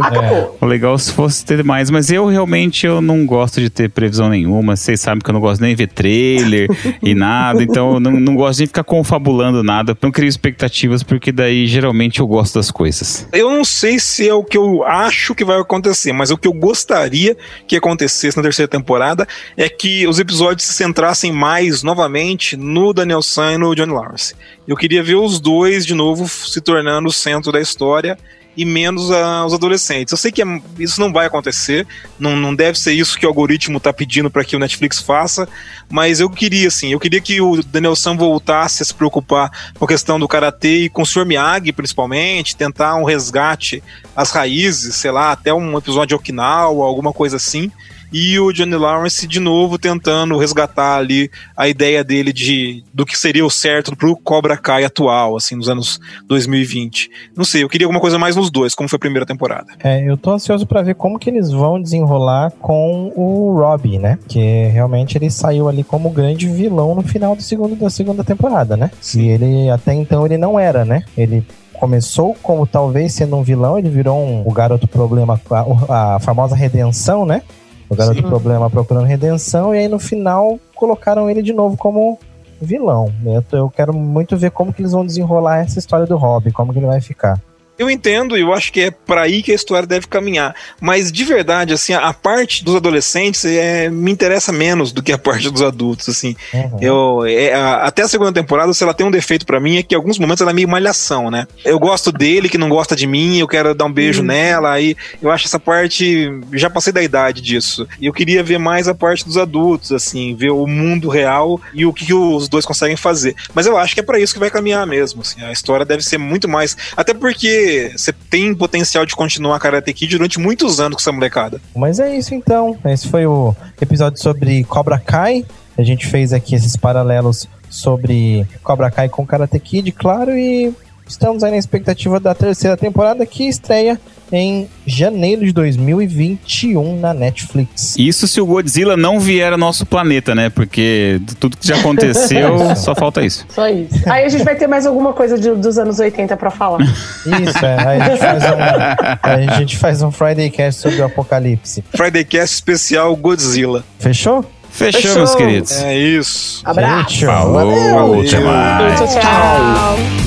o 0.62 0.66
legal 0.68 0.96
se 1.00 1.12
fosse 1.12 1.44
ter 1.44 1.64
mais, 1.64 1.90
mas 1.90 2.12
eu 2.12 2.28
realmente 2.28 2.86
eu 2.86 3.02
não 3.02 3.26
gosto 3.26 3.60
de 3.60 3.72
ter 3.72 3.90
previsão 3.90 4.30
nenhuma, 4.30 4.76
vocês 4.76 5.02
sabem 5.02 5.22
que 5.24 5.30
eu 5.32 5.34
não 5.34 5.42
gosto 5.42 5.62
nem 5.62 5.72
de 5.72 5.76
ver 5.76 5.88
trailer 5.88 6.70
e 7.02 7.16
nada, 7.16 7.64
então 7.64 7.96
eu 7.96 8.00
não, 8.00 8.12
não 8.12 8.36
gosto 8.36 8.60
de 8.60 8.68
ficar 8.68 8.84
com 8.84 9.07
confabulando 9.08 9.64
nada, 9.64 9.98
não 10.02 10.12
crio 10.12 10.28
expectativas, 10.28 11.02
porque 11.02 11.32
daí 11.32 11.66
geralmente 11.66 12.20
eu 12.20 12.28
gosto 12.28 12.56
das 12.56 12.70
coisas. 12.70 13.26
Eu 13.32 13.50
não 13.50 13.64
sei 13.64 14.00
se 14.00 14.28
é 14.28 14.34
o 14.34 14.44
que 14.44 14.58
eu 14.58 14.84
acho 14.84 15.34
que 15.34 15.46
vai 15.46 15.58
acontecer, 15.60 16.12
mas 16.12 16.30
o 16.30 16.38
que 16.38 16.48
eu 16.48 16.54
gostaria 16.54 17.38
que 17.66 17.78
acontecesse 17.78 18.36
na 18.36 18.44
terceira 18.44 18.70
temporada 18.70 19.26
é 19.56 19.70
que 19.70 20.06
os 20.06 20.20
episódios 20.20 20.68
se 20.68 20.74
centrassem 20.74 21.32
mais 21.32 21.84
novamente 21.84 22.58
no 22.58 22.92
Daniel 22.92 23.22
San 23.22 23.54
e 23.54 23.58
no 23.58 23.74
Johnny 23.74 23.94
Lawrence. 23.94 24.36
Eu 24.68 24.76
queria 24.76 25.02
ver 25.02 25.16
os 25.16 25.40
dois 25.40 25.86
de 25.86 25.94
novo 25.94 26.28
se 26.28 26.60
tornando 26.60 27.08
o 27.08 27.14
centro 27.14 27.52
da 27.52 27.62
história 27.62 28.18
e 28.58 28.66
menos 28.66 29.12
a, 29.12 29.46
os 29.46 29.54
adolescentes. 29.54 30.12
Eu 30.12 30.18
sei 30.18 30.32
que 30.32 30.42
é, 30.42 30.62
isso 30.80 31.00
não 31.00 31.14
vai 31.14 31.28
acontecer, 31.28 31.88
não, 32.20 32.36
não 32.36 32.54
deve 32.54 32.80
ser 32.80 32.94
isso 32.94 33.18
que 33.18 33.26
o 33.26 33.30
algoritmo 33.30 33.80
tá 33.80 33.94
pedindo 33.94 34.30
para 34.32 34.44
que 34.44 34.56
o 34.56 34.60
Netflix 34.60 35.00
faça, 35.00 35.48
mas 35.88 36.20
eu 36.20 36.30
queria, 36.30 36.68
assim, 36.68 36.92
eu 36.92 37.00
queria 37.00 37.22
que 37.22 37.40
o 37.40 37.62
Daniel 37.64 37.96
San 37.96 38.18
voltasse 38.18 38.82
a 38.82 38.86
se 38.86 38.94
preocupar 38.94 39.52
com 39.78 39.86
a 39.86 39.88
questão 39.88 40.20
do 40.20 40.28
karatê 40.28 40.86
e 40.86 40.90
com 40.90 41.04
o 41.04 41.06
Sr. 41.06 41.26
Miyagi, 41.26 41.72
principalmente, 41.72 42.56
tentar 42.56 42.96
um 42.96 43.04
resgate 43.04 43.84
às 44.16 44.32
raízes, 44.32 44.96
sei 44.96 45.12
lá, 45.12 45.32
até 45.32 45.54
um 45.54 45.78
episódio 45.78 46.08
de 46.08 46.16
Okinawa, 46.16 46.86
alguma 46.86 47.14
coisa 47.14 47.36
assim 47.36 47.72
e 48.12 48.40
o 48.40 48.52
Johnny 48.52 48.76
Lawrence 48.76 49.28
de 49.28 49.40
novo 49.40 49.78
tentando 49.78 50.38
resgatar 50.38 50.98
ali 50.98 51.30
a 51.56 51.68
ideia 51.68 52.04
dele 52.04 52.32
de 52.32 52.84
do 52.94 53.06
que 53.06 53.18
seria 53.18 53.46
o 53.46 53.50
certo 53.50 53.96
pro 53.96 54.16
Cobra 54.16 54.58
Kai 54.58 54.84
atual, 54.84 55.36
assim, 55.36 55.56
nos 55.56 55.70
anos 55.70 56.00
2020. 56.28 57.10
Não 57.36 57.44
sei, 57.44 57.64
eu 57.64 57.70
queria 57.70 57.86
alguma 57.86 58.02
coisa 58.02 58.18
mais 58.18 58.36
nos 58.36 58.50
dois, 58.50 58.74
como 58.74 58.90
foi 58.90 58.98
a 58.98 59.00
primeira 59.00 59.26
temporada. 59.26 59.68
É, 59.84 60.08
eu 60.08 60.18
tô 60.18 60.32
ansioso 60.32 60.66
para 60.66 60.82
ver 60.82 60.96
como 60.96 61.20
que 61.20 61.30
eles 61.30 61.52
vão 61.52 61.82
desenrolar 61.82 62.52
com 62.60 63.12
o 63.16 63.56
Robbie, 63.58 63.98
né? 63.98 64.18
Que 64.28 64.68
realmente 64.68 65.18
ele 65.18 65.30
saiu 65.30 65.68
ali 65.68 65.84
como 65.84 66.10
grande 66.10 66.48
vilão 66.48 66.96
no 66.96 67.02
final 67.02 67.36
do 67.36 67.42
segundo, 67.42 67.76
da 67.76 67.90
segunda 67.90 68.24
temporada, 68.24 68.76
né? 68.76 68.92
E 69.16 69.28
ele 69.28 69.70
até 69.70 69.94
então 69.94 70.26
ele 70.26 70.38
não 70.38 70.60
era, 70.60 70.86
né? 70.86 71.04
Ele 71.18 71.46
começou 71.74 72.36
como 72.42 72.66
talvez 72.66 73.14
sendo 73.14 73.36
um 73.36 73.44
vilão, 73.44 73.78
ele 73.78 73.90
virou 73.90 74.18
um, 74.18 74.44
o 74.46 74.52
garoto 74.52 74.88
problema, 74.88 75.40
a, 75.88 76.16
a 76.16 76.20
famosa 76.20 76.56
redenção, 76.56 77.26
né? 77.26 77.42
O 77.90 77.96
garoto 77.96 78.22
Sim. 78.22 78.28
problema 78.28 78.70
procurando 78.70 79.06
redenção, 79.06 79.74
e 79.74 79.80
aí 79.80 79.88
no 79.88 80.00
final 80.00 80.60
colocaram 80.76 81.30
ele 81.30 81.42
de 81.42 81.54
novo 81.54 81.78
como 81.78 82.20
vilão. 82.62 83.14
Eu, 83.26 83.44
eu 83.58 83.70
quero 83.70 83.94
muito 83.94 84.36
ver 84.36 84.52
como 84.52 84.74
que 84.74 84.82
eles 84.82 84.92
vão 84.92 85.06
desenrolar 85.06 85.60
essa 85.60 85.80
história 85.80 86.06
do 86.06 86.18
Robin, 86.18 86.52
como 86.52 86.74
que 86.74 86.80
ele 86.80 86.86
vai 86.86 87.00
ficar. 87.00 87.42
Eu 87.78 87.90
entendo 87.90 88.36
e 88.36 88.42
eu 88.42 88.54
acho 88.54 88.72
que 88.72 88.82
é 88.82 88.92
para 88.92 89.22
aí 89.22 89.44
que 89.44 89.52
a 89.52 89.56
história 89.56 89.88
deve 89.88 90.08
caminhar. 90.08 90.56
Mas 90.82 91.12
de 91.12 91.24
verdade, 91.24 91.74
assim, 91.74 91.94
a 91.94 92.12
parte 92.12 92.64
dos 92.64 92.76
adolescentes 92.76 93.46
é, 93.46 93.90
me 93.90 94.12
interessa 94.12 94.52
menos 94.52 94.92
do 94.92 95.04
que 95.04 95.12
a 95.12 95.18
parte 95.18 95.50
dos 95.50 95.62
adultos, 95.62 96.10
assim. 96.10 96.36
Uhum. 96.54 96.78
Eu, 96.82 97.26
é, 97.26 97.54
a, 97.54 97.84
até 97.84 98.02
a 98.02 98.08
segunda 98.08 98.32
temporada, 98.32 98.74
se 98.74 98.84
ela 98.84 98.94
tem 98.94 99.06
um 99.06 99.12
defeito 99.12 99.46
para 99.46 99.60
mim, 99.60 99.78
é 99.78 99.84
que 99.84 99.94
em 99.94 99.98
alguns 99.98 100.18
momentos 100.18 100.42
ela 100.42 100.52
é 100.52 100.54
meio 100.54 100.68
malhação, 100.68 101.30
né? 101.30 101.48
Eu 101.64 101.80
gosto 101.80 102.12
dele, 102.12 102.50
que 102.50 102.58
não 102.58 102.70
gosta 102.70 102.96
de 102.96 103.06
mim, 103.06 103.38
eu 103.38 103.48
quero 103.48 103.76
dar 103.76 103.86
um 103.86 103.94
beijo 103.94 104.22
uhum. 104.22 104.28
nela, 104.28 104.72
aí 104.72 104.96
eu 105.22 105.30
acho 105.30 105.46
essa 105.46 105.60
parte. 105.60 106.28
Já 106.54 106.70
passei 106.70 106.92
da 106.92 107.04
idade 107.04 107.42
disso. 107.42 107.88
E 108.02 108.08
eu 108.08 108.14
queria 108.14 108.42
ver 108.42 108.58
mais 108.58 108.88
a 108.88 108.96
parte 108.96 109.24
dos 109.24 109.38
adultos, 109.38 109.92
assim, 109.92 110.36
ver 110.36 110.52
o 110.52 110.66
mundo 110.66 111.10
real 111.10 111.62
e 111.74 111.86
o 111.86 111.94
que, 111.94 112.08
que 112.08 112.14
os 112.14 112.50
dois 112.50 112.66
conseguem 112.66 112.98
fazer. 112.98 113.36
Mas 113.54 113.68
eu 113.68 113.78
acho 113.78 113.94
que 113.94 114.00
é 114.00 114.04
para 114.04 114.20
isso 114.20 114.34
que 114.34 114.40
vai 114.40 114.50
caminhar 114.50 114.86
mesmo. 114.88 115.22
Assim, 115.22 115.44
a 115.44 115.52
história 115.52 115.86
deve 115.86 116.04
ser 116.04 116.18
muito 116.18 116.48
mais. 116.48 116.76
Até 116.96 117.14
porque 117.14 117.67
você 117.96 118.14
tem 118.30 118.54
potencial 118.54 119.06
de 119.06 119.16
continuar 119.16 119.60
Karate 119.60 119.94
Kid 119.94 120.18
durante 120.18 120.40
muitos 120.40 120.80
anos 120.80 120.96
com 120.96 121.02
essa 121.02 121.12
molecada. 121.12 121.62
Mas 121.76 122.00
é 122.00 122.16
isso 122.16 122.34
então. 122.34 122.78
Esse 122.86 123.08
foi 123.08 123.26
o 123.26 123.56
episódio 123.82 124.22
sobre 124.22 124.64
Cobra 124.64 124.98
Kai. 125.00 125.46
A 125.78 125.84
gente 125.84 126.08
fez 126.08 126.34
aqui 126.34 126.56
esses 126.56 126.76
paralelos 126.76 127.48
sobre 127.70 128.48
Cobra 128.64 128.90
Kai 128.90 129.10
com 129.10 129.26
Karate 129.26 129.60
Kid, 129.60 129.92
claro, 129.92 130.36
e 130.38 130.74
estamos 131.08 131.44
aí 131.44 131.52
na 131.52 131.58
expectativa 131.58 132.20
da 132.20 132.34
terceira 132.34 132.76
temporada 132.76 133.26
que 133.26 133.48
estreia 133.48 134.00
em 134.32 134.68
janeiro 134.86 135.46
de 135.46 135.52
2021 135.52 137.00
na 137.00 137.14
Netflix. 137.14 137.96
Isso 137.98 138.28
se 138.28 138.42
o 138.42 138.46
Godzilla 138.46 138.98
não 138.98 139.20
vier 139.20 139.52
ao 139.52 139.58
nosso 139.58 139.86
planeta, 139.86 140.36
né? 140.36 140.50
Porque 140.50 141.22
tudo 141.40 141.58
que 141.58 141.68
já 141.68 141.78
aconteceu, 141.78 142.76
só 142.76 142.94
falta 142.94 143.24
isso. 143.24 143.46
Só 143.50 143.68
isso. 143.70 143.98
Aí 144.06 144.26
a 144.26 144.30
gente 144.30 144.44
vai 144.44 144.56
ter 144.56 144.68
mais 144.68 144.86
alguma 144.86 145.14
coisa 145.14 145.38
de, 145.38 145.52
dos 145.52 145.78
anos 145.78 146.00
80 146.00 146.36
para 146.36 146.52
falar. 146.52 146.82
Isso, 146.82 147.66
é. 147.66 147.88
Aí 147.88 148.02
a 148.02 148.10
gente, 148.10 148.20
faz 148.20 148.44
um, 148.44 149.22
a 149.24 149.60
gente 149.60 149.78
faz 149.78 150.02
um 150.02 150.12
Friday 150.12 150.50
Cast 150.50 150.82
sobre 150.82 151.02
o 151.02 151.06
apocalipse. 151.06 151.84
Friday 151.96 152.26
Cast 152.26 152.56
especial 152.56 153.16
Godzilla. 153.16 153.84
Fechou? 154.00 154.46
Fechou, 154.70 155.02
Fechou, 155.02 155.16
meus 155.16 155.36
queridos. 155.36 155.72
É 155.82 155.98
isso. 155.98 156.62
Abraço. 156.64 157.26
Falou. 157.26 157.72
Valeu. 157.72 158.22
Até 158.22 158.40
mais. 158.40 159.00
Tchau, 159.00 159.08
tchau. 159.08 160.27